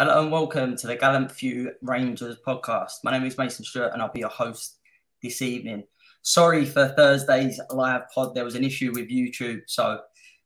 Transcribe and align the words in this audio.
Hello 0.00 0.22
and 0.22 0.32
welcome 0.32 0.78
to 0.78 0.86
the 0.86 0.96
Gallant 0.96 1.30
Few 1.30 1.72
Rangers 1.82 2.38
podcast. 2.46 3.04
My 3.04 3.10
name 3.10 3.26
is 3.26 3.36
Mason 3.36 3.66
Stewart 3.66 3.92
and 3.92 4.00
I'll 4.00 4.10
be 4.10 4.20
your 4.20 4.30
host 4.30 4.78
this 5.22 5.42
evening. 5.42 5.84
Sorry 6.22 6.64
for 6.64 6.88
Thursday's 6.96 7.60
live 7.68 8.08
pod. 8.08 8.34
There 8.34 8.46
was 8.46 8.54
an 8.54 8.64
issue 8.64 8.92
with 8.94 9.10
YouTube, 9.10 9.60
so 9.66 10.00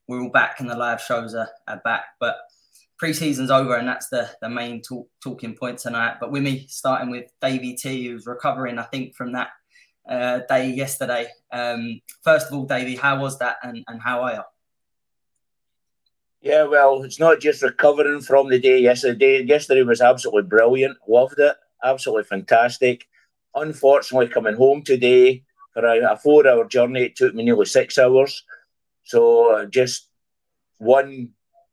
we're 0.09 0.23
all 0.23 0.31
back 0.31 0.59
and 0.59 0.69
the 0.69 0.77
live 0.77 1.01
shows 1.01 1.37
are, 1.37 1.49
are 1.69 1.81
back. 1.85 2.03
But 2.19 2.35
pre-season's 2.99 3.53
over 3.53 3.77
and 3.77 3.87
that's 3.87 4.09
the, 4.09 4.29
the 4.43 4.49
main 4.49 4.83
talk, 4.83 5.09
talking 5.23 5.55
point 5.55 5.79
tonight. 5.79 6.17
But 6.19 6.33
with 6.33 6.43
me, 6.43 6.67
starting 6.69 7.11
with 7.11 7.31
Davey 7.41 7.75
T, 7.75 8.09
who's 8.09 8.27
recovering, 8.27 8.81
I 8.81 8.83
think, 8.83 9.15
from 9.15 9.35
that 9.35 9.51
uh, 10.11 10.41
day 10.49 10.69
yesterday. 10.69 11.29
Um, 11.53 12.01
first 12.25 12.49
of 12.49 12.55
all, 12.55 12.65
Davey, 12.65 12.97
how 12.97 13.21
was 13.21 13.39
that 13.39 13.59
and, 13.63 13.85
and 13.87 14.03
how 14.03 14.23
are 14.23 14.33
you? 14.33 14.43
Yeah, 16.45 16.65
well, 16.65 17.03
it's 17.05 17.19
not 17.19 17.41
just 17.41 17.63
recovering 17.63 18.21
from 18.21 18.51
the 18.51 18.61
day 18.61 18.79
yesterday. 18.79 19.43
Yesterday 19.43 19.83
was 19.83 20.03
absolutely 20.03 20.43
brilliant. 20.43 20.99
Loved 21.09 21.39
it. 21.39 21.57
Absolutely 21.83 22.25
fantastic. 22.25 23.09
Unfortunately, 23.55 24.29
coming 24.29 24.55
home 24.55 24.83
today 24.83 25.43
for 25.73 25.87
a, 25.87 26.13
a 26.13 26.19
four 26.19 26.47
hour 26.47 26.67
journey, 26.67 27.05
it 27.05 27.17
took 27.17 27.35
me 27.35 27.45
nearly 27.45 27.65
six 27.65 27.97
hours. 27.97 28.45
So 29.05 29.55
uh, 29.55 29.65
just 29.65 30.11
one 30.77 31.31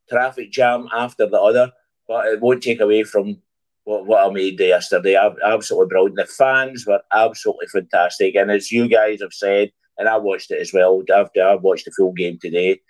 traffic 0.08 0.50
jam 0.50 0.88
after 0.96 1.26
the 1.26 1.38
other. 1.38 1.70
But 2.08 2.28
it 2.28 2.40
won't 2.40 2.62
take 2.62 2.80
away 2.80 3.02
from 3.02 3.42
what, 3.84 4.06
what 4.06 4.26
I 4.26 4.32
made 4.32 4.58
yesterday. 4.58 5.18
Absolutely 5.44 5.88
brilliant. 5.88 6.16
The 6.16 6.24
fans 6.24 6.86
were 6.86 7.02
absolutely 7.12 7.66
fantastic. 7.66 8.36
And 8.36 8.50
as 8.50 8.72
you 8.72 8.88
guys 8.88 9.20
have 9.20 9.34
said, 9.34 9.70
and 9.98 10.08
I 10.08 10.16
watched 10.16 10.50
it 10.50 10.62
as 10.62 10.72
well, 10.72 11.02
after 11.14 11.46
I 11.46 11.56
watched 11.56 11.84
the 11.84 11.90
full 11.90 12.14
game 12.14 12.38
today 12.40 12.80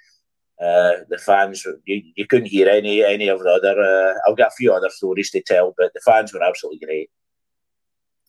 uh, 0.63 1.05
the 1.09 1.19
fans, 1.19 1.67
you, 1.85 2.03
you 2.15 2.27
couldn't 2.27 2.47
hear 2.47 2.69
any 2.69 3.05
any 3.05 3.29
of 3.29 3.41
the 3.41 3.51
other. 3.51 3.81
Uh, 3.81 4.31
I've 4.31 4.37
got 4.37 4.49
a 4.49 4.57
few 4.57 4.73
other 4.73 4.91
stories 4.91 5.31
to 5.31 5.43
tell, 5.43 5.75
but 5.77 5.93
the 5.93 6.01
fans 6.01 6.33
were 6.33 6.43
absolutely 6.43 6.87
great. 6.87 7.11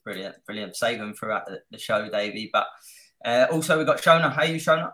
Brilliant, 0.04 0.36
brilliant. 0.46 0.76
Save 0.76 0.98
them 0.98 1.14
throughout 1.14 1.46
the, 1.46 1.62
the 1.72 1.78
show, 1.78 2.10
Davey. 2.10 2.50
But 2.52 2.68
uh, 3.24 3.48
also 3.52 3.78
we've 3.78 3.86
got 3.86 4.02
Shona. 4.02 4.34
How 4.34 4.42
are 4.42 4.46
you, 4.46 4.56
Shona? 4.56 4.92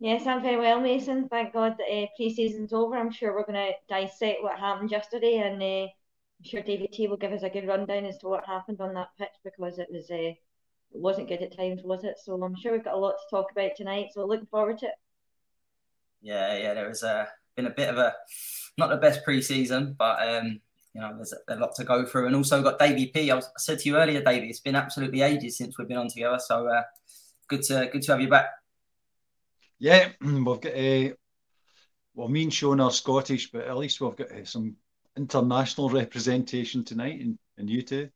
Yes, 0.00 0.26
I'm 0.26 0.42
very 0.42 0.56
well, 0.56 0.80
Mason. 0.80 1.28
Thank 1.28 1.52
God 1.52 1.76
that 1.78 1.92
uh, 1.92 2.06
pre-season's 2.16 2.72
over. 2.72 2.96
I'm 2.96 3.10
sure 3.10 3.34
we're 3.34 3.44
going 3.44 3.72
to 3.72 3.72
dissect 3.88 4.42
what 4.42 4.58
happened 4.58 4.90
yesterday, 4.90 5.38
and 5.38 5.60
uh, 5.60 5.86
I'm 5.86 6.44
sure 6.44 6.62
David 6.62 6.92
T 6.92 7.08
will 7.08 7.16
give 7.16 7.32
us 7.32 7.42
a 7.42 7.50
good 7.50 7.66
rundown 7.66 8.06
as 8.06 8.16
to 8.18 8.28
what 8.28 8.46
happened 8.46 8.80
on 8.80 8.94
that 8.94 9.08
pitch 9.18 9.28
because 9.44 9.78
it 9.78 9.88
was 9.90 10.10
uh, 10.10 10.14
it 10.14 10.36
wasn't 10.92 11.28
good 11.28 11.42
at 11.42 11.56
times, 11.56 11.82
was 11.84 12.04
it? 12.04 12.16
So 12.24 12.40
I'm 12.42 12.56
sure 12.56 12.72
we've 12.72 12.84
got 12.84 12.94
a 12.94 12.98
lot 12.98 13.16
to 13.16 13.36
talk 13.36 13.50
about 13.52 13.72
tonight. 13.76 14.08
So 14.14 14.24
looking 14.24 14.46
forward 14.46 14.78
to 14.78 14.86
it 14.86 14.92
yeah, 16.20 16.56
yeah, 16.56 16.74
there 16.74 16.88
has 16.88 17.02
uh, 17.02 17.26
been 17.56 17.66
a 17.66 17.70
bit 17.70 17.88
of 17.88 17.98
a 17.98 18.14
not 18.76 18.90
the 18.90 18.96
best 18.96 19.26
preseason, 19.26 19.96
but 19.96 20.26
um, 20.26 20.60
you 20.94 21.00
know, 21.00 21.14
there's 21.16 21.32
a, 21.32 21.54
a, 21.54 21.56
lot 21.56 21.74
to 21.76 21.84
go 21.84 22.06
through. 22.06 22.26
And 22.26 22.36
also 22.36 22.62
got 22.62 22.78
Davey 22.78 23.06
P. 23.06 23.30
I, 23.30 23.34
was, 23.34 23.46
I 23.46 23.58
said 23.58 23.78
to 23.80 23.88
you 23.88 23.96
earlier, 23.96 24.22
Davey, 24.22 24.48
it's 24.48 24.60
been 24.60 24.76
absolutely 24.76 25.22
ages 25.22 25.56
since 25.56 25.78
we've 25.78 25.88
been 25.88 25.98
on 25.98 26.08
together. 26.08 26.38
So 26.38 26.68
uh, 26.68 26.82
good 27.48 27.62
to 27.64 27.88
good 27.92 28.02
to 28.02 28.12
have 28.12 28.20
you 28.20 28.28
back. 28.28 28.46
Yeah, 29.78 30.08
we've 30.20 30.44
got 30.44 30.74
uh, 30.74 31.14
well, 32.14 32.28
me 32.28 32.42
and 32.42 32.52
Sean 32.52 32.80
are 32.80 32.90
Scottish, 32.90 33.50
but 33.52 33.66
at 33.66 33.76
least 33.76 34.00
we've 34.00 34.16
got 34.16 34.32
uh, 34.32 34.44
some 34.44 34.76
international 35.16 35.88
representation 36.02 36.84
tonight 36.84 37.20
in, 37.20 37.38
in 37.58 37.68
you 37.68 37.82
two, 37.82 38.08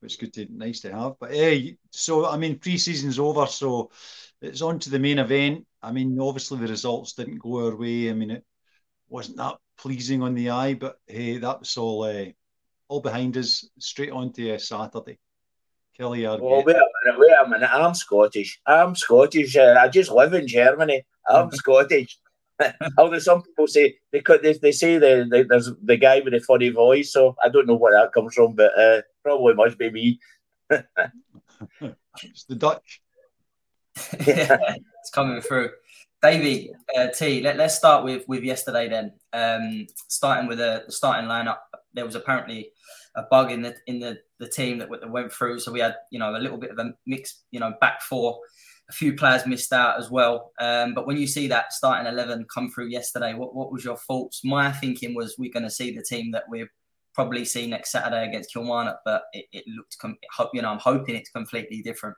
which 0.00 0.18
good 0.18 0.32
to 0.34 0.46
nice 0.50 0.80
to 0.80 0.92
have. 0.92 1.14
But 1.20 1.32
hey, 1.32 1.72
uh, 1.72 1.74
so 1.90 2.26
I 2.26 2.36
mean, 2.36 2.58
pre-season's 2.58 3.18
over, 3.18 3.46
so 3.46 3.90
it's 4.40 4.62
on 4.62 4.78
to 4.80 4.90
the 4.90 4.98
main 4.98 5.18
event. 5.18 5.66
I 5.84 5.92
mean, 5.92 6.18
obviously 6.18 6.58
the 6.58 6.68
results 6.68 7.12
didn't 7.12 7.38
go 7.38 7.66
our 7.66 7.76
way. 7.76 8.08
I 8.08 8.14
mean, 8.14 8.30
it 8.30 8.44
wasn't 9.08 9.36
that 9.36 9.56
pleasing 9.76 10.22
on 10.22 10.34
the 10.34 10.50
eye, 10.50 10.74
but 10.74 10.98
hey, 11.06 11.36
that 11.38 11.60
was 11.60 11.76
all 11.76 12.04
uh, 12.04 12.24
all 12.88 13.00
behind 13.00 13.36
us. 13.36 13.68
Straight 13.78 14.10
on 14.10 14.32
to 14.32 14.54
uh, 14.54 14.58
Saturday. 14.58 15.18
Kelly, 15.96 16.22
well, 16.22 16.40
wait 16.40 16.74
a 16.74 16.88
minute, 17.04 17.18
wait 17.18 17.36
a 17.44 17.48
minute. 17.48 17.70
I'm 17.70 17.94
Scottish. 17.94 18.60
I'm 18.66 18.96
Scottish. 18.96 19.56
Uh, 19.56 19.76
I 19.78 19.88
just 19.88 20.10
live 20.10 20.32
in 20.34 20.48
Germany. 20.48 21.04
I'm 21.28 21.50
Scottish. 21.52 22.18
Although 22.98 23.18
some 23.18 23.42
people 23.42 23.66
say 23.66 23.96
they 24.10 24.22
they, 24.42 24.52
they 24.54 24.72
say 24.72 24.98
the, 24.98 25.26
the, 25.30 25.46
there's 25.48 25.70
the 25.82 25.96
guy 25.96 26.20
with 26.20 26.32
the 26.32 26.40
funny 26.40 26.70
voice, 26.70 27.12
so 27.12 27.36
I 27.44 27.48
don't 27.48 27.66
know 27.66 27.74
where 27.74 27.92
that 27.92 28.12
comes 28.12 28.34
from, 28.34 28.54
but 28.54 28.76
uh, 28.78 29.02
probably 29.22 29.54
must 29.54 29.78
be 29.78 29.90
me. 29.90 30.18
it's 30.70 32.44
the 32.48 32.54
Dutch. 32.56 33.02
It's 35.04 35.10
coming 35.10 35.40
through. 35.42 35.68
Davey 36.22 36.72
uh, 36.96 37.08
T, 37.08 37.42
let, 37.42 37.60
us 37.60 37.76
start 37.76 38.04
with 38.04 38.26
with 38.26 38.42
yesterday 38.42 38.88
then. 38.88 39.12
Um, 39.34 39.86
starting 40.08 40.48
with 40.48 40.58
a, 40.58 40.84
the 40.86 40.92
starting 40.92 41.28
lineup, 41.28 41.58
there 41.92 42.06
was 42.06 42.14
apparently 42.14 42.70
a 43.14 43.24
bug 43.30 43.52
in 43.52 43.60
the 43.60 43.74
in 43.86 44.00
the, 44.00 44.18
the 44.38 44.48
team 44.48 44.78
that, 44.78 44.88
that 44.90 45.10
went 45.10 45.30
through. 45.30 45.58
So 45.58 45.70
we 45.70 45.80
had 45.80 45.96
you 46.10 46.18
know 46.18 46.34
a 46.34 46.38
little 46.38 46.56
bit 46.56 46.70
of 46.70 46.78
a 46.78 46.94
mix, 47.06 47.42
you 47.50 47.60
know, 47.60 47.74
back 47.82 48.00
four. 48.00 48.38
A 48.88 48.92
few 48.92 49.14
players 49.14 49.46
missed 49.46 49.72
out 49.72 49.98
as 49.98 50.10
well. 50.10 50.52
Um, 50.58 50.94
but 50.94 51.06
when 51.06 51.18
you 51.18 51.26
see 51.26 51.46
that 51.48 51.74
starting 51.74 52.10
eleven 52.10 52.46
come 52.52 52.70
through 52.70 52.86
yesterday, 52.86 53.34
what 53.34 53.54
what 53.54 53.70
was 53.70 53.84
your 53.84 53.98
thoughts? 53.98 54.42
My 54.42 54.72
thinking 54.72 55.14
was 55.14 55.36
we're 55.38 55.52
going 55.52 55.64
to 55.64 55.70
see 55.70 55.94
the 55.94 56.02
team 56.02 56.30
that 56.32 56.44
we've 56.48 56.70
probably 57.14 57.44
see 57.44 57.66
next 57.66 57.92
Saturday 57.92 58.26
against 58.26 58.52
Kilmarnock, 58.52 59.00
but 59.04 59.24
it, 59.32 59.44
it 59.52 59.64
looked, 59.68 59.96
com- 60.00 60.18
you 60.52 60.62
know, 60.62 60.70
I'm 60.70 60.80
hoping 60.80 61.14
it's 61.14 61.30
completely 61.30 61.80
different 61.80 62.16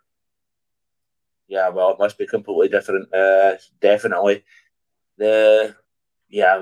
yeah, 1.48 1.69
well, 1.69 1.90
it 1.90 1.98
must 1.98 2.19
be 2.19 2.26
completely 2.26 2.69
different. 2.69 3.12
Uh, 3.12 3.54
definitely. 3.81 4.44
The 5.19 5.75
yeah, 6.28 6.58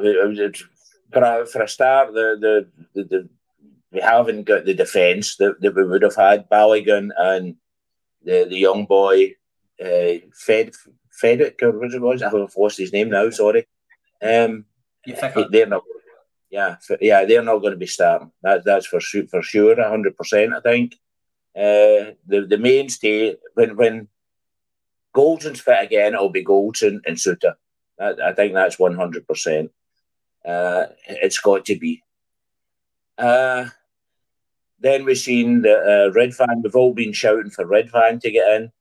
for 1.13 1.23
a, 1.23 1.47
for 1.47 1.63
a 1.63 1.69
start, 1.69 2.13
the, 2.13 2.37
the 2.41 2.69
the, 2.95 3.05
the 3.05 3.29
we 3.91 4.01
haven't 4.01 4.45
got 4.45 4.65
the 4.65 4.75
defence 4.75 5.37
that, 5.37 5.61
that 5.61 5.75
we 5.75 5.85
would 5.85 6.03
have 6.03 6.17
had. 6.17 6.51
Balogun 6.51 7.11
and 7.17 7.57
the 8.23 8.47
the 8.49 8.59
young 8.59 8.85
boy, 8.85 9.35
uh, 9.83 10.21
Fed 10.35 10.73
Fedek 11.23 11.63
or 11.63 11.79
what 11.79 11.95
it 11.95 12.03
was. 12.03 12.23
I've 12.23 12.33
lost 12.57 12.79
his 12.79 12.93
name 12.93 13.11
now. 13.11 13.31
Sorry. 13.31 13.67
Um, 14.23 14.67
they're 15.51 15.67
not. 15.67 15.83
Yeah, 16.51 16.77
yeah, 17.01 17.25
they're 17.25 17.43
not 17.43 17.59
going 17.59 17.73
to 17.73 17.77
be 17.79 17.87
starting. 17.87 18.31
That, 18.43 18.65
that's 18.65 18.87
for 18.87 19.01
sure, 19.01 19.27
for 19.27 19.43
sure, 19.43 19.83
hundred 19.83 20.17
percent. 20.17 20.53
I 20.55 20.61
think. 20.61 20.95
Uh, 21.57 22.19
the 22.27 22.47
the 22.49 22.59
mainstay 22.59 23.37
when 23.55 23.77
when 23.77 24.09
Goldson's 25.15 25.61
fit 25.61 25.83
again, 25.83 26.15
it'll 26.15 26.29
be 26.29 26.45
Goldson 26.45 27.01
and 27.07 27.17
Souttar. 27.17 27.55
I 28.01 28.33
think 28.33 28.55
that's 28.55 28.79
one 28.79 28.97
hundred 28.97 29.27
percent. 29.27 29.71
Uh, 30.45 30.87
it's 31.09 31.39
got 31.39 31.65
to 31.67 31.79
be. 31.79 32.03
Uh, 33.17 33.69
then 34.81 35.05
we've 35.05 35.17
seen 35.17 35.63
the 35.63 35.77
uh, 35.77 36.13
Ridvan. 36.13 36.63
We've 36.63 36.75
all 36.75 36.93
been 36.93 37.13
shouting 37.13 37.51
for 37.51 37.65
Ridvan 37.65 38.21
to 38.21 38.31
get 38.31 38.49
in. 38.57 38.73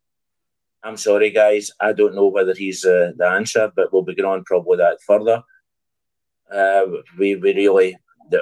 I'm 0.83 0.97
sorry, 0.97 1.29
guys. 1.29 1.71
I 1.79 1.93
don't 1.93 2.15
know 2.15 2.27
whether 2.27 2.53
he's 2.53 2.83
uh, 2.83 3.13
the 3.15 3.27
answer, 3.27 3.71
but 3.73 3.93
we'll 3.93 4.01
be 4.01 4.15
going 4.15 4.27
on 4.27 4.43
probably 4.43 4.77
that 4.77 5.01
further. 5.01 5.43
Uh, 6.51 6.85
we, 7.17 7.35
we 7.35 7.53
really, 7.53 7.95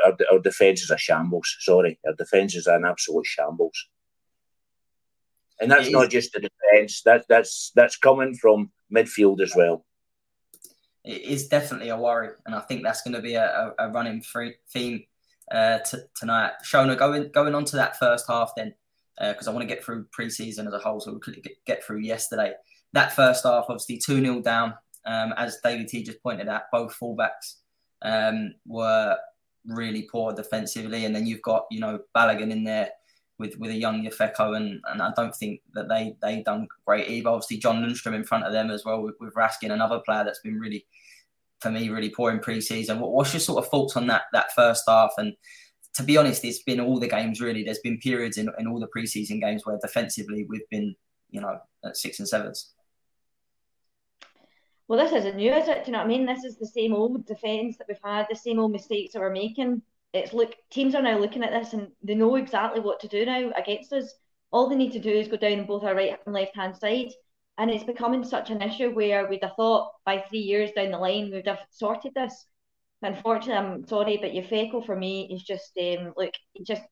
our, 0.05 0.17
our 0.31 0.39
defence 0.39 0.81
is 0.81 0.89
a 0.89 0.97
shambles. 0.97 1.57
Sorry, 1.59 1.99
our 2.07 2.13
defence 2.13 2.55
is 2.55 2.65
an 2.67 2.85
absolute 2.85 3.27
shambles. 3.27 3.89
And 5.61 5.71
that's 5.71 5.91
not 5.91 6.09
just 6.09 6.33
the 6.33 6.39
defence. 6.39 7.01
That, 7.03 7.25
that's 7.29 7.71
that's 7.75 7.97
coming 7.97 8.35
from 8.35 8.71
midfield 8.91 9.41
as 9.41 9.55
well 9.55 9.85
it 11.03 11.21
is 11.21 11.47
definitely 11.47 11.89
a 11.89 11.97
worry, 11.97 12.29
and 12.45 12.53
I 12.53 12.59
think 12.61 12.83
that's 12.83 13.01
going 13.01 13.15
to 13.15 13.21
be 13.21 13.35
a, 13.35 13.73
a, 13.79 13.89
running 13.89 14.23
theme 14.71 15.03
uh, 15.51 15.79
t- 15.79 15.97
tonight. 16.15 16.53
Shona, 16.63 16.97
going 16.97 17.31
going 17.31 17.55
on 17.55 17.65
to 17.65 17.75
that 17.77 17.97
first 17.97 18.25
half 18.27 18.51
then, 18.55 18.73
because 19.19 19.47
uh, 19.47 19.51
I 19.51 19.53
want 19.53 19.67
to 19.67 19.73
get 19.73 19.83
through 19.83 20.05
preseason 20.17 20.67
as 20.67 20.73
a 20.73 20.79
whole, 20.79 20.99
so 20.99 21.13
we 21.13 21.19
could 21.19 21.41
get, 21.41 21.53
get 21.65 21.83
through 21.83 21.99
yesterday. 21.99 22.53
That 22.93 23.13
first 23.13 23.43
half, 23.43 23.65
obviously 23.67 23.97
two 23.97 24.21
0 24.21 24.41
down, 24.41 24.75
um, 25.05 25.33
as 25.37 25.57
David 25.63 25.87
T 25.87 26.03
just 26.03 26.21
pointed 26.21 26.47
out, 26.47 26.63
both 26.71 26.95
fullbacks 26.99 27.55
um, 28.03 28.53
were 28.67 29.17
really 29.65 30.07
poor 30.11 30.33
defensively, 30.33 31.05
and 31.05 31.15
then 31.15 31.25
you've 31.25 31.41
got 31.41 31.65
you 31.71 31.79
know 31.79 31.99
Balogun 32.15 32.51
in 32.51 32.63
there 32.63 32.89
with 33.41 33.57
with 33.59 33.71
a 33.71 33.75
young 33.75 34.05
Yfeko, 34.05 34.55
and, 34.55 34.79
and 34.89 35.01
I 35.01 35.11
don't 35.17 35.35
think 35.35 35.59
that 35.73 35.89
they 35.89 36.15
they 36.21 36.43
done 36.43 36.69
great 36.85 37.09
either. 37.09 37.29
Obviously, 37.29 37.57
John 37.57 37.83
Lundstram 37.83 38.15
in 38.15 38.23
front 38.23 38.45
of 38.45 38.53
them 38.53 38.71
as 38.71 38.85
well 38.85 39.01
with, 39.01 39.15
with 39.19 39.33
Raskin, 39.33 39.71
another 39.71 39.99
player 40.05 40.23
that's 40.23 40.39
been 40.39 40.59
really, 40.59 40.85
for 41.59 41.71
me, 41.71 41.89
really 41.89 42.09
poor 42.09 42.31
in 42.31 42.39
pre-season. 42.39 43.01
What, 43.01 43.11
what's 43.11 43.33
your 43.33 43.41
sort 43.41 43.61
of 43.61 43.69
thoughts 43.69 43.97
on 43.97 44.07
that 44.07 44.23
that 44.31 44.53
first 44.53 44.83
half? 44.87 45.11
And 45.17 45.33
to 45.95 46.03
be 46.03 46.15
honest, 46.17 46.45
it's 46.45 46.63
been 46.63 46.79
all 46.79 46.99
the 46.99 47.07
games 47.07 47.41
really. 47.41 47.63
There's 47.63 47.79
been 47.79 47.97
periods 47.97 48.37
in, 48.37 48.49
in 48.57 48.67
all 48.67 48.79
the 48.79 48.87
pre-season 48.87 49.41
games 49.41 49.65
where 49.65 49.77
defensively 49.81 50.45
we've 50.47 50.69
been, 50.69 50.95
you 51.29 51.41
know, 51.41 51.59
at 51.83 51.97
six 51.97 52.19
and 52.19 52.29
sevens. 52.29 52.71
Well, 54.87 54.99
this 54.99 55.13
isn't 55.13 55.37
new, 55.37 55.53
is 55.53 55.67
it? 55.69 55.85
Do 55.85 55.91
you 55.91 55.93
know 55.93 55.99
what 55.99 56.05
I 56.05 56.09
mean? 56.09 56.25
This 56.25 56.43
is 56.43 56.57
the 56.57 56.67
same 56.67 56.93
old 56.93 57.25
defence 57.25 57.77
that 57.77 57.87
we've 57.87 57.97
had, 58.03 58.27
the 58.29 58.35
same 58.35 58.59
old 58.59 58.73
mistakes 58.73 59.13
that 59.13 59.19
we're 59.19 59.31
making 59.31 59.81
it's 60.13 60.33
look 60.33 60.55
teams 60.69 60.95
are 60.95 61.01
now 61.01 61.17
looking 61.17 61.43
at 61.43 61.51
this 61.51 61.73
and 61.73 61.89
they 62.03 62.15
know 62.15 62.35
exactly 62.35 62.81
what 62.81 62.99
to 63.01 63.07
do 63.07 63.25
now 63.25 63.51
against 63.55 63.93
us. 63.93 64.13
All 64.51 64.69
they 64.69 64.75
need 64.75 64.91
to 64.93 64.99
do 64.99 65.09
is 65.11 65.27
go 65.27 65.37
down 65.37 65.65
both 65.65 65.83
our 65.83 65.95
right 65.95 66.17
and 66.25 66.35
left 66.35 66.55
hand 66.55 66.75
side. 66.75 67.11
And 67.57 67.69
it's 67.69 67.83
becoming 67.83 68.23
such 68.23 68.49
an 68.49 68.61
issue 68.61 68.91
where 68.91 69.27
we'd 69.27 69.43
have 69.43 69.55
thought 69.55 69.91
by 70.05 70.19
three 70.19 70.39
years 70.39 70.71
down 70.71 70.91
the 70.91 70.97
line 70.97 71.31
we'd 71.31 71.47
have 71.47 71.59
sorted 71.69 72.13
this. 72.15 72.45
Unfortunately, 73.01 73.53
I'm 73.53 73.87
sorry, 73.87 74.17
but 74.17 74.31
Yfeko 74.31 74.85
for 74.85 74.95
me 74.95 75.29
is 75.31 75.43
just 75.43 75.77
um 75.77 76.13
look, 76.17 76.33
he 76.53 76.63
just 76.63 76.83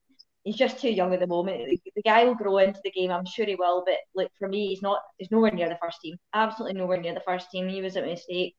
he's 0.44 0.56
just 0.56 0.80
too 0.80 0.90
young 0.90 1.12
at 1.12 1.20
the 1.20 1.26
moment. 1.26 1.80
The 1.94 2.02
guy 2.02 2.24
will 2.24 2.34
grow 2.34 2.58
into 2.58 2.80
the 2.82 2.90
game, 2.90 3.10
I'm 3.10 3.26
sure 3.26 3.46
he 3.46 3.54
will. 3.54 3.84
But 3.86 3.98
look, 4.14 4.32
for 4.38 4.48
me, 4.48 4.68
he's 4.68 4.82
not. 4.82 5.00
He's 5.18 5.30
nowhere 5.30 5.52
near 5.52 5.68
the 5.68 5.78
first 5.82 6.00
team. 6.00 6.16
Absolutely 6.34 6.78
nowhere 6.80 7.00
near 7.00 7.14
the 7.14 7.20
first 7.26 7.50
team. 7.50 7.68
He 7.68 7.82
was 7.82 7.96
a 7.96 8.02
mistake 8.02 8.56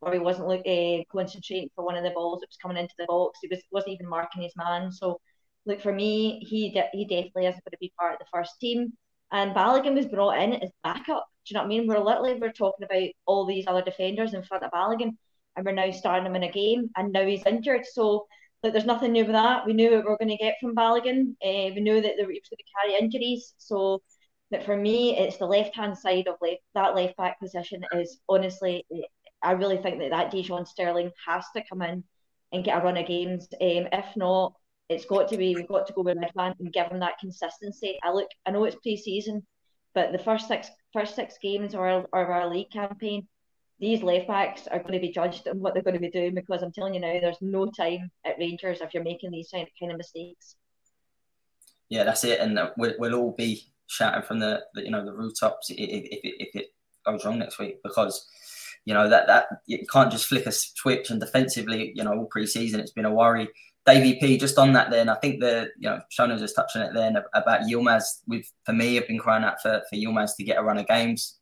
or 0.00 0.12
he 0.12 0.18
wasn't 0.18 0.48
like 0.48 0.66
uh, 0.66 1.02
concentrating 1.10 1.70
for 1.74 1.84
one 1.84 1.96
of 1.96 2.04
the 2.04 2.10
balls 2.10 2.40
that 2.40 2.48
was 2.48 2.58
coming 2.62 2.76
into 2.76 2.94
the 2.98 3.06
box. 3.06 3.38
He 3.42 3.48
was 3.48 3.60
wasn't 3.70 3.94
even 3.94 4.08
marking 4.08 4.42
his 4.42 4.54
man. 4.56 4.92
So, 4.92 5.20
look 5.66 5.80
for 5.80 5.92
me, 5.92 6.40
he 6.48 6.70
de- 6.70 6.90
he 6.92 7.04
definitely 7.04 7.46
isn't 7.46 7.64
going 7.64 7.72
to 7.72 7.78
be 7.80 7.92
part 7.98 8.14
of 8.14 8.18
the 8.20 8.26
first 8.32 8.58
team. 8.60 8.92
And 9.32 9.54
Balogun 9.54 9.94
was 9.94 10.06
brought 10.06 10.40
in 10.40 10.54
as 10.54 10.70
backup. 10.82 11.26
Do 11.46 11.52
you 11.52 11.54
know 11.54 11.60
what 11.60 11.66
I 11.66 11.68
mean? 11.68 11.86
We're 11.86 11.98
literally 11.98 12.34
we're 12.40 12.52
talking 12.52 12.84
about 12.84 13.08
all 13.26 13.46
these 13.46 13.66
other 13.66 13.82
defenders 13.82 14.34
in 14.34 14.42
front 14.42 14.64
of 14.64 14.70
Balogun, 14.70 15.16
and 15.56 15.66
we're 15.66 15.72
now 15.72 15.90
starting 15.90 16.26
him 16.26 16.36
in 16.36 16.44
a 16.44 16.52
game, 16.52 16.90
and 16.96 17.12
now 17.12 17.24
he's 17.26 17.46
injured. 17.46 17.86
So. 17.86 18.26
Like, 18.60 18.72
there's 18.72 18.86
nothing 18.86 19.12
new 19.12 19.22
with 19.22 19.34
that. 19.34 19.66
We 19.66 19.72
knew 19.72 19.92
what 19.92 20.04
we 20.04 20.10
were 20.10 20.18
going 20.18 20.36
to 20.36 20.36
get 20.36 20.56
from 20.60 20.74
Balogun. 20.74 21.36
Uh, 21.40 21.72
we 21.74 21.80
knew 21.80 22.00
that 22.00 22.14
he 22.16 22.24
was 22.24 22.26
going 22.26 22.58
to 22.58 22.72
carry 22.74 22.98
injuries. 23.00 23.54
So, 23.56 24.02
but 24.50 24.64
for 24.64 24.76
me, 24.76 25.16
it's 25.16 25.36
the 25.36 25.46
left 25.46 25.76
hand 25.76 25.96
side 25.96 26.26
of 26.26 26.34
left 26.40 26.62
that 26.74 26.96
left 26.96 27.16
back 27.16 27.38
position 27.38 27.84
is 27.94 28.18
honestly 28.28 28.84
I 29.42 29.52
really 29.52 29.78
think 29.78 29.98
that 30.00 30.10
that 30.10 30.32
Dujon 30.32 30.66
Sterling 30.66 31.10
has 31.26 31.44
to 31.54 31.62
come 31.68 31.82
in 31.82 32.04
and 32.52 32.64
get 32.64 32.80
a 32.80 32.84
run 32.84 32.96
of 32.96 33.06
games. 33.06 33.48
Um, 33.60 33.88
if 33.92 34.16
not, 34.16 34.54
it's 34.88 35.04
got 35.04 35.28
to 35.28 35.36
be 35.36 35.54
we've 35.54 35.68
got 35.68 35.86
to 35.86 35.92
go 35.92 36.02
with 36.02 36.16
Ridvan 36.16 36.54
and 36.58 36.72
give 36.72 36.86
him 36.86 37.00
that 37.00 37.18
consistency. 37.18 37.98
I 38.02 38.12
look, 38.12 38.28
I 38.46 38.50
know 38.50 38.64
it's 38.64 38.76
pre-season, 38.76 39.46
but 39.94 40.12
the 40.12 40.18
first 40.18 40.48
six 40.48 40.68
first 40.92 41.14
six 41.14 41.36
games 41.42 41.74
of 41.74 41.80
our, 41.80 41.98
of 41.98 42.08
our 42.12 42.48
league 42.48 42.70
campaign, 42.70 43.28
these 43.78 44.02
left 44.02 44.28
backs 44.28 44.66
are 44.66 44.78
going 44.78 44.94
to 44.94 45.00
be 45.00 45.12
judged 45.12 45.46
on 45.46 45.60
what 45.60 45.74
they're 45.74 45.82
going 45.82 45.94
to 45.94 46.00
be 46.00 46.10
doing 46.10 46.34
because 46.34 46.62
I'm 46.62 46.72
telling 46.72 46.94
you 46.94 47.00
now, 47.00 47.20
there's 47.20 47.42
no 47.42 47.66
time 47.66 48.10
at 48.24 48.38
Rangers 48.38 48.80
if 48.80 48.94
you're 48.94 49.04
making 49.04 49.30
these 49.30 49.50
kind 49.52 49.92
of 49.92 49.98
mistakes. 49.98 50.56
Yeah, 51.90 52.04
that's 52.04 52.24
it, 52.24 52.40
and 52.40 52.58
we'll, 52.76 52.94
we'll 52.98 53.14
all 53.14 53.34
be 53.36 53.62
shouting 53.86 54.22
from 54.22 54.38
the, 54.38 54.62
the 54.74 54.84
you 54.84 54.90
know 54.90 55.04
the 55.04 55.12
rooftops 55.12 55.70
if, 55.70 55.76
if, 55.78 56.20
if 56.22 56.54
it 56.54 56.66
goes 57.04 57.24
wrong 57.24 57.38
next 57.38 57.58
week 57.58 57.82
because 57.82 58.26
you 58.84 58.94
know 58.94 59.08
that 59.08 59.26
that 59.26 59.46
you 59.66 59.86
can't 59.86 60.10
just 60.10 60.26
flick 60.26 60.46
a 60.46 60.52
switch 60.52 61.10
and 61.10 61.20
defensively, 61.20 61.92
you 61.94 62.04
know, 62.04 62.12
all 62.12 62.26
pre-season 62.26 62.80
it's 62.80 62.92
been 62.92 63.04
a 63.04 63.14
worry. 63.14 63.48
Davey 63.86 64.18
P, 64.20 64.36
just 64.36 64.58
on 64.58 64.74
that, 64.74 64.90
then 64.90 65.08
I 65.08 65.14
think 65.14 65.40
the 65.40 65.70
you 65.78 65.88
know 65.88 66.00
Shona 66.10 66.38
just 66.38 66.56
touching 66.56 66.82
it 66.82 66.92
then 66.92 67.16
about 67.32 67.62
Yilmaz. 67.62 68.20
With 68.26 68.44
for 68.64 68.72
me, 68.72 68.98
I've 68.98 69.08
been 69.08 69.18
crying 69.18 69.44
out 69.44 69.62
for 69.62 69.82
for 69.88 69.96
Yilmaz 69.96 70.36
to 70.36 70.44
get 70.44 70.58
a 70.58 70.62
run 70.62 70.78
of 70.78 70.86
games. 70.86 71.38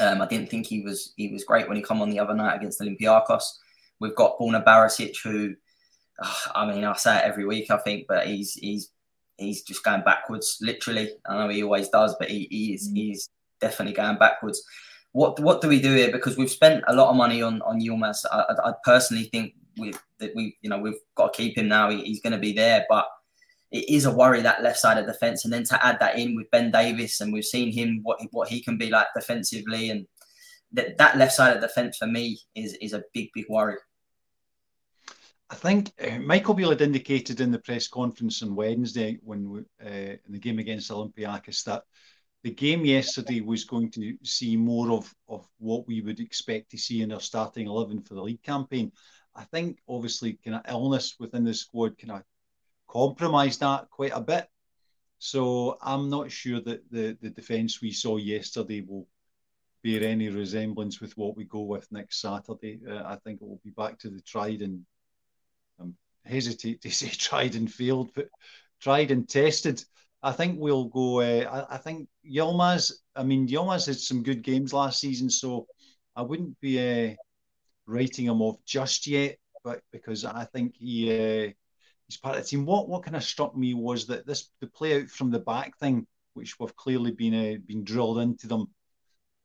Um, 0.00 0.20
I 0.20 0.26
didn't 0.26 0.50
think 0.50 0.66
he 0.66 0.82
was 0.82 1.12
he 1.16 1.28
was 1.28 1.44
great 1.44 1.68
when 1.68 1.76
he 1.76 1.82
come 1.82 2.02
on 2.02 2.10
the 2.10 2.18
other 2.18 2.34
night 2.34 2.56
against 2.56 2.80
Olympiacos. 2.80 3.44
We've 4.00 4.14
got 4.14 4.38
Borna 4.38 4.64
Barisic, 4.64 5.22
who 5.22 5.54
oh, 6.22 6.42
I 6.54 6.66
mean 6.66 6.84
I 6.84 6.94
say 6.94 7.18
it 7.18 7.24
every 7.24 7.46
week 7.46 7.70
I 7.70 7.78
think, 7.78 8.06
but 8.08 8.26
he's 8.26 8.54
he's 8.54 8.90
he's 9.36 9.62
just 9.62 9.84
going 9.84 10.02
backwards, 10.02 10.58
literally. 10.60 11.12
I 11.26 11.38
know 11.38 11.48
he 11.48 11.62
always 11.62 11.88
does, 11.88 12.16
but 12.18 12.28
he, 12.28 12.48
he 12.50 12.74
is 12.74 12.88
mm. 12.88 12.96
he's 12.96 13.28
definitely 13.60 13.94
going 13.94 14.18
backwards 14.18 14.62
what 15.12 15.40
what 15.40 15.60
do 15.60 15.68
we 15.68 15.80
do 15.80 15.94
here? 15.94 16.12
Because 16.12 16.36
we've 16.36 16.50
spent 16.50 16.84
a 16.86 16.94
lot 16.94 17.10
of 17.10 17.16
money 17.16 17.42
on 17.42 17.62
on 17.62 17.80
Yilmaz. 17.80 18.24
I, 18.30 18.44
I, 18.64 18.72
personally 18.84 19.24
think 19.24 19.54
we 19.76 19.92
that 20.18 20.34
we 20.34 20.56
you 20.60 20.70
know 20.70 20.78
we've 20.78 21.00
got 21.14 21.32
to 21.32 21.36
keep 21.36 21.56
him 21.56 21.68
now. 21.68 21.90
He, 21.90 22.02
he's 22.02 22.20
going 22.20 22.32
to 22.32 22.38
be 22.38 22.52
there, 22.52 22.84
but 22.88 23.06
it 23.70 23.88
is 23.88 24.04
a 24.04 24.14
worry 24.14 24.42
that 24.42 24.62
left 24.62 24.78
side 24.78 24.98
of 24.98 25.06
the 25.06 25.14
fence, 25.14 25.44
and 25.44 25.52
then 25.52 25.64
to 25.64 25.86
add 25.86 25.98
that 26.00 26.18
in 26.18 26.36
with 26.36 26.50
Ben 26.50 26.70
Davies, 26.70 27.20
and 27.20 27.32
we've 27.32 27.44
seen 27.44 27.72
him 27.72 28.00
what 28.02 28.20
what 28.30 28.48
he 28.48 28.62
can 28.62 28.76
be 28.76 28.90
like 28.90 29.06
defensively, 29.14 29.90
and 29.90 30.06
that 30.72 30.98
that 30.98 31.16
left 31.16 31.34
side 31.34 31.54
of 31.54 31.62
the 31.62 31.68
fence 31.68 31.96
for 31.96 32.06
me 32.06 32.38
is 32.54 32.74
is 32.74 32.92
a 32.92 33.04
big 33.14 33.30
big 33.34 33.46
worry. 33.48 33.76
I 35.50 35.54
think 35.54 35.92
uh, 36.00 36.18
Michael 36.18 36.52
Beale 36.52 36.70
had 36.70 36.82
indicated 36.82 37.40
in 37.40 37.50
the 37.50 37.58
press 37.58 37.88
conference 37.88 38.42
on 38.42 38.54
Wednesday 38.54 39.18
when 39.22 39.48
we, 39.48 39.60
uh, 39.82 40.16
in 40.26 40.32
the 40.32 40.38
game 40.38 40.58
against 40.58 40.90
Olympiacos 40.90 41.64
that 41.64 41.84
the 42.42 42.50
game 42.50 42.84
yesterday 42.84 43.40
was 43.40 43.64
going 43.64 43.90
to 43.90 44.16
see 44.22 44.56
more 44.56 44.92
of, 44.92 45.12
of 45.28 45.46
what 45.58 45.86
we 45.86 46.00
would 46.00 46.20
expect 46.20 46.70
to 46.70 46.78
see 46.78 47.02
in 47.02 47.12
our 47.12 47.20
starting 47.20 47.66
11 47.66 48.02
for 48.02 48.14
the 48.14 48.22
league 48.22 48.42
campaign. 48.42 48.92
I 49.34 49.44
think 49.44 49.78
obviously 49.88 50.38
kind 50.44 50.56
of 50.56 50.62
illness 50.68 51.16
within 51.18 51.44
the 51.44 51.54
squad 51.54 51.98
kind 51.98 52.12
of 52.12 52.22
compromised 52.88 53.60
that 53.60 53.90
quite 53.90 54.12
a 54.14 54.20
bit. 54.20 54.48
So 55.18 55.78
I'm 55.82 56.08
not 56.08 56.30
sure 56.30 56.60
that 56.60 56.90
the, 56.90 57.16
the 57.20 57.30
defence 57.30 57.82
we 57.82 57.90
saw 57.90 58.16
yesterday 58.16 58.82
will 58.86 59.06
bear 59.82 60.04
any 60.04 60.28
resemblance 60.28 61.00
with 61.00 61.16
what 61.16 61.36
we 61.36 61.44
go 61.44 61.62
with 61.62 61.90
next 61.90 62.20
Saturday. 62.20 62.80
Uh, 62.88 63.02
I 63.04 63.16
think 63.24 63.40
it 63.40 63.48
will 63.48 63.60
be 63.64 63.70
back 63.70 63.98
to 64.00 64.10
the 64.10 64.20
tried 64.20 64.62
and 64.62 64.84
um, 65.80 65.94
hesitate 66.24 66.82
to 66.82 66.90
say 66.92 67.08
tried 67.08 67.56
and 67.56 67.72
failed, 67.72 68.10
but 68.14 68.28
tried 68.80 69.10
and 69.10 69.28
tested 69.28 69.84
I 70.22 70.32
think 70.32 70.58
we'll 70.58 70.86
go. 70.86 71.20
Uh, 71.20 71.66
I, 71.70 71.74
I, 71.74 71.78
think 71.78 72.08
Yilmaz. 72.28 72.92
I 73.14 73.22
mean, 73.22 73.46
Yilmaz 73.46 73.86
had 73.86 73.98
some 73.98 74.22
good 74.22 74.42
games 74.42 74.72
last 74.72 75.00
season, 75.00 75.30
so 75.30 75.66
I 76.16 76.22
wouldn't 76.22 76.58
be 76.60 76.78
uh, 77.10 77.14
writing 77.86 78.26
him 78.26 78.42
off 78.42 78.56
just 78.64 79.06
yet. 79.06 79.36
But 79.62 79.80
because 79.92 80.24
I 80.24 80.44
think 80.44 80.74
he 80.76 81.10
uh, 81.10 81.52
he's 82.06 82.16
part 82.16 82.36
of 82.36 82.42
the 82.42 82.48
team. 82.48 82.66
What 82.66 82.88
what 82.88 83.04
kind 83.04 83.16
of 83.16 83.22
struck 83.22 83.56
me 83.56 83.74
was 83.74 84.06
that 84.06 84.26
this 84.26 84.50
the 84.60 84.66
play 84.66 85.00
out 85.00 85.08
from 85.08 85.30
the 85.30 85.38
back 85.38 85.78
thing, 85.78 86.06
which 86.34 86.58
we've 86.58 86.74
clearly 86.76 87.12
been 87.12 87.62
been 87.66 87.84
drilled 87.84 88.18
into 88.18 88.48
them, 88.48 88.66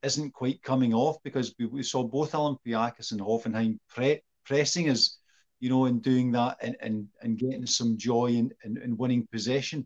isn't 0.02 0.34
quite 0.34 0.64
coming 0.64 0.94
off 0.94 1.18
because 1.24 1.54
we, 1.60 1.68
we 1.68 1.84
saw 1.84 2.04
both 2.04 2.32
Olympiacos 2.32 3.12
and 3.12 3.22
Hoffenheim 3.22 3.78
pre- 3.90 4.22
pressing 4.44 4.90
us, 4.90 5.20
you 5.60 5.70
know, 5.70 5.86
and 5.86 6.02
doing 6.02 6.32
that 6.32 6.58
and 6.62 6.76
and, 6.82 7.08
and 7.22 7.38
getting 7.38 7.68
some 7.68 7.96
joy 7.96 8.38
and, 8.38 8.52
in, 8.64 8.78
in 8.82 8.98
winning 8.98 9.28
possession 9.32 9.86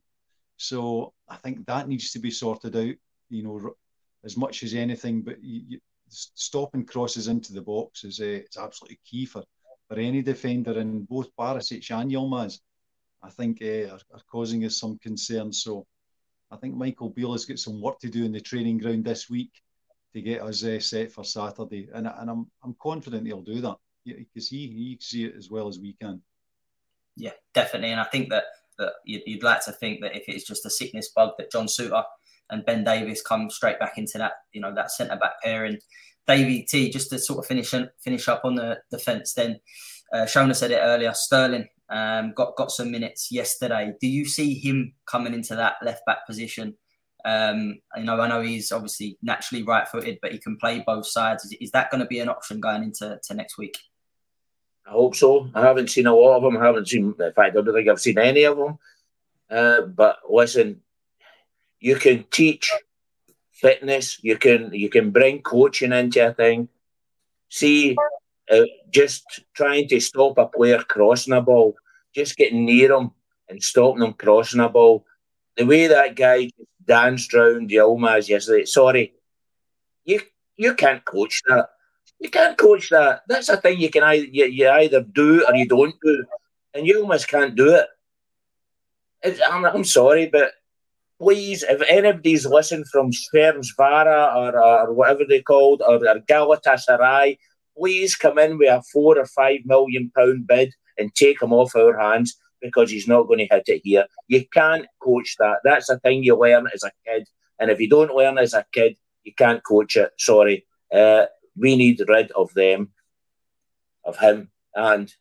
so 0.58 1.14
I 1.30 1.38
think 1.38 1.66
that 1.66 1.88
needs 1.88 2.12
to 2.12 2.20
be 2.20 2.32
sorted 2.32 2.76
out, 2.76 2.96
you 3.30 3.44
know, 3.44 3.76
as 4.26 4.36
much 4.36 4.64
as 4.64 4.74
anything. 4.74 5.22
But 5.22 5.38
you, 5.42 5.80
stopping 6.10 6.86
crosses 6.86 7.28
into 7.28 7.54
the 7.54 7.62
box 7.62 8.04
is, 8.04 8.20
uh, 8.20 8.42
is 8.50 8.58
absolutely 8.60 9.00
key 9.06 9.26
for, 9.26 9.44
for 9.88 9.98
any 9.98 10.22
defender, 10.22 10.80
and 10.80 11.08
both 11.08 11.36
Barisic 11.38 11.90
and 11.92 12.12
Yilmaz, 12.12 12.60
I 13.24 13.30
think, 13.30 13.62
uh, 13.62 13.94
are, 13.94 14.00
are, 14.14 14.22
causing 14.32 14.66
us 14.66 14.80
some 14.80 14.98
concern. 15.00 15.54
So 15.54 15.86
I 16.52 16.58
think 16.58 16.76
Michael 16.76 17.10
Beale 17.10 17.34
has 17.34 17.46
got 17.46 17.60
some 17.60 17.82
work 17.82 18.00
to 18.00 18.10
do 18.10 18.26
in 18.26 18.32
the 18.32 18.42
training 18.42 18.80
ground 18.80 19.06
this 19.06 19.30
week 19.30 19.52
to 20.14 20.22
get 20.22 20.42
us 20.42 20.64
uh, 20.64 20.80
set 20.80 21.12
for 21.12 21.24
Saturday, 21.24 21.90
and, 21.94 22.08
and 22.08 22.30
I'm, 22.30 22.50
I'm 22.64 22.76
confident 22.82 23.28
he'll 23.28 23.42
do 23.42 23.62
that 23.62 23.76
because 24.06 24.48
he, 24.48 24.68
he 24.68 24.96
can 24.96 25.02
see 25.02 25.26
it 25.26 25.36
as 25.38 25.50
well 25.50 25.68
as 25.68 25.80
we 25.80 25.94
can. 25.94 26.22
Yeah, 27.16 27.34
definitely, 27.54 27.92
and 27.92 28.00
I 28.00 28.06
think 28.06 28.30
that 28.30 28.46
that 28.78 28.94
you'd, 29.06 29.24
you'd 29.26 29.44
like 29.44 29.64
to 29.66 29.72
think 29.72 30.02
that 30.02 30.16
if 30.16 30.24
it's 30.28 30.46
just 30.46 30.66
a 30.66 30.70
sickness 30.70 31.10
bug, 31.10 31.32
that 31.38 31.52
John 31.52 31.68
Souttar 31.68 32.04
and 32.50 32.66
Ben 32.66 32.84
Davies 32.84 33.22
come 33.22 33.50
straight 33.50 33.80
back 33.80 33.98
into 33.98 34.18
that, 34.18 34.34
you 34.54 34.62
know, 34.62 34.74
that 34.74 34.92
centre 34.92 35.18
back 35.18 35.42
pairing. 35.44 35.78
Davy 36.28 36.64
T, 36.64 36.90
just 36.90 37.10
to 37.12 37.20
sort 37.20 37.40
of 37.40 37.46
finish 37.46 37.74
finish 38.04 38.28
up 38.28 38.42
on 38.44 38.56
the 38.56 38.80
defence. 38.92 39.34
Then 39.34 39.60
uh, 40.14 40.26
Shona 40.26 40.56
said 40.56 40.72
it 40.72 40.82
earlier. 40.82 41.14
Sterling 41.14 41.68
um, 41.90 42.34
got 42.36 42.56
got 42.58 42.72
some 42.72 42.92
minutes 42.92 43.32
yesterday. 43.32 43.94
Do 44.00 44.08
you 44.08 44.26
see 44.26 44.54
him 44.54 44.94
coming 45.06 45.34
into 45.34 45.56
that 45.56 45.76
left 45.82 46.06
back 46.06 46.28
position? 46.28 46.76
Um, 47.26 47.80
you 47.96 48.04
know, 48.04 48.20
I 48.20 48.28
know 48.28 48.42
he's 48.42 48.72
obviously 48.72 49.18
naturally 49.22 49.64
right 49.64 49.88
footed, 49.88 50.20
but 50.22 50.32
he 50.32 50.38
can 50.38 50.58
play 50.58 50.84
both 50.86 51.08
sides. 51.08 51.46
Is, 51.46 51.54
is 51.60 51.72
that 51.72 51.90
going 51.92 52.02
to 52.02 52.08
be 52.08 52.20
an 52.20 52.30
option 52.30 52.60
going 52.60 52.84
into 52.84 53.20
to 53.24 53.34
next 53.34 53.58
week? 53.58 53.78
I 54.88 54.92
hope 54.92 55.16
so. 55.16 55.50
I 55.54 55.62
haven't 55.62 55.90
seen 55.90 56.08
a 56.08 56.16
lot 56.16 56.38
of 56.38 56.44
them. 56.44 56.58
I 56.58 56.66
haven't 56.66 56.88
seen, 56.88 57.14
in 57.20 57.34
fact, 57.34 57.40
I 57.40 57.50
don't 57.50 57.74
think 57.74 57.90
I've 57.90 58.00
seen 58.00 58.18
any 58.18 58.44
of 58.44 58.58
them. 58.58 58.78
Uh, 59.50 59.82
but 59.82 60.20
listen, 60.30 60.82
you 61.80 61.96
can 61.98 62.26
teach 62.32 62.72
fitness. 63.52 64.20
You 64.24 64.38
can 64.38 64.74
you 64.74 64.90
can 64.90 65.12
bring 65.12 65.42
coaching 65.42 65.92
into 65.92 66.26
a 66.26 66.34
thing. 66.34 66.70
See, 67.50 67.96
uh, 68.52 68.64
just 68.90 69.24
trying 69.54 69.88
to 69.90 70.00
stop 70.00 70.38
a 70.38 70.48
player 70.48 70.80
crossing 70.80 71.34
a 71.34 71.42
ball, 71.42 71.76
just 72.14 72.38
getting 72.38 72.66
near 72.66 72.94
him 72.94 73.12
and 73.50 73.62
stopping 73.62 74.04
him 74.04 74.14
crossing 74.14 74.62
a 74.62 74.70
ball. 74.70 75.06
The 75.58 75.66
way 75.66 75.88
that 75.88 76.16
guy 76.16 76.50
danced 76.86 77.34
round 77.34 77.70
Yilmaz 77.70 78.30
yesterday, 78.30 78.66
sorry, 78.66 79.14
you 80.06 80.22
you 80.56 80.76
can't 80.76 81.04
coach 81.04 81.42
that. 81.48 81.70
You 82.20 82.30
can't 82.30 82.58
coach 82.58 82.90
that. 82.90 83.22
That's 83.28 83.50
a 83.50 83.58
thing 83.58 83.80
you 83.80 83.90
can 83.90 84.04
either 84.04 84.26
you, 84.26 84.46
you 84.46 84.70
either 84.70 85.02
do 85.02 85.46
or 85.46 85.56
you 85.56 85.68
don't 85.68 85.96
do, 86.04 86.26
and 86.74 86.88
you 86.88 87.02
almost 87.02 87.28
can't 87.28 87.56
do 87.56 87.76
it. 87.76 89.40
I'm, 89.50 89.66
I'm 89.66 89.84
sorry, 89.84 90.28
but 90.28 90.52
please, 91.20 91.64
if 91.64 91.82
anybody's 91.88 92.46
listening 92.46 92.86
from 92.92 93.12
Vara 93.78 94.32
or, 94.36 94.60
or 94.60 94.94
whatever 94.94 95.26
they 95.28 95.42
called, 95.42 95.82
or, 95.82 95.96
or 95.96 96.20
Galatasaray, 96.22 97.38
please 97.78 98.16
come 98.16 98.40
in 98.40 98.58
with 98.58 98.70
a 98.70 98.84
four 98.92 99.18
or 99.18 99.26
five 99.26 99.60
million 99.66 100.12
pound 100.16 100.48
bid 100.48 100.74
and 100.98 101.14
take 101.14 101.42
him 101.42 101.54
off 101.54 101.76
our 101.76 101.98
hands 101.98 102.38
because 102.62 102.90
he's 102.90 103.08
not 103.08 103.28
going 103.28 103.40
to 103.40 103.48
hit 103.56 103.64
it 103.68 103.82
here. 103.84 104.06
You 104.28 104.46
can't 104.52 104.88
coach 105.00 105.36
that. 105.40 105.58
That's 105.64 105.90
a 105.90 106.00
thing 106.00 106.24
you 106.24 106.36
learn 106.36 106.68
as 106.74 106.84
a 106.84 106.92
kid. 107.06 107.28
And 107.60 107.70
if 107.70 107.80
you 107.80 107.90
don't 107.90 108.16
learn 108.16 108.38
as 108.38 108.54
a 108.54 108.66
kid, 108.72 108.98
you 109.24 109.34
can't 109.34 109.64
coach 109.64 109.96
it. 109.96 110.12
Sorry. 110.18 110.66
Uh, 110.92 111.26
we 111.58 111.76
need 111.76 112.02
rid 112.08 112.32
of 112.32 112.54
them, 112.54 112.90
of 114.04 114.18
him, 114.18 114.50
and 114.76 115.14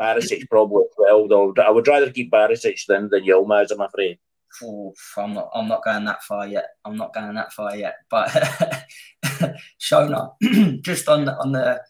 Barisic 0.00 0.48
probably 0.48 0.84
as 0.84 0.94
well. 0.98 1.28
Though 1.28 1.54
I 1.62 1.70
would 1.70 1.86
rather 1.86 2.10
keep 2.10 2.30
Barisic 2.30 2.84
than, 2.86 3.08
than 3.10 3.24
Yilmaz, 3.24 3.70
I'm 3.70 3.80
afraid. 3.80 4.18
Oh, 4.62 4.92
I'm 5.16 5.32
not. 5.34 5.50
I'm 5.54 5.68
not 5.68 5.84
going 5.84 6.04
that 6.04 6.22
far 6.24 6.46
yet. 6.46 6.70
I'm 6.84 6.96
not 6.96 7.14
going 7.14 7.34
that 7.34 7.52
far 7.52 7.76
yet. 7.76 7.96
But 8.10 8.28
Shona, 9.80 10.32
just 10.82 11.08
on 11.08 11.24
the, 11.24 11.36
on 11.38 11.52
the 11.52 11.80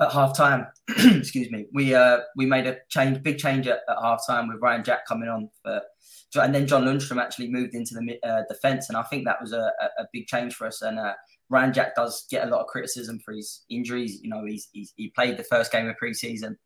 at 0.00 0.12
half 0.12 0.36
time, 0.36 0.66
excuse 0.88 1.50
me, 1.50 1.66
we 1.72 1.94
uh 1.94 2.18
we 2.36 2.46
made 2.46 2.66
a 2.66 2.78
change, 2.88 3.22
big 3.22 3.38
change 3.38 3.66
at, 3.66 3.80
at 3.88 3.96
half 4.02 4.26
time 4.26 4.48
with 4.48 4.60
Ryan 4.60 4.84
Jack 4.84 5.06
coming 5.06 5.28
on 5.28 5.48
for, 5.62 5.80
and 6.36 6.54
then 6.54 6.66
John 6.66 6.84
Lundstram 6.84 7.22
actually 7.22 7.48
moved 7.48 7.74
into 7.74 7.94
the 7.94 8.28
uh, 8.28 8.42
defence, 8.48 8.88
and 8.88 8.96
I 8.96 9.02
think 9.04 9.24
that 9.24 9.40
was 9.40 9.52
a, 9.52 9.72
a, 9.98 10.04
big 10.12 10.26
change 10.26 10.54
for 10.54 10.66
us. 10.66 10.82
And 10.82 10.98
uh, 10.98 11.14
Ryan 11.50 11.72
Jack 11.72 11.94
does 11.94 12.26
get 12.30 12.46
a 12.46 12.50
lot 12.50 12.60
of 12.60 12.66
criticism 12.66 13.20
for 13.24 13.32
his 13.32 13.64
injuries. 13.68 14.20
You 14.22 14.30
know, 14.30 14.44
he's, 14.44 14.68
he's 14.72 14.92
he 14.96 15.08
played 15.08 15.36
the 15.36 15.44
first 15.44 15.70
game 15.70 15.88
of 15.88 15.96
preseason 16.02 16.56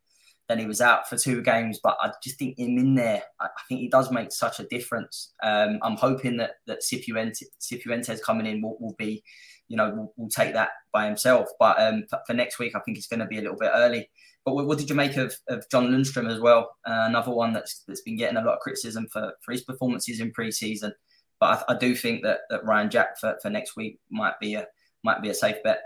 then 0.48 0.58
he 0.58 0.66
was 0.66 0.80
out 0.80 1.08
for 1.08 1.16
two 1.16 1.42
games. 1.42 1.78
But 1.82 1.96
I 2.00 2.10
just 2.22 2.38
think 2.38 2.58
him 2.58 2.78
in 2.78 2.94
there, 2.94 3.22
I, 3.40 3.48
think 3.68 3.80
he 3.80 3.88
does 3.88 4.10
make 4.10 4.32
such 4.32 4.58
a 4.58 4.64
difference. 4.64 5.32
Um, 5.42 5.78
I'm 5.82 5.96
hoping 5.96 6.38
that 6.38 6.52
that 6.66 6.80
Cifuentes 6.80 8.22
coming 8.22 8.46
in 8.46 8.62
will, 8.62 8.78
will 8.80 8.94
be, 8.98 9.22
you 9.68 9.76
know, 9.76 9.90
will, 9.90 10.14
will, 10.16 10.30
take 10.30 10.54
that 10.54 10.70
by 10.92 11.06
himself. 11.06 11.48
But 11.60 11.80
um, 11.80 12.04
for, 12.26 12.32
next 12.32 12.58
week, 12.58 12.74
I 12.74 12.80
think 12.80 12.96
it's 12.96 13.06
going 13.06 13.20
to 13.20 13.26
be 13.26 13.38
a 13.38 13.42
little 13.42 13.58
bit 13.58 13.70
early. 13.74 14.10
But 14.44 14.54
what, 14.54 14.78
did 14.78 14.88
you 14.88 14.96
make 14.96 15.18
of, 15.18 15.34
of 15.48 15.68
John 15.70 15.88
Lundstram 15.88 16.32
as 16.32 16.40
well? 16.40 16.70
Uh, 16.86 17.04
another 17.06 17.32
one 17.32 17.52
that's 17.52 17.84
that's 17.86 18.00
been 18.00 18.16
getting 18.16 18.38
a 18.38 18.42
lot 18.42 18.54
of 18.54 18.60
criticism 18.60 19.06
for, 19.12 19.34
for 19.44 19.52
his 19.52 19.64
performances 19.64 20.20
in 20.20 20.32
pre-season. 20.32 20.92
But 21.40 21.64
I, 21.68 21.74
I 21.74 21.78
do 21.78 21.94
think 21.94 22.22
that, 22.24 22.40
that 22.50 22.64
Ryan 22.64 22.90
Jack 22.90 23.18
for, 23.18 23.36
for 23.40 23.50
next 23.50 23.76
week 23.76 24.00
might 24.10 24.38
be 24.40 24.54
a 24.54 24.66
might 25.04 25.22
be 25.22 25.30
a 25.30 25.34
safe 25.34 25.62
bet. 25.62 25.80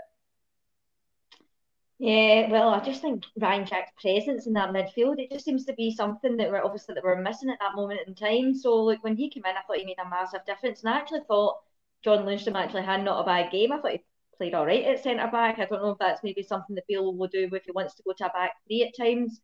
Yeah, 1.99 2.49
well, 2.49 2.69
I 2.69 2.83
just 2.83 3.01
think 3.01 3.23
Ryan 3.39 3.65
Jack's 3.65 3.91
presence 4.01 4.45
in 4.45 4.53
that 4.53 4.71
midfield, 4.71 5.19
it 5.19 5.31
just 5.31 5.45
seems 5.45 5.63
to 5.65 5.73
be 5.73 5.95
something 5.95 6.35
that 6.37 6.49
we're 6.49 6.63
obviously 6.63 6.95
that 6.95 7.03
we're 7.03 7.21
missing 7.21 7.49
at 7.49 7.59
that 7.61 7.75
moment 7.75 8.01
in 8.05 8.15
time. 8.15 8.53
So 8.55 8.75
like 8.75 9.01
when 9.03 9.15
he 9.15 9.29
came 9.29 9.45
in, 9.45 9.55
I 9.55 9.61
thought 9.61 9.77
he 9.77 9.85
made 9.85 9.99
a 10.03 10.09
massive 10.09 10.41
difference. 10.45 10.83
And 10.83 10.93
I 10.93 10.97
actually 10.97 11.21
thought 11.27 11.59
John 12.03 12.25
Lundstram 12.25 12.55
actually 12.55 12.83
had 12.83 13.03
not 13.05 13.21
a 13.21 13.25
bad 13.25 13.51
game. 13.51 13.71
I 13.71 13.77
thought 13.77 13.91
he 13.91 14.03
played 14.37 14.53
all 14.53 14.65
right 14.65 14.83
at 14.83 15.03
centre 15.03 15.29
back. 15.31 15.59
I 15.59 15.65
don't 15.65 15.81
know 15.81 15.91
if 15.91 15.99
that's 15.99 16.23
maybe 16.23 16.43
something 16.43 16.75
that 16.75 16.87
Beale 16.87 17.15
will 17.15 17.27
do 17.27 17.49
if 17.53 17.63
he 17.63 17.71
wants 17.71 17.95
to 17.95 18.03
go 18.03 18.13
to 18.17 18.25
a 18.25 18.29
back 18.29 18.51
three 18.67 18.83
at 18.83 18.97
times. 19.01 19.39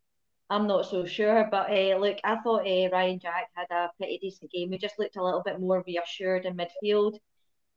I'm 0.50 0.66
not 0.66 0.86
so 0.86 1.06
sure. 1.06 1.48
But 1.50 1.70
uh, 1.70 1.96
look, 1.98 2.18
I 2.24 2.36
thought 2.42 2.66
uh, 2.66 2.88
Ryan 2.90 3.18
Jack 3.20 3.48
had 3.54 3.70
a 3.70 3.90
pretty 3.96 4.18
decent 4.18 4.50
game. 4.50 4.72
He 4.72 4.78
just 4.78 4.98
looked 4.98 5.16
a 5.16 5.24
little 5.24 5.42
bit 5.42 5.60
more 5.60 5.82
reassured 5.86 6.44
in 6.44 6.56
midfield 6.56 7.18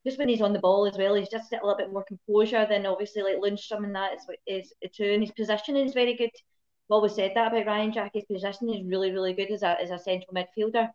just 0.05 0.17
when 0.17 0.29
he's 0.29 0.41
on 0.41 0.53
the 0.53 0.59
ball 0.59 0.85
as 0.85 0.97
well, 0.97 1.15
he's 1.15 1.29
just 1.29 1.53
a 1.53 1.55
little 1.55 1.77
bit 1.77 1.91
more 1.91 2.03
composure 2.03 2.65
than 2.67 2.85
obviously 2.85 3.23
like 3.23 3.37
Lundstram 3.37 3.85
and 3.85 3.95
that 3.95 4.11
is, 4.45 4.73
is 4.81 4.91
too. 4.91 5.05
And 5.05 5.23
his 5.23 5.31
positioning 5.31 5.85
is 5.85 5.93
very 5.93 6.15
good. 6.15 6.29
I've 6.33 6.91
always 6.91 7.15
said 7.15 7.31
that 7.35 7.47
about 7.47 7.65
Ryan 7.65 7.93
Jack. 7.93 8.11
His 8.13 8.25
positioning 8.25 8.75
is 8.75 8.85
really, 8.85 9.11
really 9.11 9.33
good 9.33 9.51
as 9.51 9.63
a, 9.63 9.79
as 9.81 9.91
a 9.91 9.99
central 9.99 10.33
midfielder. 10.33 10.89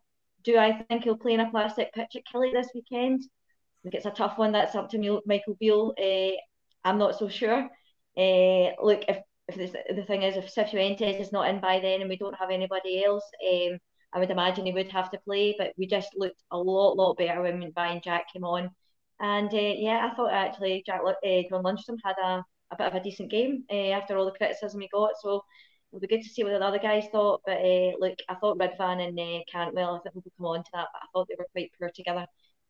Do 0.44 0.58
I 0.58 0.84
think 0.88 1.04
he'll 1.04 1.16
play 1.16 1.32
in 1.32 1.40
a 1.40 1.50
plastic 1.50 1.92
pitch 1.94 2.16
at 2.16 2.22
Killie 2.32 2.52
this 2.52 2.68
weekend? 2.74 3.22
I 3.22 3.78
think 3.82 3.94
it's 3.94 4.06
a 4.06 4.10
tough 4.10 4.36
one. 4.36 4.52
That's 4.52 4.74
up 4.74 4.90
to 4.90 5.22
Michael 5.24 5.56
Beale. 5.58 5.94
Uh, 5.98 6.36
I'm 6.84 6.98
not 6.98 7.18
so 7.18 7.28
sure. 7.28 7.68
Uh, 8.16 8.70
look, 8.82 9.04
if, 9.08 9.18
if 9.48 9.56
this, 9.56 9.72
the 9.94 10.04
thing 10.04 10.22
is, 10.22 10.36
if 10.36 10.54
Cifuentes 10.54 11.20
is 11.20 11.32
not 11.32 11.48
in 11.48 11.60
by 11.60 11.80
then 11.80 12.00
and 12.00 12.08
we 12.08 12.16
don't 12.16 12.38
have 12.38 12.50
anybody 12.50 13.04
else, 13.04 13.24
um, 13.50 13.78
I 14.12 14.18
would 14.18 14.30
imagine 14.30 14.66
he 14.66 14.72
would 14.72 14.92
have 14.92 15.10
to 15.10 15.18
play. 15.18 15.54
But 15.58 15.72
we 15.78 15.86
just 15.86 16.10
looked 16.16 16.42
a 16.50 16.58
lot, 16.58 16.96
lot 16.96 17.16
better 17.16 17.42
when 17.42 17.72
Ryan 17.76 18.00
Jack 18.04 18.32
came 18.32 18.44
on. 18.44 18.70
And 19.20 19.52
uh, 19.52 19.56
yeah, 19.76 20.08
I 20.10 20.14
thought 20.14 20.32
actually 20.32 20.82
Jack 20.86 21.00
uh, 21.04 21.12
John 21.48 21.64
Lundstram 21.64 21.98
had 22.04 22.16
a, 22.22 22.44
a 22.70 22.76
bit 22.76 22.86
of 22.86 22.94
a 22.94 23.02
decent 23.02 23.30
game 23.30 23.64
uh, 23.70 23.90
after 23.90 24.16
all 24.16 24.26
the 24.26 24.32
criticism 24.32 24.80
he 24.80 24.88
got. 24.92 25.12
So 25.20 25.42
it'll 25.90 26.00
be 26.00 26.06
good 26.06 26.22
to 26.22 26.28
see 26.28 26.44
what 26.44 26.50
the 26.50 26.64
other 26.64 26.78
guys 26.78 27.06
thought. 27.10 27.40
But 27.46 27.58
uh, 27.58 27.92
look, 27.98 28.18
I 28.28 28.34
thought 28.34 28.58
Ridvan 28.58 29.08
and 29.08 29.18
uh, 29.18 29.40
Cantwell, 29.50 29.96
I 29.96 30.00
think 30.00 30.14
we'll 30.14 30.32
come 30.36 30.46
on 30.46 30.64
to 30.64 30.70
that, 30.74 30.88
but 30.92 31.02
I 31.02 31.06
thought 31.12 31.26
they 31.28 31.36
were 31.38 31.46
quite 31.52 31.72
poor 31.78 31.90
together. 31.94 32.26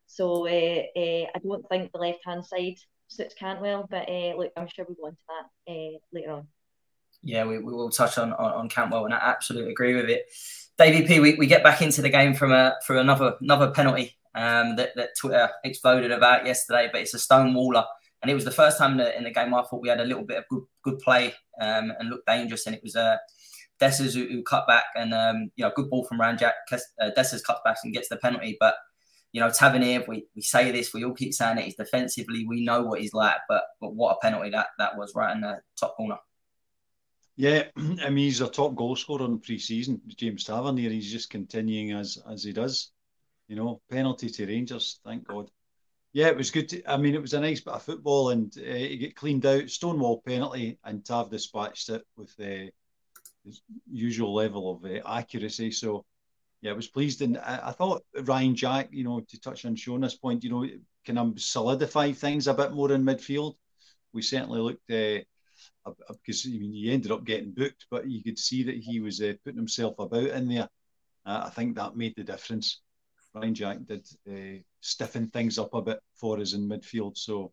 So 0.06 0.47
uh, 0.47 0.82
uh, 0.97 1.26
I 1.35 1.38
don't 1.42 1.68
think 1.68 1.92
the 1.92 1.99
left 1.99 2.20
hand 2.25 2.44
side 2.47 2.76
suits 3.08 3.35
Cantwell, 3.35 3.87
but 3.90 4.08
uh, 4.08 4.35
look, 4.37 4.52
I'm 4.56 4.68
sure 4.68 4.87
we'll 4.88 4.97
go 4.97 5.08
into 5.08 5.23
that 5.28 5.73
uh, 5.73 5.99
later 6.12 6.32
on. 6.32 6.49
Yeah, 7.22 7.44
we, 7.44 7.58
we 7.58 7.72
will 7.72 7.90
touch 7.90 8.16
on, 8.18 8.32
on, 8.32 8.52
on 8.52 8.68
Cantwell, 8.68 9.04
and 9.04 9.14
I 9.14 9.18
absolutely 9.18 9.72
agree 9.72 9.94
with 9.94 10.08
it. 10.08 10.26
Davey 10.78 11.06
P, 11.06 11.20
we, 11.20 11.34
we 11.34 11.46
get 11.46 11.64
back 11.64 11.82
into 11.82 12.02
the 12.02 12.08
game 12.08 12.34
from 12.34 12.52
a 12.52 12.76
for 12.87 12.96
another 12.96 13.37
another 13.40 13.70
penalty 13.72 14.16
um, 14.34 14.76
that, 14.76 14.90
that 14.94 15.10
Twitter 15.20 15.50
exploded 15.64 16.12
about 16.12 16.46
yesterday, 16.46 16.88
but 16.92 17.00
it's 17.00 17.14
a 17.14 17.18
stone 17.18 17.54
waller. 17.54 17.84
And 18.22 18.30
it 18.30 18.34
was 18.34 18.44
the 18.44 18.50
first 18.50 18.78
time 18.78 18.92
in 18.92 18.98
the, 18.98 19.16
in 19.16 19.25
the 19.25 19.30
game 19.30 19.54
I 19.54 19.62
thought 19.62 19.80
we 19.80 19.88
had 19.88 20.00
a 20.00 20.04
little 20.04 20.25
bit 20.25 20.38
of 20.38 20.44
good 20.48 20.62
good 20.82 20.98
play 21.00 21.34
um, 21.60 21.92
and 21.98 22.08
looked 22.08 22.26
dangerous. 22.26 22.66
And 22.66 22.75
it 22.75 22.82
was 22.82 22.96
uh, 22.96 23.16
Dessers 23.80 24.14
who, 24.14 24.26
who 24.26 24.42
cut 24.42 24.66
back 24.66 24.84
and, 24.96 25.14
um, 25.14 25.50
you 25.54 25.64
know, 25.64 25.72
good 25.75 25.88
ball 25.88 26.04
from 26.04 26.20
Ryan 26.20 26.38
Jack. 26.38 26.54
Uh, 26.72 27.10
Dessers 27.16 27.44
cuts 27.44 27.60
back 27.64 27.76
and 27.84 27.94
gets 27.94 28.08
the 28.08 28.16
penalty. 28.16 28.56
But, 28.58 28.75
you 29.30 29.40
know, 29.40 29.50
Tavernier, 29.50 30.04
we, 30.08 30.26
we 30.34 30.42
say 30.42 30.72
this, 30.72 30.92
we 30.92 31.04
all 31.04 31.14
keep 31.14 31.32
saying 31.32 31.58
it, 31.58 31.64
he's 31.64 31.76
defensively, 31.76 32.44
we 32.44 32.64
know 32.64 32.82
what 32.82 33.00
he's 33.00 33.14
like. 33.14 33.37
But, 33.48 33.62
but 33.80 33.94
what 33.94 34.16
a 34.16 34.20
penalty 34.20 34.50
that, 34.50 34.68
that 34.78 34.96
was 34.96 35.12
right 35.14 35.34
in 35.34 35.42
the 35.42 35.60
top 35.78 35.96
corner. 35.96 36.18
Yeah, 37.38 37.68
I 37.76 38.11
mean, 38.11 38.25
he's 38.25 38.40
a 38.40 38.49
top 38.49 38.75
goal 38.75 38.97
scorer 38.97 39.25
in 39.25 39.38
pre 39.38 39.61
season, 39.61 40.00
James 40.09 40.42
Tavernier. 40.42 40.90
He's 40.90 41.11
just 41.11 41.30
continuing 41.30 41.92
as 41.92 42.18
as 42.28 42.42
he 42.42 42.52
does. 42.52 42.90
You 43.47 43.54
know, 43.54 43.80
penalty 43.88 44.28
to 44.28 44.47
Rangers, 44.47 45.00
thank 45.04 45.26
God. 45.26 45.49
Yeah, 46.12 46.26
it 46.28 46.37
was 46.37 46.50
good. 46.50 46.68
To, 46.71 46.92
I 46.92 46.97
mean, 46.97 47.14
it 47.14 47.23
was 47.23 47.35
a 47.35 47.40
nice 47.40 47.61
bit 47.61 47.75
of 47.75 47.83
football, 47.83 48.30
and 48.30 48.52
uh, 48.59 48.75
he 48.75 48.97
get 48.97 49.14
cleaned 49.14 49.47
out. 49.47 49.71
Stonewall 49.71 50.21
penalty, 50.26 50.80
and 50.83 51.04
Tav 51.04 51.30
dispatched 51.30 51.90
it 51.90 52.02
with 52.16 52.35
uh, 52.40 52.71
his 53.45 53.62
usual 53.88 54.35
level 54.35 54.73
of 54.73 54.85
uh, 54.85 54.99
accuracy. 55.09 55.71
So, 55.71 56.04
yeah, 56.61 56.73
I 56.73 56.75
was 56.75 56.88
pleased, 56.88 57.23
and 57.23 57.38
I, 57.38 57.68
I, 57.68 57.71
thought 57.71 58.02
Ryan 58.21 58.57
Jack, 58.57 58.88
you 58.90 59.04
know, 59.04 59.21
to 59.21 59.40
touch 59.40 59.64
on 59.64 59.76
Shona's 59.76 60.16
point, 60.16 60.42
you 60.42 60.50
know, 60.50 60.66
can 61.04 61.16
um, 61.16 61.38
solidify 61.38 62.12
things 62.12 62.49
a 62.49 62.54
bit 62.54 62.73
more 62.73 62.90
in 62.90 63.04
midfield. 63.04 63.54
we 64.12 64.23
certainly 64.23 64.59
looked 64.59 64.90
uh, 64.90 65.23
because 66.09 66.47
I 66.47 66.50
mean 66.50 66.73
he 66.73 66.90
ended 66.90 67.12
up 67.12 67.25
getting 67.25 67.52
booked, 67.52 67.87
but 67.90 68.09
you 68.09 68.23
could 68.23 68.38
see 68.38 68.62
that 68.64 68.76
he 68.76 69.00
was 69.00 69.21
uh, 69.21 69.35
putting 69.45 69.59
himself 69.59 69.99
about 69.99 70.25
in 70.25 70.49
there. 70.49 70.68
Uh, 71.26 71.42
I 71.47 71.50
think 71.50 71.76
that 71.76 71.97
made 71.97 72.14
the 72.16 72.25
difference. 72.25 72.80
Ryan 73.35 73.54
Jack 73.54 73.78
did 73.87 74.07
uh, 74.30 74.62
stiffen 74.80 75.28
things 75.28 75.59
up 75.59 75.75
a 75.75 75.83
bit 75.83 76.00
for 76.14 76.38
us 76.38 76.54
in 76.54 76.68
midfield, 76.68 77.16
so 77.16 77.52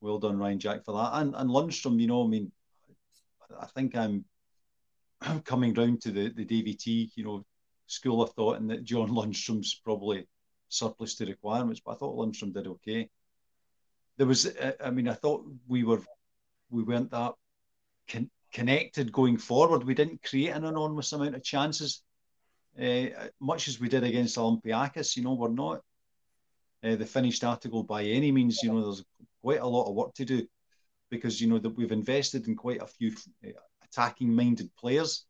well 0.00 0.18
done 0.18 0.38
Ryan 0.38 0.58
Jack 0.58 0.84
for 0.84 0.94
that. 0.94 1.20
And 1.20 1.34
and 1.34 1.50
Lundstram, 1.50 2.00
you 2.00 2.06
know, 2.06 2.24
I 2.24 2.28
mean, 2.28 2.52
I 3.58 3.66
think 3.66 3.96
I'm 3.96 4.24
coming 5.44 5.74
round 5.74 6.02
to 6.02 6.10
the 6.10 6.28
the 6.30 6.44
DVT, 6.44 7.10
you 7.14 7.24
know, 7.24 7.44
school 7.86 8.22
of 8.22 8.32
thought, 8.34 8.60
and 8.60 8.70
that 8.70 8.84
John 8.84 9.08
Lundstram's 9.10 9.80
probably 9.84 10.26
surplus 10.68 11.14
to 11.16 11.26
requirements, 11.26 11.80
but 11.84 11.92
I 11.92 11.94
thought 11.96 12.16
Lundstram 12.16 12.52
did 12.52 12.66
okay. 12.66 13.08
There 14.16 14.26
was, 14.26 14.46
uh, 14.46 14.72
I 14.84 14.90
mean, 14.90 15.08
I 15.08 15.14
thought 15.14 15.46
we 15.66 15.84
were 15.84 16.00
we 16.70 16.82
weren't 16.82 17.10
that 17.10 17.34
con- 18.08 18.30
connected 18.52 19.12
going 19.12 19.38
forward. 19.38 19.84
We 19.84 19.94
didn't 19.94 20.22
create 20.22 20.50
an 20.50 20.64
enormous 20.64 21.12
amount 21.12 21.34
of 21.34 21.42
chances, 21.42 22.02
uh, 22.80 23.06
much 23.40 23.68
as 23.68 23.80
we 23.80 23.88
did 23.88 24.04
against 24.04 24.36
Olympiacos. 24.36 25.16
You 25.16 25.24
know, 25.24 25.34
we're 25.34 25.48
not 25.48 25.80
uh, 26.84 26.96
the 26.96 27.06
finished 27.06 27.44
article 27.44 27.82
by 27.82 28.04
any 28.04 28.32
means. 28.32 28.62
You 28.62 28.72
know, 28.72 28.82
there's 28.82 29.04
quite 29.40 29.60
a 29.60 29.66
lot 29.66 29.88
of 29.88 29.94
work 29.94 30.14
to 30.14 30.24
do 30.24 30.46
because 31.10 31.40
you 31.40 31.48
know 31.48 31.58
that 31.58 31.76
we've 31.76 31.92
invested 31.92 32.48
in 32.48 32.56
quite 32.56 32.80
a 32.80 32.86
few 32.86 33.12
uh, 33.46 33.50
attacking-minded 33.84 34.70
players, 34.76 35.26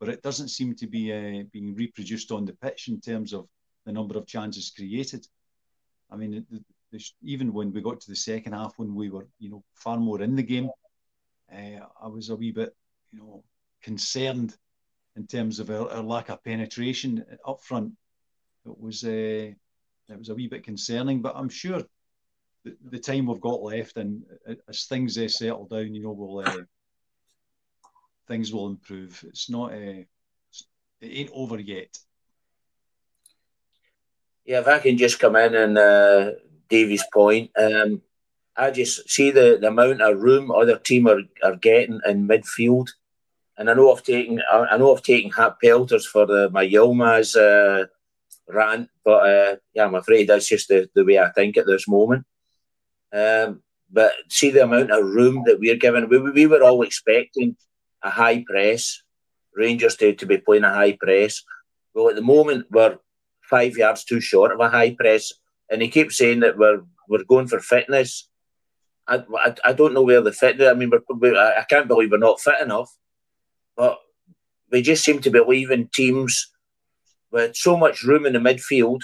but 0.00 0.08
it 0.08 0.22
doesn't 0.22 0.48
seem 0.48 0.74
to 0.74 0.86
be 0.86 1.12
uh, 1.12 1.44
being 1.52 1.74
reproduced 1.74 2.32
on 2.32 2.44
the 2.44 2.52
pitch 2.54 2.88
in 2.88 3.00
terms 3.00 3.32
of 3.32 3.46
the 3.84 3.92
number 3.92 4.18
of 4.18 4.26
chances 4.26 4.72
created. 4.74 5.26
I 6.10 6.16
mean, 6.16 6.44
the, 6.50 6.64
the, 6.90 7.04
even 7.22 7.52
when 7.52 7.72
we 7.72 7.80
got 7.80 8.00
to 8.00 8.10
the 8.10 8.16
second 8.16 8.52
half, 8.52 8.74
when 8.78 8.94
we 8.94 9.10
were, 9.10 9.26
you 9.38 9.48
know, 9.48 9.62
far 9.74 9.96
more 9.96 10.22
in 10.22 10.34
the 10.34 10.42
game, 10.42 10.68
uh, 11.52 11.86
I 12.02 12.08
was 12.08 12.30
a 12.30 12.36
wee 12.36 12.52
bit, 12.52 12.74
you 13.12 13.18
know, 13.18 13.44
concerned 13.82 14.56
in 15.16 15.26
terms 15.26 15.60
of 15.60 15.70
our, 15.70 15.90
our 15.90 16.02
lack 16.02 16.28
of 16.28 16.42
penetration 16.44 17.24
up 17.46 17.62
front. 17.62 17.92
It 18.66 18.78
was, 18.78 19.04
uh, 19.04 19.52
it 20.08 20.18
was 20.18 20.28
a 20.28 20.34
wee 20.34 20.48
bit 20.48 20.64
concerning, 20.64 21.22
but 21.22 21.36
I'm 21.36 21.48
sure 21.48 21.82
the, 22.64 22.76
the 22.90 22.98
time 22.98 23.26
we've 23.26 23.40
got 23.40 23.62
left, 23.62 23.96
and 23.96 24.24
uh, 24.48 24.54
as 24.68 24.84
things 24.84 25.16
uh, 25.18 25.28
settle 25.28 25.66
down, 25.66 25.94
you 25.94 26.02
know, 26.02 26.12
we'll 26.12 26.40
uh, 26.40 26.62
things 28.26 28.52
will 28.52 28.66
improve. 28.66 29.24
It's 29.28 29.48
not, 29.48 29.72
uh, 29.72 30.02
it 30.04 30.06
ain't 31.00 31.30
over 31.32 31.60
yet. 31.60 31.96
Yeah, 34.44 34.60
if 34.60 34.68
I 34.68 34.78
can 34.78 34.96
just 34.96 35.18
come 35.18 35.36
in 35.36 35.54
and 35.54 35.78
uh, 35.78 36.32
Davy's 36.68 37.04
point, 37.12 37.50
um, 37.56 38.02
I 38.56 38.70
just 38.70 39.08
see 39.10 39.30
the, 39.30 39.58
the 39.60 39.68
amount 39.68 40.00
of 40.00 40.20
room 40.20 40.50
other 40.50 40.78
team 40.78 41.06
are, 41.06 41.20
are 41.42 41.56
getting 41.56 42.00
in 42.06 42.26
midfield, 42.26 42.88
and 43.58 43.68
I 43.68 43.74
know 43.74 43.92
I've 43.92 44.02
taken 44.02 44.40
I 44.50 44.76
know 44.76 44.94
I've 44.94 45.02
taken 45.02 45.30
hat 45.30 45.56
pelters 45.62 46.06
for 46.06 46.26
the, 46.26 46.50
my 46.50 46.66
Yilmaz 46.66 47.36
uh, 47.36 47.86
rant, 48.48 48.88
but 49.04 49.28
uh, 49.28 49.56
yeah, 49.74 49.84
I'm 49.84 49.94
afraid 49.94 50.28
that's 50.28 50.48
just 50.48 50.68
the, 50.68 50.88
the 50.94 51.04
way 51.04 51.18
I 51.18 51.30
think 51.30 51.56
at 51.56 51.66
this 51.66 51.86
moment. 51.86 52.24
Um, 53.12 53.62
but 53.90 54.12
see 54.28 54.50
the 54.50 54.64
amount 54.64 54.90
of 54.90 55.04
room 55.04 55.42
that 55.46 55.60
we're 55.60 55.76
given. 55.76 56.08
We, 56.08 56.18
we 56.18 56.46
were 56.46 56.62
all 56.62 56.82
expecting 56.82 57.56
a 58.02 58.10
high 58.10 58.44
press, 58.46 59.02
Rangers 59.54 59.96
to, 59.96 60.14
to 60.14 60.26
be 60.26 60.38
playing 60.38 60.64
a 60.64 60.74
high 60.74 60.96
press. 61.00 61.42
Well, 61.94 62.08
at 62.08 62.16
the 62.16 62.22
moment 62.22 62.66
we're 62.70 62.98
five 63.42 63.76
yards 63.76 64.04
too 64.04 64.20
short 64.20 64.52
of 64.52 64.60
a 64.60 64.68
high 64.68 64.94
press, 64.94 65.32
and 65.70 65.80
he 65.80 65.88
keeps 65.88 66.18
saying 66.18 66.40
that 66.40 66.58
we're 66.58 66.82
we're 67.08 67.24
going 67.24 67.46
for 67.46 67.60
fitness. 67.60 68.28
I, 69.08 69.54
I, 69.64 69.72
don't 69.72 69.94
know 69.94 70.02
where 70.02 70.20
the 70.20 70.32
fitness. 70.32 70.68
I 70.68 70.74
mean, 70.74 70.90
we're, 71.08 71.36
I 71.36 71.64
can't 71.68 71.86
believe 71.86 72.10
we're 72.10 72.18
not 72.18 72.40
fit 72.40 72.60
enough, 72.60 72.90
but 73.76 73.98
we 74.70 74.82
just 74.82 75.04
seem 75.04 75.20
to 75.20 75.30
be 75.30 75.40
leaving 75.40 75.88
teams 75.92 76.50
with 77.30 77.56
so 77.56 77.76
much 77.76 78.02
room 78.02 78.26
in 78.26 78.32
the 78.32 78.38
midfield, 78.38 79.02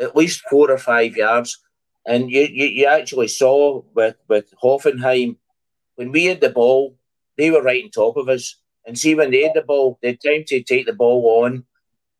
at 0.00 0.16
least 0.16 0.42
four 0.50 0.70
or 0.70 0.78
five 0.78 1.16
yards. 1.16 1.58
And 2.06 2.30
you, 2.30 2.42
you, 2.42 2.66
you 2.66 2.86
actually 2.86 3.28
saw 3.28 3.82
with, 3.94 4.16
with 4.28 4.52
Hoffenheim, 4.62 5.36
when 5.94 6.10
we 6.10 6.24
had 6.24 6.40
the 6.40 6.50
ball, 6.50 6.96
they 7.38 7.50
were 7.50 7.62
right 7.62 7.84
on 7.84 7.90
top 7.90 8.16
of 8.16 8.28
us. 8.28 8.56
And 8.86 8.98
see, 8.98 9.14
when 9.14 9.30
they 9.30 9.44
had 9.44 9.54
the 9.54 9.62
ball, 9.62 9.98
they 10.02 10.08
had 10.08 10.20
time 10.20 10.44
to 10.48 10.62
take 10.62 10.86
the 10.86 10.92
ball 10.92 11.44
on 11.44 11.64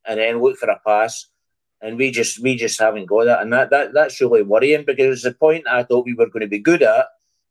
and 0.07 0.21
then 0.21 0.41
look 0.41 0.59
for 0.59 0.71
a 0.71 0.81
pass. 0.87 1.27
And 1.85 1.99
we 1.99 2.11
just 2.11 2.43
we 2.43 2.57
just 2.57 2.81
haven't 2.81 3.07
got 3.07 3.25
that. 3.27 3.43
And 3.43 3.53
that, 3.53 3.69
that 3.69 3.93
that's 3.93 4.19
really 4.19 4.43
worrying 4.43 4.85
because 4.87 5.21
the 5.21 5.35
point 5.35 5.69
I 5.69 5.83
thought 5.83 6.07
we 6.07 6.15
were 6.15 6.31
going 6.31 6.41
to 6.41 6.49
be 6.49 6.59
good 6.59 6.83
at 6.83 7.09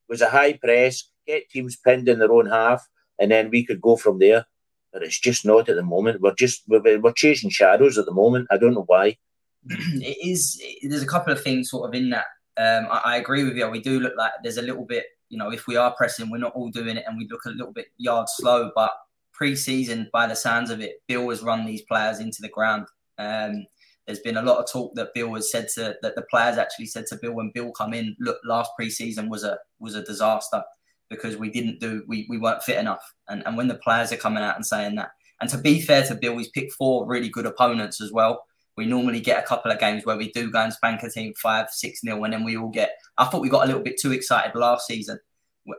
was 0.10 0.22
a 0.22 0.30
high 0.30 0.54
press, 0.54 1.04
get 1.28 1.52
teams 1.52 1.76
pinned 1.76 2.10
in 2.10 2.18
their 2.18 2.34
own 2.34 2.48
half, 2.48 2.88
and 3.20 3.30
then 3.30 3.52
we 3.52 3.64
could 3.64 3.80
go 3.80 3.96
from 3.96 4.18
there. 4.18 4.48
But 4.92 5.04
it's 5.04 5.20
just 5.20 5.46
not 5.46 5.70
at 5.70 5.76
the 5.76 5.84
moment. 5.84 6.20
We're 6.20 6.34
just 6.34 6.64
we're, 6.68 7.00
we're 7.00 7.14
chasing 7.14 7.52
shadows 7.52 8.00
at 8.00 8.06
the 8.06 8.12
moment. 8.12 8.48
I 8.50 8.58
don't 8.58 8.74
know 8.74 8.86
why. 8.88 9.18
it 9.70 10.18
is. 10.28 10.60
There's 10.82 11.04
a 11.04 11.08
couple 11.08 11.32
of 11.32 11.44
things 11.44 11.70
sort 11.70 11.88
of 11.88 11.94
in 11.94 12.10
that. 12.10 12.26
Um, 12.58 12.88
I, 12.92 13.02
I, 13.06 13.18
agree 13.18 13.44
with 13.44 13.56
you. 13.56 13.68
We 13.70 13.82
do 13.82 14.00
look 14.00 14.14
like 14.18 14.32
there's 14.42 14.58
a 14.58 14.64
little 14.64 14.86
bit. 14.86 15.06
You 15.30 15.38
know, 15.38 15.52
if 15.52 15.68
we 15.68 15.76
are 15.76 15.94
pressing, 15.96 16.32
we're 16.32 16.38
not 16.40 16.54
all 16.54 16.70
doing 16.70 16.98
it, 16.98 17.06
and 17.08 17.20
we 17.20 17.28
look 17.30 17.46
a 17.46 17.50
little 17.50 17.72
bit 17.72 17.88
yard 17.98 18.30
slow. 18.30 18.72
But 18.76 18.92
pre-season, 19.32 20.10
by 20.12 20.26
the 20.26 20.36
sounds 20.36 20.72
of 20.72 20.82
it, 20.82 21.02
Beale 21.08 21.30
has 21.30 21.44
run 21.44 21.66
these 21.66 21.84
players 21.84 22.20
into 22.20 22.42
the 22.42 22.50
ground. 22.50 22.88
Um, 23.18 23.66
there's 24.06 24.20
been 24.20 24.38
a 24.38 24.42
lot 24.42 24.58
of 24.58 24.72
talk 24.72 24.94
that 24.96 25.14
Beale 25.14 25.34
has 25.36 25.52
said 25.52 25.68
to 25.76 25.96
that 26.02 26.16
the 26.16 26.24
players 26.24 26.58
actually 26.58 26.88
said 26.88 27.06
to 27.08 27.18
Beale 27.18 27.34
when 27.34 27.52
Beale 27.54 27.72
come 27.72 27.94
in, 27.94 28.16
look, 28.20 28.38
last 28.44 28.72
pre-season 28.76 29.30
was 29.30 29.44
a 29.44 29.58
was 29.80 29.96
a 29.96 30.04
disaster 30.04 30.64
because 31.10 31.38
we 31.38 31.50
didn't 31.50 31.80
do 31.80 32.04
we, 32.08 32.26
we 32.30 32.38
weren't 32.38 32.64
fit 32.64 32.80
enough. 32.80 33.04
And 33.28 33.44
and 33.46 33.56
when 33.56 33.68
the 33.68 33.76
players 33.76 34.12
are 34.12 34.18
coming 34.18 34.44
out 34.44 34.56
and 34.56 34.66
saying 34.66 34.96
that, 34.96 35.12
and 35.42 35.50
to 35.50 35.58
be 35.58 35.82
fair 35.82 36.04
to 36.08 36.16
Beale, 36.16 36.38
he's 36.38 36.50
picked 36.50 36.74
four 36.74 37.08
really 37.08 37.30
good 37.30 37.46
opponents 37.46 38.02
as 38.02 38.12
well. 38.12 38.44
We 38.76 38.86
normally 38.88 39.22
get 39.22 39.44
a 39.44 39.48
couple 39.48 39.72
of 39.72 39.80
games 39.80 40.06
where 40.06 40.18
we 40.18 40.32
do 40.32 40.52
go 40.52 40.60
and 40.60 40.74
spank 40.74 41.04
a 41.04 41.10
team 41.10 41.34
five, 41.42 41.70
six 41.70 42.04
nil, 42.04 42.24
and 42.24 42.34
then 42.34 42.44
we 42.44 42.58
all 42.58 42.70
get. 42.70 42.98
I 43.18 43.26
thought 43.26 43.42
we 43.42 43.50
got 43.50 43.64
a 43.64 43.68
little 43.68 43.84
bit 43.84 44.00
too 44.00 44.12
excited 44.12 44.56
last 44.56 44.88
season 44.88 45.20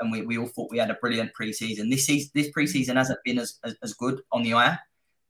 and 0.00 0.12
we, 0.12 0.22
we 0.22 0.38
all 0.38 0.46
thought 0.46 0.70
we 0.70 0.78
had 0.78 0.90
a 0.90 0.94
brilliant 0.94 1.32
preseason. 1.38 1.90
This 1.90 2.06
season, 2.06 2.30
this 2.34 2.50
preseason 2.50 2.96
hasn't 2.96 3.18
been 3.24 3.38
as, 3.38 3.58
as, 3.64 3.76
as, 3.82 3.94
good 3.94 4.22
on 4.32 4.42
the 4.42 4.54
eye, 4.54 4.78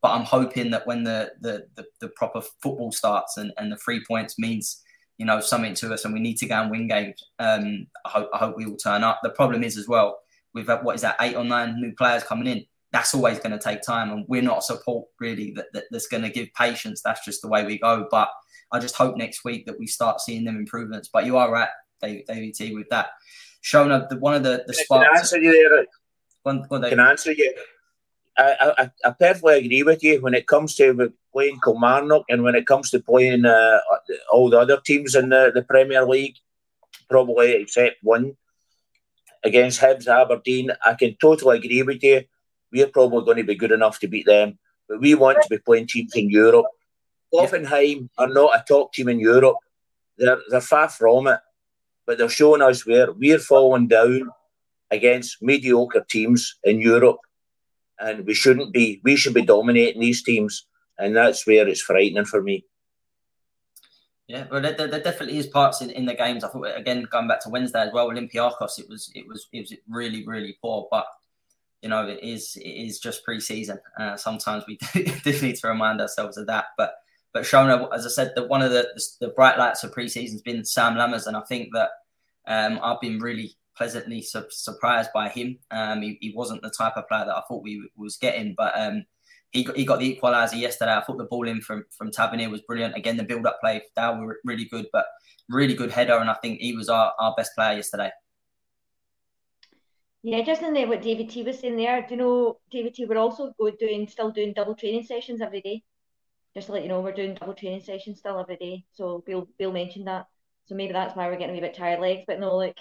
but 0.05 0.11
I'm 0.11 0.25
hoping 0.25 0.71
that 0.73 0.87
when 0.87 1.03
the 1.03 1.33
the, 1.41 1.67
the, 1.77 1.87
the 2.03 2.09
proper 2.09 2.43
football 2.63 2.93
starts 2.93 3.39
and, 3.39 3.53
and 3.57 3.73
the 3.73 3.77
three 3.79 4.05
points 4.05 4.39
means 4.39 4.83
you 5.17 5.25
know 5.25 5.41
something 5.41 5.73
to 5.77 5.95
us, 5.95 6.05
and 6.05 6.13
we 6.13 6.21
need 6.21 6.37
to 6.37 6.47
go 6.47 6.61
and 6.61 6.71
win 6.71 6.87
games. 6.87 7.25
Um, 7.39 7.87
I 8.05 8.11
hope 8.11 8.29
I 8.35 8.37
hope 8.37 8.55
we 8.55 8.67
will 8.67 8.77
turn 8.77 9.03
up. 9.03 9.21
The 9.23 9.31
problem 9.31 9.65
is 9.65 9.79
as 9.79 9.89
well 9.89 10.19
we've 10.53 10.69
what 10.83 10.95
is 10.95 11.01
that 11.01 11.17
eight 11.23 11.37
or 11.37 11.45
nine 11.45 11.81
new 11.81 11.95
players 11.95 12.23
coming 12.23 12.47
in. 12.47 12.67
That's 12.93 13.15
always 13.15 13.39
going 13.39 13.53
to 13.53 13.59
take 13.59 13.81
time, 13.81 14.13
and 14.13 14.27
we're 14.29 14.43
not 14.43 14.59
a 14.59 14.63
support 14.63 15.09
really 15.21 15.53
that, 15.53 15.73
that 15.73 15.85
that's 15.91 16.07
going 16.07 16.23
to 16.23 16.29
give 16.29 16.49
patience. 16.53 17.01
That's 17.03 17.25
just 17.25 17.41
the 17.41 17.49
way 17.49 17.65
we 17.65 17.79
go. 17.79 18.07
But 18.11 18.29
I 18.73 18.81
just 18.81 18.97
hope 18.97 19.17
next 19.17 19.43
week 19.43 19.65
that 19.65 19.79
we 19.79 19.87
start 19.87 20.21
seeing 20.21 20.45
them 20.45 20.59
improvements. 20.59 21.09
But 21.11 21.25
you 21.25 21.39
are 21.39 21.51
right, 21.51 21.71
David, 22.03 22.27
David 22.29 22.53
T, 22.53 22.75
with 22.75 22.91
that 22.91 23.09
shown 23.63 23.91
up 23.91 24.11
the, 24.11 24.19
one 24.19 24.35
of 24.35 24.43
the, 24.43 24.65
the 24.67 24.75
spots. 24.75 25.07
Can 25.07 25.17
I 25.17 25.19
answer 25.19 25.39
you 25.39 25.51
there? 25.51 25.87
One, 26.43 26.63
one 26.69 26.83
can 26.91 27.01
I 27.01 27.13
answer 27.13 27.33
you? 27.33 27.55
I, 28.37 28.75
I, 28.79 28.91
I 29.05 29.11
perfectly 29.13 29.59
agree 29.59 29.83
with 29.83 30.03
you 30.03 30.21
when 30.21 30.35
it 30.35 30.47
comes 30.47 30.75
to 30.77 31.13
playing 31.33 31.61
Kilmarnock 31.63 32.25
and 32.29 32.43
when 32.43 32.55
it 32.55 32.67
comes 32.67 32.91
to 32.91 33.01
playing 33.01 33.45
uh, 33.45 33.79
all 34.33 34.51
the 34.51 34.59
other 34.59 34.81
teams 34.85 35.15
in 35.15 35.29
the, 35.29 35.53
the 35.55 35.63
Premier 35.63 36.05
League, 36.05 36.37
probably 37.09 37.53
except 37.53 37.97
one 38.03 38.37
against 39.45 39.81
Hibs, 39.81 40.09
Aberdeen. 40.09 40.71
I 40.85 40.95
can 40.95 41.17
totally 41.21 41.59
agree 41.59 41.83
with 41.83 42.03
you. 42.03 42.25
We're 42.73 42.89
probably 42.89 43.25
going 43.25 43.37
to 43.37 43.45
be 43.45 43.55
good 43.55 43.73
enough 43.73 44.01
to 44.01 44.09
beat 44.09 44.27
them, 44.27 44.59
but 44.89 45.01
we 45.01 45.15
want 45.15 45.39
to 45.43 45.49
be 45.49 45.59
playing 45.59 45.87
teams 45.87 46.15
in 46.17 46.31
Europe. 46.31 46.67
Hoffenheim 47.33 48.09
are 48.19 48.29
not 48.29 48.57
a 48.57 48.65
top 48.67 48.93
team 48.93 49.09
in 49.09 49.21
Europe. 49.21 49.57
They're, 50.19 50.39
they're 50.49 50.61
far 50.61 50.89
from 50.89 51.29
it 51.29 51.41
but 52.07 52.19
they're 52.19 52.29
showing 52.29 52.63
us 52.63 52.87
where 52.87 53.13
we're 53.13 53.39
falling 53.39 53.89
down 53.89 54.31
against 54.91 55.43
mediocre 55.43 56.05
teams 56.09 56.57
in 56.65 56.81
Europe, 56.81 57.19
and 57.99 58.27
we 58.27 58.35
shouldn't 58.35 58.73
be. 58.73 59.01
We 59.05 59.17
should 59.17 59.35
be 59.35 59.43
dominating 59.43 60.01
these 60.01 60.23
teams, 60.23 60.67
and 60.99 61.17
that's 61.17 61.47
where 61.47 61.69
it's 61.69 61.81
frightening 61.81 62.25
for 62.25 62.43
me. 62.43 62.65
Yeah, 64.27 64.47
well, 64.51 64.63
there, 64.63 64.73
there, 64.73 65.01
definitely 65.01 65.37
is 65.37 65.47
parts 65.47 65.83
in, 65.83 65.91
in 65.91 66.07
the 66.07 66.15
games. 66.15 66.45
I 66.45 66.49
thought 66.49 66.77
again 66.77 67.07
going 67.11 67.29
back 67.29 67.41
to 67.43 67.51
Wednesday 67.51 67.81
as 67.81 67.93
well, 67.93 68.09
Olympiacos. 68.09 68.79
It 68.79 68.89
was 68.89 69.11
it 69.15 69.27
was 69.27 69.49
it 69.53 69.61
was 69.61 69.75
really 69.89 70.27
really 70.27 70.57
poor, 70.63 70.89
but 70.91 71.07
you 71.83 71.91
know 71.91 72.07
it 72.07 72.21
is 72.23 72.57
it 72.57 72.69
is 72.69 73.01
just 73.01 73.25
pre-season. 73.25 73.79
Uh, 73.99 74.17
sometimes 74.17 74.65
we 74.67 74.79
do, 74.95 75.05
do 75.25 75.41
need 75.43 75.57
to 75.57 75.69
remind 75.69 76.01
ourselves 76.01 76.39
of 76.39 76.47
that, 76.47 76.67
but 76.79 76.95
but 77.35 77.43
Shona, 77.43 77.93
as 77.93 78.07
I 78.07 78.11
said, 78.11 78.33
that 78.37 78.49
one 78.49 78.63
of 78.63 78.71
the, 78.71 78.89
the, 79.21 79.29
bright 79.29 79.59
lights 79.59 79.83
of 79.83 79.93
preseason 79.93 80.33
has 80.33 80.43
been 80.43 80.65
Sam 80.65 80.95
Lammers, 80.95 81.27
and 81.27 81.37
I 81.37 81.41
think 81.41 81.71
that 81.75 81.91
um, 82.47 82.79
I've 82.81 83.01
been 83.01 83.19
really 83.19 83.57
pleasantly 83.77 84.23
su- 84.23 84.47
surprised 84.51 85.11
by 85.13 85.29
him. 85.29 85.59
Um, 85.71 86.03
he, 86.03 86.19
he, 86.21 86.33
wasn't 86.35 86.63
the 86.63 86.71
type 86.71 86.97
of 86.97 87.09
player 87.09 87.25
that 87.27 87.37
I 87.37 87.43
thought 87.49 87.63
we 87.63 87.89
was 87.97 88.17
getting, 88.17 88.55
but 88.57 88.73
um, 88.79 89.05
he 89.51 89.65
got, 89.65 89.77
he 89.77 89.85
got 89.85 89.99
the 90.01 90.17
equaliser 90.17 90.59
yesterday. 90.59 90.95
I 90.95 91.03
thought 91.03 91.19
the 91.19 91.25
ball 91.25 91.49
in 91.49 91.61
from 91.61 91.85
from 91.97 92.11
Tavernier 92.11 92.51
was 92.51 92.63
brilliant. 92.63 92.97
Again, 92.97 93.17
the 93.17 93.25
build 93.25 93.47
up 93.47 93.61
play, 93.61 93.83
they 93.97 94.03
were 94.19 94.41
really 94.45 94.65
good, 94.67 94.87
but 94.93 95.07
really 95.49 95.75
good 95.75 95.91
header, 95.91 96.17
and 96.17 96.31
I 96.31 96.35
think 96.35 96.61
he 96.61 96.75
was 96.75 96.89
our, 96.89 97.13
our 97.19 97.35
best 97.37 97.55
player 97.55 97.77
yesterday. 97.77 98.11
Yeah, 100.23 100.43
just 100.43 100.63
in 100.63 100.73
there, 100.73 100.89
what 100.89 101.03
David 101.03 101.29
T 101.29 101.43
was 101.43 101.59
saying 101.59 101.77
there. 101.77 102.01
Do 102.01 102.15
you 102.15 102.17
know 102.17 102.59
David 102.71 102.95
T? 102.95 103.05
We're 103.05 103.19
also 103.19 103.53
going 103.59 103.77
doing 103.79 104.09
still 104.09 104.31
doing 104.31 104.55
double 104.55 104.75
training 104.75 105.05
sessions 105.05 105.43
every 105.43 105.61
day. 105.61 105.83
Just 106.55 106.69
to 106.69 106.73
let 106.73 106.83
you 106.83 106.89
know, 106.89 107.01
we're 107.01 107.13
doing 107.13 107.35
double 107.35 107.53
training 107.53 107.83
sessions 107.83 108.21
still 108.21 108.41
every 108.41 108.57
day. 108.57 108.85
So 108.93 109.23
Beale 109.27 109.47
Beale 109.59 109.73
mentioned 109.73 110.07
that. 110.07 110.27
So 110.65 110.75
maybe 110.75 110.95
that's 110.95 111.15
why 111.15 111.29
we're 111.29 111.37
getting 111.37 111.59
a 111.59 111.61
bit 111.61 111.75
tired 111.75 112.01
legs. 112.01 112.23
But 112.27 112.41
no, 112.41 112.57
like, 112.57 112.79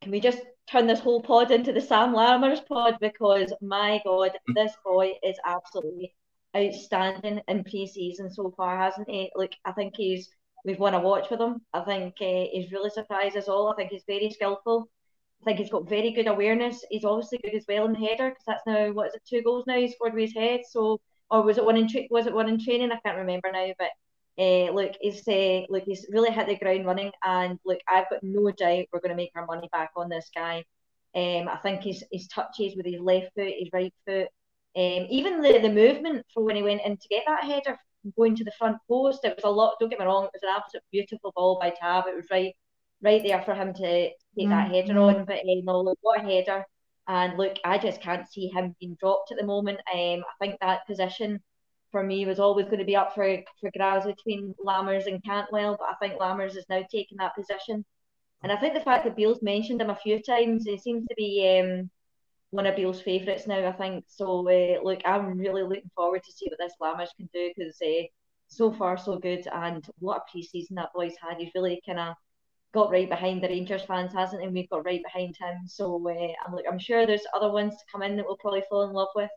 can 0.00 0.12
we 0.12 0.20
just 0.20 0.40
turn 0.70 0.86
this 0.86 1.00
whole 1.00 1.22
pod 1.22 1.50
into 1.50 1.72
the 1.72 1.80
Sam 1.80 2.12
Lammers 2.12 2.64
pod? 2.66 2.98
Because 3.00 3.52
my 3.60 4.00
God, 4.04 4.32
this 4.54 4.72
boy 4.84 5.12
is 5.22 5.38
absolutely 5.44 6.14
outstanding 6.56 7.40
in 7.48 7.64
pre-season 7.64 8.30
so 8.30 8.52
far, 8.56 8.78
hasn't 8.78 9.08
he? 9.08 9.30
Like, 9.34 9.56
I 9.64 9.72
think 9.72 9.94
he's 9.96 10.28
we've 10.64 10.78
won 10.78 10.94
a 10.94 11.00
watch 11.00 11.30
with 11.30 11.40
him. 11.40 11.60
I 11.72 11.80
think 11.80 12.14
uh, 12.20 12.46
he's 12.52 12.72
really 12.72 12.90
surprised 12.90 13.36
us 13.36 13.48
all. 13.48 13.72
I 13.72 13.76
think 13.76 13.90
he's 13.90 14.04
very 14.06 14.30
skillful. 14.30 14.88
I 15.42 15.44
think 15.44 15.58
he's 15.58 15.70
got 15.70 15.88
very 15.88 16.10
good 16.10 16.26
awareness. 16.26 16.84
He's 16.90 17.04
obviously 17.04 17.38
good 17.38 17.54
as 17.54 17.64
well 17.68 17.86
in 17.86 17.92
the 17.92 18.00
header 18.00 18.30
because 18.30 18.44
that's 18.46 18.66
now 18.66 18.92
what 18.92 19.08
is 19.08 19.14
it 19.14 19.22
two 19.28 19.42
goals 19.42 19.64
now 19.66 19.76
he 19.76 19.88
scored 19.88 20.14
with 20.14 20.22
his 20.22 20.34
head. 20.34 20.60
So 20.68 21.00
or 21.30 21.42
was 21.42 21.58
it 21.58 21.64
one 21.64 21.76
in 21.76 21.88
tra- 21.88 22.08
was 22.10 22.26
it 22.26 22.34
one 22.34 22.48
in 22.48 22.58
training? 22.62 22.90
I 22.92 23.00
can't 23.04 23.18
remember 23.18 23.50
now. 23.52 23.72
But 23.78 23.90
uh, 24.38 24.70
look, 24.72 24.92
he's 25.00 25.26
uh, 25.26 25.62
look 25.68 25.84
he's 25.84 26.06
really 26.10 26.30
hit 26.30 26.46
the 26.46 26.56
ground 26.56 26.86
running, 26.86 27.10
and 27.24 27.58
look, 27.64 27.80
I've 27.88 28.08
got 28.10 28.22
no 28.22 28.50
doubt 28.50 28.86
we're 28.92 29.00
going 29.00 29.10
to 29.10 29.16
make 29.16 29.32
our 29.34 29.46
money 29.46 29.68
back 29.72 29.90
on 29.96 30.08
this 30.08 30.30
guy. 30.34 30.64
Um, 31.16 31.48
I 31.48 31.58
think 31.62 31.82
his 31.82 32.04
his 32.12 32.28
touches 32.28 32.76
with 32.76 32.86
his 32.86 33.00
left 33.00 33.30
foot, 33.34 33.52
his 33.58 33.70
right 33.72 33.92
foot, 34.06 34.28
um, 34.76 35.06
even 35.10 35.40
the 35.42 35.58
the 35.58 35.68
movement 35.68 36.24
for 36.32 36.44
when 36.44 36.56
he 36.56 36.62
went 36.62 36.82
in 36.84 36.96
to 36.96 37.08
get 37.08 37.24
that 37.26 37.44
header 37.44 37.76
going 38.16 38.36
to 38.36 38.44
the 38.44 38.52
front 38.52 38.76
post, 38.88 39.24
it 39.24 39.34
was 39.34 39.44
a 39.44 39.50
lot. 39.50 39.74
Don't 39.80 39.88
get 39.88 39.98
me 39.98 40.04
wrong, 40.04 40.24
it 40.24 40.30
was 40.32 40.42
an 40.42 40.54
absolute 40.56 40.84
beautiful 40.92 41.32
ball 41.34 41.58
by 41.60 41.70
Tav. 41.70 42.06
It 42.06 42.14
was 42.14 42.26
right 42.30 42.54
right 43.02 43.22
there 43.24 43.42
for 43.42 43.54
him 43.54 43.72
to 43.74 43.80
take 43.80 44.14
mm-hmm. 44.38 44.50
that 44.50 44.70
header 44.70 44.98
on. 45.00 45.24
But 45.24 45.40
um, 45.40 45.64
no, 45.64 45.80
look, 45.80 45.98
what 46.02 46.20
a 46.20 46.22
header! 46.22 46.64
And 47.08 47.38
look, 47.38 47.56
I 47.64 47.78
just 47.78 48.00
can't 48.00 48.30
see 48.30 48.48
him 48.48 48.76
being 48.78 48.96
dropped 49.00 49.32
at 49.32 49.38
the 49.38 49.46
moment. 49.46 49.80
Um, 49.92 50.20
I 50.20 50.34
think 50.40 50.60
that 50.60 50.86
position 50.86 51.40
for 51.90 52.02
me 52.02 52.26
was 52.26 52.38
always 52.38 52.66
going 52.66 52.78
to 52.78 52.84
be 52.84 52.96
up 52.96 53.14
for 53.14 53.38
for 53.60 53.70
grabs 53.76 54.06
between 54.06 54.54
Lammers 54.64 55.06
and 55.06 55.24
Cantwell, 55.24 55.76
but 55.78 55.88
I 55.88 55.94
think 56.00 56.20
Lammers 56.20 56.56
is 56.56 56.66
now 56.68 56.82
taking 56.90 57.18
that 57.18 57.34
position. 57.34 57.84
And 58.42 58.52
I 58.52 58.56
think 58.56 58.74
the 58.74 58.80
fact 58.80 59.04
that 59.04 59.16
Beale's 59.16 59.42
mentioned 59.42 59.80
him 59.80 59.90
a 59.90 59.96
few 59.96 60.22
times, 60.22 60.64
he 60.64 60.78
seems 60.78 61.06
to 61.08 61.14
be 61.16 61.60
um, 61.60 61.90
one 62.50 62.66
of 62.66 62.76
Beale's 62.76 63.00
favourites 63.00 63.46
now, 63.46 63.66
I 63.66 63.72
think. 63.72 64.04
So, 64.08 64.48
uh, 64.48 64.82
look, 64.82 65.00
I'm 65.04 65.38
really 65.38 65.62
looking 65.62 65.90
forward 65.94 66.22
to 66.24 66.32
see 66.32 66.46
what 66.48 66.58
this 66.58 66.74
Lammers 66.80 67.14
can 67.16 67.28
do 67.32 67.50
because 67.56 67.76
uh, 67.82 68.04
so 68.48 68.72
far 68.72 68.96
so 68.96 69.18
good. 69.18 69.46
And 69.52 69.84
what 69.98 70.18
a 70.18 70.30
pre 70.30 70.42
season 70.42 70.76
that 70.76 70.92
boy's 70.94 71.16
had. 71.20 71.38
He's 71.38 71.52
really 71.54 71.82
kind 71.84 71.98
of 71.98 72.14
got 72.72 72.90
right 72.90 73.08
behind 73.08 73.42
the 73.42 73.48
Rangers 73.48 73.82
fans, 73.82 74.12
hasn't 74.12 74.40
he? 74.40 74.46
And 74.46 74.54
we've 74.54 74.70
got 74.70 74.84
right 74.84 75.02
behind 75.02 75.36
him. 75.36 75.66
So 75.66 75.96
uh, 76.08 76.32
I'm 76.46 76.54
like, 76.54 76.66
I'm 76.70 76.78
sure 76.78 77.06
there's 77.06 77.26
other 77.34 77.50
ones 77.50 77.74
to 77.74 77.84
come 77.90 78.02
in 78.02 78.16
that 78.16 78.26
we'll 78.26 78.36
probably 78.36 78.62
fall 78.68 78.84
in 78.88 78.92
love 78.92 79.08
with, 79.14 79.30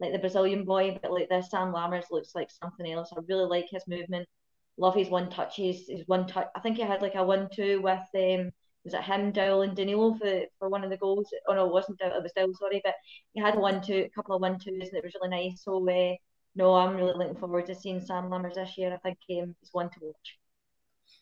like 0.00 0.12
the 0.12 0.18
Brazilian 0.18 0.64
boy. 0.64 0.98
But 1.00 1.12
like 1.12 1.28
this, 1.28 1.50
Sam 1.50 1.72
Lammers 1.72 2.10
looks 2.10 2.34
like 2.34 2.50
something 2.50 2.90
else. 2.90 3.10
I 3.12 3.20
really 3.28 3.46
like 3.46 3.66
his 3.70 3.86
movement. 3.86 4.28
Love 4.76 4.94
his 4.94 5.08
one 5.08 5.30
touches. 5.30 5.88
His 5.88 6.06
one 6.06 6.26
touch. 6.26 6.48
I 6.54 6.60
think 6.60 6.76
he 6.76 6.82
had 6.82 7.02
like 7.02 7.14
a 7.14 7.24
one-two 7.24 7.80
with 7.82 8.00
um. 8.14 8.50
Was 8.84 8.92
it 8.92 9.02
him, 9.02 9.32
Dowell, 9.32 9.62
and 9.62 9.74
Danilo 9.74 10.14
for, 10.14 10.42
for 10.58 10.68
one 10.68 10.84
of 10.84 10.90
the 10.90 10.98
goals? 10.98 11.32
Oh 11.48 11.54
no, 11.54 11.66
it 11.66 11.72
wasn't 11.72 11.98
Dowell. 11.98 12.18
It 12.18 12.22
was 12.22 12.32
Dowell. 12.36 12.54
Sorry, 12.54 12.82
but 12.84 12.94
he 13.32 13.40
had 13.40 13.56
a 13.56 13.58
one-two, 13.58 13.94
a 13.94 14.10
couple 14.14 14.36
of 14.36 14.42
one-twos, 14.42 14.88
and 14.88 14.98
it 14.98 15.02
was 15.02 15.14
really 15.14 15.30
nice. 15.30 15.62
So 15.64 15.88
uh, 15.88 16.14
no, 16.54 16.74
I'm 16.74 16.96
really 16.96 17.14
looking 17.16 17.36
forward 17.36 17.64
to 17.66 17.74
seeing 17.74 18.00
Sam 18.00 18.24
Lammers 18.24 18.56
this 18.56 18.76
year. 18.76 18.92
I 18.92 18.98
think 18.98 19.18
um, 19.42 19.56
he's 19.60 19.70
one 19.72 19.88
to 19.88 19.98
watch 20.02 20.38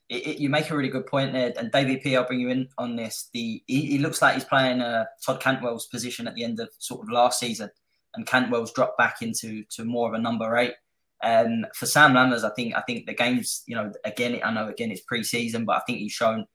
it, 0.09 0.27
it, 0.27 0.39
you 0.39 0.51
make 0.51 0.71
a 0.71 0.77
really 0.77 0.89
good 0.89 1.07
point 1.07 1.33
there. 1.33 1.53
And 1.57 1.71
David 1.73 2.03
P, 2.03 2.17
I'll 2.17 2.27
bring 2.27 2.41
you 2.41 2.51
in 2.51 2.69
on 2.79 2.97
this. 2.97 3.31
The 3.33 3.63
he, 3.67 3.83
he 3.83 3.99
looks 3.99 4.21
like 4.21 4.35
he's 4.35 4.45
playing 4.45 4.81
uh, 4.81 5.07
Todd 5.25 5.41
Cantwell's 5.41 5.87
position 5.87 6.29
at 6.29 6.35
the 6.35 6.45
end 6.45 6.61
of 6.61 6.69
sort 6.79 7.03
of 7.03 7.11
last 7.11 7.41
season, 7.41 7.71
and 8.15 8.27
Cantwell's 8.27 8.73
dropped 8.73 8.99
back 8.99 9.23
into 9.23 9.65
to 9.71 9.85
more 9.85 10.09
of 10.09 10.15
a 10.15 10.23
number 10.23 10.57
eight. 10.57 10.75
Um, 11.23 11.65
for 11.75 11.87
Sam 11.87 12.13
Lammers, 12.13 12.45
I 12.45 12.51
think 12.55 12.75
I 12.75 12.81
think 12.83 13.07
the 13.07 13.15
game's 13.15 13.63
you 13.67 13.77
know 13.77 13.93
again 14.05 14.41
I 14.45 14.53
know 14.53 14.69
again 14.69 14.91
it's 14.91 15.03
pre-season, 15.03 15.65
but 15.65 15.77
I 15.77 15.81
think 15.87 15.99
he's 15.99 16.13
shown 16.13 16.47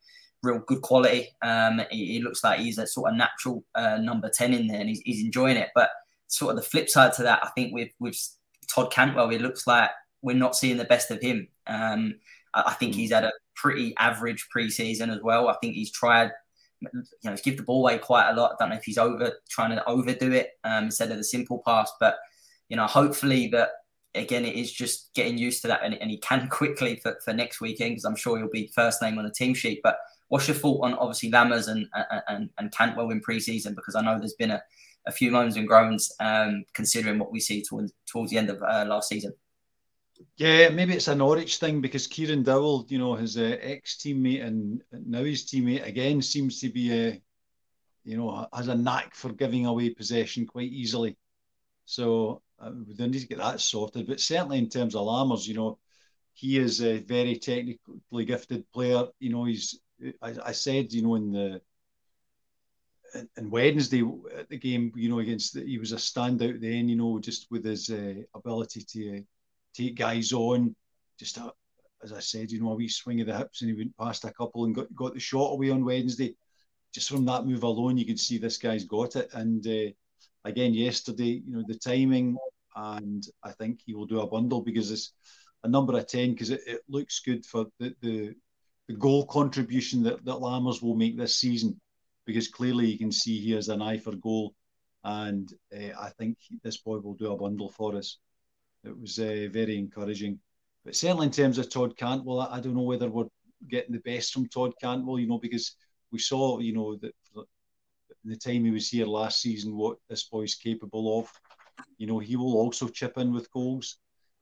real 0.43 0.59
good 0.59 0.81
quality. 0.81 1.29
Um, 1.41 1.81
he, 1.89 2.13
he 2.13 2.21
looks 2.21 2.43
like 2.43 2.59
he's 2.59 2.77
a 2.77 2.85
sort 2.85 3.11
of 3.11 3.17
natural 3.17 3.63
uh, 3.75 3.97
number 3.97 4.29
ten 4.29 4.53
in 4.53 4.67
there, 4.67 4.79
and 4.79 4.89
he's, 4.89 5.01
he's 5.05 5.23
enjoying 5.23 5.57
it. 5.57 5.69
But 5.73 5.89
sort 6.27 6.51
of 6.51 6.57
the 6.57 6.69
flip 6.69 6.89
side 6.89 7.13
to 7.13 7.23
that, 7.23 7.39
I 7.43 7.49
think 7.55 7.73
with 7.73 7.89
with 7.99 8.17
Todd 8.73 8.91
Cantwell, 8.91 9.29
it 9.29 9.41
looks 9.41 9.65
like 9.65 9.89
we're 10.21 10.35
not 10.35 10.55
seeing 10.55 10.77
the 10.77 10.85
best 10.85 11.11
of 11.11 11.21
him. 11.21 11.47
Um, 11.65 12.15
I, 12.53 12.73
think 12.73 12.95
he's 12.95 13.11
had 13.11 13.23
a 13.23 13.33
pretty 13.55 13.93
average 13.97 14.47
preseason 14.55 15.13
as 15.13 15.21
well. 15.21 15.47
I 15.47 15.55
think 15.61 15.75
he's 15.75 15.91
tried, 15.91 16.31
you 16.81 16.89
know, 17.23 17.31
he's 17.31 17.41
give 17.41 17.57
the 17.57 17.63
ball 17.63 17.81
away 17.81 17.97
quite 17.97 18.29
a 18.29 18.35
lot. 18.35 18.51
I 18.51 18.55
don't 18.59 18.69
know 18.69 18.77
if 18.77 18.83
he's 18.83 18.97
over 18.97 19.33
trying 19.49 19.71
to 19.71 19.87
overdo 19.87 20.31
it 20.31 20.51
um, 20.63 20.85
instead 20.85 21.11
of 21.11 21.17
the 21.17 21.23
simple 21.23 21.61
pass, 21.65 21.91
but 21.99 22.17
you 22.69 22.75
know, 22.77 22.85
hopefully 22.85 23.47
that 23.47 23.69
again 24.15 24.45
it 24.45 24.55
is 24.55 24.71
just 24.71 25.13
getting 25.13 25.37
used 25.37 25.61
to 25.61 25.67
that 25.67 25.81
and, 25.83 25.93
and 25.95 26.09
he 26.09 26.17
can 26.17 26.47
quickly 26.49 26.97
for, 26.97 27.17
for 27.23 27.33
next 27.33 27.61
weekend 27.61 27.91
because 27.91 28.05
I'm 28.05 28.15
sure 28.15 28.37
he'll 28.37 28.49
be 28.49 28.71
first 28.73 29.01
name 29.01 29.17
on 29.17 29.25
the 29.25 29.31
team 29.31 29.53
sheet. 29.53 29.81
But 29.83 29.97
what's 30.29 30.47
your 30.47 30.55
thought 30.55 30.83
on 30.83 30.93
obviously 30.95 31.31
Lammers 31.31 31.67
and 31.67 31.87
and, 32.27 32.49
and 32.57 32.71
Cantwell 32.71 33.09
in 33.11 33.21
preseason? 33.21 33.75
Because 33.75 33.95
I 33.95 34.01
know 34.01 34.17
there's 34.17 34.33
been 34.33 34.51
a, 34.51 34.61
a 35.05 35.11
few 35.11 35.31
moans 35.31 35.55
and 35.55 35.67
groans 35.67 36.11
um, 36.19 36.65
considering 36.73 37.19
what 37.19 37.31
we 37.31 37.39
see 37.39 37.63
towards 37.63 37.93
towards 38.05 38.31
the 38.31 38.37
end 38.37 38.49
of 38.49 38.61
uh, 38.61 38.85
last 38.87 39.09
season. 39.09 39.33
Yeah, 40.37 40.69
maybe 40.69 40.93
it's 40.93 41.07
a 41.07 41.15
Norwich 41.15 41.57
thing 41.57 41.81
because 41.81 42.07
Kieran 42.07 42.43
Dowell, 42.43 42.85
you 42.89 42.97
know, 42.97 43.15
his 43.15 43.37
uh, 43.37 43.57
ex 43.59 43.97
teammate 43.97 44.45
and 44.45 44.81
now 44.91 45.23
his 45.23 45.45
teammate 45.45 45.85
again 45.85 46.21
seems 46.21 46.59
to 46.61 46.69
be 46.69 46.91
a, 46.91 47.09
uh, 47.09 47.15
you 48.03 48.17
know, 48.17 48.47
has 48.53 48.67
a 48.67 48.75
knack 48.75 49.15
for 49.15 49.33
giving 49.33 49.65
away 49.65 49.89
possession 49.89 50.45
quite 50.45 50.71
easily. 50.71 51.17
So 51.85 52.41
uh, 52.59 52.71
we 52.87 53.07
need 53.07 53.19
to 53.21 53.27
get 53.27 53.39
that 53.39 53.61
sorted. 53.61 54.07
But 54.07 54.19
certainly 54.19 54.59
in 54.59 54.69
terms 54.69 54.95
of 54.95 55.05
Lammers, 55.05 55.47
you 55.47 55.55
know, 55.55 55.79
he 56.33 56.57
is 56.57 56.81
a 56.81 56.99
very 56.99 57.37
technically 57.37 58.25
gifted 58.25 58.71
player. 58.71 59.05
You 59.19 59.31
know, 59.31 59.45
he's 59.45 59.79
I, 60.21 60.35
I 60.45 60.51
said, 60.51 60.93
you 60.93 61.01
know, 61.01 61.15
in 61.15 61.31
the 61.31 61.61
in 63.37 63.49
Wednesday 63.49 64.03
at 64.37 64.49
the 64.49 64.57
game, 64.57 64.91
you 64.95 65.09
know, 65.09 65.19
against 65.19 65.53
the, 65.53 65.65
he 65.65 65.77
was 65.77 65.91
a 65.91 65.95
standout 65.95 66.61
then, 66.61 66.89
you 66.89 66.95
know, 66.95 67.19
just 67.19 67.47
with 67.49 67.65
his 67.65 67.89
uh, 67.89 68.13
ability 68.35 68.81
to 68.81 69.23
take 69.77 69.95
guys 69.95 70.33
on. 70.33 70.75
Just 71.19 71.37
a, 71.37 71.51
as 72.03 72.13
I 72.13 72.19
said, 72.19 72.51
you 72.51 72.61
know, 72.61 72.71
a 72.71 72.75
wee 72.75 72.87
swing 72.87 73.21
of 73.21 73.27
the 73.27 73.37
hips, 73.37 73.61
and 73.61 73.69
he 73.69 73.77
went 73.77 73.97
past 73.97 74.25
a 74.25 74.31
couple 74.31 74.65
and 74.65 74.75
got, 74.75 74.93
got 74.95 75.13
the 75.13 75.19
shot 75.19 75.53
away 75.53 75.69
on 75.69 75.85
Wednesday. 75.85 76.35
Just 76.93 77.09
from 77.09 77.25
that 77.25 77.45
move 77.45 77.63
alone, 77.63 77.97
you 77.97 78.05
can 78.05 78.17
see 78.17 78.37
this 78.37 78.57
guy's 78.57 78.85
got 78.85 79.15
it. 79.15 79.29
And 79.33 79.65
uh, 79.67 79.91
again, 80.45 80.73
yesterday, 80.73 81.41
you 81.45 81.57
know, 81.57 81.63
the 81.67 81.75
timing, 81.75 82.37
and 82.75 83.25
I 83.43 83.51
think 83.51 83.81
he 83.85 83.93
will 83.93 84.05
do 84.05 84.21
a 84.21 84.27
bundle 84.27 84.61
because 84.61 84.91
it's 84.91 85.13
a 85.63 85.67
number 85.67 85.97
of 85.97 86.07
10 86.07 86.31
because 86.31 86.51
it, 86.51 86.61
it 86.67 86.81
looks 86.87 87.19
good 87.19 87.45
for 87.45 87.65
the, 87.79 87.95
the, 88.01 88.35
the 88.87 88.93
goal 88.93 89.25
contribution 89.25 90.03
that, 90.03 90.23
that 90.25 90.35
Lammers 90.35 90.81
will 90.81 90.95
make 90.95 91.17
this 91.17 91.39
season 91.39 91.79
because 92.25 92.47
clearly 92.47 92.87
you 92.87 92.97
can 92.97 93.11
see 93.11 93.39
he 93.39 93.51
has 93.51 93.69
an 93.69 93.81
eye 93.81 93.97
for 93.97 94.15
goal. 94.15 94.53
And 95.03 95.51
uh, 95.73 95.93
I 95.99 96.09
think 96.17 96.37
this 96.63 96.77
boy 96.77 96.99
will 96.99 97.15
do 97.15 97.31
a 97.31 97.37
bundle 97.37 97.69
for 97.69 97.95
us 97.95 98.17
it 98.83 98.99
was 98.99 99.19
uh, 99.19 99.47
very 99.51 99.77
encouraging. 99.77 100.39
But 100.85 100.95
certainly 100.95 101.27
in 101.27 101.33
terms 101.33 101.57
of 101.57 101.69
Todd 101.69 101.97
Cantwell, 101.97 102.41
I, 102.41 102.57
I 102.57 102.59
don't 102.59 102.75
know 102.75 102.81
whether 102.81 103.09
we're 103.09 103.25
getting 103.69 103.93
the 103.93 103.99
best 103.99 104.33
from 104.33 104.47
Todd 104.47 104.73
Cantwell, 104.81 105.19
you 105.19 105.27
know, 105.27 105.39
because 105.39 105.75
we 106.11 106.19
saw, 106.19 106.59
you 106.59 106.73
know, 106.73 106.95
that 106.97 107.13
the 108.23 108.35
time 108.35 108.65
he 108.65 108.71
was 108.71 108.89
here 108.89 109.05
last 109.05 109.41
season, 109.41 109.75
what 109.75 109.97
this 110.09 110.23
boy's 110.23 110.55
capable 110.55 111.19
of. 111.19 111.31
You 111.97 112.07
know, 112.07 112.19
he 112.19 112.35
will 112.35 112.57
also 112.57 112.87
chip 112.87 113.17
in 113.17 113.33
with 113.33 113.51
goals. 113.51 113.97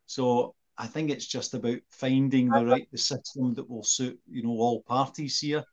So 0.06 0.56
I 0.78 0.88
think 0.88 1.10
it's 1.10 1.28
just 1.28 1.54
about 1.54 1.80
finding 1.90 2.50
the 2.50 2.66
right 2.66 2.88
the 2.92 2.98
system 2.98 3.54
that 3.56 3.70
will 3.70 3.84
suit, 3.84 4.20
you 4.30 4.44
know, 4.44 4.52
all 4.52 4.82
parties 4.82 5.40
here. 5.40 5.64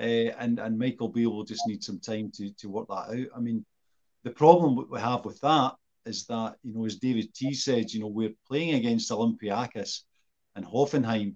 Uh, 0.00 0.32
and 0.38 0.58
and 0.58 0.78
Michael 0.78 1.08
Beale 1.08 1.32
will 1.32 1.44
just 1.44 1.66
need 1.66 1.84
some 1.84 2.00
time 2.00 2.30
to 2.36 2.50
to 2.54 2.70
work 2.70 2.88
that 2.88 3.10
out. 3.10 3.26
I 3.36 3.40
mean, 3.40 3.64
the 4.24 4.30
problem 4.30 4.86
we 4.90 5.00
have 5.00 5.24
with 5.24 5.40
that 5.40 5.74
is 6.06 6.26
that, 6.26 6.56
you 6.62 6.74
know, 6.74 6.86
as 6.86 6.96
David 6.96 7.32
T 7.34 7.54
said, 7.54 7.92
you 7.92 8.00
know, 8.00 8.08
we're 8.08 8.34
playing 8.46 8.74
against 8.74 9.10
Olympiacos 9.10 10.00
and 10.56 10.64
Hoffenheim. 10.64 11.34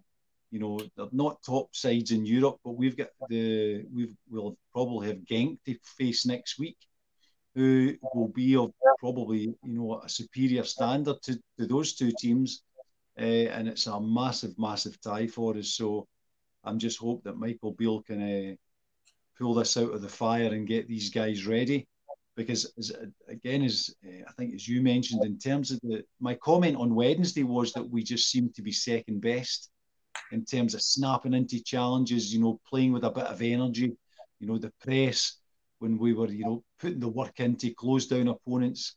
You 0.50 0.60
know, 0.60 0.80
they're 0.96 1.06
not 1.12 1.42
top 1.42 1.74
sides 1.74 2.12
in 2.12 2.24
Europe, 2.24 2.58
but 2.64 2.76
we've 2.76 2.96
got 2.96 3.08
the 3.28 3.84
we've 3.92 4.14
we'll 4.30 4.56
probably 4.72 5.08
have 5.08 5.18
Genk 5.18 5.58
to 5.66 5.76
face 5.98 6.26
next 6.26 6.58
week, 6.58 6.76
who 7.54 7.94
will 8.14 8.28
be 8.28 8.56
of 8.56 8.72
probably 8.98 9.40
you 9.40 9.56
know 9.64 10.00
a 10.00 10.08
superior 10.08 10.64
standard 10.64 11.20
to, 11.22 11.34
to 11.58 11.66
those 11.66 11.94
two 11.94 12.12
teams, 12.18 12.62
uh, 13.18 13.22
and 13.22 13.66
it's 13.68 13.88
a 13.88 14.00
massive, 14.00 14.56
massive 14.58 15.00
tie 15.00 15.26
for 15.26 15.56
us. 15.56 15.70
So 15.70 16.06
I'm 16.62 16.78
just 16.78 16.98
hope 16.98 17.24
that 17.24 17.36
Michael 17.36 17.72
Beale 17.72 18.02
can 18.02 18.22
uh, 18.22 18.54
pull 19.36 19.54
this 19.54 19.76
out 19.76 19.92
of 19.92 20.02
the 20.02 20.08
fire 20.08 20.52
and 20.54 20.68
get 20.68 20.86
these 20.86 21.10
guys 21.10 21.46
ready 21.46 21.88
because 22.36 22.72
as, 22.78 22.92
again, 23.28 23.62
as 23.62 23.94
uh, 24.06 24.24
I 24.28 24.32
think 24.32 24.54
as 24.54 24.68
you 24.68 24.82
mentioned, 24.82 25.24
in 25.24 25.38
terms 25.38 25.70
of 25.70 25.80
the 25.82 26.04
my 26.20 26.34
comment 26.34 26.76
on 26.76 26.94
Wednesday 26.94 27.42
was 27.42 27.72
that 27.72 27.88
we 27.88 28.02
just 28.02 28.30
seem 28.30 28.50
to 28.54 28.62
be 28.62 28.72
second 28.72 29.20
best 29.20 29.70
in 30.32 30.44
terms 30.44 30.74
of 30.74 30.82
snapping 30.82 31.34
into 31.34 31.62
challenges, 31.62 32.32
you 32.32 32.40
know, 32.40 32.60
playing 32.68 32.92
with 32.92 33.04
a 33.04 33.10
bit 33.10 33.24
of 33.24 33.42
energy, 33.42 33.96
you 34.40 34.46
know, 34.46 34.58
the 34.58 34.72
press 34.80 35.36
when 35.78 35.98
we 35.98 36.12
were, 36.14 36.28
you 36.28 36.44
know, 36.44 36.64
putting 36.78 37.00
the 37.00 37.08
work 37.08 37.40
in 37.40 37.56
to 37.56 37.70
close 37.70 38.06
down 38.06 38.28
opponents, 38.28 38.96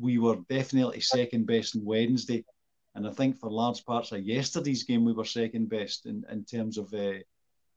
we 0.00 0.18
were 0.18 0.36
definitely 0.48 1.00
second 1.00 1.46
best 1.46 1.76
on 1.76 1.84
Wednesday. 1.84 2.44
And 2.94 3.06
I 3.06 3.10
think 3.10 3.38
for 3.38 3.50
large 3.50 3.84
parts 3.84 4.12
of 4.12 4.22
yesterday's 4.22 4.84
game, 4.84 5.04
we 5.04 5.12
were 5.12 5.24
second 5.24 5.68
best 5.68 6.06
in, 6.06 6.24
in 6.30 6.44
terms 6.44 6.78
of 6.78 6.92
uh, 6.94 7.14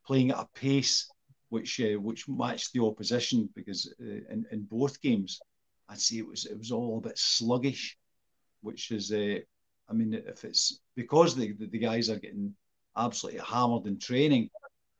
playing 0.06 0.32
at 0.32 0.40
a 0.40 0.48
pace 0.54 1.10
which 1.50 1.80
uh, 1.80 2.00
which 2.00 2.28
matched 2.28 2.74
the 2.74 2.84
opposition. 2.84 3.50
Because 3.56 3.94
uh, 4.02 4.06
in, 4.06 4.46
in 4.52 4.64
both 4.64 5.02
games, 5.02 5.40
I'd 5.90 6.02
say 6.02 6.18
it 6.18 6.28
was 6.28 6.46
it 6.46 6.58
was 6.58 6.72
all 6.72 6.98
a 6.98 7.08
bit 7.08 7.18
sluggish, 7.18 7.98
which 8.62 8.92
is, 8.92 9.12
uh, 9.12 9.40
I 9.90 9.94
mean, 9.94 10.14
if 10.14 10.44
it's 10.44 10.82
because 10.96 11.36
the, 11.36 11.54
the, 11.54 11.80
guys 11.80 12.10
are 12.10 12.20
getting 12.20 12.54
absolutely 12.98 13.42
hammered 13.42 13.86
in 13.86 14.00
training, 14.00 14.50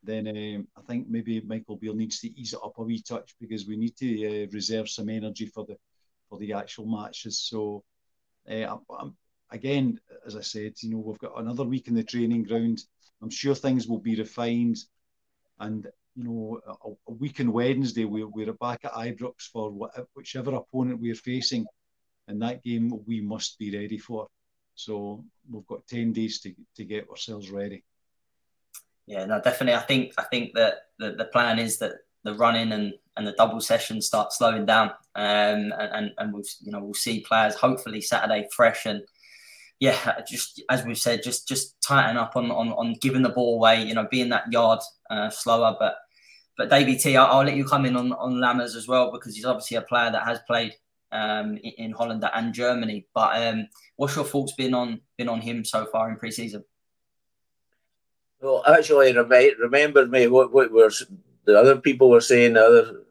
then 0.04 0.28
um, 0.28 0.68
I 0.78 0.82
think 0.88 1.10
maybe 1.10 1.42
Michael 1.42 1.76
Beale 1.76 1.96
needs 1.96 2.20
to 2.20 2.40
ease 2.40 2.54
it 2.54 2.60
up 2.64 2.78
a 2.78 2.84
wee 2.84 3.02
touch 3.02 3.36
because 3.42 3.68
we 3.68 3.76
need 3.76 3.98
to 3.98 4.44
uh, 4.44 4.48
reserve 4.52 4.90
some 4.90 5.10
energy 5.10 5.48
for 5.48 5.66
the 5.66 5.78
for 6.30 6.38
the 6.38 6.54
actual 6.54 6.86
matches. 6.86 7.40
So, 7.40 7.84
uh, 8.50 8.78
I'm, 8.90 9.16
again, 9.50 10.00
as 10.26 10.36
I 10.36 10.42
said, 10.42 10.74
you 10.82 10.92
know, 10.92 11.00
we've 11.00 11.20
got 11.20 11.40
another 11.40 11.64
week 11.64 11.88
in 11.88 11.96
the 11.96 12.04
training 12.04 12.44
ground. 12.44 12.82
I'm 13.22 13.30
sure 13.30 13.56
things 13.56 13.88
will 13.88 14.00
be 14.00 14.16
refined, 14.16 14.78
and 15.60 15.88
you 16.18 16.24
know, 16.24 16.60
a, 16.68 17.12
a 17.12 17.14
week 17.14 17.40
on 17.40 17.54
Wednesday 17.54 18.06
we're, 18.06 18.28
we're 18.28 18.52
back 18.54 18.84
at 18.84 18.94
Ibrox 18.94 19.44
for 19.54 19.70
whatever, 19.70 20.08
whichever 20.16 20.56
opponent 20.56 21.00
we're 21.00 21.16
facing, 21.16 21.66
and 22.28 22.42
that 22.42 22.64
game 22.64 22.92
we 23.06 23.22
must 23.22 23.60
be 23.60 23.78
ready 23.78 24.00
for. 24.00 24.28
So 24.74 25.24
we've 25.50 25.68
got 25.68 25.86
ten 25.88 26.14
days 26.14 26.40
to 26.42 26.54
to 26.76 26.84
get 26.84 27.10
ourselves 27.10 27.52
ready. 27.52 27.84
Yeah, 29.06 29.26
no, 29.26 29.40
definitely. 29.40 29.76
I 29.76 29.86
think 29.86 30.14
I 30.18 30.24
think 30.24 30.54
that 30.56 30.88
the, 30.98 31.12
the 31.12 31.26
plan 31.26 31.60
is 31.60 31.78
that 31.80 31.94
the 32.24 32.34
running 32.34 32.72
and, 32.72 32.94
and 33.16 33.26
the 33.26 33.34
double 33.34 33.62
sessions 33.62 34.08
start 34.08 34.34
slowing 34.34 34.66
down, 34.66 34.90
um, 35.16 35.72
and, 35.72 35.74
and 35.94 36.12
and 36.18 36.34
we'll 36.34 36.44
you 36.62 36.72
know 36.72 36.84
we'll 36.84 36.94
see 36.96 37.20
players 37.22 37.56
hopefully 37.56 38.02
Saturday 38.02 38.48
fresh 38.56 38.88
and 38.88 39.04
yeah, 39.80 40.22
just 40.28 40.64
as 40.70 40.84
we've 40.84 40.98
said, 40.98 41.22
just 41.22 41.48
just 41.48 41.80
tighten 41.82 42.18
up 42.18 42.36
on 42.36 42.50
on, 42.50 42.70
on 42.70 42.96
giving 43.00 43.22
the 43.22 43.30
ball 43.30 43.56
away, 43.56 43.84
you 43.84 43.94
know, 43.94 44.08
being 44.10 44.30
that 44.30 44.52
yard 44.52 44.80
uh, 45.10 45.30
slower. 45.30 45.76
But 45.80 45.98
but 46.58 46.70
Davey 46.70 46.96
T, 46.96 47.16
I'll, 47.16 47.28
I'll 47.28 47.46
let 47.46 47.56
you 47.56 47.66
come 47.66 47.86
in 47.86 47.96
on 47.96 48.12
on 48.14 48.36
Lammers 48.36 48.76
as 48.76 48.88
well 48.88 49.12
because 49.12 49.36
he's 49.36 49.46
obviously 49.46 49.78
a 49.78 49.82
player 49.82 50.12
that 50.12 50.24
has 50.24 50.40
played 50.48 50.74
um, 51.12 51.58
in, 51.58 51.92
Holland 51.92 52.26
and 52.34 52.54
Germany. 52.54 53.08
But 53.14 53.42
um, 53.42 53.68
what's 53.96 54.16
your 54.16 54.26
thoughts 54.26 54.54
been 54.54 54.74
on 54.74 55.02
been 55.18 55.30
on 55.30 55.42
him 55.42 55.64
so 55.64 55.86
far 55.86 56.10
in 56.10 56.18
pre-season? 56.18 56.64
Well, 58.42 58.64
actually, 58.68 59.14
remember 59.14 60.06
me 60.08 60.28
what 60.28 60.52
what 60.52 60.72
was 60.72 61.06
the 61.46 61.58
other 61.58 61.78
people 61.78 62.10
were 62.10 62.22
saying, 62.22 62.54
the 62.54 62.66
other 62.66 63.04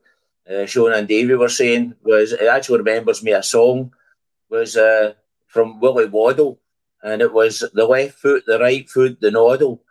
uh, 0.63 0.67
Sean 0.67 0.93
and 0.93 1.09
Davey 1.09 1.35
were 1.35 1.49
saying 1.49 1.95
was 2.03 2.33
it 2.33 2.47
actually 2.47 2.79
remembers 2.79 3.23
me 3.23 3.33
a 3.33 3.43
song 3.43 3.93
was. 4.51 4.77
Uh, 4.77 5.15
from 5.57 5.81
Willie 5.81 6.05
Waddell, 6.05 6.59
and 7.03 7.23
it 7.23 7.33
was 7.33 7.65
the 7.73 7.87
left 7.87 8.19
foot, 8.19 8.45
the 8.47 8.59
right 8.59 8.89
foot, 8.89 9.19
the 9.21 9.31
noddle. 9.31 9.83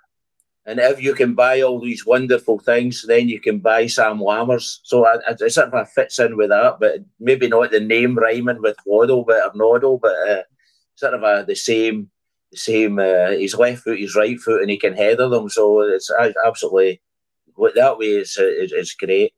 And 0.67 0.79
if 0.79 1.01
you 1.01 1.13
can 1.13 1.35
buy 1.35 1.61
all 1.61 1.79
these 1.79 2.05
wonderful 2.05 2.57
things, 2.57 3.05
then 3.07 3.29
you 3.29 3.39
can 3.39 3.59
buy 3.59 3.85
Sam 3.85 4.17
Lammers. 4.17 4.79
So 4.83 5.07
it, 5.07 5.21
it 5.39 5.53
sort 5.53 5.71
of 5.71 5.89
fits 5.91 6.17
in 6.17 6.35
with 6.37 6.49
that, 6.49 6.79
but 6.79 7.01
maybe 7.19 7.47
not 7.47 7.69
the 7.69 7.79
name 7.79 8.17
rhyming 8.17 8.61
with 8.61 8.77
Waddell, 8.85 9.23
but 9.23 9.43
or 9.43 9.51
Noddle, 9.53 9.99
but 9.99 10.15
uh, 10.27 10.41
sort 10.95 11.13
of 11.13 11.21
a, 11.21 11.45
the 11.45 11.55
same, 11.55 12.09
the 12.51 12.57
same. 12.57 12.97
Uh, 12.97 13.31
his 13.31 13.53
left 13.53 13.83
foot, 13.83 13.99
his 13.99 14.15
right 14.15 14.39
foot, 14.39 14.61
and 14.61 14.71
he 14.71 14.77
can 14.77 14.95
header 14.95 15.29
them. 15.29 15.49
So 15.49 15.81
it's 15.81 16.11
absolutely 16.45 16.99
that 17.75 17.97
way. 17.99 18.07
It's 18.07 18.35
it's 18.39 18.95
great. 18.95 19.33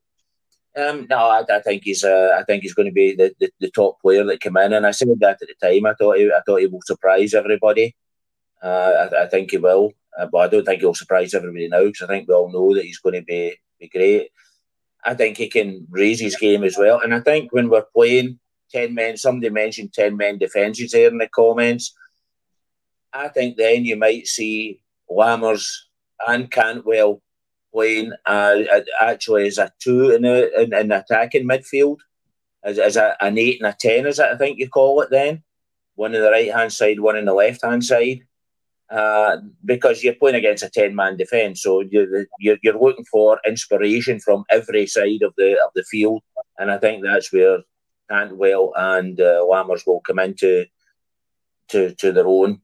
Um, 0.78 1.08
no, 1.10 1.18
I, 1.18 1.44
I, 1.50 1.60
think 1.62 1.84
he's. 1.84 2.04
Uh, 2.04 2.38
I 2.38 2.44
think 2.44 2.62
he's 2.62 2.76
going 2.76 2.88
to 2.88 2.94
be 2.94 3.16
the, 3.16 3.34
the, 3.40 3.50
the, 3.60 3.72
top 3.72 4.00
player 4.00 4.24
that 4.26 4.42
came 4.42 4.58
in, 4.58 4.74
and 4.74 4.86
I 4.86 4.92
said 4.92 5.08
that 5.20 5.40
at 5.42 5.48
the 5.48 5.56
time. 5.60 5.88
I 5.88 5.96
thought 5.96 6.18
he, 6.18 6.28
I 6.28 6.42
thought 6.46 6.62
he 6.62 6.68
will 6.68 6.82
surprise 6.86 7.34
everybody. 7.34 7.96
Uh, 8.62 9.08
I, 9.12 9.24
I, 9.24 9.28
think 9.28 9.52
he 9.52 9.58
will, 9.58 9.94
uh, 10.18 10.28
but 10.32 10.38
I 10.38 10.48
don't 10.48 10.66
think 10.66 10.82
he'll 10.82 10.94
surprise 10.94 11.34
everybody 11.34 11.68
now 11.68 11.84
because 11.84 12.04
I 12.04 12.08
think 12.08 12.28
we 12.28 12.34
all 12.34 12.52
know 12.52 12.74
that 12.76 12.86
he's 12.86 13.00
going 13.00 13.16
to 13.16 13.22
be 13.22 13.56
be 13.80 13.90
great. 13.90 14.30
I 15.06 15.14
think 15.14 15.38
he 15.38 15.48
can 15.48 15.88
raise 15.90 16.20
his 16.20 16.36
game 16.36 16.64
as 16.64 16.78
well, 16.78 17.00
and 17.02 17.14
I 17.14 17.20
think 17.20 17.54
when 17.54 17.70
we're 17.70 17.86
playing 17.96 18.40
ten 18.72 18.94
men, 18.94 19.18
somebody 19.18 19.50
mentioned 19.50 19.94
ten 19.94 20.18
men 20.18 20.38
defences 20.38 20.92
there 20.92 21.10
in 21.10 21.18
the 21.18 21.30
comments. 21.30 21.96
I 23.14 23.30
think 23.30 23.58
then 23.58 23.86
you 23.86 23.96
might 23.96 24.28
see 24.28 24.82
Lammers 25.10 25.70
and 26.28 26.52
Cantwell 26.52 27.22
playing 27.74 28.12
uh, 28.26 28.58
actually 29.00 29.48
as 29.48 29.58
a 29.58 29.72
two 29.80 30.12
in 30.12 30.24
the 30.24 30.62
in, 30.62 30.74
in 30.74 30.92
attacking 30.92 31.48
midfield, 31.48 31.98
as, 32.64 32.80
as 32.80 32.98
a, 32.98 33.16
an 33.22 33.38
eight 33.38 33.62
and 33.62 33.70
a 33.70 33.76
ten, 33.80 34.06
it? 34.06 34.20
I 34.20 34.36
think 34.38 34.60
you 34.60 34.68
call 34.68 35.02
it 35.02 35.10
then. 35.10 35.44
One 35.96 36.16
on 36.16 36.22
the 36.22 36.30
right 36.30 36.54
hand 36.54 36.72
side, 36.72 37.00
one 37.00 37.18
on 37.18 37.26
the 37.26 37.34
left 37.34 37.64
hand 37.64 37.84
side. 37.84 38.27
Uh, 38.90 39.38
because 39.66 40.02
you're 40.02 40.14
playing 40.16 40.38
against 40.38 40.64
a 40.64 40.70
ten 40.70 40.96
man 40.96 41.18
defence, 41.18 41.62
so 41.62 41.82
you're, 41.82 42.26
you're 42.40 42.58
you're 42.62 42.80
looking 42.80 43.04
for 43.06 43.40
inspiration 43.46 44.18
from 44.20 44.46
every 44.50 44.88
side 44.88 45.22
of 45.24 45.34
the 45.38 45.52
of 45.66 45.72
the 45.76 45.84
field, 45.84 46.22
and 46.58 46.72
I 46.72 46.78
think 46.78 47.04
that's 47.04 47.34
where 47.34 47.60
Cantwell 48.10 48.72
and 48.78 49.20
uh, 49.20 49.42
Lammers 49.44 49.86
will 49.86 50.00
come 50.00 50.20
into 50.20 50.66
to 51.70 51.94
to 51.96 52.12
their 52.14 52.28
own. 52.28 52.62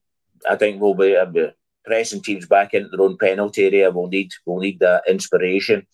I 0.50 0.56
think 0.56 0.82
we'll 0.82 0.94
be, 0.96 1.16
uh, 1.16 1.26
pressing 1.86 2.22
teams 2.22 2.46
back 2.46 2.74
into 2.74 2.90
their 2.90 3.02
own 3.02 3.18
penalty 3.18 3.66
area 3.66 3.92
We'll 3.92 4.08
need 4.08 4.32
we'll 4.46 4.60
need 4.60 4.80
that 4.80 5.04
inspiration. 5.08 5.86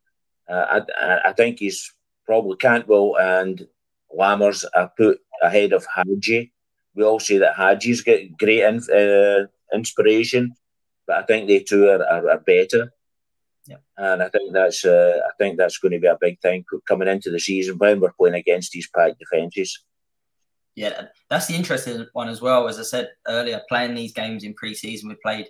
Uh, 0.47 0.81
I, 0.99 1.29
I 1.29 1.33
think 1.33 1.59
he's 1.59 1.93
probably 2.25 2.57
Cantwell 2.57 3.17
and 3.19 3.67
Lammers 4.17 4.65
are 4.75 4.91
put 4.97 5.19
ahead 5.41 5.73
of 5.73 5.85
Hagi. 5.95 6.51
We 6.95 7.03
all 7.03 7.19
say 7.19 7.37
that 7.39 7.55
Hagi's 7.55 8.01
get 8.01 8.37
great 8.37 8.63
in, 8.63 8.77
uh, 8.77 9.47
inspiration, 9.73 10.53
but 11.07 11.17
I 11.17 11.23
think 11.23 11.47
they 11.47 11.59
two 11.59 11.87
are, 11.89 12.03
are, 12.03 12.29
are 12.29 12.39
better. 12.39 12.91
Yeah. 13.67 13.77
And 13.97 14.23
I 14.23 14.29
think 14.29 14.53
that's 14.53 14.83
uh, 14.85 15.19
I 15.27 15.31
think 15.37 15.57
that's 15.57 15.77
going 15.77 15.91
to 15.91 15.99
be 15.99 16.07
a 16.07 16.17
big 16.19 16.39
thing 16.41 16.65
coming 16.87 17.07
into 17.07 17.29
the 17.29 17.39
season 17.39 17.77
when 17.77 17.99
we're 17.99 18.13
playing 18.13 18.35
against 18.35 18.71
these 18.71 18.89
packed 18.95 19.19
defences. 19.19 19.83
Yeah, 20.75 21.07
that's 21.29 21.47
the 21.47 21.55
interesting 21.55 22.05
one 22.13 22.29
as 22.29 22.41
well. 22.41 22.67
As 22.67 22.79
I 22.79 22.83
said 22.83 23.09
earlier, 23.27 23.61
playing 23.67 23.95
these 23.95 24.13
games 24.13 24.43
in 24.43 24.53
pre-season, 24.53 25.09
we 25.09 25.15
played 25.21 25.47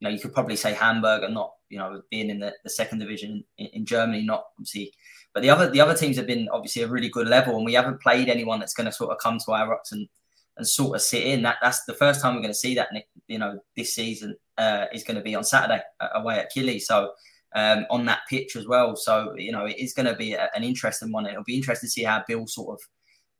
you 0.00 0.06
know, 0.08 0.14
you 0.14 0.20
could 0.20 0.32
probably 0.32 0.56
say 0.56 0.74
Hamburg 0.74 1.24
and 1.24 1.34
not, 1.34 1.54
you 1.68 1.78
know, 1.78 2.02
being 2.10 2.30
in 2.30 2.38
the, 2.38 2.54
the 2.62 2.70
second 2.70 3.00
division 3.00 3.44
in, 3.58 3.66
in, 3.68 3.86
Germany, 3.86 4.22
not 4.22 4.44
obviously, 4.58 4.92
but 5.34 5.42
the 5.42 5.50
other 5.50 5.68
the 5.68 5.80
other 5.80 5.94
teams 5.94 6.16
have 6.16 6.26
been 6.26 6.48
obviously 6.52 6.82
a 6.82 6.88
really 6.88 7.08
good 7.08 7.28
level, 7.28 7.56
and 7.56 7.64
we 7.64 7.74
haven't 7.74 8.00
played 8.00 8.28
anyone 8.28 8.60
that's 8.60 8.74
going 8.74 8.86
to 8.86 8.92
sort 8.92 9.10
of 9.10 9.18
come 9.18 9.38
to 9.38 9.46
Ibrox 9.46 9.92
and 9.92 10.08
and 10.56 10.66
sort 10.66 10.96
of 10.96 11.02
sit 11.02 11.24
in. 11.24 11.42
That 11.42 11.56
that's 11.60 11.84
the 11.84 11.94
first 11.94 12.20
time 12.20 12.34
we're 12.34 12.42
going 12.42 12.52
to 12.52 12.58
see 12.58 12.74
that. 12.76 12.88
You 13.28 13.38
know, 13.38 13.58
this 13.76 13.94
season 13.94 14.36
uh, 14.56 14.86
is 14.92 15.04
going 15.04 15.16
to 15.16 15.22
be 15.22 15.34
on 15.34 15.44
Saturday 15.44 15.82
uh, 16.00 16.08
away 16.14 16.38
at 16.38 16.52
Killie, 16.54 16.80
so 16.80 17.12
um, 17.54 17.86
on 17.90 18.04
that 18.06 18.20
pitch 18.28 18.56
as 18.56 18.66
well. 18.66 18.96
So 18.96 19.34
you 19.36 19.52
know, 19.52 19.66
it 19.66 19.78
is 19.78 19.94
going 19.94 20.06
to 20.06 20.16
be 20.16 20.32
a, 20.32 20.50
an 20.54 20.64
interesting 20.64 21.12
one. 21.12 21.26
It'll 21.26 21.44
be 21.44 21.56
interesting 21.56 21.86
to 21.86 21.90
see 21.90 22.04
how 22.04 22.24
Beale 22.26 22.46
sort 22.46 22.74
of 22.74 22.80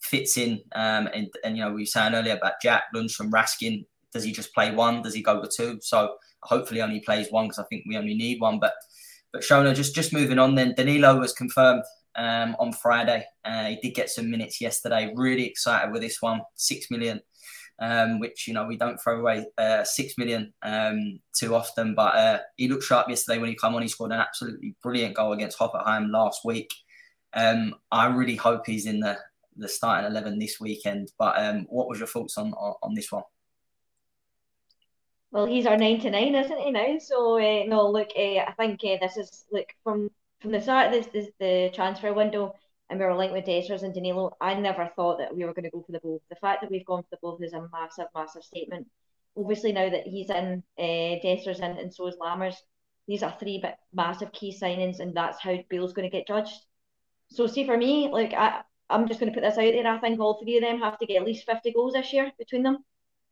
fits 0.00 0.36
in. 0.36 0.60
Um, 0.74 1.08
and, 1.12 1.28
and 1.44 1.56
you 1.56 1.64
know, 1.64 1.72
we 1.72 1.82
were 1.82 1.86
saying 1.86 2.14
earlier 2.14 2.36
about 2.36 2.60
Jack 2.62 2.84
Lundstram, 2.94 3.30
Raskin. 3.30 3.84
Does 4.12 4.24
he 4.24 4.32
just 4.32 4.54
play 4.54 4.74
one? 4.74 5.02
Does 5.02 5.14
he 5.14 5.22
go 5.22 5.40
with 5.40 5.54
two? 5.54 5.78
So 5.82 6.14
hopefully 6.42 6.80
only 6.80 7.00
plays 7.00 7.28
one 7.30 7.46
because 7.46 7.58
I 7.58 7.64
think 7.64 7.84
we 7.86 7.96
only 7.96 8.14
need 8.14 8.40
one. 8.40 8.58
But 8.58 8.74
but 9.32 9.42
Shona, 9.42 9.74
just 9.74 9.94
just 9.94 10.12
moving 10.12 10.38
on. 10.38 10.54
Then 10.54 10.74
Danilo 10.74 11.18
was 11.18 11.32
confirmed 11.32 11.82
um, 12.16 12.56
on 12.58 12.72
Friday. 12.72 13.24
Uh, 13.44 13.64
he 13.66 13.76
did 13.82 13.94
get 13.94 14.08
some 14.08 14.30
minutes 14.30 14.60
yesterday. 14.60 15.12
Really 15.14 15.44
excited 15.44 15.92
with 15.92 16.00
this 16.00 16.22
one. 16.22 16.40
Six 16.54 16.90
million, 16.90 17.20
um, 17.80 18.18
which 18.18 18.46
you 18.48 18.54
know 18.54 18.66
we 18.66 18.76
don't 18.76 19.00
throw 19.00 19.20
away 19.20 19.46
uh, 19.56 19.84
six 19.84 20.18
million 20.18 20.52
um, 20.62 21.20
too 21.32 21.54
often. 21.54 21.94
But 21.94 22.14
uh, 22.14 22.38
he 22.56 22.68
looked 22.68 22.84
sharp 22.84 23.08
yesterday 23.08 23.38
when 23.38 23.50
he 23.50 23.56
came 23.56 23.74
on. 23.74 23.82
He 23.82 23.88
scored 23.88 24.12
an 24.12 24.20
absolutely 24.20 24.74
brilliant 24.82 25.14
goal 25.14 25.32
against 25.32 25.58
Hoffenheim 25.58 26.10
last 26.10 26.44
week. 26.44 26.72
Um, 27.34 27.74
I 27.90 28.06
really 28.06 28.36
hope 28.36 28.66
he's 28.66 28.86
in 28.86 29.00
the 29.00 29.18
the 29.56 29.68
starting 29.68 30.10
eleven 30.10 30.38
this 30.38 30.60
weekend. 30.60 31.12
But 31.18 31.38
um, 31.38 31.66
what 31.68 31.88
was 31.88 31.98
your 31.98 32.08
thoughts 32.08 32.38
on, 32.38 32.52
on, 32.52 32.74
on 32.82 32.94
this 32.94 33.10
one? 33.10 33.24
well, 35.30 35.46
he's 35.46 35.66
our 35.66 35.76
99, 35.76 36.34
isn't 36.34 36.58
he 36.58 36.70
now? 36.70 36.98
So 36.98 37.38
uh, 37.38 37.64
no, 37.66 37.90
look, 37.90 38.08
uh, 38.16 38.38
I 38.38 38.54
think 38.56 38.80
uh, 38.84 38.96
this 39.00 39.16
is 39.16 39.44
look 39.52 39.74
from 39.84 40.10
from 40.40 40.52
the 40.52 40.60
start 40.60 40.92
this, 40.92 41.06
this 41.08 41.28
the 41.38 41.70
transfer 41.74 42.12
window, 42.12 42.54
and 42.90 42.98
we 42.98 43.04
were 43.04 43.16
linked 43.16 43.34
with 43.34 43.44
Dessers 43.44 43.82
and 43.82 43.94
Danilo. 43.94 44.36
I 44.40 44.54
never 44.54 44.90
thought 44.96 45.18
that 45.18 45.34
we 45.34 45.44
were 45.44 45.52
going 45.52 45.64
to 45.64 45.70
go 45.70 45.82
for 45.82 45.92
the 45.92 46.00
both. 46.00 46.22
The 46.30 46.36
fact 46.36 46.62
that 46.62 46.70
we've 46.70 46.86
gone 46.86 47.02
for 47.02 47.08
the 47.10 47.18
both 47.20 47.42
is 47.42 47.52
a 47.52 47.68
massive, 47.72 48.06
massive 48.14 48.42
statement. 48.42 48.86
Obviously, 49.36 49.72
now 49.72 49.88
that 49.88 50.06
he's 50.06 50.30
in, 50.30 50.62
uh, 50.78 50.82
Dessers 51.22 51.58
in, 51.58 51.78
and 51.78 51.92
so 51.92 52.06
is 52.06 52.16
Lammers, 52.16 52.56
these 53.06 53.22
are 53.22 53.36
three 53.38 53.60
bit 53.60 53.76
massive 53.92 54.32
key 54.32 54.56
signings, 54.58 55.00
and 55.00 55.14
that's 55.14 55.40
how 55.40 55.56
Beale's 55.68 55.92
going 55.92 56.10
to 56.10 56.16
get 56.16 56.26
judged. 56.26 56.54
So, 57.30 57.46
see, 57.46 57.66
for 57.66 57.76
me, 57.76 58.08
like 58.10 58.32
I, 58.32 58.62
I'm 58.90 59.06
just 59.06 59.20
going 59.20 59.32
to 59.32 59.38
put 59.38 59.46
this 59.46 59.58
out 59.58 59.72
there. 59.72 59.86
I 59.86 59.98
think 59.98 60.18
all 60.18 60.40
three 60.42 60.56
of 60.56 60.62
them 60.62 60.80
have 60.80 60.98
to 60.98 61.06
get 61.06 61.20
at 61.20 61.26
least 61.26 61.46
50 61.46 61.72
goals 61.72 61.92
this 61.92 62.12
year 62.12 62.32
between 62.38 62.62
them. 62.62 62.78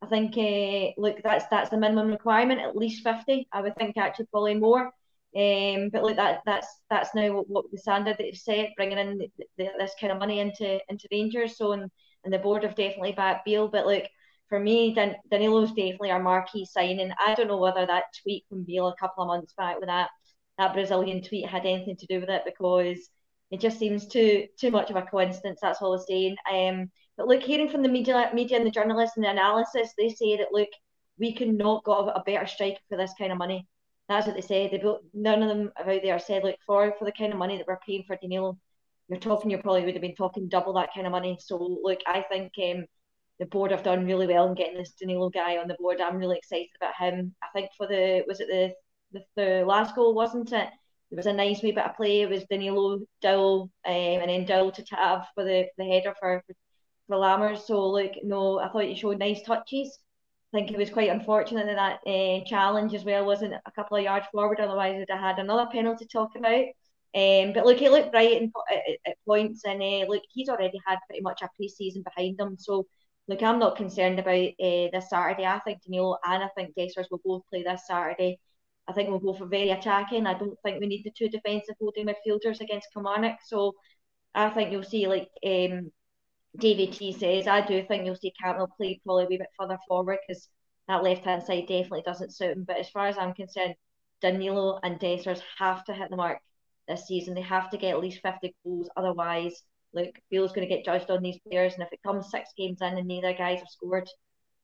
I 0.03 0.07
think 0.07 0.37
uh, 0.37 1.01
look 1.01 1.23
that's 1.23 1.47
that's 1.51 1.71
the 1.71 1.79
minimum 1.79 2.09
requirement, 2.09 2.61
at 2.61 2.77
least 2.77 3.03
fifty. 3.03 3.49
I 3.53 3.63
would 3.63 3.77
think 3.77 3.97
actually 3.97 4.27
probably 4.27 4.55
more. 4.55 4.91
Um, 5.35 5.91
but 5.93 6.03
like 6.03 6.17
that, 6.17 6.41
that's 6.47 6.69
that's 6.89 7.15
now 7.15 7.33
what, 7.35 7.49
what 7.49 7.65
the 7.71 7.79
standard 7.79 8.13
that 8.13 8.19
they've 8.19 8.37
set, 8.37 8.71
bringing 8.77 8.99
in 8.99 9.19
the, 9.19 9.31
the, 9.59 9.71
this 9.79 9.95
kind 10.01 10.13
of 10.13 10.19
money 10.19 10.41
into 10.41 10.81
into 10.89 11.09
Rangers. 11.11 11.57
So 11.59 11.73
and, 11.73 11.91
and 12.25 12.33
the 12.33 12.39
board 12.39 12.63
have 12.63 12.75
definitely 12.75 13.13
backed 13.13 13.45
Beale. 13.45 13.69
But 13.69 13.87
look, 13.87 14.05
for 14.49 14.59
me, 14.59 14.95
Dan, 14.95 15.17
Danilo's 15.31 15.71
definitely 15.71 16.11
our 16.11 16.23
marquee 16.23 16.65
signing. 16.65 17.13
I 17.25 17.35
don't 17.35 17.49
know 17.49 17.59
whether 17.59 17.85
that 17.87 18.05
tweet 18.23 18.45
from 18.49 18.65
Beale 18.65 18.89
a 18.89 18.97
couple 18.97 19.25
of 19.25 19.29
months 19.29 19.53
back 19.57 19.79
with 19.79 19.89
that 19.89 20.11
that 20.59 20.73
Brazilian 20.73 21.23
tweet 21.23 21.47
had 21.47 21.67
anything 21.67 21.97
to 21.97 22.07
do 22.07 22.21
with 22.21 22.31
it 22.31 22.43
because 22.45 23.11
it 23.51 23.61
just 23.61 23.79
seems 23.79 24.07
too 24.07 24.47
too 24.59 24.71
much 24.71 24.91
of 24.91 24.97
a 24.97 25.03
coincidence. 25.03 25.61
That's 25.63 25.83
all 25.83 25.95
I'm 25.95 26.05
saying. 26.07 26.37
Um, 26.51 26.91
but 27.17 27.29
look, 27.29 27.43
hearing 27.43 27.69
from 27.69 27.83
the 27.83 27.89
media, 27.89 28.31
media 28.35 28.59
and 28.59 28.67
the 28.67 28.71
journalists 28.71 29.17
and 29.17 29.25
the 29.25 29.31
analysis, 29.31 29.93
they 29.97 30.09
say 30.09 30.37
that 30.39 30.53
look, 30.53 30.69
we 31.19 31.33
cannot 31.35 31.85
got 31.85 32.09
a 32.09 32.23
better 32.25 32.47
striker 32.47 32.81
for 32.89 32.97
this 32.97 33.15
kind 33.19 33.33
of 33.33 33.39
money. 33.39 33.67
That's 34.09 34.27
what 34.27 34.37
they 34.37 34.43
say. 34.43 34.69
They 34.69 34.79
built, 34.79 35.03
none 35.13 35.43
of 35.43 35.49
them 35.49 35.73
out 35.79 36.01
there 36.03 36.19
said 36.19 36.45
look 36.45 36.57
for 36.67 36.95
for 36.99 37.05
the 37.05 37.13
kind 37.13 37.33
of 37.33 37.39
money 37.39 37.57
that 37.57 37.67
we're 37.67 37.79
paying 37.87 38.05
for 38.07 38.17
Danilo. 38.17 38.59
You're 39.09 39.19
talking, 39.19 39.51
you 39.51 39.59
probably 39.59 39.85
would 39.85 39.95
have 39.95 40.03
been 40.03 40.15
talking 40.15 40.49
double 40.49 40.73
that 40.75 40.91
kind 40.95 41.07
of 41.07 41.13
money. 41.13 41.39
So 41.41 41.57
look, 41.83 42.01
I 42.07 42.23
think 42.23 42.53
um, 42.59 42.87
the 43.39 43.47
board 43.47 43.71
have 43.71 43.83
done 43.83 44.07
really 44.07 44.27
well 44.27 44.49
in 44.49 44.55
getting 44.55 44.77
this 44.77 44.93
Danilo 44.93 45.31
guy 45.31 45.59
on 45.59 45.69
the 45.69 45.77
board. 45.79 46.01
I'm 46.01 46.17
really 46.17 46.39
excited 46.39 46.69
about 46.81 46.95
him. 46.99 47.35
I 47.43 47.47
think 47.55 47.71
for 47.77 47.87
the 47.87 48.25
was 48.27 48.41
it 48.41 48.49
the 48.49 48.73
the, 49.13 49.25
the 49.37 49.65
last 49.65 49.95
goal 49.95 50.15
wasn't 50.15 50.53
it? 50.53 50.69
It 51.11 51.17
was 51.17 51.27
a 51.27 51.33
nice 51.33 51.63
wee 51.63 51.73
bit 51.73 51.85
of 51.85 51.97
play. 51.97 52.23
It 52.23 52.31
was 52.31 52.45
Danilo, 52.51 53.01
Dowell, 53.23 53.71
um, 53.87 53.93
and 53.93 54.29
then 54.31 54.45
Dowell 54.45 54.73
to 54.73 54.83
Tav 54.83 55.25
for 55.35 55.45
the, 55.45 55.67
the 55.79 55.85
header 55.85 56.15
for, 56.19 56.43
for 56.47 56.55
for 57.09 57.17
Lammers. 57.17 57.67
So 57.67 57.87
like 57.87 58.19
no, 58.25 58.59
I 58.59 58.69
thought 58.69 58.89
you 58.89 58.97
showed 58.97 59.19
nice 59.19 59.43
touches. 59.43 59.99
Think 60.57 60.71
it 60.71 60.79
was 60.79 60.89
quite 60.89 61.11
unfortunate 61.11 61.67
that 61.67 62.01
that 62.05 62.11
uh, 62.11 62.43
challenge 62.47 62.95
as 62.95 63.05
well 63.05 63.27
wasn't 63.27 63.53
a 63.53 63.71
couple 63.73 63.99
of 63.99 64.03
yards 64.03 64.27
forward. 64.33 64.59
Otherwise, 64.59 64.97
we'd 64.97 65.11
have 65.11 65.21
had 65.21 65.39
another 65.39 65.69
penalty 65.71 66.07
to 66.07 66.11
talk 66.11 66.31
about. 66.35 66.65
Um, 67.15 67.53
but 67.53 67.67
look, 67.67 67.77
he 67.77 67.91
looked 67.91 68.15
right 68.15 68.41
in, 68.41 68.51
at, 68.73 68.81
at 69.07 69.17
points, 69.27 69.67
and 69.67 69.83
uh, 69.83 70.07
look, 70.09 70.23
he's 70.31 70.49
already 70.49 70.81
had 70.87 70.99
pretty 71.07 71.21
much 71.21 71.43
a 71.43 71.51
pre-season 71.57 72.03
behind 72.03 72.41
him. 72.41 72.57
So 72.59 72.87
look, 73.29 73.43
I'm 73.43 73.59
not 73.59 73.77
concerned 73.77 74.19
about 74.19 74.35
uh, 74.35 74.89
this 74.93 75.11
Saturday. 75.11 75.45
I 75.45 75.59
think 75.59 75.83
Danilo 75.83 76.17
and 76.25 76.43
I 76.43 76.49
think 76.57 76.75
Dessers 76.75 77.11
will 77.11 77.21
both 77.23 77.43
play 77.51 77.63
this 77.63 77.87
Saturday. 77.87 78.39
I 78.89 78.93
think 78.95 79.11
we'll 79.11 79.19
go 79.19 79.35
for 79.35 79.45
very 79.45 79.69
attacking. 79.73 80.27
I 80.27 80.39
don't 80.39 80.59
think 80.65 80.81
we 80.81 80.87
need 80.87 81.05
the 81.05 81.11
two 81.11 81.29
defensive 81.29 81.75
holding 81.79 82.07
midfielders 82.07 82.63
against 82.63 82.89
Kilmarnock. 82.95 83.41
So 83.45 83.75
I 84.35 84.49
think 84.49 84.73
you'll 84.73 84.85
see 84.85 85.07
like 85.07 85.29
um, 85.45 85.93
David 86.59 86.93
T 86.93 87.13
says, 87.13 87.47
I 87.47 87.67
do 87.67 87.83
think 87.85 88.05
you'll 88.05 88.17
see 88.17 88.33
Cantwell 88.41 88.73
play 88.77 89.01
probably 89.05 89.25
a 89.25 89.27
wee 89.29 89.39
bit 89.39 89.49
further 89.59 89.79
forward 89.89 90.19
because 90.27 90.49
that 90.89 91.03
left 91.03 91.25
hand 91.25 91.43
side 91.43 91.67
definitely 91.67 92.03
doesn't 92.03 92.35
suit 92.35 92.57
him. 92.57 92.65
But 92.65 92.79
as 92.79 92.89
far 92.91 93.07
as 93.07 93.19
I'm 93.19 93.35
concerned, 93.35 93.75
Danilo 94.23 94.79
and 94.83 94.99
Dessers 94.99 95.43
have 95.59 95.85
to 95.85 95.95
hit 95.95 96.11
the 96.11 96.17
mark 96.17 96.39
this 96.89 97.07
season. 97.07 97.35
They 97.35 97.43
have 97.43 97.71
to 97.71 97.77
get 97.77 97.95
at 97.95 98.01
least 98.01 98.23
50 98.23 98.55
goals. 98.65 98.89
Otherwise, 98.97 99.63
look, 99.93 100.15
Bill's 100.31 100.53
going 100.53 100.67
to 100.67 100.75
get 100.75 100.85
judged 100.85 101.11
on 101.11 101.23
these 101.23 101.39
players. 101.49 101.75
And 101.75 101.83
if 101.83 101.93
it 101.93 102.03
comes 102.05 102.31
six 102.31 102.51
games 102.57 102.81
in 102.81 102.97
and 102.97 103.07
neither 103.09 103.33
guys 103.35 103.59
have 103.59 103.69
scored, 103.69 104.09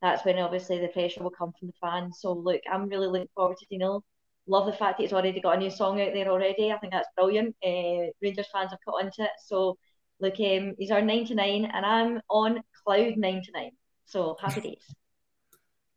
that's 0.00 0.24
when 0.24 0.38
obviously 0.38 0.78
the 0.78 0.88
pressure 0.88 1.22
will 1.22 1.31
come 1.31 1.52
from 1.59 1.68
the 1.68 1.74
fans. 1.81 2.18
So 2.20 2.33
look, 2.33 2.61
I'm 2.70 2.88
really 2.88 3.09
looking 3.09 3.28
forward 3.35 3.57
to 3.59 3.66
Danilo. 3.70 4.02
Love 4.48 4.66
the 4.66 4.72
fact 4.72 4.98
that 4.98 5.05
he's 5.05 5.12
already 5.12 5.40
got 5.40 5.57
a 5.57 5.61
new 5.61 5.70
song 5.70 6.00
out 6.00 6.12
there 6.12 6.28
already. 6.28 6.72
I 6.72 6.78
think 6.78 6.92
that's 6.92 7.09
brilliant. 7.16 7.55
Uh, 7.64 8.11
Rangers 8.20 8.48
fans 8.52 8.70
have 8.70 8.81
caught 8.85 9.05
into 9.05 9.22
it. 9.22 9.31
So 9.44 9.76
Look, 10.22 10.38
um, 10.38 10.76
he's 10.78 10.92
our 10.92 11.02
99 11.02 11.64
and 11.64 11.85
I'm 11.85 12.20
on 12.30 12.62
cloud 12.85 13.16
99. 13.16 13.72
So 14.06 14.37
happy 14.40 14.61
days. 14.78 14.94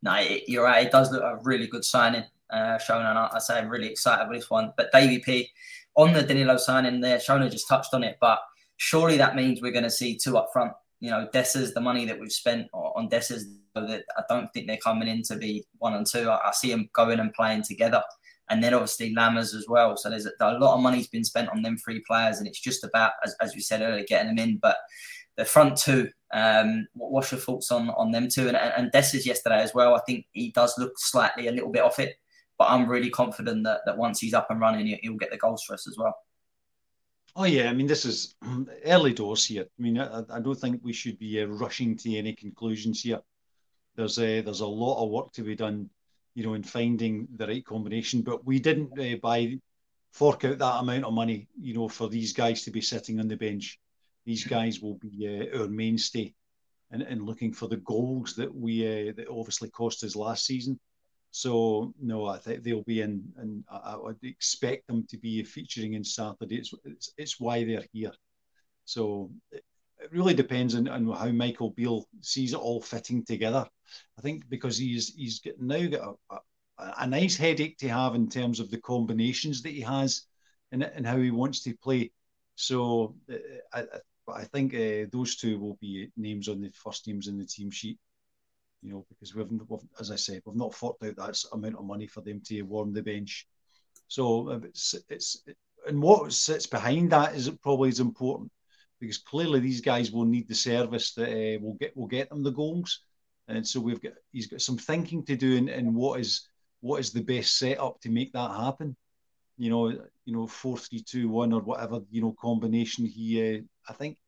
no, 0.02 0.18
you're 0.48 0.64
right. 0.64 0.84
It 0.84 0.90
does 0.90 1.12
look 1.12 1.22
a 1.22 1.38
really 1.44 1.68
good 1.68 1.84
signing, 1.84 2.24
uh, 2.50 2.76
Shona. 2.76 3.10
And 3.10 3.18
I, 3.18 3.30
I 3.34 3.38
say 3.38 3.56
I'm 3.56 3.68
really 3.68 3.86
excited 3.86 4.28
with 4.28 4.40
this 4.40 4.50
one. 4.50 4.72
But 4.76 4.90
Davy 4.92 5.20
P, 5.20 5.48
on 5.94 6.12
the 6.12 6.24
Danilo 6.24 6.56
signing 6.56 7.00
there, 7.00 7.18
Shona 7.18 7.48
just 7.48 7.68
touched 7.68 7.94
on 7.94 8.02
it. 8.02 8.18
But 8.20 8.40
surely 8.78 9.16
that 9.16 9.36
means 9.36 9.62
we're 9.62 9.70
going 9.70 9.84
to 9.84 9.90
see 9.90 10.16
two 10.16 10.36
up 10.36 10.48
front. 10.52 10.72
You 10.98 11.10
know, 11.10 11.28
Dessers, 11.32 11.72
the 11.72 11.80
money 11.80 12.04
that 12.06 12.18
we've 12.18 12.32
spent 12.32 12.66
on 12.72 13.08
that 13.10 14.04
I 14.16 14.22
don't 14.28 14.52
think 14.52 14.66
they're 14.66 14.78
coming 14.78 15.06
in 15.06 15.22
to 15.24 15.36
be 15.36 15.64
one 15.78 15.94
and 15.94 16.06
two. 16.06 16.28
I, 16.30 16.48
I 16.48 16.50
see 16.50 16.70
them 16.70 16.88
going 16.94 17.20
and 17.20 17.32
playing 17.32 17.62
together 17.62 18.02
and 18.48 18.62
then 18.62 18.74
obviously 18.74 19.14
Lammers 19.14 19.54
as 19.54 19.66
well. 19.68 19.96
So 19.96 20.08
there's 20.08 20.26
a, 20.26 20.32
a, 20.40 20.58
lot 20.58 20.76
of 20.76 20.82
money's 20.82 21.08
been 21.08 21.24
spent 21.24 21.48
on 21.48 21.62
them 21.62 21.76
three 21.76 22.02
players, 22.06 22.38
and 22.38 22.46
it's 22.46 22.60
just 22.60 22.84
about, 22.84 23.12
as, 23.24 23.34
as 23.40 23.54
we 23.54 23.60
said 23.60 23.82
earlier, 23.82 24.04
getting 24.06 24.34
them 24.34 24.38
in. 24.38 24.58
But 24.58 24.76
the 25.36 25.44
front 25.44 25.76
two, 25.76 26.10
um, 26.32 26.86
what, 26.94 27.12
what's 27.12 27.32
your 27.32 27.40
thoughts 27.40 27.70
on 27.70 27.90
on 27.90 28.12
them 28.12 28.28
two? 28.28 28.48
And, 28.48 28.56
and 28.56 28.92
Dessers 28.92 29.26
yesterday 29.26 29.62
as 29.62 29.74
well. 29.74 29.94
I 29.94 30.00
think 30.06 30.26
he 30.32 30.50
does 30.52 30.78
look 30.78 30.92
slightly 30.96 31.48
a 31.48 31.52
little 31.52 31.70
bit 31.70 31.82
off 31.82 31.98
it, 31.98 32.16
but 32.58 32.70
I'm 32.70 32.88
really 32.88 33.10
confident 33.10 33.64
that, 33.64 33.80
that 33.86 33.98
once 33.98 34.20
he's 34.20 34.34
up 34.34 34.50
and 34.50 34.60
running, 34.60 34.86
he'll, 34.86 34.98
he'll 35.02 35.14
get 35.14 35.30
the 35.30 35.36
goals 35.36 35.64
for 35.64 35.74
us 35.74 35.86
as 35.88 35.96
well. 35.98 36.16
Oh 37.38 37.44
yeah, 37.44 37.68
I 37.68 37.74
mean 37.74 37.86
this 37.86 38.06
is 38.06 38.34
early 38.86 39.12
doors 39.12 39.44
here. 39.44 39.66
I 39.78 39.82
mean 39.82 39.98
I, 39.98 40.22
I 40.30 40.40
don't 40.40 40.58
think 40.58 40.80
we 40.82 40.92
should 40.92 41.18
be 41.18 41.42
uh, 41.42 41.46
rushing 41.46 41.96
to 41.98 42.16
any 42.16 42.34
conclusions 42.34 43.02
here. 43.02 43.20
There's 43.94 44.18
a 44.18 44.40
there's 44.40 44.60
a 44.60 44.66
lot 44.66 45.04
of 45.04 45.10
work 45.10 45.32
to 45.32 45.42
be 45.42 45.54
done 45.54 45.90
you 46.36 46.44
know, 46.44 46.52
in 46.52 46.62
finding 46.62 47.26
the 47.36 47.46
right 47.46 47.64
combination. 47.64 48.20
But 48.20 48.44
we 48.44 48.60
didn't 48.60 48.92
uh, 49.00 49.16
buy 49.22 49.58
fork 50.12 50.44
out 50.44 50.58
that 50.58 50.80
amount 50.80 51.04
of 51.04 51.14
money, 51.14 51.48
you 51.58 51.72
know, 51.72 51.88
for 51.88 52.08
these 52.08 52.34
guys 52.34 52.62
to 52.62 52.70
be 52.70 52.82
sitting 52.82 53.18
on 53.18 53.26
the 53.26 53.36
bench. 53.36 53.80
These 54.26 54.44
guys 54.44 54.80
will 54.80 54.98
be 54.98 55.26
uh, 55.26 55.58
our 55.58 55.68
mainstay, 55.68 56.34
and, 56.90 57.00
and 57.00 57.22
looking 57.22 57.54
for 57.54 57.68
the 57.68 57.78
goals 57.78 58.34
that 58.36 58.54
we 58.54 58.86
uh, 58.86 59.12
that 59.16 59.28
obviously 59.30 59.70
cost 59.70 60.04
us 60.04 60.14
last 60.14 60.44
season. 60.44 60.78
So 61.30 61.94
no, 62.00 62.26
I 62.26 62.36
think 62.36 62.62
they'll 62.62 62.82
be 62.82 63.00
in, 63.00 63.24
and 63.38 63.64
I, 63.70 63.92
I 63.92 63.96
would 63.96 64.22
expect 64.22 64.86
them 64.88 65.06
to 65.08 65.16
be 65.16 65.42
featuring 65.42 65.94
in 65.94 66.04
Saturday. 66.04 66.56
It's, 66.56 66.74
it's, 66.84 67.12
it's 67.16 67.40
why 67.40 67.64
they're 67.64 67.86
here. 67.92 68.12
So 68.84 69.30
it 70.06 70.12
really 70.16 70.34
depends 70.34 70.74
on, 70.74 70.88
on 70.88 71.06
how 71.10 71.28
Michael 71.30 71.70
Beale 71.70 72.06
sees 72.20 72.52
it 72.52 72.58
all 72.58 72.80
fitting 72.80 73.24
together. 73.24 73.66
I 74.18 74.22
think 74.22 74.48
because 74.48 74.78
he's 74.78 75.14
he's 75.14 75.40
now 75.58 75.86
got 75.86 76.16
a, 76.30 76.34
a, 76.78 76.94
a, 76.98 77.06
nice 77.06 77.36
headache 77.36 77.76
to 77.78 77.88
have 77.88 78.14
in 78.14 78.28
terms 78.28 78.60
of 78.60 78.70
the 78.70 78.80
combinations 78.80 79.62
that 79.62 79.72
he 79.72 79.80
has 79.80 80.22
and, 80.72 80.82
and 80.82 81.06
how 81.06 81.16
he 81.16 81.30
wants 81.30 81.62
to 81.64 81.76
play. 81.76 82.12
So 82.54 83.16
uh, 83.32 83.36
I, 83.72 83.84
I 84.32 84.44
think 84.44 84.74
uh, 84.74 85.08
those 85.10 85.36
two 85.36 85.58
will 85.58 85.76
be 85.80 86.10
names 86.16 86.48
on 86.48 86.60
the 86.60 86.70
first 86.70 87.06
names 87.06 87.26
in 87.26 87.38
the 87.38 87.44
team 87.44 87.70
sheet. 87.70 87.98
You 88.82 88.92
know, 88.92 89.06
because 89.08 89.34
we've, 89.34 89.50
we've 89.50 89.80
as 89.98 90.10
I 90.10 90.16
said, 90.16 90.42
we've 90.44 90.56
not 90.56 90.74
forked 90.74 91.02
out 91.04 91.16
that 91.16 91.42
amount 91.52 91.76
of 91.76 91.84
money 91.84 92.06
for 92.06 92.20
them 92.20 92.40
to 92.46 92.62
warm 92.62 92.92
the 92.92 93.02
bench. 93.02 93.46
So 94.08 94.50
uh, 94.50 94.60
it's, 94.62 94.94
it's 95.08 95.42
and 95.86 96.00
what 96.00 96.32
sits 96.32 96.66
behind 96.66 97.10
that 97.10 97.34
is 97.34 97.48
probably 97.62 97.88
as 97.88 98.00
important 98.00 98.50
because 99.00 99.18
clearly 99.18 99.60
these 99.60 99.80
guys 99.80 100.10
will 100.10 100.24
need 100.24 100.48
the 100.48 100.54
service 100.54 101.12
that 101.14 101.28
uh, 101.28 101.58
will 101.60 101.74
get 101.74 101.96
will 101.96 102.06
get 102.06 102.28
them 102.28 102.42
the 102.42 102.50
goals, 102.50 103.00
and 103.48 103.66
so 103.66 103.80
we've 103.80 104.00
got 104.00 104.12
he's 104.32 104.46
got 104.46 104.60
some 104.60 104.78
thinking 104.78 105.24
to 105.24 105.36
do 105.36 105.56
in, 105.56 105.68
in 105.68 105.94
what 105.94 106.20
is 106.20 106.48
what 106.80 107.00
is 107.00 107.12
the 107.12 107.22
best 107.22 107.58
setup 107.58 108.00
to 108.00 108.10
make 108.10 108.32
that 108.32 108.50
happen. 108.50 108.96
You 109.58 109.70
know, 109.70 109.88
you 110.24 110.34
know, 110.34 110.46
four 110.46 110.76
three 110.76 111.00
two 111.00 111.28
one 111.28 111.52
or 111.52 111.60
whatever 111.60 112.00
you 112.10 112.22
know 112.22 112.34
combination. 112.40 113.06
He, 113.06 113.56
uh, 113.56 113.60
I 113.88 113.92
think, 113.94 114.18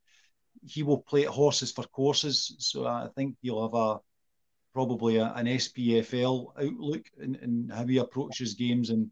he 0.64 0.82
will 0.82 1.02
play 1.02 1.24
at 1.24 1.30
horses 1.30 1.72
for 1.72 1.84
courses. 1.84 2.54
So 2.58 2.86
I 2.86 3.08
think 3.14 3.36
he'll 3.42 3.62
have 3.62 3.74
a 3.74 4.00
probably 4.72 5.16
a, 5.16 5.32
an 5.34 5.46
SPFL 5.46 6.52
outlook 6.56 7.02
in, 7.20 7.34
in 7.36 7.70
how 7.72 7.84
he 7.84 7.98
approaches 7.98 8.54
games 8.54 8.90
and 8.90 9.10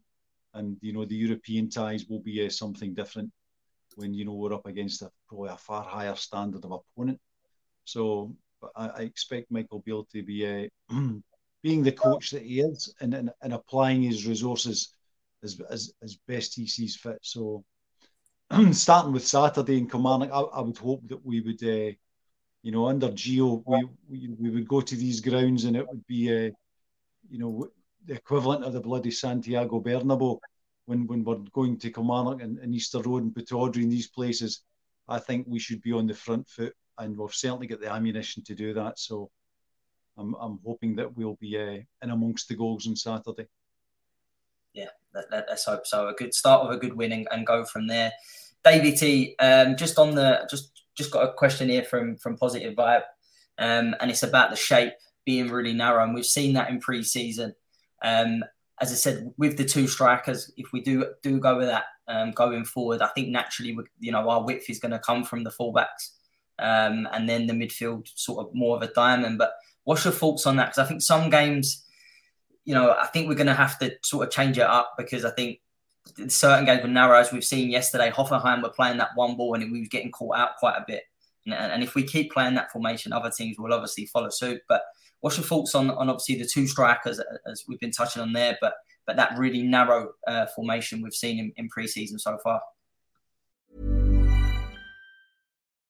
and 0.53 0.77
you 0.81 0.93
know 0.93 1.05
the 1.05 1.15
European 1.15 1.69
ties 1.69 2.05
will 2.07 2.21
be 2.21 2.45
uh, 2.45 2.49
something 2.49 2.93
different 2.93 3.31
when 3.97 4.13
you 4.13 4.23
know 4.25 4.33
we're 4.33 4.53
up 4.53 4.67
against 4.67 5.01
a, 5.01 5.09
probably 5.27 5.49
a 5.49 5.57
far 5.57 5.83
higher 5.83 6.15
standard 6.15 6.63
of 6.63 6.71
opponent. 6.71 7.19
So 7.83 8.35
I, 8.75 8.87
I 8.87 8.99
expect 9.01 9.51
Michael 9.51 9.79
Beale 9.79 10.05
to 10.13 10.21
be 10.21 10.69
uh, 10.91 10.95
being 11.63 11.83
the 11.83 11.91
coach 11.91 12.29
that 12.31 12.43
he 12.43 12.61
is 12.61 12.93
and, 13.01 13.13
and, 13.15 13.31
and 13.41 13.53
applying 13.53 14.03
his 14.03 14.27
resources 14.27 14.93
as, 15.43 15.59
as, 15.71 15.93
as 16.03 16.15
best 16.27 16.55
he 16.55 16.67
sees 16.67 16.95
fit. 16.95 17.17
So 17.23 17.63
starting 18.71 19.13
with 19.13 19.27
Saturday 19.27 19.79
in 19.79 19.89
Kilmarnock, 19.89 20.29
I, 20.31 20.41
I 20.41 20.61
would 20.61 20.77
hope 20.77 21.01
that 21.07 21.25
we 21.25 21.41
would, 21.41 21.63
uh, 21.63 21.91
you 22.61 22.71
know, 22.71 22.85
under 22.87 23.09
Geo, 23.11 23.63
we, 23.65 23.87
we, 24.07 24.29
we 24.39 24.49
would 24.51 24.67
go 24.67 24.79
to 24.79 24.95
these 24.95 25.21
grounds 25.21 25.65
and 25.65 25.75
it 25.75 25.87
would 25.87 26.05
be, 26.05 26.29
uh, 26.29 26.51
you 27.31 27.39
know, 27.39 27.67
the 28.05 28.13
equivalent 28.13 28.63
of 28.63 28.73
the 28.73 28.79
bloody 28.79 29.11
Santiago 29.11 29.81
Bernabeu 29.81 30.37
when, 30.87 31.05
when 31.05 31.23
we're 31.23 31.37
going 31.53 31.77
to 31.77 31.91
Kilmarnock 31.91 32.41
and, 32.41 32.57
and 32.59 32.73
Easter 32.73 32.99
Road 32.99 33.23
and 33.23 33.35
Pittodrie 33.35 33.83
and 33.83 33.91
these 33.91 34.07
places, 34.07 34.61
I 35.07 35.19
think 35.19 35.45
we 35.47 35.59
should 35.59 35.81
be 35.81 35.91
on 35.91 36.07
the 36.07 36.13
front 36.13 36.49
foot 36.49 36.73
and 36.97 37.15
we've 37.15 37.33
certainly 37.33 37.67
got 37.67 37.81
the 37.81 37.91
ammunition 37.91 38.43
to 38.45 38.55
do 38.55 38.73
that. 38.73 38.97
So 38.97 39.29
I'm, 40.17 40.33
I'm 40.35 40.59
hoping 40.65 40.95
that 40.95 41.15
we'll 41.15 41.37
be 41.39 41.57
uh, 41.57 41.83
in 42.01 42.09
amongst 42.09 42.47
the 42.47 42.55
goals 42.55 42.87
on 42.87 42.95
Saturday. 42.95 43.47
Yeah, 44.73 44.89
let, 45.13 45.49
us 45.49 45.65
hope 45.65 45.85
so. 45.85 46.07
A 46.07 46.13
good 46.13 46.33
start 46.33 46.67
with 46.67 46.77
a 46.77 46.79
good 46.79 46.93
win 46.93 47.11
and, 47.11 47.27
and 47.31 47.45
go 47.45 47.65
from 47.65 47.87
there. 47.87 48.13
David 48.63 48.97
T, 48.97 49.35
um, 49.39 49.75
just 49.75 49.97
on 49.99 50.15
the 50.15 50.47
just 50.49 50.83
just 50.95 51.11
got 51.11 51.27
a 51.27 51.33
question 51.33 51.69
here 51.69 51.83
from 51.83 52.17
from 52.17 52.37
Positive 52.37 52.75
Vibe, 52.75 53.03
um, 53.57 53.95
and 53.99 54.11
it's 54.11 54.23
about 54.23 54.49
the 54.49 54.55
shape 54.55 54.93
being 55.25 55.49
really 55.49 55.73
narrow, 55.73 56.03
and 56.03 56.13
we've 56.13 56.25
seen 56.25 56.53
that 56.53 56.69
in 56.69 56.79
pre-season. 56.79 57.53
Um, 58.03 58.43
as 58.79 58.91
I 58.91 58.95
said, 58.95 59.33
with 59.37 59.57
the 59.57 59.65
two 59.65 59.87
strikers, 59.87 60.51
if 60.55 60.71
we 60.71 60.81
do 60.81 61.13
do 61.23 61.39
go 61.39 61.57
with 61.57 61.67
that 61.67 61.85
um, 62.07 62.31
going 62.31 62.63
forward, 62.63 63.01
I 63.01 63.07
think 63.07 63.29
naturally, 63.29 63.77
you 63.99 64.11
know, 64.11 64.29
our 64.29 64.43
width 64.43 64.69
is 64.69 64.79
going 64.79 64.91
to 64.91 64.99
come 64.99 65.23
from 65.23 65.43
the 65.43 65.49
fullbacks, 65.49 66.11
um, 66.59 67.07
and 67.11 67.27
then 67.27 67.47
the 67.47 67.53
midfield 67.53 68.07
sort 68.15 68.45
of 68.45 68.53
more 68.53 68.75
of 68.75 68.83
a 68.83 68.93
diamond. 68.93 69.37
But 69.37 69.53
what's 69.83 70.03
your 70.03 70.13
thoughts 70.13 70.45
on 70.45 70.57
that? 70.57 70.67
Because 70.67 70.79
I 70.79 70.85
think 70.85 71.01
some 71.01 71.29
games, 71.29 71.85
you 72.65 72.73
know, 72.75 72.91
I 72.91 73.07
think 73.07 73.27
we're 73.27 73.35
going 73.35 73.47
to 73.47 73.53
have 73.53 73.79
to 73.79 73.93
sort 74.03 74.27
of 74.27 74.33
change 74.33 74.57
it 74.57 74.67
up 74.67 74.93
because 74.97 75.25
I 75.25 75.31
think 75.31 75.59
certain 76.27 76.65
games 76.65 76.83
were 76.83 76.89
narrow, 76.89 77.19
as 77.19 77.31
we've 77.31 77.43
seen 77.43 77.69
yesterday. 77.69 78.11
Hoffenheim 78.11 78.61
were 78.61 78.69
playing 78.69 78.97
that 78.97 79.11
one 79.15 79.35
ball 79.35 79.55
and 79.55 79.71
we 79.71 79.81
were 79.81 79.87
getting 79.87 80.11
caught 80.11 80.37
out 80.37 80.57
quite 80.57 80.75
a 80.75 80.85
bit. 80.87 81.03
And, 81.45 81.53
and 81.53 81.83
if 81.83 81.95
we 81.95 82.03
keep 82.03 82.31
playing 82.31 82.55
that 82.55 82.71
formation, 82.71 83.13
other 83.13 83.31
teams 83.31 83.57
will 83.57 83.73
obviously 83.73 84.05
follow 84.05 84.29
suit. 84.29 84.61
But 84.67 84.83
what's 85.21 85.37
your 85.37 85.45
thoughts 85.45 85.75
on, 85.75 85.89
on 85.91 86.09
obviously 86.09 86.35
the 86.35 86.49
two 86.51 86.67
strikers 86.67 87.19
as 87.45 87.63
we've 87.67 87.79
been 87.79 87.91
touching 87.91 88.21
on 88.21 88.33
there, 88.33 88.57
but 88.61 88.73
but 89.05 89.15
that 89.15 89.37
really 89.37 89.63
narrow 89.63 90.09
uh, 90.27 90.45
formation 90.53 91.01
we've 91.01 91.13
seen 91.13 91.39
in, 91.39 91.53
in 91.55 91.69
preseason 91.69 92.19
so 92.19 92.37
far? 92.43 92.59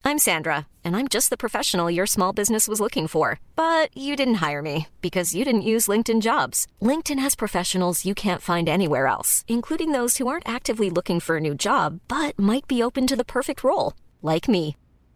I'm 0.05 0.19
Sandra, 0.19 0.67
and 0.85 0.95
I'm 0.95 1.09
just 1.09 1.29
the 1.29 1.43
professional 1.45 1.91
your 1.91 2.05
small 2.05 2.31
business 2.31 2.65
was 2.67 2.79
looking 2.79 3.07
for. 3.07 3.41
But 3.57 3.89
you 3.97 4.15
didn't 4.15 4.35
hire 4.35 4.61
me 4.61 4.87
because 5.01 5.35
you 5.35 5.43
didn't 5.43 5.63
use 5.73 5.87
LinkedIn 5.87 6.21
jobs. 6.21 6.65
LinkedIn 6.81 7.19
has 7.19 7.35
professionals 7.35 8.05
you 8.05 8.15
can't 8.15 8.41
find 8.41 8.69
anywhere 8.69 9.07
else, 9.07 9.43
including 9.47 9.91
those 9.91 10.17
who 10.17 10.27
aren't 10.27 10.47
actively 10.47 10.89
looking 10.89 11.19
for 11.19 11.37
a 11.37 11.41
new 11.41 11.55
job 11.55 11.99
but 12.07 12.39
might 12.39 12.67
be 12.67 12.81
open 12.81 13.05
to 13.07 13.17
the 13.17 13.25
perfect 13.25 13.63
role, 13.63 13.93
like 14.21 14.47
me. 14.47 14.77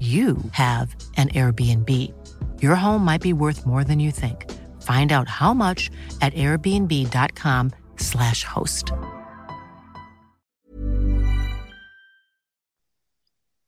you 0.00 0.38
have 0.50 0.96
an 1.16 1.28
Airbnb. 1.28 2.12
Your 2.60 2.74
home 2.74 3.04
might 3.04 3.20
be 3.20 3.32
worth 3.32 3.64
more 3.64 3.84
than 3.84 4.00
you 4.00 4.10
think. 4.10 4.50
Find 4.82 5.12
out 5.12 5.28
how 5.28 5.54
much 5.54 5.92
at 6.20 6.34
airbnb.com/slash 6.34 8.42
host. 8.44 8.92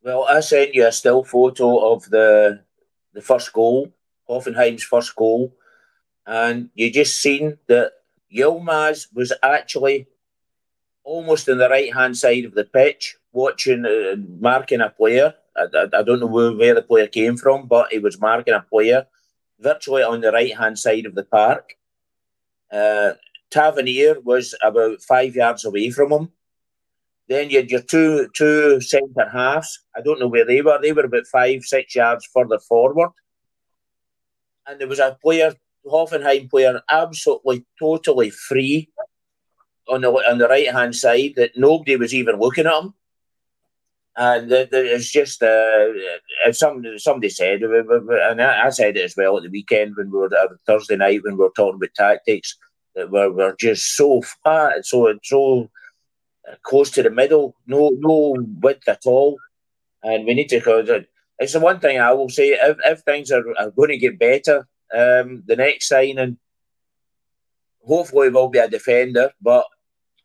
Well, 0.03 0.24
I 0.24 0.41
sent 0.41 0.74
you 0.74 0.87
a 0.87 0.93
still 0.93 1.24
photo 1.24 1.93
of 1.93 2.11
the 2.11 2.61
the 3.12 3.22
first 3.22 3.53
goal, 3.53 3.93
Hoffenheim's 4.29 4.83
first 4.83 5.14
goal, 5.16 5.55
and 6.27 6.70
you 6.74 6.93
just 6.93 7.22
seen 7.22 7.59
that 7.68 7.93
Yilmaz 8.35 9.07
was 9.14 9.33
actually 9.43 10.07
almost 11.03 11.49
on 11.49 11.59
the 11.59 11.68
right 11.68 11.93
hand 11.95 12.16
side 12.16 12.45
of 12.45 12.55
the 12.55 12.64
pitch, 12.64 13.16
watching, 13.33 13.87
uh, 13.87 14.16
marking 14.41 14.81
a 14.81 14.91
player 14.91 15.35
I, 15.57 15.86
I, 15.98 16.02
don't 16.02 16.20
know 16.20 16.26
where, 16.26 16.52
where 16.52 16.74
the 16.74 16.82
player 16.82 17.07
came 17.07 17.36
from, 17.36 17.66
but 17.66 17.92
he 17.92 17.98
was 17.98 18.20
marking 18.20 18.54
a 18.54 18.61
player 18.61 19.07
virtually 19.59 20.02
on 20.02 20.20
the 20.20 20.32
right 20.32 20.57
hand 20.57 20.78
side 20.78 21.07
of 21.07 21.14
the 21.14 21.24
park. 21.24 21.74
Uh, 22.70 23.12
Tavernier 23.50 24.20
was 24.20 24.54
about 24.62 25.02
five 25.02 25.34
yards 25.34 25.64
away 25.64 25.90
from 25.90 26.12
him. 26.12 26.28
Then 27.28 27.50
you 27.50 27.59
had 27.59 27.70
your 27.70 27.80
two 27.80 28.28
two 28.34 28.80
centre 28.80 29.28
halves. 29.28 29.84
I 29.96 30.00
don't 30.00 30.20
know 30.20 30.28
where 30.28 30.44
they 30.44 30.62
were. 30.62 30.78
They 30.80 30.92
were 30.92 31.04
about 31.04 31.26
five, 31.26 31.62
six 31.64 31.94
yards 31.94 32.28
further 32.32 32.59
forward. 32.59 33.11
And 34.66 34.80
there 34.80 34.88
was 34.88 34.98
a 34.98 35.16
player, 35.20 35.54
Hoffenheim 35.84 36.50
player, 36.50 36.80
absolutely 36.90 37.64
totally 37.78 38.30
free 38.30 38.90
on 39.88 40.02
the 40.02 40.11
on 40.11 40.38
the 40.38 40.48
right 40.48 40.72
hand 40.72 40.94
side 40.94 41.34
that 41.36 41.57
nobody 41.57 41.96
was 41.96 42.14
even 42.14 42.38
looking 42.38 42.66
at 42.66 42.82
him 42.82 42.94
and 44.17 44.51
it's 44.51 45.11
just 45.11 45.43
uh, 45.43 45.89
some 46.53 46.83
somebody 46.97 47.29
said, 47.29 47.62
and 47.62 48.41
I 48.41 48.71
said 48.71 48.97
it 48.97 49.05
as 49.05 49.14
well 49.17 49.37
at 49.37 49.43
the 49.43 49.51
weekend 49.51 49.95
when 49.97 50.11
we 50.11 50.19
were 50.19 50.35
uh, 50.35 50.49
Thursday 50.67 50.97
night 50.97 51.21
when 51.23 51.37
we 51.37 51.45
were 51.45 51.53
talking 51.55 51.77
about 51.77 51.95
tactics 51.95 52.57
that 52.95 53.11
we're, 53.11 53.31
we're 53.31 53.55
just 53.57 53.95
so 53.95 54.23
fat, 54.43 54.87
so 54.87 55.12
so 55.23 55.71
close 56.62 56.91
to 56.93 57.03
the 57.03 57.11
middle, 57.11 57.57
no 57.67 57.91
no 57.99 58.37
width 58.61 58.89
at 58.89 59.05
all, 59.05 59.39
and 60.03 60.25
we 60.25 60.35
need 60.35 60.49
to. 60.49 61.07
It's 61.39 61.53
the 61.53 61.61
one 61.61 61.81
thing 61.81 62.01
I 62.01 62.12
will 62.12 62.31
say: 62.31 62.53
if, 62.53 62.79
if 62.85 63.01
things 63.01 63.31
are, 63.31 63.45
are 63.59 63.71
going 63.71 63.91
to 63.91 63.99
get 63.99 64.19
better, 64.19 64.67
um, 64.95 65.43
the 65.47 65.57
next 65.57 65.89
signing 65.89 66.39
hopefully 67.87 68.31
will 68.31 68.49
be 68.49 68.59
a 68.59 68.69
defender, 68.69 69.31
but 69.43 69.67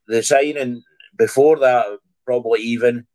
the 0.07 0.23
signing 0.23 0.81
before 1.17 1.59
that 1.59 1.85
probably 2.25 2.61
even 2.61 3.05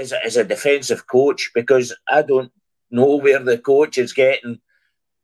as 0.00 0.12
a, 0.12 0.24
as 0.24 0.36
a 0.36 0.44
defensive 0.44 1.06
coach 1.06 1.50
because 1.54 1.94
I 2.08 2.22
don't 2.22 2.50
know 2.90 3.16
where 3.16 3.38
the 3.38 3.58
coach 3.58 3.98
is 3.98 4.12
getting 4.12 4.60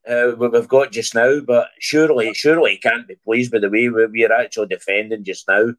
uh, 0.08 0.32
what 0.32 0.52
we've 0.52 0.68
got 0.68 0.92
just 0.92 1.14
now. 1.14 1.40
But 1.40 1.68
surely, 1.80 2.32
surely 2.34 2.72
he 2.72 2.78
can't 2.78 3.08
be 3.08 3.16
pleased 3.24 3.52
with 3.52 3.62
the 3.62 3.70
way 3.70 3.88
we're 3.88 4.32
actually 4.32 4.68
defending 4.68 5.24
just 5.24 5.48
now. 5.48 5.72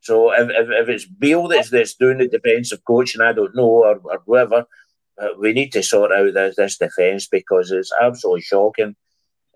So 0.00 0.32
if, 0.32 0.48
if, 0.50 0.68
if 0.70 0.88
it's 0.88 1.04
Beale 1.06 1.48
that's, 1.48 1.70
that's 1.70 1.94
doing 1.94 2.18
the 2.18 2.28
defensive 2.28 2.84
coaching, 2.86 3.20
I 3.20 3.32
don't 3.32 3.54
know, 3.54 3.68
or, 3.68 4.00
or 4.04 4.22
whoever, 4.26 4.66
uh, 5.20 5.28
we 5.38 5.52
need 5.52 5.72
to 5.72 5.82
sort 5.82 6.12
out 6.12 6.32
this, 6.32 6.56
this 6.56 6.78
defence 6.78 7.28
because 7.28 7.70
it's 7.70 7.92
absolutely 8.00 8.42
shocking. 8.42 8.96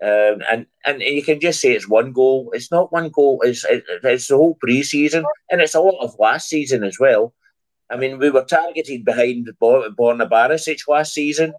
Um, 0.03 0.43
and 0.51 0.65
and 0.85 1.01
you 1.01 1.23
can 1.23 1.39
just 1.39 1.61
say 1.61 1.71
it's 1.71 1.87
one 1.87 2.11
goal. 2.11 2.51
It's 2.53 2.69
not 2.69 2.91
one 2.91 3.09
goal. 3.09 3.41
It's 3.43 3.65
it's 3.69 4.27
the 4.27 4.35
whole 4.35 4.55
pre-season, 4.55 5.23
and 5.49 5.61
it's 5.61 5.73
a 5.73 5.79
lot 5.79 6.03
of 6.03 6.19
last 6.19 6.49
season 6.49 6.83
as 6.83 6.99
well. 6.99 7.33
I 7.89 7.97
mean, 7.97 8.17
we 8.17 8.29
were 8.29 8.43
targeted 8.43 9.05
behind 9.05 9.49
Borna 9.61 10.29
Barisic 10.29 10.87
last 10.87 11.13
season, 11.13 11.53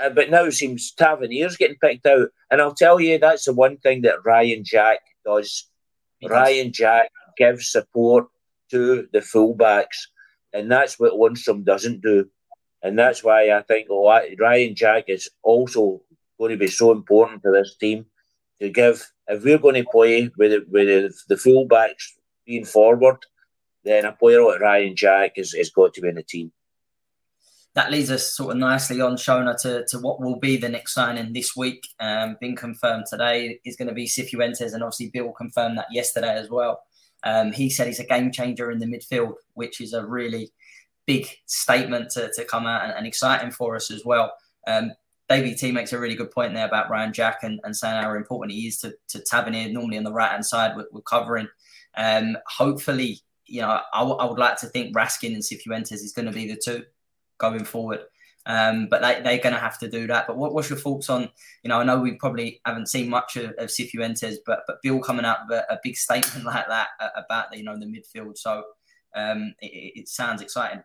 uh, 0.00 0.10
but 0.10 0.30
now 0.30 0.44
it 0.44 0.52
seems 0.52 0.92
Tavernier's 0.92 1.56
getting 1.56 1.78
picked 1.80 2.06
out. 2.06 2.28
And 2.50 2.60
I'll 2.60 2.74
tell 2.74 3.00
you, 3.00 3.18
that's 3.18 3.44
the 3.44 3.52
one 3.52 3.78
thing 3.78 4.02
that 4.02 4.24
Ryan 4.24 4.62
Jack 4.64 5.00
does. 5.24 5.68
Ryan 6.22 6.72
Jack 6.72 7.10
gives 7.36 7.70
support 7.70 8.26
to 8.70 9.08
the 9.12 9.18
fullbacks, 9.18 10.06
and 10.52 10.70
that's 10.70 10.98
what 10.98 11.12
Lundstram 11.12 11.64
doesn't 11.64 12.00
do. 12.00 12.28
And 12.82 12.98
that's 12.98 13.24
why 13.24 13.50
I 13.50 13.62
think 13.62 13.88
Ryan 13.90 14.74
Jack 14.74 15.04
is 15.08 15.28
also 15.42 16.02
going 16.38 16.52
to 16.52 16.56
be 16.56 16.68
so 16.68 16.92
important 16.92 17.42
to 17.42 17.50
this 17.50 17.76
team 17.76 18.06
to 18.60 18.68
give. 18.68 19.10
If 19.26 19.42
we're 19.42 19.58
going 19.58 19.82
to 19.82 19.90
play 19.90 20.30
with 20.36 20.64
with 20.70 21.14
the 21.28 21.34
fullbacks 21.34 22.12
being 22.46 22.64
forward, 22.64 23.18
then 23.84 24.04
a 24.04 24.12
player 24.12 24.42
like 24.42 24.60
Ryan 24.60 24.96
Jack 24.96 25.32
has, 25.36 25.52
has 25.52 25.70
got 25.70 25.94
to 25.94 26.00
be 26.00 26.08
in 26.08 26.14
the 26.14 26.22
team. 26.22 26.52
That 27.74 27.90
leads 27.90 28.10
us 28.10 28.36
sort 28.36 28.52
of 28.52 28.58
nicely 28.58 29.00
on, 29.00 29.16
Shona, 29.16 29.60
to, 29.62 29.84
to 29.88 29.98
what 29.98 30.20
will 30.20 30.38
be 30.38 30.56
the 30.56 30.68
next 30.68 30.94
signing 30.94 31.32
this 31.32 31.56
week. 31.56 31.84
Um, 31.98 32.36
being 32.40 32.54
confirmed 32.54 33.06
today 33.10 33.58
is 33.64 33.76
going 33.76 33.88
to 33.88 33.94
be 33.94 34.06
Cifuentes, 34.06 34.74
and 34.74 34.82
obviously 34.82 35.10
Bill 35.12 35.32
confirmed 35.32 35.78
that 35.78 35.86
yesterday 35.90 36.36
as 36.36 36.48
well. 36.48 36.82
Um, 37.24 37.52
he 37.52 37.70
said 37.70 37.88
he's 37.88 38.00
a 38.00 38.06
game 38.06 38.30
changer 38.30 38.70
in 38.70 38.78
the 38.78 38.86
midfield, 38.86 39.34
which 39.54 39.80
is 39.80 39.92
a 39.92 40.06
really 40.06 40.52
big 41.06 41.26
statement 41.46 42.10
to, 42.10 42.30
to 42.34 42.44
come 42.44 42.66
out 42.66 42.84
and, 42.84 42.92
and 42.92 43.06
exciting 43.06 43.50
for 43.50 43.74
us 43.74 43.90
as 43.90 44.04
well. 44.04 44.32
Um, 44.66 44.92
David 45.28 45.58
T 45.58 45.72
makes 45.72 45.92
a 45.92 45.98
really 45.98 46.14
good 46.14 46.30
point 46.30 46.54
there 46.54 46.66
about 46.66 46.90
Ryan 46.90 47.12
Jack 47.12 47.38
and, 47.42 47.58
and 47.64 47.74
saying 47.74 48.02
how 48.02 48.14
important 48.14 48.52
he 48.52 48.66
is 48.66 48.78
to, 48.80 48.94
to 49.08 49.20
Tavernier, 49.20 49.72
normally 49.72 49.96
on 49.96 50.04
the 50.04 50.12
right 50.12 50.30
hand 50.30 50.44
side 50.44 50.76
we're 50.76 51.00
covering. 51.00 51.48
Um, 51.96 52.36
hopefully, 52.46 53.20
you 53.46 53.60
know, 53.60 53.80
I, 53.92 54.00
w- 54.00 54.16
I 54.16 54.24
would 54.24 54.38
like 54.38 54.58
to 54.58 54.66
think 54.66 54.96
Raskin 54.96 55.34
and 55.34 55.42
Cifuentes 55.42 55.92
is 55.92 56.12
going 56.12 56.26
to 56.26 56.32
be 56.32 56.48
the 56.48 56.56
two 56.56 56.84
going 57.38 57.64
forward. 57.64 58.00
Um, 58.46 58.88
but 58.90 59.00
they, 59.00 59.22
they're 59.22 59.42
going 59.42 59.54
to 59.54 59.60
have 59.60 59.78
to 59.78 59.88
do 59.88 60.06
that. 60.08 60.26
But 60.26 60.36
what, 60.36 60.52
what's 60.52 60.68
your 60.68 60.78
thoughts 60.78 61.08
on, 61.08 61.30
you 61.62 61.68
know, 61.68 61.80
I 61.80 61.84
know 61.84 61.98
we 61.98 62.12
probably 62.12 62.60
haven't 62.66 62.88
seen 62.88 63.08
much 63.08 63.36
of, 63.36 63.52
of 63.52 63.68
Cifuentes, 63.70 64.36
but 64.44 64.60
but 64.66 64.82
Bill 64.82 65.00
coming 65.00 65.24
out 65.24 65.38
with 65.48 65.58
a, 65.58 65.74
a 65.74 65.80
big 65.82 65.96
statement 65.96 66.44
like 66.44 66.68
that 66.68 66.88
about, 67.16 67.56
you 67.56 67.64
know, 67.64 67.78
the 67.78 67.86
midfield. 67.86 68.36
So 68.36 68.64
um, 69.14 69.54
it, 69.60 70.00
it, 70.00 70.08
sounds 70.08 70.42
exciting. 70.42 70.82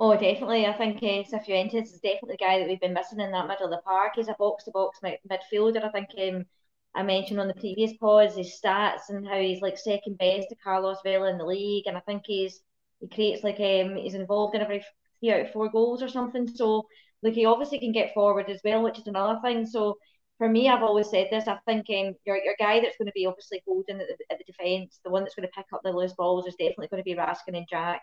Oh, 0.00 0.12
definitely. 0.14 0.66
I 0.66 0.72
think 0.72 0.96
uh, 0.98 1.28
Cifuentes 1.28 1.84
is 1.84 2.00
definitely 2.00 2.32
the 2.32 2.44
guy 2.44 2.58
that 2.58 2.68
we've 2.68 2.80
been 2.80 2.94
missing 2.94 3.20
in 3.20 3.30
that 3.32 3.46
middle 3.46 3.66
of 3.66 3.70
the 3.70 3.82
park. 3.84 4.12
He's 4.16 4.28
a 4.28 4.36
box-to-box 4.38 5.00
midfielder. 5.02 5.84
I 5.84 5.90
think 5.90 6.08
um, 6.18 6.46
I 6.94 7.02
mentioned 7.02 7.40
on 7.40 7.48
the 7.48 7.54
previous 7.54 7.92
pause 7.98 8.36
his 8.36 8.60
stats 8.62 9.08
and 9.08 9.26
how 9.26 9.38
he's 9.38 9.62
like 9.62 9.78
second 9.78 10.18
best 10.18 10.48
to 10.50 10.56
Carlos 10.62 10.98
Vela 11.04 11.30
in 11.30 11.38
the 11.38 11.44
league, 11.46 11.86
and 11.86 11.96
I 11.96 12.00
think 12.00 12.22
he's 12.26 12.60
he 13.00 13.08
creates 13.08 13.42
like 13.42 13.58
um 13.60 13.96
he's 13.96 14.14
involved 14.14 14.54
in 14.54 14.62
every 14.62 14.84
three 15.20 15.32
out 15.32 15.40
of 15.40 15.52
four 15.52 15.70
goals 15.70 16.02
or 16.02 16.08
something. 16.08 16.46
So 16.48 16.86
like 17.22 17.34
he 17.34 17.46
obviously 17.46 17.78
can 17.78 17.92
get 17.92 18.14
forward 18.14 18.50
as 18.50 18.60
well, 18.64 18.82
which 18.82 18.98
is 18.98 19.06
another 19.06 19.40
thing. 19.42 19.66
So 19.66 19.98
for 20.38 20.48
me, 20.48 20.68
I've 20.68 20.82
always 20.82 21.08
said 21.10 21.28
this. 21.30 21.48
I 21.48 21.58
think 21.66 21.86
um, 21.90 22.14
your 22.26 22.36
your 22.36 22.56
guy 22.58 22.80
that's 22.80 22.96
going 22.98 23.06
to 23.06 23.12
be 23.14 23.26
obviously 23.26 23.62
holding 23.66 24.00
at 24.00 24.08
the, 24.08 24.36
the 24.36 24.44
defence, 24.44 25.00
the 25.04 25.10
one 25.10 25.22
that's 25.22 25.34
going 25.34 25.48
to 25.48 25.54
pick 25.54 25.66
up 25.72 25.80
the 25.84 25.92
loose 25.92 26.14
balls, 26.14 26.46
is 26.46 26.56
definitely 26.56 26.88
going 26.88 27.02
to 27.02 27.04
be 27.04 27.14
Raskin 27.14 27.56
and 27.56 27.66
Jack, 27.70 28.02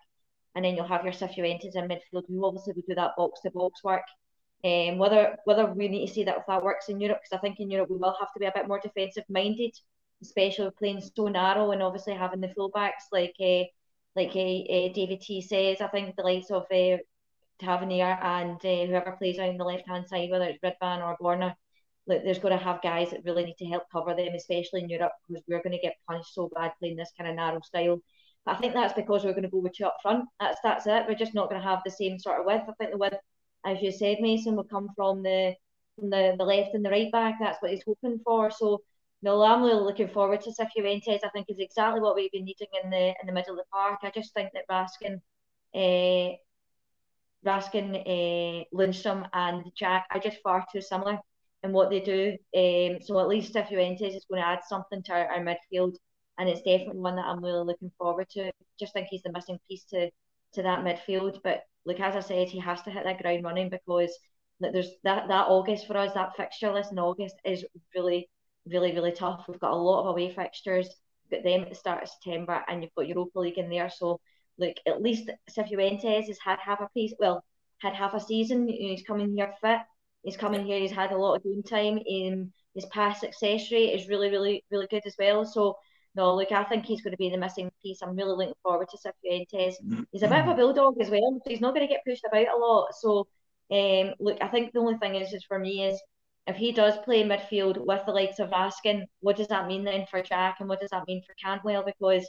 and 0.56 0.64
then 0.64 0.76
you'll 0.76 0.88
have 0.88 1.04
your 1.04 1.14
Cifuentes 1.14 1.76
in 1.76 1.88
midfield 1.88 2.24
who 2.28 2.46
obviously 2.46 2.74
will 2.74 2.84
do 2.88 2.96
that 2.96 3.16
box 3.18 3.42
to 3.42 3.52
box 3.52 3.84
work. 3.84 4.04
Um, 4.64 4.98
whether 4.98 5.38
whether 5.46 5.66
we 5.68 5.88
need 5.88 6.08
to 6.08 6.14
see 6.14 6.24
that 6.26 6.38
if 6.38 6.44
that 6.48 6.64
works 6.64 6.90
in 6.90 7.00
Europe, 7.00 7.20
because 7.22 7.38
I 7.38 7.42
think 7.42 7.60
in 7.60 7.72
Europe 7.72 7.90
we 7.90 7.98
will 7.98 8.16
have 8.20 8.34
to 8.34 8.40
be 8.40 8.46
a 8.46 8.52
bit 8.54 8.68
more 8.68 8.80
defensive 8.80 9.24
minded, 9.30 9.72
especially 10.22 10.70
playing 10.78 11.02
so 11.02 11.28
narrow 11.28 11.72
and 11.72 11.82
obviously 11.82 12.14
having 12.14 12.42
the 12.42 12.50
fullbacks 12.50 13.08
like 13.12 13.36
uh, 13.40 13.64
like 14.18 14.32
uh, 14.32 14.94
David 14.94 15.22
T 15.22 15.42
says. 15.42 15.80
I 15.80 15.88
think 15.88 16.16
the 16.16 16.24
likes 16.24 16.52
of 16.52 16.66
uh, 16.72 16.98
Tavernier 17.60 18.18
and 18.22 18.58
uh, 18.66 18.86
whoever 18.86 19.16
plays 19.18 19.40
on 19.40 19.58
the 19.58 19.64
left 19.64 19.88
hand 19.88 20.08
side, 20.08 20.30
whether 20.30 20.46
it's 20.46 20.62
Ridvan 20.62 21.04
or 21.04 21.18
Borna, 21.22 21.56
like 22.06 22.24
there's 22.24 22.40
going 22.40 22.58
to 22.58 22.64
have 22.64 22.82
guys 22.82 23.12
that 23.12 23.24
really 23.24 23.46
need 23.46 23.58
to 23.60 23.66
help 23.66 23.84
cover 23.92 24.14
them, 24.14 24.34
especially 24.36 24.84
in 24.84 24.90
Europe, 24.90 25.14
because 25.28 25.44
we're 25.48 25.62
going 25.62 25.78
to 25.78 25.80
get 25.80 25.96
punished 26.08 26.34
so 26.34 26.50
bad 26.54 26.74
playing 26.80 26.98
this 26.98 27.14
kind 27.18 27.30
of 27.30 27.36
narrow 27.38 27.62
style. 27.62 28.02
But 28.46 28.56
I 28.56 28.60
think 28.60 28.74
that's 28.74 28.94
because 28.94 29.24
we're 29.24 29.32
going 29.32 29.44
to 29.44 29.50
go 29.50 29.60
with 29.60 29.74
two 29.74 29.86
up 29.86 29.98
front. 30.02 30.26
That's 30.40 30.60
that's 30.64 30.86
it. 30.88 31.06
We're 31.08 31.16
just 31.16 31.34
not 31.34 31.50
going 31.50 31.62
to 31.62 31.68
have 31.68 31.80
the 31.86 31.92
same 31.92 32.20
sort 32.20 32.40
of 32.40 32.46
width. 32.46 32.64
I 32.68 32.74
think 32.74 32.92
the 32.92 32.98
width 32.98 33.18
as 33.66 33.82
you 33.82 33.92
said, 33.92 34.18
Mason 34.20 34.56
will 34.56 34.64
come 34.64 34.90
from 34.96 35.24
the 35.24 35.56
from 35.98 36.10
the, 36.10 36.36
the 36.38 36.46
left 36.46 36.74
and 36.74 36.86
the 36.86 36.90
right 36.90 37.12
back. 37.12 37.36
That's 37.40 37.62
what 37.62 37.72
he's 37.72 37.84
hoping 37.86 38.20
for. 38.24 38.52
So 38.52 38.82
no, 39.22 39.42
I'm 39.44 39.64
really 39.64 39.84
looking 39.84 40.08
forward 40.08 40.42
to 40.42 40.52
Cifuentes. 40.52 41.24
I 41.24 41.30
think 41.30 41.48
is 41.50 41.60
exactly 41.60 42.00
what 42.02 42.16
we've 42.16 42.32
been 42.32 42.46
needing 42.46 42.68
in 42.84 42.90
the 42.90 43.08
in 43.22 43.28
the 43.28 43.34
middle 43.34 43.54
of 43.54 43.58
the 43.58 43.66
park. 43.72 44.00
I 44.04 44.12
just 44.12 44.34
think 44.34 44.52
that 44.54 44.68
Raskin, 44.70 45.22
uh, 45.76 46.36
Raskin, 47.46 47.96
uh, 47.96 48.64
Lundstram, 48.74 49.28
and 49.34 49.64
Jack 49.76 50.08
are 50.12 50.20
just 50.20 50.42
far 50.42 50.66
too 50.72 50.82
similar 50.82 51.20
in 51.64 51.74
what 51.74 51.90
they 51.90 52.00
do. 52.00 52.38
Um, 52.56 53.02
so 53.02 53.20
at 53.20 53.28
least 53.28 53.54
Cifuentes 53.54 54.16
is 54.16 54.26
going 54.30 54.42
to 54.42 54.48
add 54.48 54.62
something 54.68 55.04
to 55.04 55.12
our, 55.12 55.28
our 55.28 55.44
midfield, 55.44 55.98
and 56.38 56.48
it's 56.48 56.62
definitely 56.62 57.00
one 57.02 57.18
that 57.18 57.26
I'm 57.26 57.44
really 57.44 57.66
looking 57.66 57.92
forward 57.98 58.30
to. 58.32 58.52
Just 58.80 58.94
think 58.94 59.08
he's 59.10 59.24
the 59.24 59.34
missing 59.34 59.60
piece 59.68 59.84
to 59.86 60.10
to 60.54 60.64
that 60.64 60.86
midfield, 60.86 61.40
but 61.44 61.64
like 61.90 62.00
as 62.00 62.16
I 62.16 62.20
said, 62.20 62.48
he 62.50 62.60
has 62.60 62.82
to 62.84 62.92
hit 62.92 63.04
that 63.04 63.22
ground 63.22 63.44
running 63.44 63.70
because 63.70 64.16
that 64.60 64.74
there's 64.74 64.92
that 65.04 65.28
that 65.28 65.48
August 65.48 65.88
for 65.88 65.98
us, 65.98 66.14
that 66.14 66.36
fixture 66.38 66.72
list 66.72 66.92
in 66.92 67.00
August 67.00 67.36
is 67.44 67.66
really, 67.96 68.30
really, 68.68 68.94
really 68.94 69.12
tough. 69.12 69.46
We've 69.48 69.60
got 69.60 69.72
a 69.74 69.76
lot 69.76 70.02
of 70.02 70.08
away 70.08 70.32
fixtures. 70.32 70.88
Got 71.32 71.44
them 71.44 71.62
at 71.62 71.70
the 71.70 71.76
start 71.76 72.04
of 72.04 72.10
September, 72.10 72.64
and 72.68 72.84
you've 72.84 72.94
got 72.96 73.08
Europa 73.08 73.40
League 73.40 73.58
in 73.58 73.70
there. 73.70 73.90
So, 73.90 74.20
like 74.60 74.80
at 74.86 75.02
least 75.02 75.32
Cifuentes 75.50 76.28
has 76.28 76.38
had 76.44 76.60
half 76.60 76.80
a 76.80 76.90
piece. 76.94 77.14
Well, 77.20 77.44
had 77.80 77.94
half 77.94 78.14
a 78.14 78.20
season. 78.20 78.68
He's 78.68 79.04
coming 79.04 79.36
here 79.36 79.54
fit. 79.62 79.80
He's 80.24 80.38
coming 80.38 80.66
here. 80.66 80.80
He's 80.80 80.92
had 80.92 81.12
a 81.12 81.18
lot 81.18 81.36
of 81.36 81.44
game 81.44 81.64
time. 81.64 82.00
In 82.06 82.54
his 82.76 82.86
past 82.88 83.22
success 83.22 83.72
rate 83.72 84.00
is 84.00 84.10
really, 84.10 84.30
really, 84.30 84.64
really 84.70 84.88
good 84.88 85.04
as 85.08 85.16
well. 85.18 85.44
So 85.44 85.76
no, 86.16 86.36
look, 86.36 86.52
I 86.52 86.64
think 86.64 86.86
he's 86.86 87.02
going 87.02 87.12
to 87.12 87.18
be 87.18 87.30
the 87.30 87.38
missing 87.38 87.72
piece. 87.82 88.02
I'm 88.02 88.16
really 88.16 88.36
looking 88.36 88.54
forward 88.64 88.88
to 88.90 88.98
Cifuentes. 88.98 89.76
Mm-hmm. 89.84 90.02
He's 90.12 90.24
a 90.24 90.28
bit 90.28 90.40
of 90.40 90.48
a 90.48 90.54
bulldog 90.56 91.00
as 91.00 91.10
well, 91.10 91.40
so 91.44 91.50
he's 91.50 91.62
not 91.62 91.74
going 91.76 91.88
to 91.88 91.94
get 91.94 92.04
pushed 92.06 92.26
about 92.26 92.48
a 92.48 92.58
lot. 92.58 92.90
So, 93.00 93.28
um, 93.72 94.14
look, 94.20 94.38
I 94.42 94.48
think 94.48 94.74
the 94.74 94.80
only 94.80 94.98
thing 94.98 95.16
is, 95.16 95.32
is 95.34 95.44
for 95.44 95.60
me 95.60 95.86
is 95.86 96.02
if 96.48 96.56
he 96.56 96.72
does 96.72 96.98
play 97.06 97.24
midfield 97.24 97.78
with 97.86 98.06
the 98.06 98.12
likes 98.12 98.40
of 98.40 98.50
Raskin, 98.50 99.04
what 99.20 99.38
does 99.38 99.48
that 99.50 99.68
mean 99.68 99.84
then 99.84 100.08
for 100.10 100.22
Jack 100.24 100.58
and 100.60 100.68
what 100.68 100.82
does 100.82 100.90
that 100.90 101.08
mean 101.08 101.22
for 101.22 101.36
Cantwell? 101.36 101.84
Because 101.86 102.28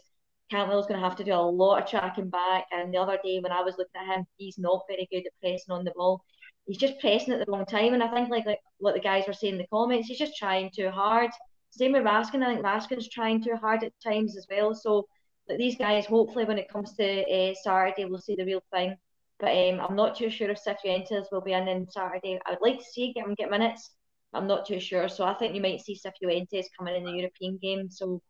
Cantwell's 0.51 0.87
going 0.87 1.01
to 1.01 1.07
have 1.07 1.17
to 1.17 1.25
do 1.25 1.33
a 1.33 1.37
lot 1.37 1.83
of 1.83 1.89
tracking 1.89 2.29
back. 2.29 2.67
And 2.71 2.93
the 2.93 2.99
other 2.99 3.19
day 3.25 3.41
when 3.41 3.53
I 3.53 3.63
was 3.63 3.77
looking 3.79 4.01
at 4.01 4.15
him, 4.15 4.27
he's 4.37 4.59
not 4.59 4.83
very 4.89 5.09
good 5.11 5.27
at 5.27 5.33
pressing 5.41 5.73
on 5.73 5.85
the 5.85 5.93
ball. 5.97 6.23
He's 6.67 6.77
just 6.77 7.01
pressing 7.01 7.33
at 7.33 7.45
the 7.45 7.51
wrong 7.51 7.65
time. 7.65 7.95
And 7.95 8.03
I 8.03 8.13
think 8.13 8.29
like, 8.29 8.45
like 8.45 8.61
what 8.79 8.95
the 8.95 9.01
guys 9.01 9.25
were 9.27 9.33
saying 9.33 9.55
in 9.55 9.59
the 9.59 9.67
comments, 9.69 10.09
he's 10.09 10.19
just 10.19 10.37
trying 10.37 10.71
too 10.71 10.91
hard. 10.91 11.31
Same 11.71 11.93
with 11.93 12.03
Raskin. 12.03 12.43
I 12.43 12.55
think 12.55 12.65
Raskin's 12.65 13.09
trying 13.09 13.43
too 13.43 13.57
hard 13.57 13.85
at 13.85 13.93
times 14.03 14.37
as 14.37 14.47
well. 14.51 14.75
So 14.75 15.07
these 15.49 15.77
guys, 15.77 16.07
hopefully, 16.07 16.45
when 16.45 16.59
it 16.59 16.69
comes 16.69 16.95
to 16.95 17.23
uh, 17.23 17.55
Saturday, 17.63 18.05
we'll 18.05 18.21
see 18.21 18.37
the 18.37 18.45
real 18.45 18.63
thing. 18.73 18.97
But 19.39 19.57
um, 19.57 19.81
I'm 19.81 19.97
not 19.97 20.17
too 20.17 20.31
sure 20.31 20.51
if 20.51 20.63
Cifuentes 20.63 21.27
will 21.33 21.41
be 21.41 21.53
in 21.53 21.69
on 21.69 21.91
Saturday. 21.91 22.39
I 22.45 22.51
would 22.51 22.61
like 22.61 22.79
to 22.79 22.85
see 22.85 23.13
him 23.17 23.35
get 23.35 23.51
minutes. 23.51 23.91
I'm 24.33 24.47
not 24.47 24.67
too 24.67 24.79
sure. 24.79 25.09
So 25.09 25.25
I 25.25 25.35
think 25.35 25.55
you 25.55 25.63
might 25.63 25.81
see 25.81 25.99
Cifuentes 25.99 26.67
coming 26.77 26.95
in 26.95 27.05
the 27.05 27.13
European 27.13 27.59
game. 27.61 27.91
So 27.91 28.21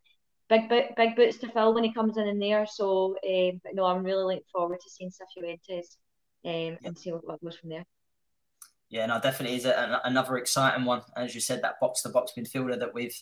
big 0.49 0.69
big 0.69 1.17
boots 1.17 1.39
to 1.39 1.49
fill 1.49 1.75
when 1.75 1.85
he 1.85 1.93
comes 1.93 2.17
in 2.17 2.29
in 2.29 2.39
there. 2.39 2.67
So 2.67 3.17
um, 3.29 3.61
but 3.65 3.75
no, 3.75 3.85
I'm 3.85 4.05
really 4.05 4.25
looking 4.25 4.47
forward 4.53 4.81
to 4.81 4.91
seeing 4.91 5.11
Cifuentes 5.11 5.97
um, 6.45 6.79
and 6.85 6.97
see 6.97 7.13
what, 7.13 7.27
what 7.27 7.43
goes 7.43 7.57
from 7.57 7.71
there 7.71 7.85
yeah, 8.91 9.07
no, 9.07 9.21
definitely 9.21 9.57
is 9.57 9.67
a, 9.67 10.01
another 10.05 10.37
exciting 10.37 10.85
one. 10.85 11.03
As 11.17 11.33
you 11.35 11.41
said, 11.41 11.63
that 11.63 11.79
box 11.81 12.03
to 12.03 12.09
box 12.09 12.33
midfielder 12.37 12.79
that 12.81 12.93
we've 12.93 13.17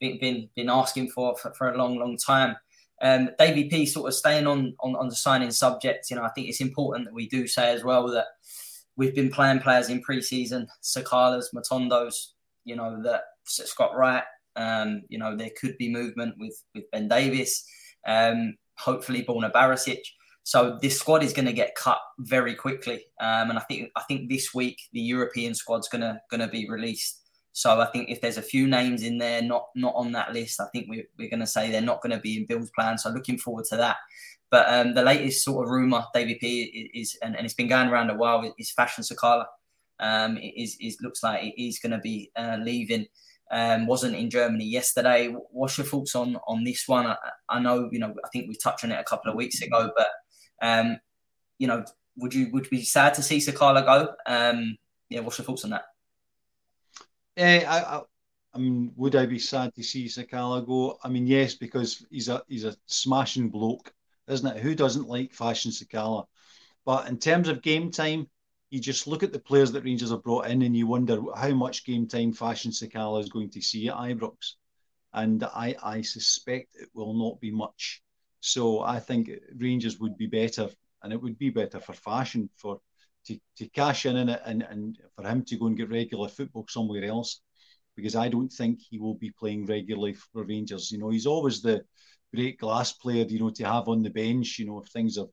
been 0.00 0.18
been, 0.20 0.48
been 0.54 0.70
asking 0.70 1.10
for, 1.10 1.36
for, 1.36 1.52
for 1.54 1.70
a 1.72 1.76
long, 1.76 1.98
long 1.98 2.16
time. 2.16 2.56
Um, 3.02 3.30
Davy 3.36 3.64
P 3.64 3.84
sort 3.84 4.08
of 4.08 4.14
staying 4.14 4.46
on, 4.46 4.74
on 4.80 4.94
on 4.94 5.08
the 5.08 5.16
signing 5.16 5.50
subject. 5.50 6.08
You 6.08 6.16
know, 6.16 6.22
I 6.22 6.30
think 6.30 6.48
it's 6.48 6.60
important 6.60 7.06
that 7.06 7.14
we 7.14 7.28
do 7.28 7.48
say 7.48 7.72
as 7.72 7.82
well 7.82 8.08
that 8.08 8.26
we've 8.96 9.14
been 9.14 9.30
playing 9.30 9.60
players 9.60 9.88
in 9.88 10.02
pre-season, 10.02 10.68
Sakalas, 10.82 11.46
Matondos. 11.54 12.32
You 12.64 12.76
know 12.76 13.02
that 13.02 13.22
Scott 13.44 13.96
Wright. 13.96 14.24
Um, 14.56 15.02
you 15.08 15.18
know 15.18 15.36
there 15.36 15.50
could 15.60 15.76
be 15.78 15.90
movement 15.90 16.36
with 16.38 16.62
with 16.74 16.90
Ben 16.92 17.08
Davies. 17.08 17.64
Um, 18.06 18.56
hopefully, 18.76 19.24
Borna 19.24 19.52
Barisic. 19.52 20.00
So 20.48 20.78
this 20.80 20.98
squad 20.98 21.22
is 21.22 21.34
going 21.34 21.44
to 21.44 21.52
get 21.52 21.74
cut 21.74 22.00
very 22.20 22.54
quickly, 22.54 23.04
um, 23.20 23.50
and 23.50 23.58
I 23.58 23.62
think 23.68 23.90
I 23.94 24.02
think 24.08 24.30
this 24.30 24.54
week 24.54 24.80
the 24.94 25.00
European 25.00 25.54
squad's 25.54 25.90
going 25.90 26.00
to 26.00 26.18
going 26.30 26.40
to 26.40 26.48
be 26.48 26.66
released. 26.70 27.20
So 27.52 27.82
I 27.82 27.84
think 27.84 28.08
if 28.08 28.22
there's 28.22 28.38
a 28.38 28.42
few 28.54 28.66
names 28.66 29.02
in 29.02 29.18
there 29.18 29.42
not 29.42 29.66
not 29.74 29.92
on 29.94 30.10
that 30.12 30.32
list, 30.32 30.58
I 30.58 30.64
think 30.72 30.86
we're, 30.88 31.04
we're 31.18 31.28
going 31.28 31.40
to 31.40 31.46
say 31.46 31.70
they're 31.70 31.82
not 31.82 32.00
going 32.00 32.16
to 32.16 32.22
be 32.22 32.38
in 32.38 32.46
Bill's 32.46 32.70
plan. 32.70 32.96
So 32.96 33.10
looking 33.10 33.36
forward 33.36 33.66
to 33.66 33.76
that. 33.76 33.98
But 34.50 34.72
um, 34.72 34.94
the 34.94 35.02
latest 35.02 35.44
sort 35.44 35.66
of 35.66 35.70
rumor, 35.70 36.02
David 36.14 36.38
P, 36.40 36.90
is, 36.94 37.18
and, 37.20 37.36
and 37.36 37.44
it's 37.44 37.52
been 37.52 37.68
going 37.68 37.90
around 37.90 38.08
a 38.08 38.14
while, 38.14 38.50
is 38.56 38.70
Fashion 38.70 39.04
Sakala. 39.04 39.44
Um, 40.00 40.38
is, 40.38 40.78
is 40.80 40.96
looks 41.02 41.22
like 41.22 41.42
he's 41.56 41.78
going 41.78 41.92
to 41.92 41.98
be 41.98 42.30
uh, 42.36 42.56
leaving. 42.58 43.06
Um, 43.50 43.86
wasn't 43.86 44.16
in 44.16 44.30
Germany 44.30 44.64
yesterday. 44.64 45.34
What's 45.50 45.76
your 45.76 45.86
thoughts 45.86 46.14
on 46.14 46.38
on 46.46 46.64
this 46.64 46.88
one? 46.88 47.06
I, 47.06 47.16
I, 47.50 47.60
know 47.60 47.90
you 47.92 47.98
know 47.98 48.14
I 48.24 48.28
think 48.32 48.48
we 48.48 48.56
touched 48.56 48.84
on 48.84 48.92
it 48.92 48.98
a 48.98 49.04
couple 49.04 49.30
of 49.30 49.36
weeks 49.36 49.60
ago, 49.60 49.90
but 49.94 50.08
um, 50.62 50.98
you 51.58 51.66
know, 51.66 51.84
would 52.16 52.34
you 52.34 52.50
would 52.52 52.68
be 52.70 52.82
sad 52.82 53.14
to 53.14 53.22
see 53.22 53.38
Sakala 53.38 53.84
go? 53.84 54.14
Um, 54.26 54.76
yeah, 55.08 55.20
what's 55.20 55.38
your 55.38 55.44
thoughts 55.44 55.64
on 55.64 55.70
that? 55.70 55.84
Uh, 57.38 57.64
I, 57.66 57.96
I, 57.96 58.02
I 58.54 58.58
mean, 58.58 58.92
would 58.96 59.14
I 59.14 59.26
be 59.26 59.38
sad 59.38 59.74
to 59.74 59.82
see 59.82 60.06
Sakala 60.06 60.66
go? 60.66 60.98
I 61.02 61.08
mean, 61.08 61.26
yes, 61.26 61.54
because 61.54 62.04
he's 62.10 62.28
a 62.28 62.42
he's 62.48 62.64
a 62.64 62.76
smashing 62.86 63.50
bloke, 63.50 63.92
isn't 64.28 64.56
it? 64.56 64.62
Who 64.62 64.74
doesn't 64.74 65.08
like 65.08 65.32
Fashion 65.32 65.70
Sakala? 65.70 66.26
But 66.84 67.08
in 67.08 67.18
terms 67.18 67.48
of 67.48 67.62
game 67.62 67.90
time, 67.90 68.28
you 68.70 68.80
just 68.80 69.06
look 69.06 69.22
at 69.22 69.32
the 69.32 69.38
players 69.38 69.72
that 69.72 69.84
Rangers 69.84 70.10
have 70.10 70.22
brought 70.22 70.46
in, 70.46 70.62
and 70.62 70.76
you 70.76 70.86
wonder 70.86 71.20
how 71.36 71.50
much 71.50 71.84
game 71.84 72.08
time 72.08 72.32
Fashion 72.32 72.70
Sakala 72.72 73.20
is 73.22 73.28
going 73.28 73.50
to 73.50 73.62
see 73.62 73.88
at 73.88 73.94
Ibrox, 73.94 74.54
and 75.12 75.44
I 75.44 75.76
I 75.82 76.02
suspect 76.02 76.74
it 76.74 76.88
will 76.94 77.14
not 77.14 77.40
be 77.40 77.50
much. 77.50 78.02
So 78.40 78.80
I 78.80 79.00
think 79.00 79.30
Rangers 79.56 79.98
would 79.98 80.16
be 80.16 80.26
better, 80.26 80.68
and 81.02 81.12
it 81.12 81.20
would 81.20 81.38
be 81.38 81.50
better 81.50 81.80
for 81.80 81.92
fashion 81.92 82.48
for 82.56 82.80
to, 83.26 83.38
to 83.56 83.68
cash 83.68 84.06
in 84.06 84.16
in 84.16 84.28
it 84.28 84.40
and, 84.44 84.62
and 84.62 84.98
for 85.16 85.26
him 85.26 85.44
to 85.44 85.56
go 85.56 85.66
and 85.66 85.76
get 85.76 85.90
regular 85.90 86.28
football 86.28 86.66
somewhere 86.68 87.04
else, 87.04 87.40
because 87.96 88.16
I 88.16 88.28
don't 88.28 88.52
think 88.52 88.80
he 88.80 88.98
will 88.98 89.14
be 89.14 89.32
playing 89.38 89.66
regularly 89.66 90.14
for 90.14 90.44
Rangers. 90.44 90.90
You 90.90 90.98
know, 90.98 91.10
he's 91.10 91.26
always 91.26 91.60
the 91.60 91.82
great 92.34 92.58
glass 92.58 92.92
player, 92.92 93.24
you 93.28 93.40
know, 93.40 93.50
to 93.50 93.64
have 93.64 93.88
on 93.88 94.02
the 94.02 94.10
bench. 94.10 94.58
You 94.58 94.66
know, 94.66 94.80
if 94.80 94.88
things 94.88 95.16
have 95.16 95.28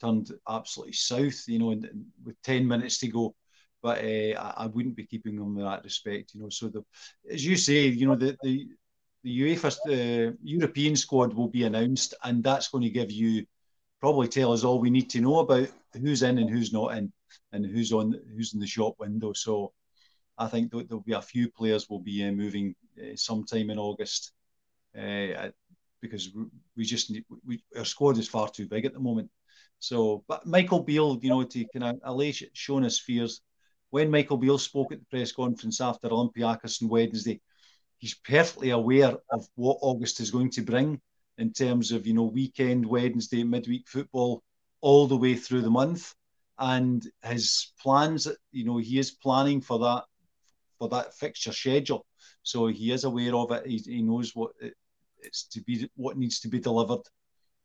turned 0.00 0.30
absolutely 0.48 0.92
south, 0.94 1.42
you 1.48 1.58
know, 1.58 1.70
and, 1.70 1.84
and 1.84 2.06
with 2.24 2.40
ten 2.42 2.66
minutes 2.66 2.98
to 2.98 3.08
go. 3.08 3.34
But 3.82 3.98
uh, 3.98 4.40
I, 4.40 4.54
I, 4.64 4.66
wouldn't 4.66 4.96
be 4.96 5.06
keeping 5.06 5.34
him 5.34 5.58
in 5.58 5.64
that 5.64 5.84
respect, 5.84 6.34
you 6.34 6.40
know. 6.40 6.48
So 6.48 6.68
the, 6.68 6.82
as 7.30 7.44
you 7.44 7.56
say, 7.56 7.86
you 7.86 8.06
know, 8.06 8.16
the 8.16 8.36
the 8.42 8.66
the 9.26 9.40
UEFA 9.40 10.30
uh, 10.30 10.36
European 10.40 10.94
squad 10.94 11.34
will 11.34 11.48
be 11.48 11.64
announced, 11.64 12.14
and 12.22 12.44
that's 12.44 12.68
going 12.68 12.84
to 12.84 12.90
give 12.90 13.10
you 13.10 13.44
probably 14.00 14.28
tell 14.28 14.52
us 14.52 14.62
all 14.62 14.78
we 14.78 14.88
need 14.88 15.10
to 15.10 15.20
know 15.20 15.40
about 15.40 15.68
who's 15.94 16.22
in 16.22 16.38
and 16.38 16.48
who's 16.48 16.72
not 16.72 16.96
in, 16.96 17.12
and 17.50 17.66
who's 17.66 17.92
on 17.92 18.14
who's 18.32 18.54
in 18.54 18.60
the 18.60 18.66
shop 18.68 18.94
window. 19.00 19.32
So 19.32 19.72
I 20.38 20.46
think 20.46 20.70
there'll 20.70 21.02
be 21.02 21.14
a 21.14 21.20
few 21.20 21.50
players 21.50 21.90
will 21.90 21.98
be 21.98 22.24
uh, 22.24 22.30
moving 22.30 22.76
uh, 22.96 23.16
sometime 23.16 23.68
in 23.70 23.80
August 23.80 24.30
uh, 24.96 25.48
because 26.00 26.30
we 26.76 26.84
just 26.84 27.10
need, 27.10 27.24
we, 27.44 27.60
our 27.76 27.84
squad 27.84 28.18
is 28.18 28.28
far 28.28 28.48
too 28.48 28.68
big 28.68 28.84
at 28.84 28.92
the 28.92 29.00
moment. 29.00 29.28
So, 29.80 30.22
but 30.28 30.46
Michael 30.46 30.84
Beale, 30.84 31.18
you 31.20 31.30
know, 31.30 31.42
to 31.42 31.64
kind 31.76 31.96
of 31.96 32.00
allay 32.04 32.30
Shona's 32.30 33.00
fears, 33.00 33.40
when 33.90 34.08
Michael 34.08 34.36
Beale 34.36 34.58
spoke 34.58 34.92
at 34.92 35.00
the 35.00 35.06
press 35.06 35.32
conference 35.32 35.80
after 35.80 36.10
Olympiacos 36.10 36.80
on 36.80 36.88
Wednesday, 36.88 37.40
he's 37.98 38.14
perfectly 38.14 38.70
aware 38.70 39.14
of 39.30 39.48
what 39.54 39.78
August 39.80 40.20
is 40.20 40.30
going 40.30 40.50
to 40.50 40.62
bring 40.62 41.00
in 41.38 41.52
terms 41.52 41.92
of 41.92 42.06
you 42.06 42.14
know 42.14 42.24
weekend, 42.24 42.86
Wednesday, 42.86 43.44
midweek 43.44 43.88
football, 43.88 44.42
all 44.80 45.06
the 45.06 45.16
way 45.16 45.34
through 45.34 45.62
the 45.62 45.70
month, 45.70 46.14
and 46.58 47.06
his 47.22 47.72
plans. 47.80 48.28
You 48.52 48.64
know, 48.64 48.78
he 48.78 48.98
is 48.98 49.10
planning 49.10 49.60
for 49.60 49.78
that 49.80 50.04
for 50.78 50.88
that 50.90 51.14
fixture 51.14 51.52
schedule, 51.52 52.06
so 52.42 52.66
he 52.66 52.92
is 52.92 53.04
aware 53.04 53.34
of 53.34 53.50
it. 53.52 53.66
He, 53.66 53.78
he 53.78 54.02
knows 54.02 54.34
what 54.34 54.52
it, 54.60 54.74
it's 55.18 55.44
to 55.44 55.60
be, 55.62 55.88
what 55.96 56.18
needs 56.18 56.40
to 56.40 56.48
be 56.48 56.58
delivered. 56.58 57.02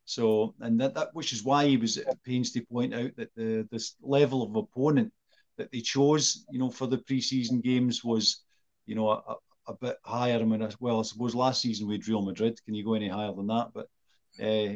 So, 0.05 0.55
and 0.61 0.79
that, 0.81 0.95
that 0.95 1.09
which 1.13 1.31
is 1.31 1.43
why 1.43 1.67
he 1.67 1.77
was 1.77 1.97
at 1.97 2.23
pains 2.23 2.51
to 2.51 2.65
point 2.65 2.93
out 2.93 3.11
that 3.17 3.33
the 3.35 3.67
this 3.71 3.95
level 4.01 4.43
of 4.43 4.55
opponent 4.55 5.13
that 5.57 5.71
they 5.71 5.81
chose, 5.81 6.45
you 6.49 6.59
know, 6.59 6.69
for 6.69 6.87
the 6.87 6.97
preseason 6.97 7.61
games 7.61 8.03
was, 8.03 8.41
you 8.85 8.95
know, 8.95 9.09
a, 9.09 9.35
a 9.67 9.73
bit 9.73 9.97
higher. 10.03 10.39
I 10.39 10.43
mean, 10.43 10.67
well, 10.79 10.99
I 10.99 11.03
suppose 11.03 11.35
last 11.35 11.61
season 11.61 11.87
we 11.87 11.95
had 11.95 12.07
Real 12.07 12.21
Madrid. 12.21 12.59
Can 12.65 12.73
you 12.73 12.83
go 12.83 12.93
any 12.93 13.09
higher 13.09 13.33
than 13.33 13.47
that? 13.47 13.69
But 13.73 13.87
uh, 14.41 14.75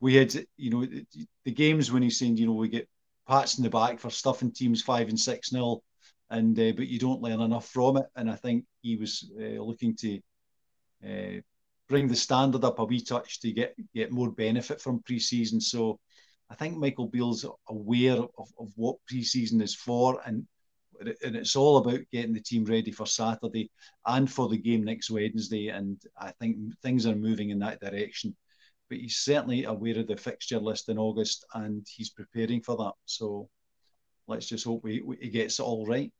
we 0.00 0.14
had, 0.14 0.34
you 0.56 0.70
know, 0.70 0.86
the, 1.44 1.52
games 1.52 1.92
when 1.92 2.02
he's 2.02 2.18
saying, 2.18 2.36
you 2.36 2.46
know, 2.46 2.52
we 2.52 2.68
get 2.68 2.88
pats 3.28 3.58
in 3.58 3.64
the 3.64 3.70
back 3.70 3.98
for 4.00 4.10
stuffing 4.10 4.52
teams 4.52 4.82
five 4.82 5.08
and 5.08 5.18
six 5.18 5.52
nil, 5.52 5.82
and 6.30 6.58
uh, 6.58 6.72
but 6.76 6.88
you 6.88 6.98
don't 6.98 7.22
learn 7.22 7.40
enough 7.40 7.68
from 7.68 7.96
it. 7.96 8.06
And 8.16 8.30
I 8.30 8.36
think 8.36 8.64
he 8.82 8.96
was 8.96 9.30
uh, 9.38 9.62
looking 9.62 9.96
to 9.96 10.20
uh, 11.06 11.40
bring 11.88 12.08
the 12.08 12.16
standard 12.16 12.64
up 12.64 12.78
a 12.78 12.84
wee 12.84 13.02
touch 13.02 13.40
to 13.40 13.52
get 13.52 13.74
get 13.94 14.12
more 14.12 14.30
benefit 14.30 14.80
from 14.80 15.02
pre-season. 15.02 15.60
So 15.60 15.98
I 16.48 16.54
think 16.54 16.76
Michael 16.76 17.08
Beale's 17.08 17.44
aware 17.68 18.16
of, 18.16 18.48
of 18.58 18.72
what 18.76 18.96
pre-season 19.06 19.60
is 19.60 19.74
for, 19.74 20.20
and 20.24 20.46
and 21.00 21.36
it's 21.36 21.56
all 21.56 21.78
about 21.78 22.00
getting 22.12 22.32
the 22.32 22.40
team 22.40 22.64
ready 22.64 22.90
for 22.90 23.06
Saturday 23.06 23.70
and 24.06 24.30
for 24.30 24.48
the 24.48 24.58
game 24.58 24.84
next 24.84 25.10
Wednesday. 25.10 25.68
And 25.68 26.00
I 26.18 26.32
think 26.32 26.58
things 26.82 27.06
are 27.06 27.14
moving 27.14 27.50
in 27.50 27.58
that 27.60 27.80
direction. 27.80 28.36
But 28.88 28.98
he's 28.98 29.16
certainly 29.16 29.64
aware 29.64 29.98
of 29.98 30.08
the 30.08 30.16
fixture 30.16 30.58
list 30.58 30.88
in 30.88 30.98
August, 30.98 31.44
and 31.54 31.86
he's 31.88 32.10
preparing 32.10 32.60
for 32.60 32.76
that. 32.76 32.92
So 33.06 33.48
let's 34.26 34.46
just 34.46 34.64
hope 34.64 34.82
we, 34.82 35.00
we, 35.00 35.16
he 35.20 35.28
gets 35.28 35.58
it 35.58 35.62
all 35.62 35.86
right. 35.86 36.12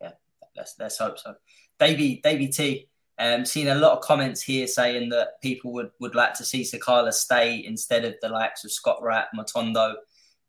Yeah, 0.00 0.12
let's 0.56 0.74
let's 0.78 0.98
hope 0.98 1.18
so. 1.18 1.34
Davey, 1.78 2.20
Davey 2.24 2.48
T, 2.48 2.88
um, 3.18 3.44
seeing 3.44 3.68
a 3.68 3.74
lot 3.74 3.92
of 3.92 4.02
comments 4.02 4.42
here 4.42 4.66
saying 4.66 5.10
that 5.10 5.40
people 5.42 5.72
would, 5.72 5.90
would 6.00 6.14
like 6.14 6.34
to 6.34 6.44
see 6.44 6.62
Sakala 6.62 7.12
stay 7.12 7.64
instead 7.64 8.04
of 8.04 8.14
the 8.22 8.28
likes 8.28 8.64
of 8.64 8.72
Scott 8.72 9.02
Wright, 9.02 9.26
Matondo, 9.36 9.94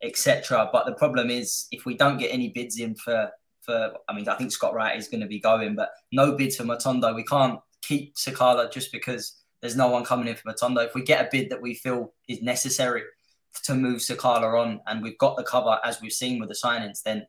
etc. 0.02 0.68
But 0.72 0.86
the 0.86 0.94
problem 0.94 1.30
is 1.30 1.66
if 1.70 1.86
we 1.86 1.96
don't 1.96 2.18
get 2.18 2.32
any 2.32 2.48
bids 2.48 2.78
in 2.78 2.94
for 2.94 3.30
for 3.62 3.92
I 4.08 4.14
mean 4.14 4.28
I 4.28 4.36
think 4.36 4.52
Scott 4.52 4.74
Wright 4.74 4.96
is 4.96 5.08
going 5.08 5.20
to 5.20 5.26
be 5.26 5.40
going, 5.40 5.74
but 5.74 5.90
no 6.12 6.32
bids 6.32 6.56
for 6.56 6.64
Matondo. 6.64 7.14
We 7.14 7.24
can't 7.24 7.60
keep 7.82 8.16
Sakala 8.16 8.70
just 8.70 8.92
because 8.92 9.42
there's 9.60 9.76
no 9.76 9.88
one 9.88 10.04
coming 10.04 10.28
in 10.28 10.36
for 10.36 10.52
Matondo. 10.52 10.86
If 10.86 10.94
we 10.94 11.02
get 11.02 11.24
a 11.24 11.28
bid 11.30 11.50
that 11.50 11.62
we 11.62 11.74
feel 11.74 12.12
is 12.28 12.42
necessary 12.42 13.02
to 13.64 13.74
move 13.74 14.00
Sakala 14.00 14.60
on, 14.60 14.80
and 14.86 15.02
we've 15.02 15.18
got 15.18 15.36
the 15.36 15.42
cover 15.42 15.78
as 15.84 16.00
we've 16.00 16.12
seen 16.12 16.38
with 16.38 16.48
the 16.48 16.54
signings, 16.54 17.02
then 17.02 17.26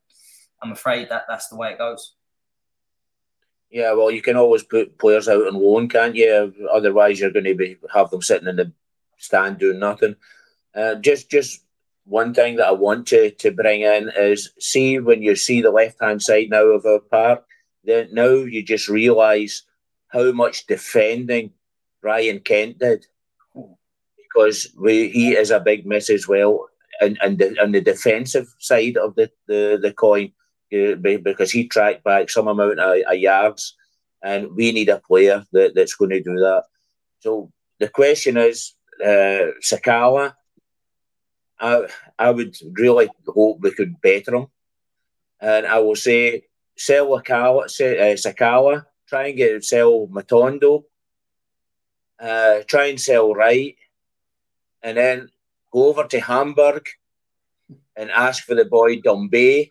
I'm 0.62 0.72
afraid 0.72 1.10
that 1.10 1.24
that's 1.28 1.48
the 1.48 1.56
way 1.56 1.72
it 1.72 1.78
goes. 1.78 2.16
Yeah, 3.70 3.94
well, 3.94 4.12
you 4.12 4.22
can 4.22 4.38
always 4.38 4.64
put 4.64 4.98
players 4.98 5.28
out 5.28 5.46
on 5.46 5.56
loan, 5.56 5.90
can't 5.90 6.16
you? 6.16 6.54
Otherwise, 6.72 7.20
you're 7.20 7.32
going 7.32 7.46
to 7.46 7.56
be 7.56 7.78
have 7.94 8.10
them 8.10 8.22
sitting 8.22 8.48
in 8.48 8.56
the 8.56 8.72
stand 9.18 9.58
doing 9.58 9.80
nothing. 9.80 10.16
Uh, 10.74 10.96
just, 10.96 11.30
just 11.30 11.64
one 12.08 12.34
thing 12.34 12.56
that 12.56 12.68
I 12.68 12.72
want 12.72 13.08
to 13.08 13.32
to 13.32 13.52
bring 13.52 13.82
in 13.82 14.12
is 14.16 14.52
see 14.60 15.00
when 15.00 15.22
you 15.22 15.36
see 15.36 15.62
the 15.62 15.72
left 15.72 16.02
hand 16.02 16.22
side 16.22 16.50
now 16.50 16.64
of 16.64 16.86
our 16.86 17.00
park, 17.00 17.46
then 17.84 18.10
now 18.14 18.30
you 18.30 18.64
just 18.64 18.88
realise 18.88 19.64
how 20.08 20.32
much 20.32 20.68
defending 20.68 21.52
Ryan 22.02 22.40
Kent 22.40 22.80
did 22.80 23.06
because 24.18 24.68
we, 24.80 25.10
he 25.10 25.32
is 25.34 25.52
a 25.52 25.60
big 25.60 25.86
miss 25.86 26.10
as 26.10 26.28
well, 26.28 26.70
and 27.02 27.18
and 27.22 27.38
the, 27.38 27.62
on 27.62 27.74
the 27.74 27.82
defensive 27.82 28.48
side 28.60 28.96
of 28.98 29.16
the 29.16 29.30
the, 29.48 29.78
the 29.82 29.92
coin 29.92 30.32
because 30.70 31.52
he 31.52 31.68
tracked 31.68 32.04
back 32.04 32.30
some 32.30 32.48
amount 32.48 32.80
of, 32.80 32.98
of 33.08 33.18
yards, 33.18 33.76
and 34.24 34.56
we 34.56 34.72
need 34.72 34.90
a 34.90 35.00
player 35.00 35.46
that, 35.52 35.76
that's 35.76 35.96
going 35.96 36.12
to 36.12 36.22
do 36.22 36.36
that. 36.36 36.64
So 37.20 37.52
the 37.80 37.90
question 37.90 38.38
is, 38.38 38.74
uh, 39.04 39.52
Sakala. 39.62 40.36
I 41.60 41.88
I 42.18 42.32
would 42.32 42.56
really 42.74 43.10
hope 43.28 43.60
we 43.62 43.72
could 43.72 44.00
better 44.02 44.36
him, 44.36 44.48
and 45.40 45.66
I 45.66 45.80
will 45.80 45.96
say 45.96 46.44
sell 46.76 47.08
Sakala, 47.08 47.64
uh, 47.64 48.16
Sakala 48.16 48.86
try 49.08 49.28
and 49.28 49.38
get 49.38 49.64
sell 49.64 50.08
Matondo, 50.08 50.84
uh, 52.20 52.60
try 52.68 52.88
and 52.88 53.00
sell 53.00 53.34
Wright, 53.34 53.76
and 54.84 54.98
then 54.98 55.30
go 55.72 55.88
over 55.88 56.04
to 56.06 56.20
Hamburg 56.20 56.88
and 57.96 58.12
ask 58.12 58.44
for 58.44 58.56
the 58.56 58.66
boy 58.66 58.98
Doumbé 58.98 59.70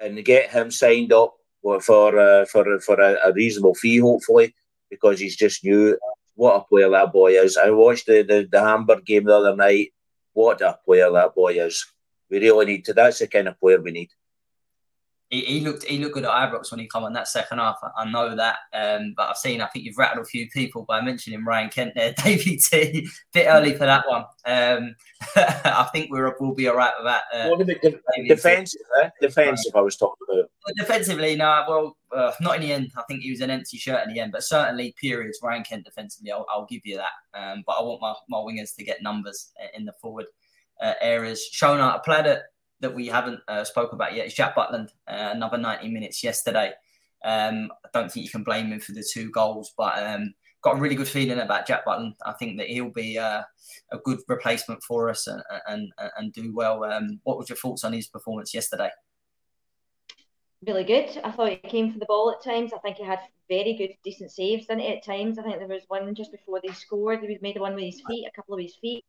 and 0.00 0.24
get 0.24 0.50
him 0.50 0.70
signed 0.70 1.12
up 1.12 1.34
for 1.82 2.18
uh, 2.18 2.44
for 2.46 2.78
for 2.80 3.00
a, 3.00 3.18
a, 3.28 3.32
reasonable 3.32 3.74
fee, 3.74 3.98
hopefully, 3.98 4.54
because 4.90 5.18
he's 5.18 5.36
just 5.36 5.64
new. 5.64 5.98
What 6.34 6.56
a 6.56 6.60
player 6.60 6.88
that 6.90 7.12
boy 7.12 7.32
is! 7.32 7.56
I 7.56 7.70
watched 7.70 8.06
the, 8.06 8.22
the, 8.22 8.48
the 8.50 8.60
Hamburg 8.60 9.04
game 9.04 9.24
the 9.24 9.36
other 9.36 9.56
night. 9.56 9.92
What 10.38 10.60
a 10.60 10.78
player 10.84 11.10
that 11.10 11.34
boy 11.34 11.54
is! 11.58 11.84
We 12.30 12.38
really 12.38 12.66
need 12.66 12.84
to. 12.84 12.92
That's 12.92 13.18
the 13.18 13.26
kind 13.26 13.48
of 13.48 13.58
player 13.58 13.80
we 13.80 13.90
need 13.90 14.10
he, 15.30 15.42
he, 15.42 15.60
looked 15.60 15.84
he 15.84 15.98
looked 15.98 16.14
good 16.14 16.24
at 16.24 16.30
Ibrox 16.30 16.70
when 16.70 16.80
he 16.80 16.86
come 16.86 17.04
on 17.04 17.12
that 17.12 17.28
second 17.28 17.58
half. 17.58 17.78
I, 17.82 18.02
I 18.02 18.10
know 18.10 18.34
that, 18.34 18.56
um, 18.72 19.12
but 19.16 19.28
I've 19.28 19.36
seen. 19.36 19.60
I 19.60 19.66
think 19.66 19.84
you've 19.84 19.98
rattled 19.98 20.24
a 20.24 20.28
few 20.28 20.48
people 20.48 20.84
by 20.84 21.02
mentioning 21.02 21.44
Ryan 21.44 21.68
Kent 21.68 21.92
there, 21.94 22.14
Davey 22.24 22.56
T. 22.56 23.06
Bit 23.34 23.46
early 23.46 23.72
for 23.72 23.84
that 23.84 24.04
one. 24.08 24.24
Um, 24.46 24.94
I 25.36 25.86
think 25.92 26.10
we're 26.10 26.34
we'll 26.40 26.54
be 26.54 26.68
all 26.68 26.76
right 26.76 26.92
with 26.98 27.06
that. 27.06 27.24
Uh, 27.32 27.56
de- 27.62 28.28
defensive? 28.28 28.80
Eh? 29.02 29.10
Defensive, 29.20 29.72
I 29.74 29.80
was 29.80 29.96
talking 29.96 30.26
about. 30.32 30.50
Defensively, 30.76 31.36
no. 31.36 31.64
Well, 31.68 31.96
uh, 32.14 32.32
not 32.40 32.56
in 32.56 32.62
the 32.62 32.72
end. 32.72 32.90
I 32.96 33.02
think 33.02 33.20
he 33.20 33.30
was 33.30 33.40
an 33.40 33.50
empty 33.50 33.76
shirt 33.76 34.06
in 34.06 34.14
the 34.14 34.20
end, 34.20 34.32
but 34.32 34.42
certainly 34.42 34.94
periods. 34.98 35.40
Ryan 35.42 35.62
Kent 35.62 35.84
defensively, 35.84 36.32
I'll, 36.32 36.46
I'll 36.50 36.66
give 36.66 36.82
you 36.84 36.96
that. 36.96 37.12
Um, 37.38 37.64
but 37.66 37.72
I 37.72 37.82
want 37.82 38.00
my, 38.00 38.14
my 38.30 38.38
wingers 38.38 38.74
to 38.76 38.84
get 38.84 39.02
numbers 39.02 39.52
in 39.74 39.84
the 39.84 39.92
forward 40.00 40.26
uh, 40.80 40.94
areas. 41.02 41.50
Shona, 41.52 41.94
I 41.94 41.98
played 41.98 42.26
it 42.26 42.42
that 42.80 42.94
we 42.94 43.06
haven't 43.06 43.40
uh, 43.48 43.64
spoke 43.64 43.92
about 43.92 44.14
yet 44.14 44.26
is 44.26 44.34
Jack 44.34 44.56
Butland. 44.56 44.88
Uh, 45.06 45.32
another 45.34 45.58
90 45.58 45.88
minutes 45.88 46.22
yesterday. 46.22 46.72
Um, 47.24 47.70
I 47.84 47.88
don't 47.92 48.10
think 48.10 48.24
you 48.24 48.30
can 48.30 48.44
blame 48.44 48.72
him 48.72 48.80
for 48.80 48.92
the 48.92 49.02
two 49.02 49.30
goals, 49.30 49.72
but 49.76 49.98
um, 49.98 50.34
got 50.62 50.76
a 50.76 50.80
really 50.80 50.94
good 50.94 51.08
feeling 51.08 51.38
about 51.38 51.66
Jack 51.66 51.84
Butland. 51.84 52.14
I 52.24 52.32
think 52.32 52.58
that 52.58 52.68
he'll 52.68 52.90
be 52.90 53.18
uh, 53.18 53.42
a 53.92 53.98
good 54.04 54.20
replacement 54.28 54.82
for 54.82 55.08
us 55.10 55.26
and 55.26 55.42
and, 55.66 55.92
and 56.16 56.32
do 56.32 56.54
well. 56.54 56.84
Um, 56.84 57.20
what 57.24 57.38
was 57.38 57.48
your 57.48 57.56
thoughts 57.56 57.84
on 57.84 57.92
his 57.92 58.06
performance 58.06 58.54
yesterday? 58.54 58.90
Really 60.66 60.84
good. 60.84 61.20
I 61.22 61.30
thought 61.30 61.50
he 61.50 61.56
came 61.56 61.92
for 61.92 61.98
the 61.98 62.06
ball 62.06 62.32
at 62.32 62.42
times. 62.42 62.72
I 62.72 62.78
think 62.78 62.96
he 62.96 63.04
had 63.04 63.20
very 63.48 63.74
good, 63.74 63.90
decent 64.04 64.32
saves 64.32 64.66
in 64.66 64.80
it 64.80 64.96
at 64.96 65.04
times. 65.04 65.38
I 65.38 65.42
think 65.42 65.58
there 65.58 65.68
was 65.68 65.84
one 65.88 66.14
just 66.14 66.32
before 66.32 66.60
they 66.60 66.72
scored. 66.72 67.20
He 67.20 67.38
made 67.40 67.60
one 67.60 67.74
with 67.74 67.84
his 67.84 68.02
feet, 68.08 68.26
a 68.26 68.34
couple 68.34 68.54
of 68.54 68.60
his 68.60 68.74
feet. 68.76 69.04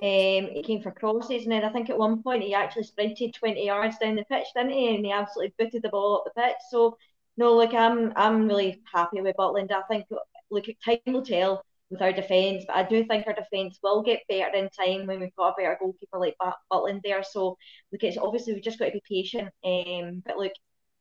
Um, 0.00 0.50
he 0.54 0.62
came 0.64 0.80
for 0.80 0.92
crosses, 0.92 1.42
and 1.42 1.52
then 1.52 1.64
I 1.64 1.70
think 1.70 1.90
at 1.90 1.98
one 1.98 2.22
point 2.22 2.44
he 2.44 2.54
actually 2.54 2.84
sprinted 2.84 3.34
20 3.34 3.66
yards 3.66 3.98
down 3.98 4.14
the 4.16 4.24
pitch, 4.24 4.46
didn't 4.54 4.70
he? 4.70 4.94
And 4.94 5.04
he 5.04 5.10
absolutely 5.12 5.54
booted 5.58 5.82
the 5.82 5.88
ball 5.88 6.16
up 6.16 6.24
the 6.24 6.40
pitch. 6.40 6.56
So, 6.70 6.96
no, 7.36 7.56
look, 7.56 7.74
I'm 7.74 8.12
I'm 8.16 8.46
really 8.46 8.80
happy 8.92 9.20
with 9.20 9.36
Butland. 9.36 9.72
I 9.72 9.82
think, 9.88 10.06
look, 10.50 10.66
time 10.84 10.98
will 11.06 11.24
tell 11.24 11.64
with 11.90 12.02
our 12.02 12.12
defence, 12.12 12.64
but 12.66 12.76
I 12.76 12.82
do 12.84 13.04
think 13.04 13.26
our 13.26 13.32
defence 13.34 13.78
will 13.82 14.02
get 14.02 14.22
better 14.28 14.54
in 14.54 14.68
time 14.70 15.06
when 15.06 15.20
we've 15.20 15.34
got 15.36 15.50
a 15.50 15.54
better 15.56 15.76
goalkeeper 15.80 16.18
like 16.18 16.36
Butland 16.70 17.00
there. 17.02 17.22
So, 17.24 17.56
look, 17.92 18.02
it's 18.04 18.18
obviously 18.18 18.54
we've 18.54 18.62
just 18.62 18.78
got 18.78 18.86
to 18.86 18.92
be 18.92 19.02
patient. 19.08 19.50
Um, 19.64 20.22
but 20.24 20.38
look, 20.38 20.52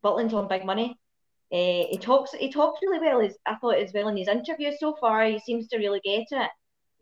Butland's 0.04 0.34
on 0.34 0.48
big 0.48 0.66
money. 0.66 0.98
Uh, 1.52 1.86
he 1.90 1.98
talks 2.02 2.32
he 2.34 2.52
talks 2.52 2.80
really 2.82 3.00
well. 3.00 3.22
As 3.22 3.38
I 3.46 3.56
thought 3.56 3.78
as 3.78 3.94
well 3.94 4.08
in 4.10 4.18
his 4.18 4.28
interview 4.28 4.72
so 4.78 4.96
far. 5.00 5.26
He 5.26 5.40
seems 5.40 5.68
to 5.70 5.78
really 5.78 6.02
get 6.04 6.26
it. 6.32 6.52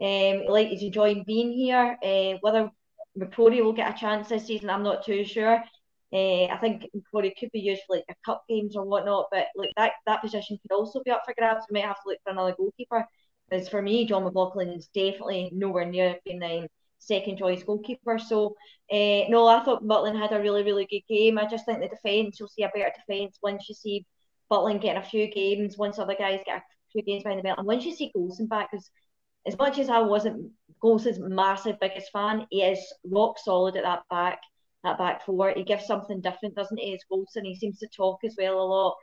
Um, 0.01 0.45
like 0.47 0.67
he's 0.67 0.83
enjoying 0.83 1.23
being 1.25 1.53
here. 1.53 1.97
Uh, 2.03 2.37
whether 2.41 2.69
McCrorie 3.17 3.63
will 3.63 3.73
get 3.73 3.95
a 3.95 3.99
chance 3.99 4.27
this 4.27 4.45
season, 4.45 4.69
I'm 4.69 4.83
not 4.83 5.05
too 5.05 5.23
sure. 5.23 5.63
Uh, 6.13 6.45
I 6.45 6.57
think 6.61 6.85
McCrorie 6.95 7.33
could 7.37 7.51
be 7.51 7.59
used 7.59 7.81
for 7.87 7.95
like 7.95 8.05
a 8.09 8.15
cup 8.25 8.43
games 8.47 8.75
or 8.75 8.85
whatnot, 8.85 9.27
but 9.31 9.47
like 9.55 9.71
that 9.77 9.93
that 10.05 10.21
position 10.21 10.57
could 10.61 10.75
also 10.75 11.01
be 11.03 11.11
up 11.11 11.23
for 11.25 11.33
grabs. 11.37 11.65
We 11.69 11.79
might 11.79 11.87
have 11.87 12.01
to 12.03 12.09
look 12.09 12.19
for 12.23 12.31
another 12.31 12.55
goalkeeper. 12.57 13.05
Because 13.49 13.69
for 13.69 13.81
me, 13.81 14.05
John 14.05 14.23
McLaughlin 14.23 14.69
is 14.69 14.87
definitely 14.87 15.49
nowhere 15.53 15.85
near 15.85 16.17
being 16.25 16.39
the 16.39 16.67
second 16.99 17.37
choice 17.37 17.63
goalkeeper. 17.63 18.17
So 18.17 18.55
uh, 18.91 19.29
no, 19.29 19.47
I 19.47 19.63
thought 19.63 19.83
Butland 19.83 20.19
had 20.19 20.31
a 20.33 20.41
really 20.41 20.63
really 20.63 20.87
good 20.89 21.03
game. 21.07 21.37
I 21.37 21.47
just 21.47 21.65
think 21.65 21.79
the 21.79 21.87
defence, 21.87 22.39
you'll 22.39 22.49
see 22.49 22.63
a 22.63 22.69
better 22.69 22.91
defence 22.95 23.37
once 23.41 23.67
you 23.69 23.75
see 23.75 24.05
Butland 24.51 24.81
getting 24.81 25.01
a 25.01 25.05
few 25.05 25.27
games, 25.31 25.77
once 25.77 25.99
other 25.99 26.15
guys 26.15 26.39
get 26.45 26.57
a 26.57 26.63
few 26.91 27.03
games 27.03 27.23
behind 27.23 27.39
the 27.39 27.43
belt, 27.43 27.57
and 27.57 27.67
once 27.67 27.85
you 27.85 27.93
see 27.93 28.11
Goldson 28.15 28.47
back, 28.47 28.71
because 28.71 28.89
as 29.45 29.57
much 29.57 29.79
as 29.79 29.89
I 29.89 29.99
wasn't 29.99 30.51
Goldson's 30.83 31.19
massive 31.19 31.79
biggest 31.79 32.11
fan, 32.11 32.45
he 32.49 32.63
is 32.63 32.79
rock 33.05 33.37
solid 33.39 33.75
at 33.75 33.83
that 33.83 34.03
back, 34.09 34.39
that 34.83 34.97
back 34.97 35.25
four. 35.25 35.53
He 35.55 35.63
gives 35.63 35.85
something 35.85 36.21
different, 36.21 36.55
doesn't 36.55 36.79
he? 36.79 36.93
As 36.93 37.01
Golson, 37.11 37.45
he 37.45 37.55
seems 37.55 37.79
to 37.79 37.87
talk 37.87 38.19
as 38.23 38.35
well 38.37 38.59
a 38.59 38.65
lot. 38.65 38.95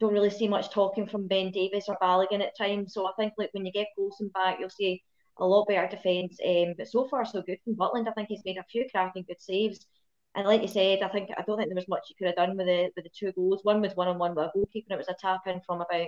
don't 0.00 0.12
really 0.12 0.30
see 0.30 0.48
much 0.48 0.70
talking 0.70 1.06
from 1.06 1.28
Ben 1.28 1.50
Davies 1.50 1.84
or 1.88 1.98
Balligan 2.02 2.42
at 2.42 2.56
times. 2.56 2.94
So 2.94 3.06
I 3.06 3.12
think 3.18 3.34
like 3.38 3.50
when 3.52 3.66
you 3.66 3.72
get 3.72 3.88
Goldson 3.98 4.32
back, 4.32 4.58
you'll 4.58 4.70
see 4.70 5.02
a 5.38 5.46
lot 5.46 5.66
better 5.68 5.88
defence. 5.88 6.38
Um, 6.46 6.74
but 6.76 6.88
so 6.88 7.08
far 7.08 7.24
so 7.24 7.42
good 7.42 7.58
from 7.64 7.76
Butland. 7.76 8.08
I 8.08 8.12
think 8.12 8.28
he's 8.28 8.44
made 8.44 8.58
a 8.58 8.64
few 8.64 8.86
cracking 8.90 9.24
good 9.26 9.40
saves. 9.40 9.86
And 10.34 10.46
like 10.46 10.62
you 10.62 10.68
said, 10.68 11.02
I 11.02 11.08
think 11.08 11.30
I 11.36 11.42
don't 11.42 11.56
think 11.58 11.68
there 11.68 11.74
was 11.76 11.88
much 11.88 12.06
you 12.08 12.14
could 12.16 12.28
have 12.28 12.36
done 12.36 12.56
with 12.56 12.66
the 12.66 12.90
with 12.94 13.04
the 13.04 13.10
two 13.10 13.32
goals. 13.32 13.60
One 13.64 13.80
was 13.80 13.96
one 13.96 14.08
on 14.08 14.18
one 14.18 14.34
with 14.34 14.46
a 14.46 14.50
goalkeeper, 14.54 14.94
it 14.94 14.98
was 14.98 15.08
a 15.08 15.16
tap 15.20 15.46
in 15.46 15.60
from 15.66 15.80
about 15.80 16.06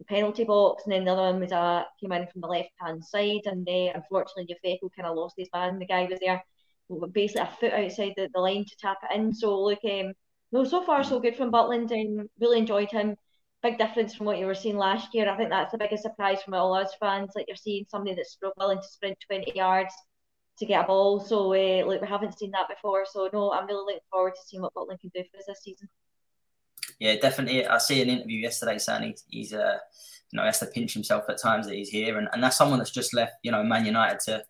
the 0.00 0.04
penalty 0.06 0.44
box, 0.44 0.84
and 0.84 0.92
then 0.92 1.04
the 1.04 1.12
other 1.12 1.22
one 1.22 1.40
was 1.40 1.52
a 1.52 1.86
came 2.00 2.12
in 2.12 2.26
from 2.26 2.40
the 2.40 2.48
left 2.48 2.70
hand 2.80 3.04
side, 3.04 3.42
and 3.44 3.68
uh, 3.68 3.92
unfortunately 3.94 4.56
Yfeko 4.64 4.88
kind 4.96 5.06
of 5.06 5.16
lost 5.16 5.34
his 5.36 5.48
man. 5.54 5.78
The 5.78 5.86
guy 5.86 6.08
was 6.10 6.18
there, 6.20 6.42
basically 7.12 7.42
a 7.42 7.46
foot 7.60 7.72
outside 7.72 8.14
the, 8.16 8.28
the 8.32 8.40
line 8.40 8.64
to 8.64 8.76
tap 8.80 8.98
it 9.04 9.14
in. 9.14 9.32
So 9.34 9.62
look, 9.62 9.84
um, 9.84 10.14
no, 10.52 10.64
so 10.64 10.82
far 10.82 11.04
so 11.04 11.20
good 11.20 11.36
from 11.36 11.52
Butland, 11.52 11.90
and 11.92 12.28
really 12.40 12.58
enjoyed 12.58 12.90
him. 12.90 13.14
Big 13.62 13.76
difference 13.76 14.14
from 14.14 14.24
what 14.24 14.38
you 14.38 14.46
were 14.46 14.54
seeing 14.54 14.78
last 14.78 15.14
year. 15.14 15.28
I 15.28 15.36
think 15.36 15.50
that's 15.50 15.72
the 15.72 15.78
biggest 15.78 16.02
surprise 16.02 16.42
from 16.42 16.54
all 16.54 16.74
us 16.74 16.94
fans. 16.98 17.32
Like 17.36 17.44
you're 17.46 17.56
seeing 17.56 17.84
somebody 17.90 18.16
that's 18.16 18.38
willing 18.56 18.78
to 18.78 18.88
sprint 18.88 19.18
20 19.28 19.52
yards 19.54 19.94
to 20.58 20.66
get 20.66 20.84
a 20.84 20.86
ball. 20.86 21.20
So 21.20 21.52
uh, 21.52 21.86
like 21.86 22.00
we 22.00 22.08
haven't 22.08 22.38
seen 22.38 22.52
that 22.52 22.70
before. 22.70 23.04
So 23.04 23.28
no, 23.34 23.52
I'm 23.52 23.66
really 23.66 23.84
looking 23.84 24.08
forward 24.10 24.34
to 24.34 24.40
seeing 24.46 24.62
what 24.62 24.72
Butland 24.72 25.00
can 25.00 25.10
do 25.14 25.22
for 25.30 25.38
us 25.38 25.44
this 25.46 25.62
season. 25.62 25.90
Yeah, 27.00 27.16
definitely. 27.16 27.66
I 27.66 27.78
see 27.78 28.02
an 28.02 28.10
interview 28.10 28.38
yesterday 28.38 28.78
saying 28.78 29.02
he's, 29.08 29.24
he's 29.28 29.52
uh, 29.54 29.78
you 30.30 30.36
know, 30.36 30.44
has 30.44 30.60
to 30.60 30.66
pinch 30.66 30.94
himself 30.94 31.24
at 31.28 31.40
times 31.40 31.66
that 31.66 31.74
he's 31.74 31.88
here, 31.88 32.18
and, 32.18 32.28
and 32.32 32.42
that's 32.42 32.56
someone 32.58 32.78
that's 32.78 32.90
just 32.90 33.14
left, 33.14 33.32
you 33.42 33.50
know, 33.50 33.64
Man 33.64 33.86
United 33.86 34.20
to 34.26 34.44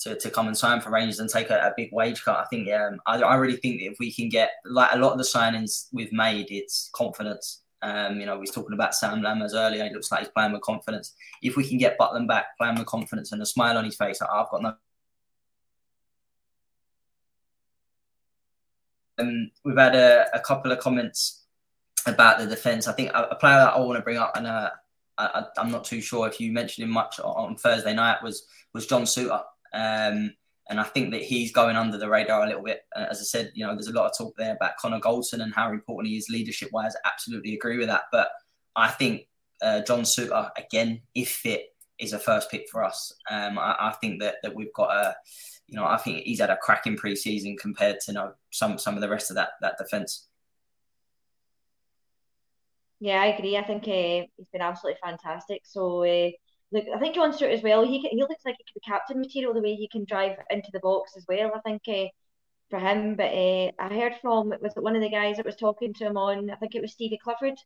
to, 0.00 0.16
to 0.16 0.30
come 0.30 0.48
and 0.48 0.58
sign 0.58 0.80
for 0.80 0.90
Rangers 0.90 1.20
and 1.20 1.30
take 1.30 1.50
a, 1.50 1.58
a 1.58 1.72
big 1.76 1.90
wage 1.92 2.24
cut. 2.24 2.36
I 2.36 2.44
think 2.46 2.68
um, 2.72 3.00
I, 3.06 3.20
I 3.20 3.36
really 3.36 3.56
think 3.56 3.78
that 3.78 3.92
if 3.92 3.98
we 4.00 4.12
can 4.12 4.28
get 4.28 4.50
like 4.64 4.90
a 4.92 4.98
lot 4.98 5.12
of 5.12 5.18
the 5.18 5.24
signings 5.24 5.86
we've 5.92 6.12
made, 6.12 6.46
it's 6.50 6.90
confidence. 6.92 7.62
Um, 7.82 8.18
you 8.18 8.26
know, 8.26 8.34
we 8.34 8.40
was 8.40 8.50
talking 8.50 8.72
about 8.72 8.96
Sam 8.96 9.20
Lammers 9.20 9.54
earlier. 9.54 9.84
It 9.84 9.92
looks 9.92 10.10
like 10.10 10.20
he's 10.20 10.28
playing 10.30 10.52
with 10.52 10.62
confidence. 10.62 11.14
If 11.40 11.56
we 11.56 11.68
can 11.68 11.78
get 11.78 11.98
Butland 11.98 12.26
back 12.26 12.46
playing 12.58 12.76
with 12.76 12.86
confidence 12.86 13.30
and 13.30 13.42
a 13.42 13.46
smile 13.46 13.76
on 13.78 13.84
his 13.84 13.96
face, 13.96 14.20
I've 14.22 14.50
got 14.50 14.62
no 14.62 14.74
Um, 19.18 19.50
we've 19.64 19.76
had 19.76 19.94
a, 19.94 20.26
a, 20.34 20.40
couple 20.40 20.72
of 20.72 20.78
comments 20.78 21.41
about 22.06 22.38
the 22.38 22.46
defence. 22.46 22.88
I 22.88 22.92
think 22.92 23.10
a, 23.14 23.34
player 23.36 23.56
that 23.56 23.74
I 23.74 23.80
want 23.80 23.96
to 23.98 24.02
bring 24.02 24.18
up, 24.18 24.36
and 24.36 24.46
uh, 24.46 24.70
I, 25.18 25.44
am 25.56 25.70
not 25.70 25.84
too 25.84 26.00
sure 26.00 26.28
if 26.28 26.40
you 26.40 26.52
mentioned 26.52 26.84
him 26.84 26.90
much 26.90 27.20
on, 27.20 27.56
Thursday 27.56 27.94
night, 27.94 28.22
was 28.22 28.46
was 28.74 28.86
John 28.86 29.02
Souttar. 29.02 29.42
Um, 29.74 30.34
and 30.68 30.78
I 30.80 30.84
think 30.84 31.10
that 31.10 31.22
he's 31.22 31.52
going 31.52 31.76
under 31.76 31.98
the 31.98 32.08
radar 32.08 32.44
a 32.44 32.46
little 32.46 32.62
bit. 32.62 32.82
Uh, 32.94 33.06
as 33.10 33.20
I 33.20 33.24
said, 33.24 33.52
you 33.54 33.66
know, 33.66 33.74
there's 33.74 33.88
a 33.88 33.92
lot 33.92 34.06
of 34.06 34.16
talk 34.16 34.34
there 34.36 34.54
about 34.54 34.76
Connor 34.78 35.00
Goldson 35.00 35.42
and 35.42 35.52
how 35.54 35.70
important 35.70 36.10
he 36.10 36.16
is 36.16 36.28
leadership 36.28 36.70
wise. 36.72 36.94
Absolutely 37.04 37.54
agree 37.54 37.78
with 37.78 37.88
that. 37.88 38.04
But 38.12 38.28
I 38.76 38.88
think 38.88 39.26
uh, 39.60 39.80
John 39.82 40.02
Souttar, 40.02 40.50
again, 40.56 41.02
if 41.14 41.30
fit, 41.30 41.66
is 41.98 42.12
a 42.12 42.18
first 42.18 42.50
pick 42.50 42.68
for 42.70 42.82
us. 42.82 43.12
Um, 43.30 43.58
I, 43.58 43.76
I, 43.78 43.94
think 44.00 44.20
that, 44.20 44.36
that 44.42 44.54
we've 44.54 44.72
got 44.72 44.90
a 44.90 45.14
you 45.72 45.76
know, 45.76 45.86
I 45.86 45.96
think 45.96 46.24
he's 46.24 46.40
had 46.40 46.50
a 46.50 46.56
cracking 46.58 46.96
preseason 46.96 47.58
compared 47.58 47.98
to 48.00 48.12
you 48.12 48.14
know, 48.14 48.32
some 48.50 48.78
some 48.78 48.94
of 48.94 49.00
the 49.00 49.08
rest 49.08 49.30
of 49.30 49.36
that 49.36 49.50
that 49.62 49.78
defense. 49.78 50.28
Yeah, 53.02 53.20
I 53.20 53.26
agree. 53.26 53.56
I 53.56 53.64
think 53.64 53.82
uh, 53.84 54.26
he's 54.36 54.48
been 54.52 54.62
absolutely 54.62 55.00
fantastic. 55.02 55.62
So, 55.64 56.04
uh, 56.04 56.30
look, 56.72 56.84
I 56.94 56.98
think 57.00 57.14
John 57.16 57.32
Souttar 57.32 57.52
as 57.52 57.62
well. 57.62 57.84
He 57.84 57.98
he 58.00 58.16
looks 58.22 58.44
like 58.44 58.56
he 58.58 58.64
could 58.64 58.80
be 58.80 58.90
captain 58.90 59.20
material 59.20 59.54
the 59.54 59.60
way 59.62 59.74
he 59.74 59.88
can 59.88 60.04
drive 60.04 60.38
into 60.50 60.70
the 60.72 60.80
box 60.80 61.16
as 61.16 61.24
well. 61.28 61.50
I 61.54 61.60
think 61.60 61.82
uh, 61.88 62.08
for 62.70 62.80
him. 62.80 63.16
But 63.16 63.32
I 63.32 63.72
heard 63.90 64.14
from 64.22 64.50
was 64.62 64.74
it 64.76 64.84
one 64.84 64.96
of 64.96 65.02
the 65.02 65.10
guys 65.10 65.36
that 65.38 65.46
was 65.46 65.56
talking 65.56 65.94
to 65.94 66.06
him 66.06 66.16
on. 66.18 66.50
I 66.50 66.56
think 66.56 66.74
it 66.76 66.82
was 66.82 66.92
Stevie 66.92 67.18
Clifford 67.22 67.58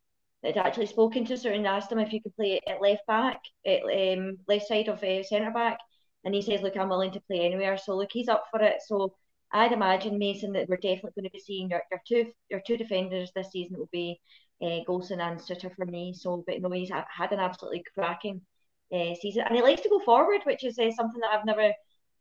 that 0.43 0.57
had 0.57 0.67
actually 0.67 0.87
spoken 0.87 1.25
to 1.27 1.37
Stewart 1.39 1.57
and 1.57 1.67
asked 1.69 1.93
him 1.93 1.99
if 2.01 2.11
he 2.11 2.21
could 2.21 2.37
play 2.37 2.61
at 2.69 2.83
left 2.83 3.07
back, 3.07 3.41
at 3.67 3.83
um, 3.85 4.39
left 4.49 4.69
side 4.69 4.89
of 4.89 5.01
centre 5.27 5.53
back 5.53 5.79
and 6.25 6.35
he 6.35 6.43
says, 6.43 6.63
"Look, 6.63 6.77
I'm 6.77 6.89
willing 6.91 7.13
to 7.13 7.21
play 7.23 7.41
anywhere." 7.45 7.79
So 7.79 7.97
look, 7.97 8.11
he's 8.13 8.29
up 8.29 8.47
for 8.51 8.63
it. 8.63 8.83
So 8.87 9.15
I'd 9.53 9.73
imagine 9.73 10.19
Mason 10.19 10.53
that 10.53 10.69
we're 10.69 10.77
definitely 10.77 11.13
going 11.17 11.25
to 11.25 11.31
be 11.31 11.41
seeing 11.41 11.71
your, 11.71 11.83
your 11.91 12.03
two 12.09 12.33
your 12.51 12.61
two 12.67 12.77
defenders 12.77 13.31
this 13.35 13.51
season 13.53 13.79
will 13.79 13.89
be 13.93 14.21
uh, 14.63 14.81
Goldson 14.87 15.21
and 15.21 15.39
Souttar 15.41 15.75
for 15.75 15.87
me. 15.87 16.15
So, 16.15 16.45
but 16.47 16.61
no, 16.61 16.71
he's 16.71 16.91
had 16.91 17.33
an 17.33 17.41
absolutely 17.41 17.85
cracking 17.95 18.41
uh, 18.93 19.15
season, 19.21 19.45
and 19.47 19.57
he 19.57 19.63
likes 19.63 19.83
to 19.83 19.89
go 19.89 20.01
forward, 20.01 20.43
which 20.45 20.65
is 20.65 20.79
uh, 20.79 20.91
something 20.93 21.21
that 21.21 21.31
I've 21.31 21.45
never 21.45 21.73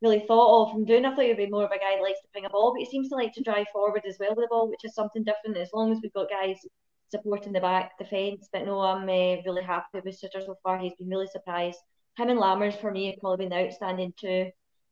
really 0.01 0.25
thought 0.27 0.63
of 0.63 0.75
him 0.75 0.85
doing. 0.85 1.05
I 1.05 1.15
thought 1.15 1.25
he'd 1.25 1.37
be 1.37 1.47
more 1.47 1.65
of 1.65 1.71
a 1.71 1.79
guy 1.79 1.95
that 1.95 2.03
likes 2.03 2.21
to 2.21 2.27
bring 2.33 2.45
a 2.45 2.49
ball, 2.49 2.73
but 2.73 2.79
he 2.79 2.85
seems 2.85 3.09
to 3.09 3.15
like 3.15 3.33
to 3.33 3.43
drive 3.43 3.67
forward 3.71 4.03
as 4.07 4.17
well 4.19 4.35
with 4.35 4.45
the 4.45 4.49
ball, 4.49 4.69
which 4.69 4.83
is 4.83 4.93
something 4.93 5.23
different. 5.23 5.57
As 5.57 5.73
long 5.73 5.91
as 5.91 5.99
we've 6.01 6.13
got 6.13 6.29
guys 6.29 6.57
supporting 7.09 7.53
the 7.53 7.61
back 7.61 7.97
defence, 7.97 8.49
but 8.51 8.65
no, 8.65 8.79
I'm 8.79 9.03
uh, 9.03 9.41
really 9.45 9.63
happy 9.63 10.01
with 10.03 10.19
Souttar 10.19 10.45
so 10.45 10.55
far. 10.63 10.77
He's 10.79 10.95
been 10.95 11.09
really 11.09 11.27
surprised 11.27 11.79
him 12.17 12.29
and 12.29 12.39
Lammers 12.39 12.79
for 12.79 12.91
me 12.91 13.07
have 13.07 13.19
probably 13.19 13.45
been 13.45 13.49
the 13.49 13.65
outstanding 13.65 14.13
too 14.17 14.49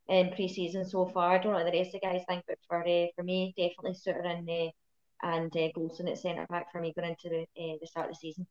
in 0.09 0.31
pre-season 0.31 0.85
so 0.85 1.05
far. 1.05 1.33
I 1.33 1.37
don't 1.37 1.53
know 1.53 1.63
what 1.63 1.71
the 1.71 1.77
rest 1.77 1.95
of 1.95 2.01
the 2.01 2.07
guys 2.07 2.23
think, 2.27 2.43
but 2.47 2.57
for 2.67 2.81
uh, 2.81 3.07
for 3.15 3.23
me, 3.23 3.53
definitely 3.57 3.93
Souttar 3.93 4.25
and 4.25 4.49
uh, 4.49 4.71
and 5.24 5.55
uh, 5.55 5.69
Goldson 5.76 6.09
at 6.09 6.19
centre 6.19 6.45
back 6.49 6.71
for 6.71 6.80
me 6.80 6.93
going 6.95 7.09
into 7.09 7.30
the 7.30 7.41
uh, 7.41 7.78
the 7.82 7.88
start 7.88 8.09
of 8.09 8.13
the 8.13 8.19
season. 8.19 8.45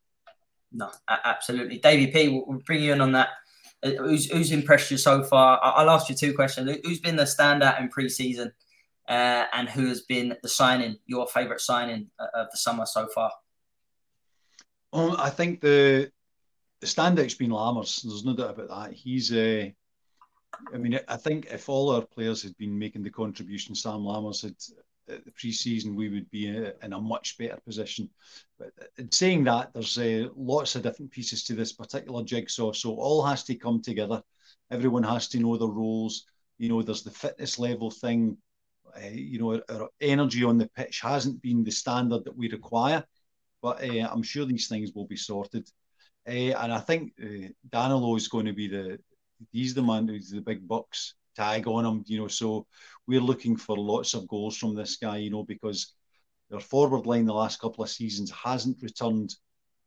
No, 0.73 0.91
absolutely, 1.09 1.79
Davy 1.79 2.09
P. 2.09 2.29
We'll, 2.31 2.45
we'll 2.47 2.63
bring 2.67 2.83
you 2.83 2.93
in 2.93 3.01
on 3.01 3.13
that. 3.13 3.29
Uh, 3.83 3.91
who's, 3.91 4.31
who's 4.31 4.53
impressed 4.53 4.91
you 4.91 4.97
so 4.97 5.23
far? 5.25 5.61
I'll 5.63 5.91
ask 5.91 6.09
you 6.09 6.15
two 6.15 6.35
questions. 6.35 6.71
Who's 6.85 7.01
been 7.01 7.17
the 7.17 7.25
standout 7.25 7.81
in 7.81 7.89
pre-season, 7.89 8.53
uh, 9.09 9.45
and 9.53 9.69
who 9.69 9.89
has 9.89 10.03
been 10.03 10.37
the 10.43 10.49
signing, 10.49 10.99
your 11.07 11.27
favourite 11.27 11.61
signing 11.61 12.11
uh, 12.19 12.27
of 12.35 12.51
the 12.51 12.57
summer 12.57 12.87
so 12.87 13.09
far? 13.09 13.33
Um, 14.93 15.17
I 15.19 15.31
think 15.31 15.61
the 15.61 16.11
the 16.81 16.87
standout's 16.87 17.35
been 17.35 17.51
Lammers. 17.51 18.03
There's 18.03 18.25
no 18.25 18.35
doubt 18.35 18.59
about 18.59 18.69
that. 18.69 18.93
He's, 18.93 19.33
uh, 19.33 19.69
I 20.73 20.77
mean, 20.77 20.99
I 21.09 21.17
think 21.17 21.47
if 21.51 21.69
all 21.69 21.91
our 21.91 22.03
players 22.03 22.43
had 22.43 22.57
been 22.57 22.79
making 22.79 23.03
the 23.03 23.11
contribution 23.11 23.75
Sam 23.75 24.01
Lammers 24.01 24.43
had 24.43 24.57
at 25.13 25.25
the 25.25 25.33
pre-season, 25.33 25.95
we 25.95 26.09
would 26.09 26.31
be 26.31 26.47
in 26.47 26.93
a 26.93 27.01
much 27.01 27.39
better 27.39 27.59
position. 27.65 28.11
But 28.59 28.73
in 28.99 29.11
saying 29.13 29.45
that, 29.45 29.73
there's 29.73 29.99
uh, 29.99 30.29
lots 30.37 30.75
of 30.75 30.83
different 30.83 31.11
pieces 31.11 31.45
to 31.45 31.55
this 31.55 31.73
particular 31.73 32.25
jigsaw, 32.25 32.73
so 32.73 32.95
all 32.95 33.23
has 33.25 33.45
to 33.45 33.55
come 33.55 33.83
together. 33.83 34.23
Everyone 34.71 35.03
has 35.03 35.29
to 35.29 35.39
know 35.39 35.57
their 35.57 35.69
roles. 35.69 36.27
You 36.59 36.69
know, 36.69 36.83
there's 36.83 37.03
the 37.03 37.11
fitness 37.11 37.59
level 37.59 37.91
thing. 37.91 38.37
Uh, 38.97 39.09
you 39.09 39.39
know, 39.39 39.55
our, 39.55 39.81
our, 39.81 39.89
energy 40.01 40.45
on 40.45 40.59
the 40.59 40.69
pitch 40.69 41.01
hasn't 41.01 41.41
been 41.41 41.65
the 41.65 41.71
standard 41.71 42.25
that 42.25 42.37
we 42.37 42.51
require, 42.51 43.05
but 43.63 43.83
uh, 43.83 44.09
I'm 44.11 44.23
sure 44.23 44.45
these 44.45 44.69
things 44.69 44.93
will 44.95 45.07
be 45.07 45.17
sorted. 45.17 45.69
Uh, 46.29 46.55
and 46.63 46.73
I 46.73 46.79
think 46.79 47.13
uh, 47.23 47.49
Danilo 47.71 48.17
is 48.17 48.29
going 48.29 48.47
to 48.47 48.53
be 48.53 48.69
the 48.69 48.99
he's 49.51 49.75
the 49.75 49.83
man 49.83 50.07
who's 50.07 50.31
the 50.31 50.41
big 50.41 50.69
bucks 50.69 51.15
tag 51.35 51.67
on 51.67 51.85
him, 51.85 52.05
you 52.07 52.19
know. 52.19 52.29
So 52.29 52.67
we're 53.07 53.21
looking 53.21 53.57
for 53.57 53.77
lots 53.77 54.15
of 54.15 54.29
goals 54.29 54.57
from 54.57 54.75
this 54.75 54.97
guy, 54.97 55.19
you 55.19 55.31
know, 55.31 55.45
because 55.45 55.95
their 56.51 56.61
forward 56.61 57.07
line 57.07 57.27
the 57.27 57.35
last 57.35 57.61
couple 57.61 57.85
of 57.85 57.91
seasons 57.91 58.31
hasn't 58.31 58.83
returned 58.83 59.35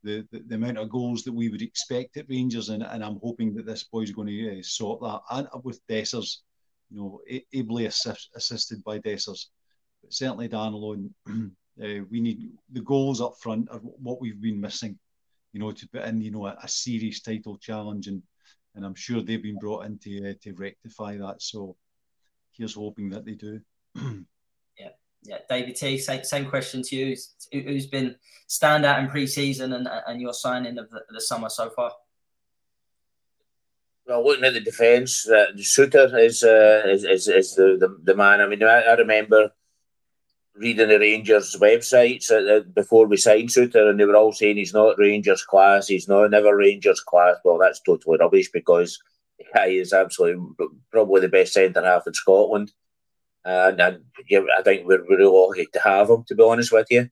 the, 0.03 0.27
the, 0.31 0.43
the 0.47 0.55
amount 0.55 0.77
of 0.77 0.89
goals 0.89 1.23
that 1.23 1.33
we 1.33 1.49
would 1.49 1.61
expect 1.61 2.17
at 2.17 2.29
Rangers, 2.29 2.69
and, 2.69 2.83
and 2.83 3.03
I'm 3.03 3.19
hoping 3.23 3.53
that 3.55 3.65
this 3.65 3.83
boy's 3.85 4.11
going 4.11 4.27
to 4.27 4.59
uh, 4.59 4.61
sort 4.61 5.01
that. 5.01 5.21
And 5.31 5.47
with 5.63 5.85
Dessers, 5.87 6.37
you 6.91 6.97
know, 6.97 7.21
ably 7.53 7.85
assist, 7.85 8.29
assisted 8.35 8.83
by 8.83 8.99
Dessers, 8.99 9.47
but 10.01 10.13
certainly 10.13 10.47
Danilo. 10.47 10.97
Uh, 11.77 11.99
we 12.09 12.21
need 12.21 12.53
the 12.71 12.79
goals 12.79 13.19
up 13.19 13.33
front 13.41 13.67
are 13.69 13.79
what 13.79 14.21
we've 14.21 14.39
been 14.39 14.61
missing 14.61 14.97
you 15.55 15.61
know, 15.61 15.71
to 15.71 15.87
put 15.87 16.03
in, 16.03 16.19
you 16.19 16.31
know, 16.31 16.47
a, 16.47 16.57
a 16.63 16.67
serious 16.67 17.21
title 17.21 17.57
challenge, 17.57 18.07
and 18.07 18.21
and 18.75 18.85
I'm 18.85 18.95
sure 18.95 19.21
they've 19.21 19.41
been 19.41 19.59
brought 19.59 19.85
in 19.85 19.97
to 19.99 20.31
uh, 20.31 20.33
to 20.41 20.53
rectify 20.53 21.17
that. 21.17 21.41
So 21.41 21.75
here's 22.51 22.75
hoping 22.75 23.09
that 23.09 23.25
they 23.25 23.33
do. 23.33 23.61
yeah, 23.95 24.89
yeah, 25.23 25.37
David 25.49 25.75
T. 25.75 25.97
Same, 25.97 26.23
same 26.23 26.45
question 26.45 26.81
to 26.83 26.95
you. 26.95 27.15
Who's 27.51 27.87
been 27.87 28.15
standout 28.49 28.99
in 28.99 29.09
pre-season 29.09 29.73
and 29.73 29.87
and 30.07 30.21
your 30.21 30.33
signing 30.33 30.77
of 30.77 30.89
the, 30.89 31.01
the 31.09 31.21
summer 31.21 31.49
so 31.49 31.69
far? 31.69 31.91
Well, 34.07 34.23
looking 34.23 34.45
at 34.45 34.53
the 34.53 34.61
defence, 34.61 35.27
uh, 35.27 35.47
Souttar 35.57 36.19
is, 36.19 36.43
uh, 36.43 36.83
is, 36.85 37.03
is 37.03 37.27
is 37.27 37.55
the, 37.55 37.77
the, 37.79 37.97
the 38.03 38.15
man. 38.15 38.39
I 38.39 38.45
mean, 38.45 38.61
I, 38.61 38.81
I 38.81 38.93
remember 38.93 39.51
reading 40.55 40.87
the 40.87 40.99
Rangers 40.99 41.55
websites 41.59 42.31
uh, 42.31 42.61
before 42.73 43.07
we 43.07 43.17
signed 43.17 43.49
Souttar, 43.49 43.89
and 43.89 43.99
they 43.99 44.05
were 44.05 44.15
all 44.15 44.31
saying 44.31 44.57
he's 44.57 44.73
not 44.73 44.97
Rangers 44.97 45.43
class, 45.43 45.87
he's 45.87 46.07
not 46.07 46.31
never 46.31 46.55
Rangers 46.55 47.01
class. 47.01 47.35
Well, 47.43 47.57
that's 47.57 47.81
totally 47.81 48.17
rubbish 48.19 48.49
because 48.51 48.99
he 49.65 49.77
is 49.77 49.93
absolutely 49.93 50.43
probably 50.91 51.21
the 51.21 51.27
best 51.27 51.53
centre 51.53 51.83
half 51.83 52.07
in 52.07 52.13
Scotland. 52.13 52.71
And, 53.43 53.79
and 53.79 54.03
yeah, 54.27 54.41
I 54.57 54.63
think 54.63 54.87
we're 54.87 55.05
really 55.07 55.25
lucky 55.25 55.67
to 55.73 55.79
have 55.79 56.09
him, 56.09 56.23
to 56.27 56.35
be 56.35 56.43
honest 56.43 56.71
with 56.71 56.87
you. 56.89 57.09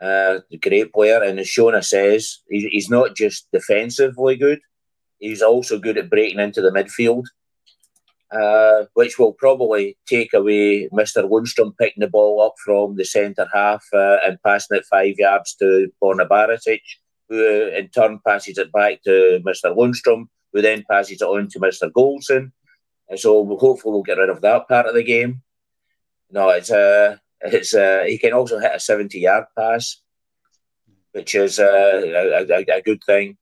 Uh, 0.00 0.40
great 0.60 0.92
player, 0.92 1.22
and 1.22 1.38
as 1.38 1.46
Shona 1.46 1.82
says, 1.82 2.40
he's 2.48 2.90
not 2.90 3.16
just 3.16 3.48
defensively 3.50 4.36
good, 4.36 4.60
he's 5.18 5.40
also 5.40 5.78
good 5.78 5.96
at 5.96 6.10
breaking 6.10 6.38
into 6.38 6.60
the 6.60 6.70
midfield 6.70 7.24
uh, 8.32 8.84
which 8.94 9.18
will 9.18 9.32
probably 9.32 9.96
take 10.06 10.32
away 10.34 10.88
Mr. 10.88 11.28
Lundstram 11.28 11.76
picking 11.78 12.00
the 12.00 12.08
ball 12.08 12.42
up 12.42 12.54
from 12.64 12.96
the 12.96 13.04
centre 13.04 13.48
half 13.52 13.84
uh, 13.92 14.16
and 14.24 14.42
passing 14.44 14.78
it 14.78 14.84
five 14.86 15.14
yards 15.18 15.54
to 15.56 15.90
Borna 16.02 16.28
Barisic. 16.28 16.80
who 17.28 17.68
in 17.68 17.88
turn 17.88 18.20
passes 18.26 18.58
it 18.58 18.72
back 18.72 19.02
to 19.02 19.40
Mr. 19.44 19.76
Lundstram, 19.76 20.26
who 20.52 20.62
then 20.62 20.84
passes 20.90 21.20
it 21.20 21.24
on 21.24 21.48
to 21.48 21.60
Mr. 21.60 21.90
Goldson. 21.90 22.52
And 23.08 23.18
so 23.18 23.44
hopefully 23.56 23.92
we'll 23.92 24.02
get 24.02 24.18
rid 24.18 24.30
of 24.30 24.40
that 24.40 24.66
part 24.68 24.86
of 24.86 24.94
the 24.94 25.04
game. 25.04 25.42
No, 26.30 26.48
it's 26.50 26.70
uh, 26.70 27.18
it's 27.40 27.74
uh, 27.74 28.02
he 28.06 28.18
can 28.18 28.32
also 28.32 28.58
hit 28.58 28.72
a 28.74 28.80
70 28.80 29.20
yard 29.20 29.44
pass, 29.56 30.00
which 31.12 31.34
is 31.36 31.60
uh, 31.60 32.02
a, 32.04 32.44
a, 32.44 32.64
a 32.78 32.82
good 32.82 33.00
thing. 33.04 33.36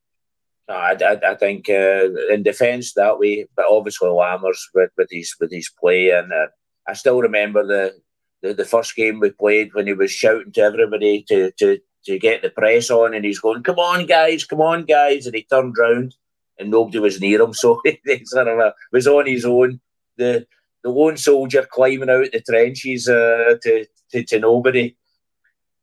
I, 0.69 0.97
I, 1.01 1.33
I 1.33 1.35
think 1.35 1.69
uh, 1.69 2.09
in 2.31 2.43
defence 2.43 2.95
that 2.95 3.19
way, 3.19 3.47
but 3.55 3.67
obviously 3.69 4.09
Lammers 4.09 4.61
with, 4.75 4.91
with 4.97 5.09
his 5.11 5.35
with 5.39 5.53
his 5.53 5.71
play, 5.79 6.11
and 6.11 6.33
uh, 6.33 6.47
I 6.89 6.95
still 6.95 7.21
remember 7.21 7.67
the, 7.67 7.95
the, 8.43 8.55
the 8.55 8.65
first 8.65 8.97
game 8.97 9.21
we 9.21 9.31
played 9.31 9.75
when 9.75 9.87
he 9.87 9.93
was 9.93 10.11
shouting 10.11 10.53
to 10.53 10.63
everybody 10.63 11.23
to 11.29 11.51
to 11.59 11.79
to 12.07 12.19
get 12.19 12.43
the 12.43 12.51
press 12.51 12.91
on, 12.91 13.15
and 13.15 13.25
he's 13.25 13.41
going, 13.41 13.63
"Come 13.63 13.79
on, 13.79 14.07
guys, 14.07 14.45
come 14.45 14.63
on, 14.63 14.85
guys!" 14.85 15.27
And 15.27 15.35
he 15.35 15.43
turned 15.43 15.77
round, 15.79 16.15
and 16.59 16.71
nobody 16.71 16.99
was 16.99 17.21
near 17.21 17.43
him, 17.43 17.53
so 17.55 17.81
he 17.85 18.25
sort 18.25 18.49
of 18.49 18.59
uh, 18.59 18.73
was 18.93 19.07
on 19.07 19.27
his 19.27 19.45
own. 19.45 19.81
The 20.17 20.47
the 20.83 20.91
lone 20.91 21.17
soldier 21.17 21.67
climbing 21.71 22.11
out 22.11 22.27
the 22.33 22.41
trenches 22.41 23.09
uh, 23.09 23.57
to, 23.63 23.87
to 24.13 24.25
to 24.25 24.39
nobody. 24.39 24.97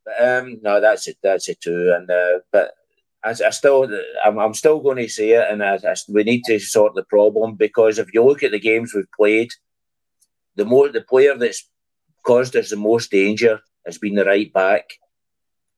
But, 0.05 0.27
um, 0.27 0.59
no, 0.63 0.81
that's 0.81 1.07
it. 1.07 1.17
That's 1.21 1.49
it 1.49 1.61
too. 1.61 1.93
And 1.95 2.09
uh, 2.09 2.39
but 2.51 2.71
I, 3.23 3.29
I 3.31 3.49
still, 3.51 3.87
I'm, 4.25 4.39
I'm, 4.39 4.53
still 4.53 4.79
going 4.79 4.97
to 4.97 5.07
say 5.07 5.31
it, 5.31 5.47
and 5.49 5.63
I, 5.63 5.75
I, 5.75 5.95
we 6.09 6.23
need 6.23 6.43
to 6.45 6.59
sort 6.59 6.95
the 6.95 7.03
problem 7.03 7.55
because 7.55 7.99
if 7.99 8.13
you 8.13 8.23
look 8.23 8.41
at 8.43 8.51
the 8.51 8.59
games 8.59 8.93
we've 8.93 9.11
played, 9.15 9.51
the 10.55 10.65
more 10.65 10.89
the 10.89 11.01
player 11.01 11.37
that's 11.37 11.69
caused 12.25 12.55
us 12.55 12.69
the 12.69 12.75
most 12.75 13.11
danger 13.11 13.61
has 13.85 13.97
been 13.97 14.15
the 14.15 14.25
right 14.25 14.51
back, 14.51 14.89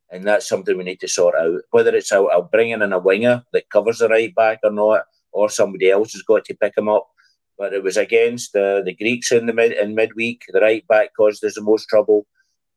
and 0.09 0.23
that's 0.23 0.47
something 0.47 0.77
we 0.77 0.83
need 0.83 0.99
to 1.01 1.07
sort 1.07 1.35
out. 1.35 1.61
Whether 1.71 1.95
it's 1.95 2.11
I'll, 2.11 2.49
in 2.53 2.93
a 2.93 2.99
winger 2.99 3.43
that 3.51 3.69
covers 3.69 3.99
the 3.99 4.09
right 4.09 4.33
back 4.33 4.59
or 4.63 4.71
not, 4.71 5.03
or 5.31 5.49
somebody 5.49 5.89
else 5.89 6.13
has 6.13 6.21
got 6.21 6.45
to 6.45 6.55
pick 6.55 6.77
him 6.77 6.87
up. 6.87 7.09
But 7.57 7.73
it 7.73 7.83
was 7.83 7.97
against 7.97 8.55
uh, 8.55 8.81
the 8.81 8.95
Greeks 8.95 9.31
in 9.31 9.45
the 9.45 9.53
mid 9.53 9.73
in 9.73 9.95
midweek. 9.95 10.43
The 10.47 10.61
right 10.61 10.87
back 10.87 11.09
caused 11.15 11.43
us 11.43 11.55
the 11.55 11.61
most 11.61 11.87
trouble, 11.87 12.25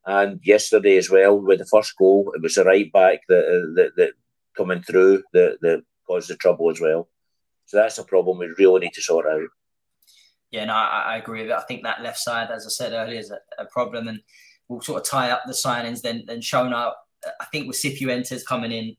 and 0.05 0.39
yesterday 0.43 0.97
as 0.97 1.09
well 1.09 1.39
with 1.39 1.59
the 1.59 1.65
first 1.65 1.95
goal, 1.97 2.31
it 2.35 2.41
was 2.41 2.55
the 2.55 2.63
right 2.63 2.91
back 2.91 3.21
that 3.27 3.73
that, 3.75 3.91
that 3.97 4.11
coming 4.57 4.81
through 4.81 5.23
that, 5.33 5.57
that 5.61 5.83
caused 6.05 6.29
the 6.29 6.35
trouble 6.35 6.69
as 6.69 6.81
well. 6.81 7.07
So 7.65 7.77
that's 7.77 7.97
a 7.97 8.03
problem 8.03 8.37
we 8.37 8.47
really 8.57 8.81
need 8.81 8.93
to 8.93 9.01
sort 9.01 9.27
out. 9.27 9.47
Yeah, 10.51 10.65
no, 10.65 10.73
I, 10.73 11.03
I 11.13 11.17
agree 11.17 11.41
with 11.41 11.51
it. 11.51 11.57
I 11.57 11.61
think 11.63 11.83
that 11.83 12.01
left 12.01 12.19
side, 12.19 12.49
as 12.49 12.65
I 12.65 12.69
said 12.69 12.93
earlier, 12.93 13.19
is 13.19 13.31
a, 13.31 13.39
a 13.59 13.65
problem, 13.65 14.07
and 14.07 14.21
we'll 14.67 14.81
sort 14.81 15.01
of 15.01 15.07
tie 15.07 15.31
up 15.31 15.43
the 15.45 15.53
signings. 15.53 16.01
Then, 16.01 16.23
then 16.25 16.41
shown 16.41 16.73
up. 16.73 16.97
I 17.41 17.45
think 17.45 17.67
with 17.67 17.75
Cifuentes 17.75 18.45
coming 18.45 18.71
in, 18.71 18.95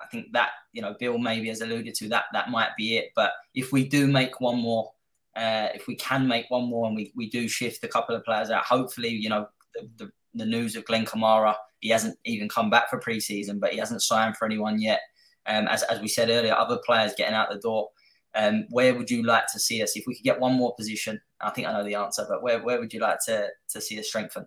I 0.00 0.06
think 0.06 0.32
that 0.32 0.50
you 0.72 0.82
know 0.82 0.94
Bill 0.98 1.18
maybe 1.18 1.48
has 1.48 1.62
alluded 1.62 1.94
to 1.96 2.08
that 2.08 2.24
that 2.32 2.50
might 2.50 2.76
be 2.76 2.98
it. 2.98 3.12
But 3.16 3.32
if 3.54 3.72
we 3.72 3.88
do 3.88 4.06
make 4.06 4.40
one 4.40 4.58
more, 4.58 4.92
uh, 5.36 5.68
if 5.74 5.86
we 5.86 5.96
can 5.96 6.28
make 6.28 6.50
one 6.50 6.68
more, 6.68 6.86
and 6.86 6.96
we, 6.96 7.12
we 7.16 7.30
do 7.30 7.48
shift 7.48 7.84
a 7.84 7.88
couple 7.88 8.14
of 8.14 8.24
players 8.24 8.50
out, 8.50 8.64
hopefully 8.64 9.10
you 9.10 9.30
know 9.30 9.48
the, 9.74 9.88
the, 9.96 10.12
the 10.34 10.46
news 10.46 10.76
of 10.76 10.84
Glenn 10.84 11.04
Kamara 11.04 11.54
he 11.80 11.88
hasn't 11.88 12.18
even 12.24 12.48
come 12.48 12.70
back 12.70 12.88
for 12.88 13.00
preseason, 13.00 13.58
but 13.58 13.72
he 13.72 13.78
hasn't 13.78 14.02
signed 14.02 14.36
for 14.36 14.44
anyone 14.44 14.80
yet. 14.80 15.00
Um, 15.46 15.66
as, 15.66 15.82
as 15.84 16.00
we 16.00 16.08
said 16.08 16.30
earlier, 16.30 16.54
other 16.54 16.78
players 16.84 17.14
getting 17.16 17.34
out 17.34 17.50
the 17.50 17.58
door. 17.58 17.88
Um, 18.34 18.66
where 18.70 18.94
would 18.94 19.10
you 19.10 19.24
like 19.24 19.46
to 19.52 19.58
see 19.58 19.82
us 19.82 19.96
if 19.96 20.04
we 20.06 20.14
could 20.14 20.22
get 20.22 20.38
one 20.38 20.54
more 20.54 20.74
position? 20.76 21.20
I 21.40 21.50
think 21.50 21.66
I 21.66 21.72
know 21.72 21.82
the 21.82 21.96
answer, 21.96 22.24
but 22.28 22.42
where, 22.42 22.62
where 22.62 22.78
would 22.78 22.92
you 22.92 23.00
like 23.00 23.18
to, 23.26 23.48
to 23.70 23.80
see 23.80 23.98
us 23.98 24.06
strengthen? 24.06 24.46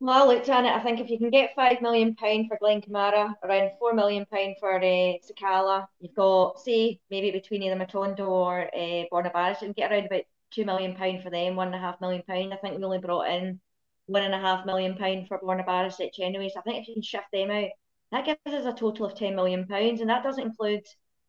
Well, 0.00 0.22
I 0.22 0.26
looked 0.34 0.48
at 0.48 0.64
it. 0.64 0.72
I 0.72 0.82
think 0.82 1.00
if 1.00 1.10
you 1.10 1.18
can 1.18 1.30
get 1.30 1.54
five 1.54 1.82
million 1.82 2.14
pound 2.14 2.48
for 2.48 2.58
Glenn 2.58 2.80
Kamara, 2.80 3.34
around 3.42 3.70
four 3.78 3.92
million 3.92 4.26
pound 4.26 4.56
for 4.60 4.76
uh, 4.76 4.82
Sakala, 4.82 5.86
you've 5.98 6.14
got 6.14 6.60
say 6.60 7.00
maybe 7.10 7.30
between 7.30 7.62
either 7.62 7.76
Matondo 7.76 8.28
or 8.28 8.68
uh, 8.74 9.04
Borna 9.12 9.32
Barisic, 9.32 9.62
and 9.62 9.74
get 9.74 9.90
around 9.90 10.06
about 10.06 10.22
two 10.50 10.64
million 10.64 10.94
pound 10.94 11.22
for 11.22 11.30
them, 11.30 11.56
one 11.56 11.68
and 11.68 11.76
a 11.76 11.78
half 11.78 12.00
million 12.00 12.22
pound. 12.26 12.52
I 12.52 12.56
think 12.56 12.76
we 12.76 12.84
only 12.84 12.98
brought 12.98 13.28
in 13.28 13.60
one 14.06 14.22
and 14.22 14.34
a 14.34 14.38
half 14.38 14.66
million 14.66 14.96
pound 14.96 15.28
for 15.28 15.38
Borna 15.38 15.66
Barisic 15.66 16.20
anyway. 16.20 16.50
So 16.52 16.60
I 16.60 16.62
think 16.62 16.82
if 16.82 16.88
you 16.88 16.94
can 16.94 17.02
shift 17.02 17.26
them 17.32 17.50
out, 17.50 17.68
that 18.12 18.24
gives 18.24 18.38
us 18.46 18.66
a 18.66 18.78
total 18.78 19.06
of 19.06 19.14
ten 19.14 19.34
million 19.34 19.66
pounds, 19.66 20.00
and 20.00 20.10
that 20.10 20.22
doesn't 20.22 20.44
include 20.44 20.82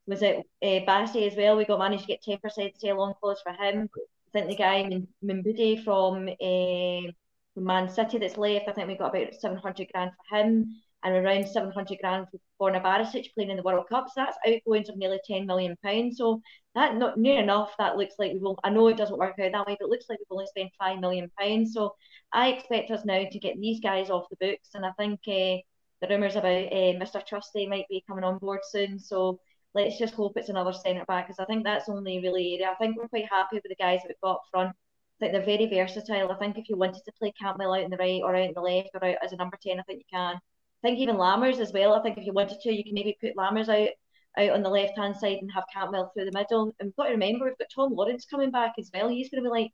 was 0.07 0.21
it 0.21 0.37
uh, 0.61 0.85
Bassey 0.85 1.27
as 1.29 1.35
well. 1.35 1.57
We 1.57 1.65
got 1.65 1.79
managed 1.79 2.03
to 2.03 2.07
get 2.07 2.21
ten 2.21 2.37
percent 2.37 2.79
sale 2.79 3.01
on 3.01 3.13
clothes 3.19 3.41
for 3.43 3.53
him. 3.53 3.89
I 4.27 4.39
think 4.39 4.49
the 4.49 4.55
guy 4.55 4.89
Mbude 5.23 5.83
from 5.83 6.27
uh, 6.29 7.11
Man 7.59 7.89
City 7.89 8.17
that's 8.17 8.37
left. 8.37 8.67
I 8.67 8.73
think 8.73 8.87
we 8.87 8.97
got 8.97 9.15
about 9.15 9.33
seven 9.35 9.57
hundred 9.57 9.87
grand 9.93 10.11
for 10.11 10.37
him, 10.37 10.75
and 11.05 11.15
around 11.15 11.47
seven 11.47 11.71
hundred 11.71 11.99
grand 12.01 12.27
for 12.29 12.39
Borna 12.59 12.83
Barisic 12.83 13.33
playing 13.33 13.51
in 13.51 13.57
the 13.57 13.63
World 13.63 13.85
Cup. 13.87 14.07
So 14.07 14.13
that's 14.17 14.37
outgoings 14.45 14.89
of 14.89 14.97
nearly 14.97 15.19
ten 15.25 15.45
million 15.45 15.77
pounds. 15.83 16.17
So 16.17 16.41
that 16.73 16.95
not 16.95 17.17
near 17.17 17.39
enough. 17.39 17.73
That 17.77 17.95
looks 17.95 18.15
like 18.17 18.33
we 18.33 18.39
will. 18.39 18.59
I 18.63 18.71
know 18.71 18.87
it 18.87 18.97
doesn't 18.97 19.17
work 19.17 19.39
out 19.39 19.51
that 19.51 19.67
way, 19.67 19.77
but 19.79 19.85
it 19.85 19.89
looks 19.89 20.05
like 20.09 20.19
we've 20.19 20.27
only 20.31 20.47
spent 20.47 20.71
five 20.79 20.99
million 20.99 21.31
pounds. 21.39 21.73
So 21.73 21.95
I 22.33 22.49
expect 22.49 22.91
us 22.91 23.05
now 23.05 23.23
to 23.31 23.39
get 23.39 23.59
these 23.59 23.79
guys 23.79 24.09
off 24.09 24.29
the 24.29 24.45
books, 24.45 24.69
and 24.73 24.85
I 24.85 24.91
think 24.97 25.19
uh, 25.27 25.61
the 26.01 26.07
rumours 26.09 26.35
about 26.35 26.47
uh, 26.47 26.97
Mr. 26.99 27.25
Trusty 27.25 27.67
might 27.67 27.87
be 27.87 28.03
coming 28.07 28.23
on 28.23 28.39
board 28.39 28.61
soon. 28.63 28.99
So 28.99 29.39
let's 29.75 29.99
just 29.99 30.15
hope 30.15 30.33
it's 30.37 30.49
another 30.49 30.73
centre 30.73 31.05
back 31.05 31.27
because 31.27 31.39
I 31.39 31.45
think 31.45 31.63
that's 31.63 31.87
only 31.87 32.19
really 32.19 32.55
area. 32.55 32.71
I 32.71 32.75
think 32.75 32.97
we're 32.97 33.07
quite 33.07 33.29
happy 33.29 33.57
with 33.57 33.63
the 33.69 33.75
guys 33.75 33.99
that 34.01 34.07
we've 34.09 34.21
got 34.23 34.37
up 34.37 34.43
front. 34.49 34.69
I 34.69 35.17
think 35.19 35.31
they're 35.33 35.57
very 35.57 35.67
versatile. 35.67 36.31
I 36.31 36.35
think 36.37 36.57
if 36.57 36.67
you 36.67 36.77
wanted 36.77 37.03
to 37.05 37.11
play 37.19 37.31
Campbell 37.39 37.73
out 37.73 37.83
in 37.83 37.91
the 37.91 37.97
right 37.97 38.21
or 38.23 38.35
out 38.35 38.47
in 38.47 38.53
the 38.53 38.61
left 38.61 38.89
or 38.95 39.05
out 39.05 39.17
as 39.23 39.31
a 39.31 39.37
number 39.37 39.57
10, 39.61 39.79
I 39.79 39.83
think 39.83 39.99
you 39.99 40.05
can. 40.11 40.39
Think 40.85 40.99
even 40.99 41.15
Lammers 41.15 41.59
as 41.59 41.73
well. 41.73 41.95
I 41.95 42.01
think 42.03 42.19
if 42.19 42.27
you 42.27 42.31
wanted 42.31 42.59
to, 42.61 42.71
you 42.71 42.83
can 42.83 42.93
maybe 42.93 43.17
put 43.19 43.35
Lammers 43.35 43.69
out 43.69 43.89
out 44.37 44.51
on 44.51 44.61
the 44.61 44.69
left 44.69 44.95
hand 44.95 45.17
side 45.17 45.39
and 45.41 45.51
have 45.51 45.63
Cantwell 45.73 46.11
through 46.13 46.25
the 46.25 46.37
middle. 46.37 46.75
And 46.79 46.87
we've 46.87 46.95
got 46.95 47.05
to 47.05 47.11
remember 47.13 47.45
we've 47.45 47.57
got 47.57 47.69
Tom 47.73 47.95
Lawrence 47.95 48.27
coming 48.29 48.51
back 48.51 48.73
as 48.77 48.91
well. 48.93 49.09
He's 49.09 49.31
going 49.31 49.43
to 49.43 49.49
be 49.49 49.51
like 49.51 49.71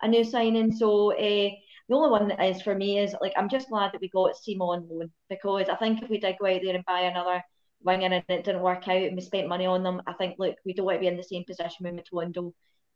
a 0.00 0.08
new 0.08 0.24
signing. 0.24 0.72
So 0.72 1.12
uh, 1.12 1.50
the 1.88 1.94
only 1.94 2.08
one 2.08 2.28
that 2.28 2.42
is 2.42 2.62
for 2.62 2.74
me 2.74 2.98
is 2.98 3.14
like 3.20 3.34
I'm 3.36 3.50
just 3.50 3.68
glad 3.68 3.92
that 3.92 4.00
we 4.00 4.08
got 4.08 4.36
Sima 4.36 4.62
on 4.62 4.88
loan 4.88 5.12
because 5.28 5.68
I 5.68 5.76
think 5.76 6.02
if 6.02 6.08
we 6.08 6.18
did 6.18 6.36
go 6.40 6.46
out 6.46 6.60
there 6.64 6.74
and 6.74 6.84
buy 6.86 7.00
another 7.00 7.42
winger 7.82 8.06
and 8.06 8.14
it 8.14 8.44
didn't 8.44 8.62
work 8.62 8.88
out 8.88 9.02
and 9.02 9.16
we 9.16 9.20
spent 9.20 9.48
money 9.48 9.66
on 9.66 9.82
them, 9.82 10.00
I 10.06 10.14
think 10.14 10.36
look 10.38 10.56
we 10.64 10.72
don't 10.72 10.86
want 10.86 10.96
to 10.96 11.00
be 11.00 11.08
in 11.08 11.18
the 11.18 11.22
same 11.22 11.44
position 11.44 11.84
with 11.84 12.02
Matondo. 12.02 12.54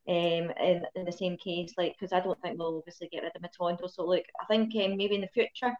Um, 0.08 0.50
in, 0.58 0.86
in 0.94 1.04
the 1.04 1.12
same 1.12 1.36
case, 1.36 1.74
like 1.76 1.94
because 2.00 2.14
I 2.14 2.20
don't 2.20 2.40
think 2.40 2.58
we'll 2.58 2.78
obviously 2.78 3.10
get 3.12 3.24
rid 3.24 3.32
of 3.36 3.42
Matondo. 3.42 3.90
So 3.90 4.06
look, 4.06 4.24
I 4.40 4.46
think 4.46 4.74
um, 4.76 4.96
maybe 4.96 5.16
in 5.16 5.20
the 5.20 5.28
future 5.34 5.74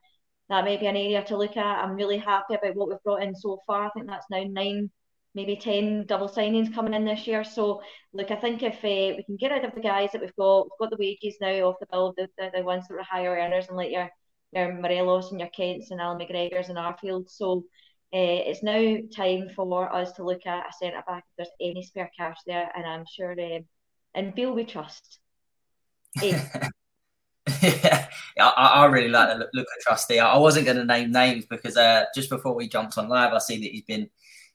that 0.49 0.65
may 0.65 0.77
be 0.77 0.87
an 0.87 0.97
area 0.97 1.25
to 1.25 1.37
look 1.37 1.57
at. 1.57 1.85
I'm 1.85 1.95
really 1.95 2.19
happy 2.19 2.55
about 2.55 2.75
what 2.75 2.89
we've 2.89 3.03
brought 3.05 3.23
in 3.23 3.35
so 3.35 3.61
far. 3.67 3.87
I 3.87 3.91
think 3.91 4.07
that's 4.07 4.27
now 4.31 4.45
nine 4.45 4.91
maybe 5.35 5.57
10 5.57 6.07
double 6.07 6.29
signings 6.29 6.75
coming 6.75 6.95
in 6.95 7.05
this 7.05 7.27
year. 7.27 7.45
So, 7.45 7.83
look, 8.13 8.31
I 8.31 8.37
think 8.37 8.63
if 8.63 8.77
uh, 8.77 9.17
we 9.17 9.23
can 9.25 9.37
get 9.37 9.53
rid 9.53 9.65
of 9.65 9.75
the 9.75 9.81
guys 9.81 10.11
that 10.13 10.21
we've 10.21 10.35
got, 10.37 10.65
we've 10.65 10.79
got 10.81 10.91
the 10.91 10.97
wages 10.97 11.37
now 11.41 11.69
off 11.69 11.79
the 11.79 11.87
bill, 11.91 12.15
the, 12.17 12.29
the, 12.39 12.51
the 12.57 12.63
ones 12.63 12.89
that 12.89 12.95
are 12.95 13.03
higher 13.05 13.37
earners, 13.37 13.69
and 13.69 13.77
like 13.77 13.93
your, 13.93 14.11
your 14.53 14.73
Morelos 14.75 15.31
and 15.31 15.39
your 15.39 15.51
Kents 15.51 15.91
and 15.91 16.01
Alan 16.01 16.19
McGregors 16.19 16.71
and 16.71 16.79
Arfield. 16.79 17.31
So, 17.31 17.65
uh, 18.13 18.41
it's 18.49 18.63
now 18.63 18.97
time 19.15 19.51
for 19.55 19.95
us 19.95 20.13
to 20.13 20.25
look 20.25 20.47
at 20.47 20.67
a 20.69 20.73
centre 20.73 21.05
back 21.07 21.25
if 21.29 21.37
there's 21.37 21.49
any 21.61 21.83
spare 21.83 22.11
cash 22.19 22.39
there, 22.47 22.71
and 22.75 22.87
I'm 22.87 23.05
sure, 23.07 23.33
um, 23.33 23.65
and 24.15 24.35
Bill 24.35 24.55
we 24.55 24.65
trust. 24.65 25.21
yeah, 27.63 28.09
I, 28.39 28.51
I, 28.51 28.87
really 28.87 29.09
like 29.09 29.29
the 29.29 29.49
look 29.53 29.67
at 29.77 29.83
Trusty. 29.83 30.21
I 30.21 30.37
wasn't 30.37 30.67
going 30.67 30.77
to 30.77 30.85
name 30.85 31.13
names 31.13 31.47
because 31.49 31.77
uh, 31.77 32.05
just 32.15 32.31
before 32.31 32.55
we 32.55 32.69
jumped 32.69 32.99
on 32.99 33.09
live, 33.09 33.33
I 33.33 33.39
see 33.39 33.59
that 33.59 33.71
he's 33.71 33.85
been 33.85 34.09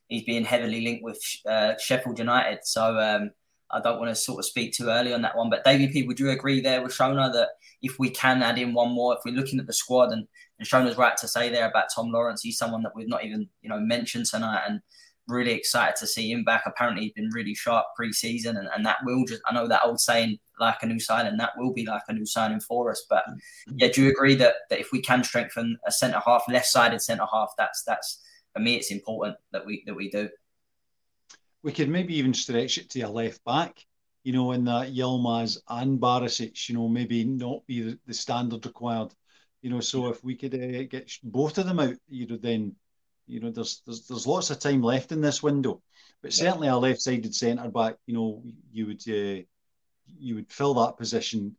he's 0.08 0.24
being 0.24 0.44
heavily 0.44 0.82
linked 0.82 1.04
with 1.04 1.20
uh, 1.48 1.74
Sheffield 1.78 2.18
United. 2.18 2.60
So 2.64 2.98
um, 2.98 3.30
I 3.70 3.80
don't 3.80 3.98
want 3.98 4.10
to 4.10 4.14
sort 4.14 4.38
of 4.38 4.44
speak 4.44 4.72
too 4.72 4.88
early 4.88 5.12
on 5.12 5.22
that 5.22 5.36
one. 5.36 5.50
But 5.50 5.64
David, 5.64 5.92
P, 5.92 6.06
would 6.06 6.20
you 6.20 6.30
agree 6.30 6.60
there 6.60 6.82
with 6.82 6.92
Shona 6.92 7.32
that 7.32 7.50
if 7.82 7.98
we 7.98 8.10
can 8.10 8.42
add 8.42 8.58
in 8.58 8.74
one 8.74 8.92
more, 8.92 9.14
if 9.14 9.20
we're 9.24 9.34
looking 9.34 9.58
at 9.58 9.66
the 9.66 9.72
squad 9.72 10.12
and, 10.12 10.26
and 10.58 10.68
Shona's 10.68 10.96
right 10.96 11.16
to 11.16 11.28
say 11.28 11.50
there 11.50 11.68
about 11.68 11.88
Tom 11.94 12.10
Lawrence, 12.10 12.42
he's 12.42 12.58
someone 12.58 12.82
that 12.82 12.92
we've 12.94 13.08
not 13.08 13.24
even 13.24 13.48
you 13.62 13.68
know 13.68 13.80
mentioned 13.80 14.26
tonight 14.26 14.62
and 14.68 14.80
really 15.26 15.52
excited 15.52 15.96
to 15.96 16.06
see 16.06 16.30
him 16.30 16.44
back. 16.44 16.62
Apparently, 16.66 17.04
he's 17.04 17.12
been 17.12 17.30
really 17.32 17.54
sharp 17.54 17.86
pre-season, 17.96 18.56
and, 18.56 18.68
and 18.74 18.86
that 18.86 18.98
will 19.04 19.24
just 19.24 19.42
I 19.48 19.54
know 19.54 19.66
that 19.68 19.82
old 19.84 20.00
saying 20.00 20.38
like 20.58 20.76
a 20.82 20.86
new 20.86 21.00
signing, 21.00 21.36
that 21.38 21.52
will 21.56 21.72
be 21.72 21.86
like 21.86 22.02
a 22.08 22.12
new 22.12 22.26
signing 22.26 22.60
for 22.60 22.90
us. 22.90 23.06
But 23.08 23.24
yeah, 23.76 23.88
do 23.92 24.02
you 24.02 24.10
agree 24.10 24.34
that, 24.36 24.54
that 24.70 24.80
if 24.80 24.92
we 24.92 25.00
can 25.00 25.24
strengthen 25.24 25.78
a 25.86 25.92
centre 25.92 26.22
half, 26.24 26.44
left-sided 26.48 27.00
centre 27.00 27.26
half, 27.32 27.52
that's 27.58 27.82
that's 27.84 28.22
for 28.52 28.60
me, 28.60 28.76
it's 28.76 28.90
important 28.90 29.36
that 29.52 29.66
we 29.66 29.82
that 29.86 29.94
we 29.94 30.10
do. 30.10 30.28
We 31.62 31.72
could 31.72 31.88
maybe 31.88 32.16
even 32.16 32.34
stretch 32.34 32.78
it 32.78 32.90
to 32.90 33.00
a 33.00 33.08
left 33.08 33.42
back, 33.44 33.84
you 34.22 34.32
know, 34.32 34.52
in 34.52 34.64
that 34.64 34.92
Yilmaz 34.92 35.58
and 35.68 35.98
Barisic, 35.98 36.68
you 36.68 36.76
know, 36.76 36.88
maybe 36.88 37.24
not 37.24 37.66
be 37.66 37.82
the, 37.82 37.98
the 38.06 38.14
standard 38.14 38.64
required, 38.66 39.14
you 39.62 39.70
know. 39.70 39.80
So 39.80 40.08
if 40.08 40.22
we 40.22 40.36
could 40.36 40.54
uh, 40.54 40.84
get 40.84 41.10
both 41.22 41.58
of 41.58 41.66
them 41.66 41.80
out, 41.80 41.96
you 42.08 42.26
know, 42.26 42.36
then 42.36 42.76
you 43.26 43.40
know, 43.40 43.50
there's 43.50 43.82
there's 43.86 44.06
there's 44.06 44.26
lots 44.26 44.50
of 44.50 44.58
time 44.58 44.82
left 44.82 45.10
in 45.10 45.22
this 45.22 45.42
window, 45.42 45.82
but 46.22 46.32
certainly 46.32 46.68
a 46.68 46.76
left-sided 46.76 47.34
centre 47.34 47.70
back, 47.70 47.96
you 48.06 48.14
know, 48.14 48.42
you 48.70 48.86
would 48.86 49.02
uh, 49.08 49.42
you 50.18 50.34
would 50.36 50.52
fill 50.52 50.74
that 50.74 50.96
position. 50.96 51.54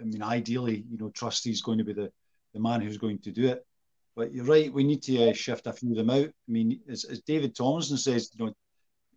I 0.00 0.04
mean, 0.04 0.22
ideally, 0.22 0.84
you 0.90 0.98
know, 0.98 1.10
Trusty 1.10 1.50
is 1.50 1.62
going 1.62 1.78
to 1.78 1.84
be 1.84 1.92
the 1.92 2.10
the 2.52 2.60
man 2.60 2.80
who's 2.80 2.98
going 2.98 3.18
to 3.20 3.30
do 3.30 3.48
it. 3.48 3.64
But 4.16 4.32
you're 4.32 4.44
right, 4.44 4.72
we 4.72 4.84
need 4.84 5.02
to 5.04 5.30
uh, 5.30 5.32
shift 5.32 5.66
a 5.66 5.72
few 5.72 5.90
of 5.92 5.96
them 5.96 6.10
out. 6.10 6.26
I 6.26 6.50
mean, 6.52 6.80
as, 6.90 7.04
as 7.04 7.20
David 7.20 7.54
Thompson 7.54 7.96
says, 7.96 8.30
you 8.34 8.44
know, 8.44 8.52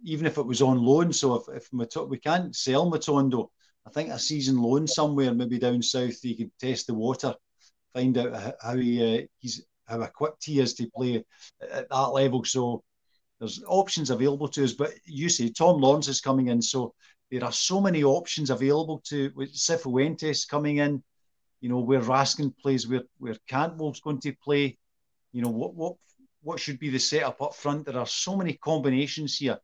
even 0.03 0.27
if 0.27 0.37
it 0.37 0.45
was 0.45 0.61
on 0.61 0.83
loan, 0.83 1.11
so 1.11 1.35
if, 1.35 1.55
if 1.55 1.73
Mato- 1.73 2.05
we 2.05 2.19
can't 2.19 2.55
sell 2.55 2.91
Matondo, 2.91 3.49
I 3.87 3.89
think 3.89 4.09
a 4.09 4.19
season 4.19 4.61
loan 4.61 4.87
somewhere, 4.87 5.33
maybe 5.33 5.57
down 5.57 5.81
south, 5.81 6.21
he 6.21 6.35
could 6.35 6.51
test 6.59 6.87
the 6.87 6.93
water, 6.93 7.33
find 7.93 8.17
out 8.17 8.55
how 8.61 8.75
he 8.75 9.19
uh, 9.19 9.25
he's 9.39 9.65
how 9.85 10.01
equipped 10.01 10.45
he 10.45 10.59
is 10.59 10.73
to 10.75 10.89
play 10.95 11.23
at 11.71 11.89
that 11.89 12.13
level. 12.13 12.43
So 12.45 12.83
there's 13.39 13.63
options 13.67 14.09
available 14.09 14.47
to 14.49 14.63
us. 14.63 14.73
But 14.73 14.93
you 15.05 15.27
say 15.27 15.49
Tom 15.49 15.81
Lawrence 15.81 16.07
is 16.07 16.21
coming 16.21 16.47
in, 16.47 16.61
so 16.61 16.93
there 17.33 17.43
are 17.43 17.51
so 17.51 17.81
many 17.81 18.03
options 18.03 18.51
available 18.51 18.99
to 19.05 19.31
with 19.35 19.51
Cifuentes 19.53 20.47
coming 20.47 20.77
in. 20.77 21.01
You 21.61 21.69
know 21.69 21.79
where 21.79 21.99
Raskin 21.99 22.55
plays, 22.55 22.87
where 22.87 23.03
where 23.17 23.35
Cantwell's 23.49 24.01
going 24.01 24.19
to 24.21 24.33
play. 24.43 24.77
You 25.31 25.41
know 25.41 25.49
what 25.49 25.73
what 25.73 25.95
what 26.43 26.59
should 26.59 26.77
be 26.77 26.89
the 26.89 26.99
setup 26.99 27.41
up 27.41 27.55
front. 27.55 27.85
There 27.85 27.97
are 27.97 28.05
so 28.05 28.35
many 28.35 28.53
combinations 28.53 29.37
here 29.37 29.57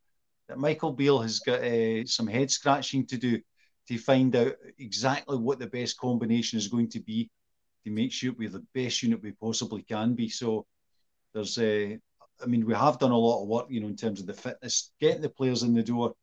that 0.47 0.57
Michael 0.57 0.93
Beale 0.93 1.19
has 1.19 1.39
got 1.39 1.61
uh, 1.61 2.05
some 2.05 2.25
head 2.25 2.49
scratching 2.49 3.05
to 3.05 3.17
do 3.17 3.39
to 3.87 3.97
find 3.99 4.35
out 4.35 4.53
exactly 4.79 5.37
what 5.37 5.59
the 5.59 5.67
best 5.67 5.97
combination 5.99 6.57
is 6.57 6.69
going 6.69 6.89
to 6.89 6.99
be 6.99 7.29
to 7.83 7.91
make 7.91 8.11
sure 8.11 8.33
we're 8.33 8.49
the 8.49 8.65
best 8.73 9.03
unit 9.03 9.21
we 9.21 9.31
possibly 9.33 9.83
can 9.83 10.15
be. 10.15 10.27
So 10.27 10.65
there's 11.33 11.57
a, 11.59 11.93
uh, 11.93 11.97
I 12.41 12.47
mean, 12.47 12.65
we 12.65 12.73
have 12.73 12.97
done 12.97 13.11
a 13.11 13.17
lot 13.17 13.43
of 13.43 13.47
work, 13.47 13.67
you 13.69 13.79
know, 13.79 13.87
in 13.87 13.95
terms 13.95 14.21
of 14.21 14.27
the 14.27 14.33
fitness, 14.33 14.91
getting 14.99 15.21
the 15.21 15.29
players 15.29 15.63
in 15.63 15.73
the 15.73 15.83
door. 15.83 16.15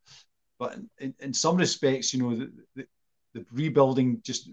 But 0.59 0.79
in, 0.99 1.15
in 1.21 1.35
some 1.35 1.57
respects, 1.57 2.15
you 2.15 2.23
know, 2.23 2.37
the, 2.37 2.53
the, 2.75 2.87
the 3.35 3.47
rebuilding 3.53 4.21
just 4.23 4.51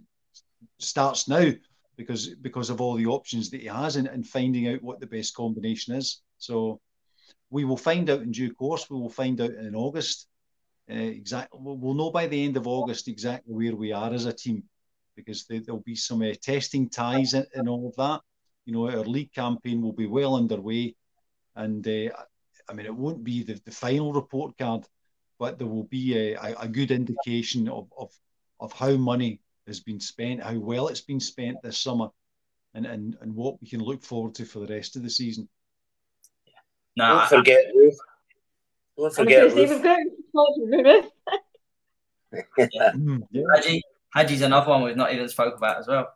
starts 0.79 1.27
now 1.27 1.51
because 1.95 2.29
because 2.35 2.69
of 2.69 2.81
all 2.81 2.95
the 2.95 3.05
options 3.05 3.49
that 3.49 3.61
he 3.61 3.67
has 3.67 3.95
and, 3.95 4.07
and 4.07 4.27
finding 4.27 4.67
out 4.67 4.81
what 4.81 4.99
the 4.99 5.07
best 5.07 5.35
combination 5.35 5.95
is. 5.95 6.21
So 6.37 6.81
we 7.49 7.65
will 7.65 7.77
find 7.77 8.09
out 8.09 8.21
in 8.21 8.31
due 8.31 8.53
course. 8.53 8.89
We 8.89 8.97
will 8.97 9.09
find 9.09 9.39
out 9.39 9.51
in 9.51 9.75
August. 9.75 10.27
Uh, 10.89 10.95
exactly, 10.95 11.59
we'll 11.61 11.93
know 11.93 12.11
by 12.11 12.27
the 12.27 12.43
end 12.43 12.57
of 12.57 12.67
August 12.67 13.07
exactly 13.07 13.53
where 13.53 13.75
we 13.75 13.93
are 13.93 14.13
as 14.13 14.25
a 14.25 14.33
team 14.33 14.63
because 15.15 15.45
there, 15.45 15.61
will 15.67 15.83
be 15.85 15.95
some 15.95 16.21
uh, 16.21 16.33
testing 16.41 16.89
ties 16.89 17.33
and, 17.33 17.45
in, 17.55 17.67
all 17.67 17.87
of 17.87 17.95
that. 17.95 18.21
You 18.65 18.73
know, 18.73 18.89
our 18.89 19.05
league 19.05 19.31
campaign 19.33 19.81
will 19.81 19.93
be 19.93 20.07
well 20.07 20.35
underway, 20.35 20.95
and 21.55 21.87
uh, 21.87 22.09
I 22.67 22.73
mean, 22.73 22.85
it 22.85 22.95
won't 22.95 23.23
be 23.23 23.43
the, 23.43 23.61
the 23.65 23.71
final 23.71 24.13
report 24.13 24.57
card, 24.57 24.85
but 25.43 25.57
there 25.57 25.67
will 25.67 25.83
be 25.83 26.17
a, 26.17 26.55
a 26.57 26.69
good 26.69 26.89
indication 26.89 27.67
of, 27.67 27.91
of 27.97 28.09
of 28.61 28.71
how 28.71 28.95
money 28.95 29.41
has 29.67 29.81
been 29.81 29.99
spent, 29.99 30.41
how 30.41 30.57
well 30.57 30.87
it's 30.87 31.01
been 31.01 31.19
spent 31.19 31.57
this 31.61 31.77
summer, 31.77 32.07
and 32.73 32.85
and, 32.85 33.17
and 33.19 33.35
what 33.35 33.59
we 33.59 33.67
can 33.67 33.81
look 33.81 34.01
forward 34.03 34.33
to 34.35 34.45
for 34.45 34.59
the 34.59 34.73
rest 34.73 34.95
of 34.95 35.03
the 35.03 35.09
season. 35.09 35.49
Yeah. 36.47 36.53
No, 36.95 37.17
don't 37.17 37.39
forget 37.39 37.65
Roofe. 37.75 37.97
Don't 38.97 39.13
forget 39.13 39.53
Roofe. 39.53 39.83
Roofe. 39.83 41.11
yeah. 42.71 42.91
Mm, 42.95 43.27
yeah. 43.29 44.45
Another 44.45 44.69
one 44.69 44.83
we've 44.83 44.95
not 44.95 45.13
even 45.13 45.27
spoke 45.27 45.57
about 45.57 45.79
as 45.79 45.87
well. 45.87 46.07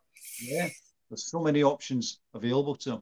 Yeah, 0.41 0.69
there's 1.09 1.29
so 1.29 1.41
many 1.41 1.63
options 1.63 2.21
available 2.33 2.75
to 2.77 2.91
him. 2.93 3.01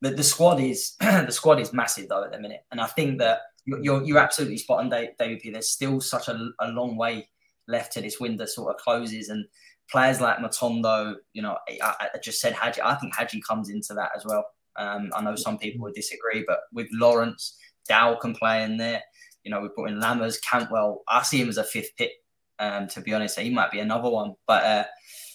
The, 0.00 0.10
the 0.10 0.24
squad 0.24 0.58
is 0.58 0.96
the 1.00 1.30
squad 1.30 1.60
is 1.60 1.74
massive 1.74 2.08
though 2.08 2.24
at 2.24 2.32
the 2.32 2.40
minute, 2.40 2.64
and 2.72 2.80
I 2.80 2.86
think 2.86 3.18
that 3.18 3.40
you're 3.66 4.02
you're 4.04 4.18
absolutely 4.18 4.58
spot 4.58 4.80
on, 4.80 4.88
David. 4.88 5.40
There's 5.52 5.70
still 5.70 6.00
such 6.00 6.28
a, 6.28 6.50
a 6.60 6.68
long 6.68 6.96
way 6.96 7.28
left 7.68 7.92
to 7.92 8.00
this 8.00 8.20
window 8.20 8.46
sort 8.46 8.74
of 8.74 8.80
closes, 8.80 9.28
and 9.28 9.44
players 9.90 10.20
like 10.20 10.38
Matondo, 10.38 11.14
you 11.32 11.42
know, 11.42 11.56
I, 11.82 12.08
I 12.14 12.18
just 12.22 12.40
said 12.40 12.54
Hagi. 12.54 12.82
I 12.82 12.94
think 12.96 13.14
Hagi 13.14 13.42
comes 13.46 13.70
into 13.70 13.94
that 13.94 14.10
as 14.16 14.24
well. 14.24 14.46
Um, 14.76 15.10
I 15.14 15.22
know 15.22 15.36
some 15.36 15.58
people 15.58 15.82
would 15.82 15.94
disagree, 15.94 16.44
but 16.46 16.60
with 16.72 16.88
Lawrence, 16.92 17.56
Dow 17.88 18.14
can 18.16 18.34
play 18.34 18.62
in 18.62 18.76
there. 18.76 19.02
You 19.44 19.50
know, 19.50 19.60
we 19.60 19.68
put 19.68 19.90
in 19.90 20.00
Lammers, 20.00 20.40
Cantwell. 20.42 21.02
I 21.08 21.22
see 21.22 21.40
him 21.40 21.48
as 21.48 21.56
a 21.56 21.64
fifth 21.64 21.96
pick 21.96 22.12
um, 22.60 22.86
to 22.88 23.00
be 23.00 23.12
honest, 23.12 23.40
he 23.40 23.50
might 23.50 23.72
be 23.72 23.80
another 23.80 24.10
one. 24.10 24.34
But 24.46 24.62
uh, 24.62 24.84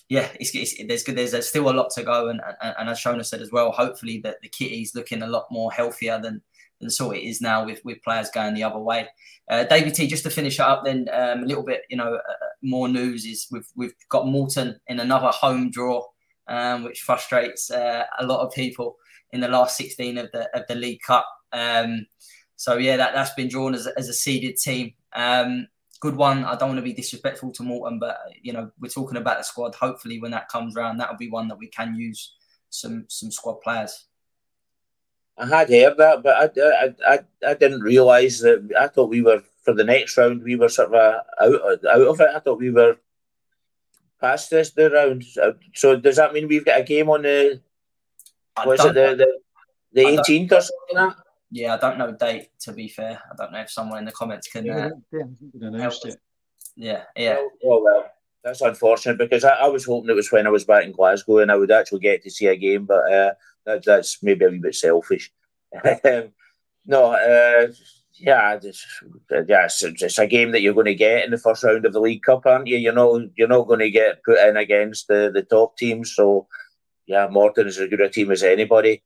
yeah, 0.07 0.29
it's, 0.39 0.53
it's, 0.55 0.75
there's 0.87 1.03
there's 1.03 1.31
there's 1.31 1.49
still 1.49 1.69
a 1.69 1.73
lot 1.73 1.89
to 1.95 2.03
go, 2.03 2.29
and 2.29 2.39
and, 2.61 2.75
and 2.79 2.89
as 2.89 2.99
Shona 2.99 3.25
said 3.25 3.41
as 3.41 3.51
well, 3.51 3.71
hopefully 3.71 4.21
that 4.23 4.37
the 4.41 4.49
kitty's 4.49 4.95
looking 4.95 5.23
a 5.23 5.27
lot 5.27 5.47
more 5.51 5.71
healthier 5.71 6.21
than 6.21 6.41
than 6.79 6.89
sort 6.89 7.17
it 7.17 7.23
is 7.23 7.41
now 7.41 7.65
with 7.65 7.81
with 7.83 8.03
players 8.03 8.29
going 8.31 8.53
the 8.53 8.63
other 8.63 8.79
way. 8.79 9.07
Uh, 9.49 9.63
David 9.63 9.93
T, 9.93 10.07
just 10.07 10.23
to 10.23 10.29
finish 10.29 10.59
up, 10.59 10.83
then 10.83 11.07
um, 11.13 11.43
a 11.43 11.45
little 11.45 11.63
bit, 11.63 11.83
you 11.89 11.97
know, 11.97 12.15
uh, 12.15 12.45
more 12.61 12.87
news 12.87 13.25
is 13.25 13.47
we've 13.51 13.67
we've 13.75 13.93
got 14.09 14.27
Morton 14.27 14.79
in 14.87 14.99
another 14.99 15.27
home 15.27 15.69
draw, 15.69 16.03
um, 16.47 16.83
which 16.83 17.01
frustrates 17.01 17.69
uh, 17.69 18.03
a 18.19 18.25
lot 18.25 18.45
of 18.45 18.53
people 18.53 18.97
in 19.31 19.41
the 19.41 19.47
last 19.47 19.77
16 19.77 20.17
of 20.17 20.31
the 20.31 20.49
of 20.57 20.65
the 20.67 20.75
League 20.75 21.01
Cup. 21.05 21.27
Um, 21.51 22.07
so 22.55 22.77
yeah, 22.77 22.97
that 22.97 23.13
that's 23.13 23.33
been 23.33 23.49
drawn 23.49 23.75
as, 23.75 23.87
as 23.87 24.09
a 24.09 24.13
seeded 24.13 24.57
team. 24.57 24.93
Um, 25.13 25.67
good 25.99 26.15
one. 26.15 26.43
I 26.43 26.55
don't 26.55 26.69
want 26.69 26.79
to 26.79 26.83
be 26.83 26.93
disrespectful 26.93 27.51
to 27.51 27.63
Morton, 27.63 27.99
but 27.99 28.17
you 28.41 28.53
know 28.53 28.71
we're 28.79 28.89
talking 28.89 29.17
about 29.17 29.37
the 29.37 29.43
squad. 29.43 29.75
Hopefully, 29.75 30.19
when 30.19 30.31
that 30.31 30.49
comes 30.49 30.75
around, 30.75 30.97
that'll 30.97 31.17
be 31.17 31.29
one 31.29 31.47
that 31.49 31.57
we 31.57 31.67
can 31.67 31.95
use 31.95 32.33
some 32.69 33.05
some 33.09 33.31
squad 33.31 33.61
players. 33.61 34.05
I 35.37 35.45
had 35.47 35.69
heard 35.69 35.97
that, 35.97 36.23
but 36.23 36.35
I, 36.35 36.61
I, 36.61 37.13
I, 37.13 37.19
I 37.49 37.53
didn't 37.55 37.81
realise 37.81 38.39
that. 38.41 38.71
I 38.79 38.87
thought 38.87 39.09
we 39.09 39.21
were 39.21 39.43
for 39.63 39.73
the 39.73 39.83
next 39.83 40.17
round. 40.17 40.43
We 40.43 40.55
were 40.55 40.69
sort 40.69 40.93
of 40.93 40.93
uh, 40.93 41.21
out 41.41 41.85
out 41.85 42.07
of 42.07 42.21
it. 42.21 42.29
I 42.33 42.39
thought 42.39 42.59
we 42.59 42.71
were 42.71 42.97
past 44.21 44.49
this 44.49 44.71
the 44.71 44.89
round. 44.89 45.23
So 45.73 45.97
does 45.97 46.15
that 46.15 46.33
mean 46.33 46.47
we've 46.47 46.65
got 46.65 46.79
a 46.79 46.83
game 46.83 47.09
on 47.09 47.23
the? 47.23 47.61
Was 48.65 48.85
it 48.85 48.93
the 48.93 49.15
the, 49.15 49.39
the 49.91 50.01
18th 50.01 50.51
or 50.53 50.61
something 50.61 50.95
like 50.95 51.15
that? 51.17 51.25
yeah, 51.51 51.73
I 51.73 51.77
don't 51.77 51.97
know 51.97 52.11
date. 52.11 52.49
To 52.61 52.73
be 52.73 52.87
fair, 52.87 53.21
I 53.31 53.35
don't 53.37 53.51
know 53.51 53.59
if 53.59 53.71
someone 53.71 53.99
in 53.99 54.05
the 54.05 54.11
comments 54.11 54.47
can. 54.47 54.69
Uh, 54.69 54.89
yeah, 55.11 55.23
yeah, 56.75 57.03
yeah. 57.15 57.37
Oh, 57.63 57.81
well, 57.83 58.05
that's 58.43 58.61
unfortunate 58.61 59.17
because 59.17 59.43
I, 59.43 59.55
I, 59.55 59.67
was 59.67 59.85
hoping 59.85 60.09
it 60.09 60.15
was 60.15 60.31
when 60.31 60.47
I 60.47 60.49
was 60.49 60.65
back 60.65 60.83
in 60.83 60.91
Glasgow 60.91 61.39
and 61.39 61.51
I 61.51 61.55
would 61.55 61.71
actually 61.71 62.01
get 62.01 62.23
to 62.23 62.29
see 62.29 62.47
a 62.47 62.55
game, 62.55 62.85
but 62.85 63.11
uh, 63.11 63.33
that, 63.65 63.83
that's 63.83 64.21
maybe 64.23 64.45
a 64.45 64.49
wee 64.49 64.59
bit 64.59 64.75
selfish. 64.75 65.31
Um, 66.05 66.31
no, 66.87 67.13
uh, 67.13 67.67
yeah, 68.13 68.59
it's, 68.61 68.85
yeah, 69.47 69.65
it's, 69.65 69.83
it's, 69.83 70.19
a 70.19 70.27
game 70.27 70.51
that 70.51 70.61
you're 70.61 70.75
going 70.75 70.85
to 70.85 70.95
get 70.95 71.25
in 71.25 71.31
the 71.31 71.37
first 71.37 71.63
round 71.63 71.85
of 71.85 71.93
the 71.93 71.99
League 71.99 72.21
Cup, 72.21 72.45
aren't 72.45 72.67
you? 72.67 72.77
You're 72.77 72.93
not 72.93 73.23
you're 73.35 73.47
not 73.47 73.67
going 73.67 73.79
to 73.79 73.89
get 73.89 74.23
put 74.23 74.37
in 74.37 74.55
against 74.55 75.07
the, 75.07 75.31
the 75.33 75.41
top 75.41 75.75
teams. 75.77 76.13
So, 76.13 76.47
yeah, 77.07 77.27
Morton 77.27 77.67
is 77.67 77.79
as 77.79 77.89
good 77.89 78.01
a 78.01 78.09
team 78.09 78.31
as 78.31 78.43
anybody 78.43 79.01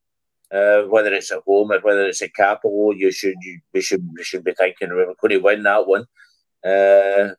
uh, 0.51 0.81
whether 0.83 1.13
it's 1.13 1.31
at 1.31 1.43
home 1.45 1.71
or 1.71 1.79
whether 1.79 2.05
it's 2.05 2.21
at 2.21 2.33
Cappielow, 2.33 2.97
you 2.97 3.11
should 3.11 3.35
you, 3.41 3.59
we 3.73 3.81
should 3.81 4.07
we 4.15 4.23
should 4.23 4.43
be 4.43 4.53
thinking 4.53 4.89
we're 4.89 5.05
going 5.05 5.29
to 5.29 5.37
win 5.37 5.63
that 5.63 5.87
one. 5.87 6.05
Uh, 6.63 7.35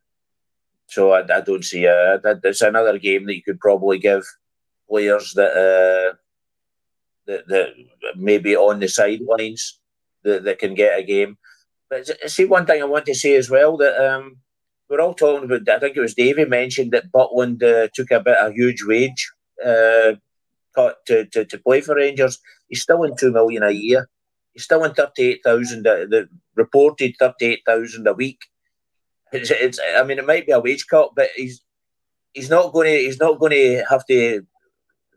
so 0.87 1.13
I, 1.13 1.21
I, 1.23 1.41
don't 1.41 1.65
see 1.65 1.87
uh, 1.87 2.19
that. 2.19 2.41
It's 2.43 2.63
another 2.63 2.99
game 2.99 3.27
that 3.27 3.35
you 3.35 3.43
could 3.43 3.61
probably 3.61 3.99
give 3.99 4.25
players 4.89 5.33
that 5.35 5.53
uh, 5.57 6.17
that, 7.31 7.49
that 7.49 7.69
maybe 8.17 8.57
on 8.57 8.81
the 8.81 8.89
sidelines 8.89 9.79
that, 10.25 10.45
that 10.45 10.59
can 10.59 10.75
get 10.75 10.99
a 10.99 11.03
game. 11.03 11.39
But 11.89 12.07
see, 12.31 12.45
one 12.45 12.67
thing 12.67 12.81
I 12.81 12.87
want 12.87 13.07
to 13.07 13.15
say 13.15 13.35
as 13.37 13.51
well 13.51 13.77
that 13.79 13.97
um, 13.99 14.39
we're 14.89 15.01
all 15.01 15.15
talking 15.15 15.45
about. 15.45 15.69
I 15.69 15.79
think 15.79 15.97
it 15.97 16.01
was 16.01 16.15
Davey 16.15 16.45
mentioned 16.45 16.93
that 16.93 17.11
Butland 17.13 17.63
uh, 17.63 17.89
took 17.95 18.11
a 18.11 18.21
bit 18.21 18.37
of 18.39 18.55
huge 18.55 18.85
wage 18.85 19.31
uh, 19.65 20.15
cut 20.75 20.99
to, 21.07 21.27
to, 21.27 21.45
to 21.45 21.59
play 21.59 21.81
for 21.81 21.97
Rangers. 21.97 22.39
He's 22.69 22.83
still 22.83 23.03
in 23.03 23.17
two 23.17 23.33
million 23.33 23.63
a 23.63 23.71
year. 23.71 24.09
He's 24.53 24.65
still 24.65 24.85
in 24.85 24.95
thirty 24.95 25.23
eight 25.31 25.41
thousand. 25.45 25.83
The 25.85 26.29
reported 26.55 27.15
thirty 27.19 27.47
eight 27.47 27.63
thousand 27.67 28.07
a 28.07 28.13
week. 28.13 28.41
It's, 29.33 29.51
it's. 29.51 29.81
I 29.97 30.03
mean, 30.05 30.19
it 30.19 30.27
might 30.27 30.47
be 30.47 30.53
a 30.53 30.61
wage 30.61 30.87
cut, 30.89 31.11
but 31.15 31.29
he's 31.37 31.63
he's 32.33 32.51
not 32.51 32.73
going 32.73 32.89
to. 32.89 32.99
He's 32.99 33.21
not 33.21 33.39
going 33.39 33.53
to 33.53 33.85
have 33.91 34.05
to 34.07 34.47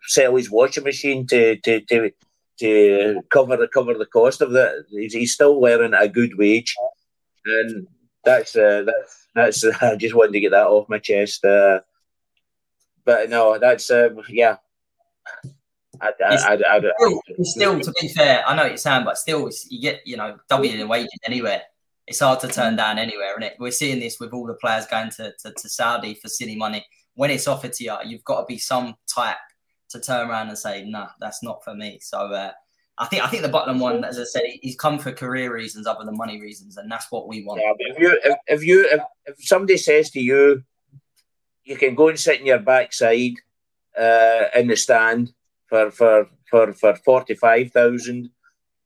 sell 0.08 0.36
his 0.36 0.52
washing 0.52 0.84
machine 0.84 1.26
to 1.28 1.58
to 1.58 1.82
to, 1.82 2.12
to 2.60 3.22
cover 3.30 3.58
the 3.58 3.68
cover 3.68 3.94
the 3.94 4.06
cost 4.06 4.42
of 4.42 4.52
that. 4.52 4.86
He's, 4.90 5.14
he's 5.14 5.34
still 5.34 5.60
wearing 5.60 5.94
a 5.94 6.08
good 6.08 6.38
wage, 6.38 6.76
and 7.46 7.88
that's 8.24 8.56
uh, 8.56 8.84
that's 8.86 9.28
that's. 9.36 9.64
Uh, 9.64 9.74
I 9.82 9.96
just 9.96 10.16
wanted 10.16 10.34
to 10.34 10.40
get 10.40 10.52
that 10.52 10.68
off 10.68 10.90
my 10.90 11.00
chest. 11.00 11.44
Uh, 11.46 11.82
but 13.06 13.30
no, 13.30 13.58
that's 13.60 13.90
um, 13.92 14.22
yeah. 14.30 14.58
I, 16.02 16.12
I, 16.26 16.58
I, 16.68 16.80
still, 16.80 17.22
still, 17.44 17.80
to 17.80 17.94
be 18.02 18.08
fair, 18.08 18.44
I 18.48 18.56
know 18.56 18.64
what 18.64 18.72
you're 18.72 18.78
saying, 18.78 19.06
but 19.06 19.18
still, 19.18 19.50
you 19.70 19.82
get 19.82 20.02
you 20.06 20.18
know 20.18 20.38
doubling 20.50 20.78
the 20.78 20.88
wages 20.88 21.20
anywhere. 21.26 21.62
It's 22.08 22.20
hard 22.20 22.42
to 22.42 22.48
turn 22.48 22.76
down 22.76 22.98
anywhere, 22.98 23.40
it? 23.40 23.56
We're 23.60 23.72
seeing 23.72 24.00
this 24.00 24.20
with 24.20 24.34
all 24.34 24.46
the 24.46 24.56
players 24.56 24.86
going 24.88 25.10
to, 25.12 25.34
to, 25.40 25.54
to 25.54 25.70
Saudi 25.70 26.16
for 26.16 26.28
silly 26.28 26.58
money. 26.58 26.86
When 27.14 27.32
it's 27.32 27.48
offered 27.48 27.72
to 27.74 27.84
you, 27.84 27.96
you've 28.04 28.26
got 28.26 28.42
to 28.42 28.46
be 28.46 28.58
some 28.58 28.96
type 29.08 29.38
to 29.94 30.00
turn 30.00 30.30
around 30.30 30.50
and 30.50 30.58
say, 30.58 30.84
"No, 30.84 31.00
nah, 31.00 31.08
that's 31.20 31.42
not 31.42 31.64
for 31.64 31.74
me." 31.74 32.00
So 32.02 32.18
uh, 32.20 32.52
I 32.98 33.06
think 33.08 33.24
I 33.24 33.28
think 33.28 33.42
the 33.44 33.50
Butland 33.50 33.80
one, 33.80 34.04
as 34.04 34.20
I 34.20 34.24
said, 34.24 34.44
he's 34.62 34.76
come 34.76 35.00
for 35.00 35.12
career 35.12 35.54
reasons 35.54 35.88
other 35.88 36.06
than 36.06 36.18
money 36.18 36.40
reasons, 36.40 36.78
and 36.78 36.92
that's 36.92 37.12
what 37.12 37.28
we 37.28 37.44
want. 37.44 37.62
Yeah, 37.62 37.74
if 37.80 38.00
you 38.00 38.20
if, 38.24 38.38
if 38.48 38.64
you 38.64 38.88
if, 38.92 39.02
if 39.26 39.36
somebody 39.40 39.78
says 39.78 40.12
to 40.12 40.20
you, 40.20 40.64
you 41.64 41.78
can 41.78 41.96
go 41.96 42.10
and 42.10 42.20
sit 42.20 42.40
in 42.40 42.46
your 42.46 42.60
backside 42.60 43.34
uh, 43.98 44.46
in 44.56 44.68
the 44.68 44.76
stand 44.76 45.34
for 45.68 45.90
for 45.90 46.28
for 46.50 46.74
for 46.74 46.96
forty 46.96 47.34
five 47.34 47.72
thousand, 47.72 48.30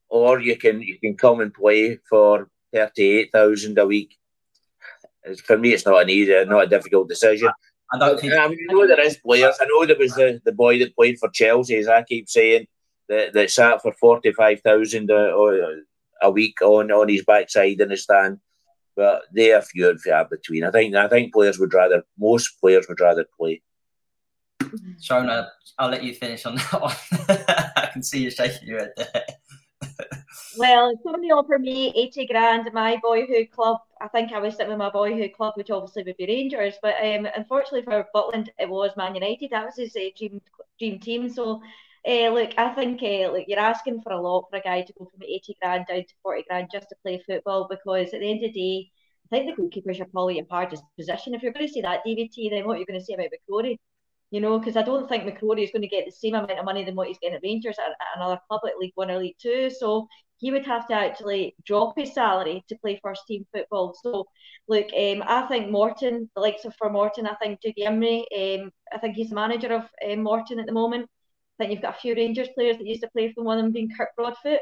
or 0.08 0.40
you 0.40 0.56
can 0.56 0.82
you 0.82 0.98
can 1.00 1.18
come 1.18 1.42
and 1.42 1.54
play 1.54 2.00
for 2.10 2.50
thirty 2.74 3.04
eight 3.04 3.32
thousand 3.32 3.78
a 3.78 3.86
week. 3.86 4.18
For 5.44 5.58
me, 5.58 5.74
it's 5.74 5.86
not 5.86 6.02
an 6.02 6.10
easy, 6.10 6.46
not 6.46 6.64
a 6.64 6.68
difficult 6.68 7.10
decision. 7.10 7.50
I 7.94 8.00
don't 8.00 8.20
think. 8.20 8.34
I 8.34 8.48
mean, 8.48 8.60
you 8.60 8.68
know 8.68 8.88
there 8.88 9.00
is 9.00 9.18
players. 9.18 9.56
I 9.62 9.66
know 9.66 9.86
there 9.86 9.98
was 9.98 10.14
the, 10.14 10.42
the 10.44 10.52
boy 10.52 10.80
that 10.80 10.96
played 10.96 11.20
for 11.20 11.30
Chelsea, 11.30 11.76
as 11.76 11.88
I 11.88 12.04
keep 12.04 12.28
saying, 12.28 12.68
that, 13.08 13.34
that 13.34 13.52
sat 13.52 13.82
for 13.82 13.94
forty 13.94 14.34
five 14.34 14.62
thousand 14.62 15.10
uh, 15.10 15.38
a, 15.38 15.82
a 16.24 16.32
week 16.32 16.62
on 16.62 16.92
on 16.92 17.10
his 17.10 17.24
backside 17.24 17.80
in 17.80 17.90
the 17.90 17.98
stand. 17.98 18.40
But 18.96 19.24
they 19.34 19.54
are 19.54 19.62
few 19.62 19.90
and 19.90 20.02
far 20.02 20.26
between. 20.26 20.64
I 20.64 20.72
think 20.72 20.96
I 20.96 21.08
think 21.08 21.34
players 21.34 21.60
would 21.60 21.74
rather 21.74 22.04
most 22.20 22.60
players 22.60 22.88
would 22.90 23.00
rather 23.00 23.26
play. 23.40 23.62
Shona, 25.00 25.48
I'll 25.78 25.90
let 25.90 26.04
you 26.04 26.14
finish 26.14 26.46
on 26.46 26.56
that 26.56 26.82
one. 26.82 26.96
I 27.78 27.90
can 27.94 28.04
see 28.04 28.24
you 28.24 28.32
shaking 28.32 28.68
your 28.68 28.80
head 28.80 28.94
there. 28.98 29.24
Well, 30.58 30.94
somebody 31.04 31.32
offered 31.32 31.62
me 31.62 31.94
80 31.96 32.28
grand 32.28 32.70
my 32.74 32.98
boyhood 33.02 33.52
club, 33.52 33.78
I 34.02 34.08
think 34.08 34.32
I 34.32 34.40
was 34.40 34.56
stick 34.56 34.68
with 34.68 34.78
my 34.78 34.90
boyhood 34.90 35.34
club, 35.36 35.54
which 35.56 35.70
obviously 35.70 36.04
would 36.04 36.18
be 36.18 36.26
Rangers. 36.26 36.76
But 36.82 36.96
um, 37.02 37.28
unfortunately 37.36 37.84
for 37.84 38.08
Butland, 38.16 38.50
it 38.60 38.70
was 38.70 38.92
Man 38.98 39.16
United. 39.16 39.52
That 39.52 39.66
was 39.66 39.78
his 39.78 39.96
uh, 39.96 40.10
dream 40.18 40.42
dream 40.80 41.00
team. 41.00 41.30
So, 41.30 41.62
uh, 42.08 42.30
look, 42.30 42.54
I 42.58 42.74
think 42.74 43.02
uh, 43.02 43.32
look, 43.32 43.46
you're 43.48 43.60
asking 43.60 44.02
for 44.02 44.12
a 44.14 44.22
lot 44.22 44.48
for 44.50 44.58
a 44.58 44.62
guy 44.62 44.82
to 44.82 44.94
go 44.94 45.06
from 45.06 45.24
80 45.24 45.58
grand 45.62 45.86
down 45.88 46.04
to 46.04 46.14
40 46.24 46.44
grand 46.50 46.70
just 46.72 46.90
to 46.90 46.96
play 47.04 47.22
football 47.26 47.68
because 47.70 48.14
at 48.14 48.20
the 48.20 48.30
end 48.30 48.44
of 48.44 48.54
the 48.54 48.60
day, 48.60 48.92
I 49.32 49.38
think 49.38 49.56
the 49.56 49.62
goalkeepers 49.62 50.00
are 50.00 50.06
probably 50.06 50.38
in 50.38 50.48
hardest 50.50 50.84
position. 50.98 51.34
If 51.34 51.44
you're 51.44 51.52
going 51.52 51.68
to 51.68 51.74
see 51.74 51.82
that 51.82 52.02
DVT, 52.06 52.50
then 52.50 52.66
what 52.66 52.78
you're 52.78 52.86
going 52.86 53.00
to 53.00 53.06
say 53.06 53.14
about 53.14 53.28
McCrorie? 53.28 53.78
You 54.32 54.42
know, 54.42 54.60
because 54.60 54.76
I 54.76 54.84
don't 54.84 55.08
think 55.08 55.24
McCrorie 55.24 55.64
is 55.64 55.72
going 55.72 55.84
to 55.84 55.88
get 55.88 56.06
the 56.06 56.12
same 56.12 56.36
amount 56.36 56.60
of 56.60 56.66
money 56.66 56.84
than 56.84 56.96
what 56.96 57.08
he's 57.08 57.20
getting 57.20 57.36
at 57.36 57.44
Rangers 57.44 57.78
at, 57.80 57.92
at 57.92 58.18
another 58.18 58.40
club 58.48 58.62
like 58.64 58.74
League 58.80 58.92
One 58.96 59.10
or 59.10 59.20
League 59.20 59.38
Two. 59.42 59.70
So 59.70 60.08
he 60.38 60.52
would 60.52 60.66
have 60.66 60.88
to 60.88 60.94
actually 60.94 61.56
drop 61.66 61.94
his 61.98 62.14
salary 62.14 62.64
to 62.70 62.78
play 62.78 63.00
first 63.02 63.22
team 63.28 63.46
football. 63.54 63.96
So 64.02 64.26
look, 64.68 64.88
um, 64.94 65.24
I 65.26 65.46
think 65.48 65.72
Morton, 65.72 66.30
the 66.36 66.42
likes 66.42 66.66
of 66.66 66.76
for 66.76 66.90
Morton, 66.90 67.26
I 67.26 67.36
think 67.36 67.60
Dougie 67.62 67.88
Imrie, 67.88 68.26
um, 68.62 68.72
I 68.94 68.98
think 69.00 69.16
he's 69.16 69.30
the 69.30 69.36
manager 69.36 69.74
of 69.74 69.84
um, 70.10 70.24
Morton 70.24 70.60
at 70.60 70.66
the 70.66 70.74
moment. 70.74 71.10
I 71.60 71.64
think 71.64 71.74
you've 71.74 71.82
got 71.82 71.96
a 71.96 72.00
few 72.00 72.14
Rangers 72.14 72.50
players 72.54 72.78
that 72.78 72.86
used 72.86 73.02
to 73.02 73.10
play 73.10 73.30
for 73.30 73.36
them, 73.38 73.46
one 73.46 73.58
of 73.58 73.64
them 73.64 73.72
being 73.72 73.90
Kirk 73.98 74.10
Broadfoot. 74.16 74.60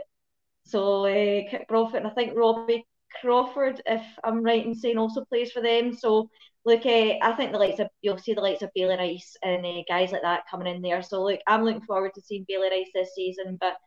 So 0.66 1.05
uh, 1.05 1.49
Kirk 1.51 1.68
Broadfoot, 1.68 2.01
and 2.01 2.07
I 2.07 2.11
think 2.11 2.38
Robbie 2.38 2.86
Crawford, 3.20 3.82
if 3.86 4.03
I'm 4.24 4.43
right 4.43 4.66
in 4.66 4.76
saying, 4.76 4.97
also 4.97 5.26
plays 5.26 5.51
for 5.51 5.61
them. 5.61 5.93
So 5.93 6.30
look, 6.66 6.86
uh, 6.86 7.13
I 7.22 7.34
think 7.38 7.51
the 7.51 7.59
likes 7.59 7.80
of 7.80 7.88
you'll 8.01 8.18
see 8.18 8.34
the 8.34 8.41
likes 8.41 8.63
of 8.63 8.72
Bailey 8.74 8.97
Rice 8.97 9.38
and 9.43 9.66
uh, 9.66 9.84
guys 9.88 10.11
like 10.11 10.24
that 10.24 10.49
coming 10.49 10.74
in 10.74 10.82
there. 10.82 11.01
So 11.03 11.24
look, 11.24 11.39
I'm 11.47 11.63
looking 11.63 11.82
forward 11.82 12.13
to 12.16 12.22
seeing 12.22 12.45
Bailey 12.47 12.70
Rice 12.70 12.89
this 12.93 13.13
season. 13.16 13.57
But 13.61 13.78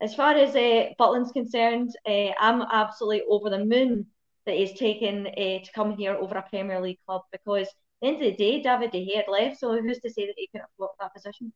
as 0.00 0.14
far 0.14 0.34
as 0.34 0.54
uh, 0.54 0.90
Butland's 0.98 1.32
concerned, 1.32 1.90
uh, 2.06 2.30
I'm 2.38 2.62
absolutely 2.70 3.22
over 3.28 3.50
the 3.50 3.64
moon 3.64 4.06
that 4.44 4.56
he's 4.56 4.74
taken 4.74 5.26
uh, 5.26 5.64
to 5.64 5.72
come 5.74 5.96
here 5.96 6.14
over 6.14 6.36
a 6.36 6.42
Premier 6.48 6.80
League 6.80 7.00
club 7.06 7.22
because 7.32 7.66
at 7.66 7.74
the 8.02 8.08
end 8.08 8.16
of 8.16 8.22
the 8.22 8.36
day, 8.36 8.62
David 8.62 8.92
De 8.92 9.04
Gea 9.04 9.16
had 9.16 9.28
left, 9.28 9.58
so 9.58 9.80
who's 9.80 9.98
to 10.00 10.10
say 10.10 10.26
that 10.26 10.34
he 10.36 10.48
couldn't 10.52 10.68
have 10.78 10.88
that 11.00 11.14
position? 11.14 11.52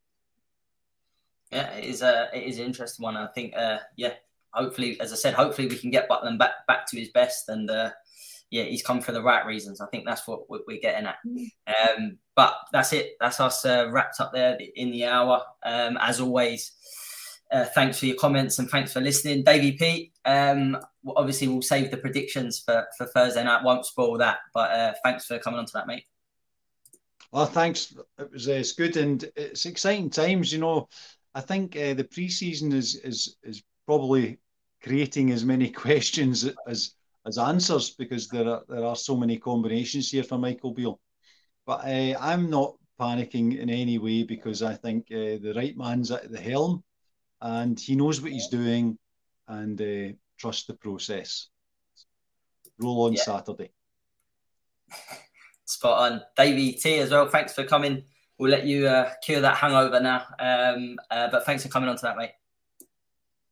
Yeah, 1.52 1.70
it 1.74 1.84
is 1.84 2.00
a 2.00 2.30
it 2.32 2.44
is 2.44 2.58
an 2.58 2.64
interesting 2.64 3.04
one. 3.04 3.16
I 3.16 3.26
think, 3.26 3.54
uh, 3.54 3.80
yeah, 3.96 4.14
hopefully, 4.52 4.98
as 5.00 5.12
I 5.12 5.16
said, 5.16 5.34
hopefully 5.34 5.68
we 5.68 5.76
can 5.76 5.90
get 5.90 6.08
Butland 6.08 6.38
back 6.38 6.66
back 6.66 6.86
to 6.86 6.98
his 6.98 7.10
best 7.10 7.50
and. 7.50 7.70
Yeah, 8.52 8.64
he's 8.64 8.82
come 8.82 9.00
for 9.00 9.12
the 9.12 9.22
right 9.22 9.46
reasons. 9.46 9.80
I 9.80 9.86
think 9.86 10.04
that's 10.04 10.28
what 10.28 10.42
we're 10.48 10.78
getting 10.78 11.06
at. 11.06 11.16
Um, 11.66 12.18
but 12.36 12.54
that's 12.70 12.92
it. 12.92 13.16
That's 13.18 13.40
us 13.40 13.64
uh, 13.64 13.88
wrapped 13.90 14.20
up 14.20 14.30
there 14.34 14.58
in 14.76 14.90
the 14.90 15.06
hour. 15.06 15.42
Um, 15.64 15.96
as 15.98 16.20
always, 16.20 16.72
uh, 17.50 17.64
thanks 17.64 17.98
for 17.98 18.04
your 18.04 18.16
comments 18.16 18.58
and 18.58 18.68
thanks 18.68 18.92
for 18.92 19.00
listening. 19.00 19.42
Davey 19.42 19.72
Pete. 19.72 20.12
um, 20.26 20.76
obviously, 21.16 21.48
we'll 21.48 21.62
save 21.62 21.90
the 21.90 21.96
predictions 21.96 22.60
for, 22.60 22.86
for 22.98 23.06
Thursday 23.06 23.42
night. 23.42 23.64
Won't 23.64 23.86
spoil 23.86 24.18
that. 24.18 24.40
But 24.52 24.70
uh, 24.70 24.92
thanks 25.02 25.24
for 25.24 25.38
coming 25.38 25.58
on 25.58 25.64
to 25.64 25.72
that, 25.72 25.86
mate. 25.86 26.04
Well, 27.32 27.46
thanks. 27.46 27.96
It 28.18 28.30
was 28.30 28.48
uh, 28.48 28.52
it's 28.52 28.72
good 28.72 28.98
and 28.98 29.24
it's 29.34 29.64
exciting 29.64 30.10
times. 30.10 30.52
You 30.52 30.58
know, 30.58 30.90
I 31.34 31.40
think 31.40 31.74
uh, 31.74 31.94
the 31.94 32.04
preseason 32.04 32.74
is 32.74 32.96
is 32.96 33.36
is 33.42 33.62
probably 33.86 34.36
creating 34.82 35.30
as 35.30 35.42
many 35.42 35.70
questions 35.86 36.46
as 36.68 36.92
as 37.26 37.38
answers 37.38 37.90
because 37.90 38.28
there 38.28 38.48
are 38.48 38.62
there 38.68 38.84
are 38.84 38.96
so 38.96 39.16
many 39.16 39.38
combinations 39.38 40.10
here 40.10 40.24
for 40.24 40.38
Michael 40.38 40.72
Beale. 40.72 41.00
But 41.66 41.84
uh, 41.84 42.18
I'm 42.20 42.50
not 42.50 42.74
panicking 43.00 43.58
in 43.58 43.70
any 43.70 43.98
way 43.98 44.24
because 44.24 44.62
I 44.62 44.74
think 44.74 45.06
uh, 45.10 45.38
the 45.40 45.52
right 45.56 45.76
man's 45.76 46.10
at 46.10 46.30
the 46.30 46.40
helm, 46.40 46.82
and 47.40 47.78
he 47.78 47.94
knows 47.94 48.20
what 48.20 48.32
he's 48.32 48.48
doing, 48.48 48.98
and 49.48 49.80
uh, 49.80 50.14
trust 50.38 50.66
the 50.66 50.74
process. 50.74 51.48
Roll 52.78 53.06
on 53.06 53.12
yeah. 53.12 53.22
Saturday. 53.22 53.70
Spot 55.64 56.12
on, 56.12 56.22
Davey 56.36 56.72
T 56.72 56.98
as 56.98 57.10
well. 57.10 57.28
Thanks 57.28 57.54
for 57.54 57.64
coming. 57.64 58.04
We'll 58.38 58.50
let 58.50 58.66
you 58.66 58.88
uh, 58.88 59.12
cure 59.24 59.40
that 59.40 59.56
hangover 59.56 60.00
now. 60.00 60.24
Um, 60.38 60.98
uh, 61.10 61.28
but 61.30 61.46
thanks 61.46 61.62
for 61.62 61.68
coming 61.68 61.88
on 61.88 61.96
to 61.96 62.02
that, 62.02 62.16
mate. 62.16 62.32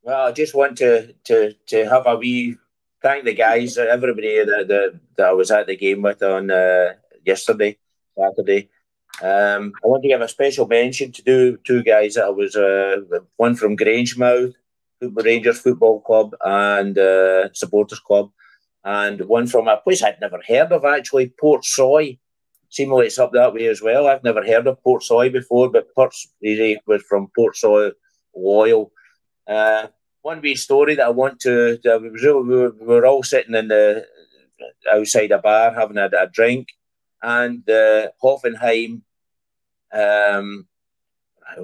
Well, 0.03 0.27
I 0.27 0.33
just 0.33 0.55
want 0.55 0.77
to 0.79 1.12
to 1.25 1.53
to 1.66 1.89
have 1.89 2.07
a 2.07 2.16
wee 2.16 2.57
thank 3.03 3.24
the 3.24 3.34
guys, 3.34 3.78
everybody 3.78 4.44
that, 4.44 4.68
that, 4.68 5.01
that 5.16 5.26
I 5.26 5.32
was 5.32 5.51
at 5.51 5.66
the 5.66 5.76
game 5.76 6.03
with 6.03 6.22
on 6.22 6.51
uh, 6.51 6.94
yesterday, 7.24 7.78
Saturday. 8.18 8.68
Um, 9.22 9.72
I 9.84 9.88
want 9.88 10.03
to 10.03 10.09
give 10.09 10.20
a 10.20 10.28
special 10.28 10.66
mention 10.66 11.12
to 11.12 11.22
do 11.22 11.59
two 11.64 11.82
guys 11.82 12.14
that 12.14 12.24
I 12.24 12.30
was 12.30 12.57
uh, 12.57 12.98
one 13.36 13.55
from 13.55 13.76
Grangemouth 13.76 14.55
Rangers 15.01 15.61
Football 15.61 16.01
Club 16.01 16.34
and 16.44 16.96
uh, 16.96 17.53
Supporters 17.53 18.01
Club, 18.01 18.30
and 18.84 19.20
one 19.22 19.46
from 19.46 19.68
a 19.68 19.78
place 19.78 20.03
I'd 20.03 20.20
never 20.20 20.40
heard 20.46 20.72
of 20.72 20.84
actually, 20.84 21.32
Port 21.40 21.62
Portsoy. 21.62 22.18
Seemingly 22.68 23.07
it's 23.07 23.18
up 23.18 23.32
that 23.32 23.53
way 23.53 23.66
as 23.66 23.82
well. 23.82 24.07
I've 24.07 24.22
never 24.22 24.44
heard 24.44 24.66
of 24.66 24.82
Port 24.82 25.03
Portsoy 25.03 25.32
before, 25.32 25.70
but 25.70 25.92
Ports 25.94 26.28
was 26.86 27.03
from 27.09 27.30
Portsoy 27.36 27.92
Loyal. 28.34 28.92
Uh, 29.46 29.88
one 30.23 30.41
wee 30.41 30.55
story 30.55 30.97
that 30.97 31.07
I 31.07 31.11
want 31.11 31.41
to. 31.41 31.79
we, 31.85 31.99
were, 32.01 32.71
we 32.71 32.87
were 32.87 33.07
all 33.07 33.23
sitting 33.23 33.55
in 33.55 33.68
the 33.68 34.07
outside 34.93 35.31
a 35.31 35.39
bar 35.39 35.73
having 35.73 35.99
a, 35.99 36.07
a 36.07 36.27
drink, 36.27 36.68
and 37.23 37.68
uh, 37.68 38.09
Hoffenheim, 38.23 39.03
um, 39.93 40.66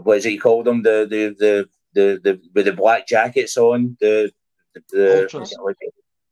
what 0.02 0.18
is 0.18 0.26
it 0.26 0.32
you 0.32 0.40
call 0.40 0.62
them? 0.62 0.82
The 0.82 1.06
the 1.08 1.36
the 1.38 1.68
the, 1.94 2.20
the 2.22 2.40
with 2.54 2.66
the 2.66 2.72
black 2.72 3.06
jackets 3.06 3.56
on 3.56 3.96
the 4.00 4.32
the, 4.90 5.22
ultras. 5.22 5.54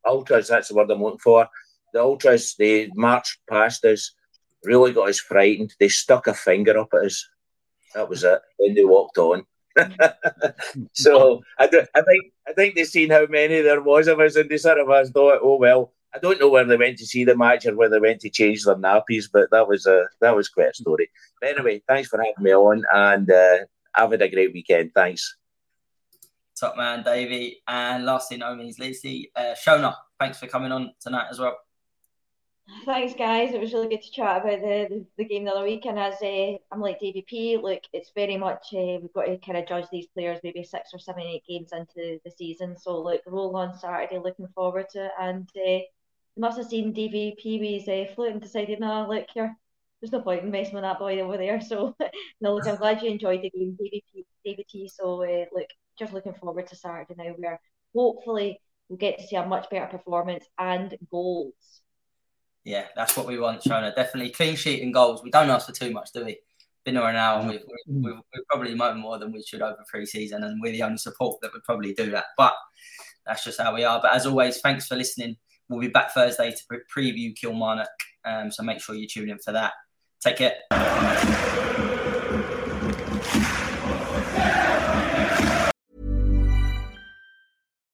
ultras. 0.04 0.48
That's 0.48 0.68
the 0.68 0.74
word 0.74 0.90
I'm 0.90 1.02
looking 1.02 1.18
for. 1.18 1.48
The 1.92 2.00
ultras 2.00 2.54
they 2.58 2.90
marched 2.94 3.38
past 3.48 3.84
us, 3.84 4.12
really 4.64 4.92
got 4.92 5.08
us 5.08 5.20
frightened. 5.20 5.74
They 5.78 5.88
stuck 5.88 6.26
a 6.26 6.34
finger 6.34 6.78
up 6.78 6.88
at 6.94 7.06
us. 7.06 7.26
That 7.94 8.08
was 8.08 8.24
it. 8.24 8.40
Then 8.58 8.74
they 8.74 8.84
walked 8.84 9.18
on. 9.18 9.44
so 10.92 11.42
I, 11.58 11.66
do, 11.66 11.84
I 11.94 12.02
think 12.02 12.32
I 12.46 12.52
think 12.52 12.74
they've 12.74 12.86
seen 12.86 13.10
how 13.10 13.26
many 13.26 13.60
there 13.60 13.82
was 13.82 14.08
of 14.08 14.20
us, 14.20 14.36
and 14.36 14.48
they 14.48 14.58
sort 14.58 14.78
of 14.78 14.90
us 14.90 15.10
thought, 15.10 15.40
oh 15.42 15.56
well. 15.56 15.92
I 16.16 16.20
don't 16.20 16.38
know 16.38 16.48
where 16.48 16.64
they 16.64 16.76
went 16.76 16.98
to 16.98 17.06
see 17.06 17.24
the 17.24 17.36
match 17.36 17.66
or 17.66 17.74
where 17.74 17.88
they 17.88 17.98
went 17.98 18.20
to 18.20 18.30
change 18.30 18.62
their 18.62 18.76
nappies, 18.76 19.24
but 19.32 19.50
that 19.50 19.66
was 19.66 19.84
a 19.84 20.06
that 20.20 20.36
was 20.36 20.48
quite 20.48 20.68
a 20.68 20.74
story. 20.74 21.10
But 21.40 21.50
anyway, 21.50 21.82
thanks 21.88 22.08
for 22.08 22.18
having 22.20 22.34
me 22.38 22.54
on, 22.54 22.84
and 22.92 23.28
uh, 23.28 23.56
have 23.96 24.12
had 24.12 24.22
a 24.22 24.28
great 24.28 24.52
weekend. 24.52 24.92
Thanks. 24.94 25.36
Top 26.58 26.76
man, 26.76 27.02
Davey, 27.02 27.62
and 27.66 28.04
lastly, 28.04 28.36
no 28.36 28.54
means 28.54 28.78
Lacey, 28.78 29.32
uh, 29.34 29.56
Shona. 29.66 29.96
Thanks 30.20 30.38
for 30.38 30.46
coming 30.46 30.70
on 30.70 30.92
tonight 31.00 31.26
as 31.32 31.40
well. 31.40 31.58
Thanks, 32.86 33.14
guys. 33.14 33.52
It 33.52 33.60
was 33.60 33.72
really 33.74 33.88
good 33.88 34.02
to 34.02 34.10
chat 34.10 34.40
about 34.40 34.60
the, 34.60 34.86
the, 34.88 35.06
the 35.18 35.24
game 35.24 35.44
the 35.44 35.50
other 35.50 35.64
week. 35.64 35.84
And 35.84 35.98
as 35.98 36.14
uh, 36.22 36.56
I'm 36.72 36.80
like 36.80 37.00
DVP, 37.00 37.62
look, 37.62 37.82
it's 37.92 38.10
very 38.14 38.36
much 38.38 38.68
uh, 38.72 38.98
we've 39.00 39.12
got 39.12 39.26
to 39.26 39.38
kind 39.38 39.58
of 39.58 39.68
judge 39.68 39.86
these 39.92 40.06
players 40.06 40.40
maybe 40.42 40.64
six 40.64 40.90
or 40.92 40.98
seven, 40.98 41.22
eight 41.22 41.44
games 41.46 41.72
into 41.72 42.18
the 42.24 42.30
season. 42.30 42.76
So, 42.78 43.02
look, 43.02 43.20
roll 43.26 43.56
on 43.56 43.78
Saturday, 43.78 44.18
looking 44.18 44.48
forward 44.54 44.88
to 44.90 45.06
it. 45.06 45.12
And 45.20 45.48
uh, 45.56 45.70
you 45.70 46.38
must 46.38 46.56
have 46.56 46.66
seen 46.66 46.94
DVP 46.94 47.60
was 47.60 47.88
uh, 47.88 48.12
floating, 48.14 48.40
decided, 48.40 48.80
no, 48.80 49.06
look, 49.08 49.26
here, 49.34 49.54
there's 50.00 50.12
no 50.12 50.22
point 50.22 50.44
in 50.44 50.50
messing 50.50 50.74
with 50.74 50.84
that 50.84 50.98
boy 50.98 51.20
over 51.20 51.36
there. 51.36 51.60
So, 51.68 51.94
no, 52.40 52.54
look, 52.54 52.66
I'm 52.66 52.76
glad 52.76 53.02
you 53.02 53.10
enjoyed 53.10 53.42
the 53.42 53.50
game, 53.50 53.76
DVP, 53.78 54.24
DVT. 54.46 54.90
So, 54.90 55.22
uh, 55.22 55.44
look, 55.52 55.68
just 55.98 56.14
looking 56.14 56.34
forward 56.34 56.66
to 56.68 56.76
Saturday 56.76 57.14
now, 57.16 57.34
where 57.36 57.60
hopefully 57.94 58.58
we'll 58.88 58.96
get 58.96 59.18
to 59.18 59.26
see 59.26 59.36
a 59.36 59.44
much 59.46 59.68
better 59.68 59.86
performance 59.86 60.46
and 60.58 60.96
goals 61.10 61.82
yeah, 62.64 62.86
that's 62.96 63.16
what 63.16 63.26
we 63.26 63.38
want, 63.38 63.62
Shona. 63.62 63.94
Definitely 63.94 64.30
clean 64.30 64.56
sheet 64.56 64.82
and 64.82 64.92
goals. 64.92 65.22
We 65.22 65.30
don't 65.30 65.50
ask 65.50 65.66
for 65.66 65.72
too 65.72 65.92
much, 65.92 66.12
do 66.12 66.24
we? 66.24 66.38
Been 66.84 66.96
over 66.96 67.08
an 67.08 67.16
hour, 67.16 67.40
and 67.40 67.48
we've, 67.48 67.62
we've, 67.86 68.04
we've, 68.04 68.46
probably 68.50 68.74
moaned 68.74 69.00
more 69.00 69.18
than 69.18 69.32
we 69.32 69.42
should 69.42 69.62
over 69.62 69.78
pre-season, 69.88 70.44
and 70.44 70.60
we're 70.60 70.72
the 70.72 70.82
only 70.82 70.98
support 70.98 71.40
that 71.40 71.52
would 71.52 71.64
probably 71.64 71.94
do 71.94 72.10
that. 72.10 72.26
But 72.36 72.54
that's 73.26 73.44
just 73.44 73.60
how 73.60 73.74
we 73.74 73.84
are. 73.84 74.00
But 74.02 74.14
as 74.14 74.26
always, 74.26 74.60
thanks 74.60 74.86
for 74.86 74.96
listening. 74.96 75.36
We'll 75.68 75.80
be 75.80 75.88
back 75.88 76.12
Thursday 76.12 76.50
to 76.50 76.62
pre- 76.68 77.12
preview 77.12 77.34
Kilmarnock, 77.34 77.88
um, 78.24 78.50
so 78.50 78.62
make 78.62 78.80
sure 78.80 78.94
you 78.94 79.08
tune 79.08 79.30
in 79.30 79.38
for 79.38 79.52
that. 79.52 79.72
Take 80.20 80.36
care. 80.36 81.53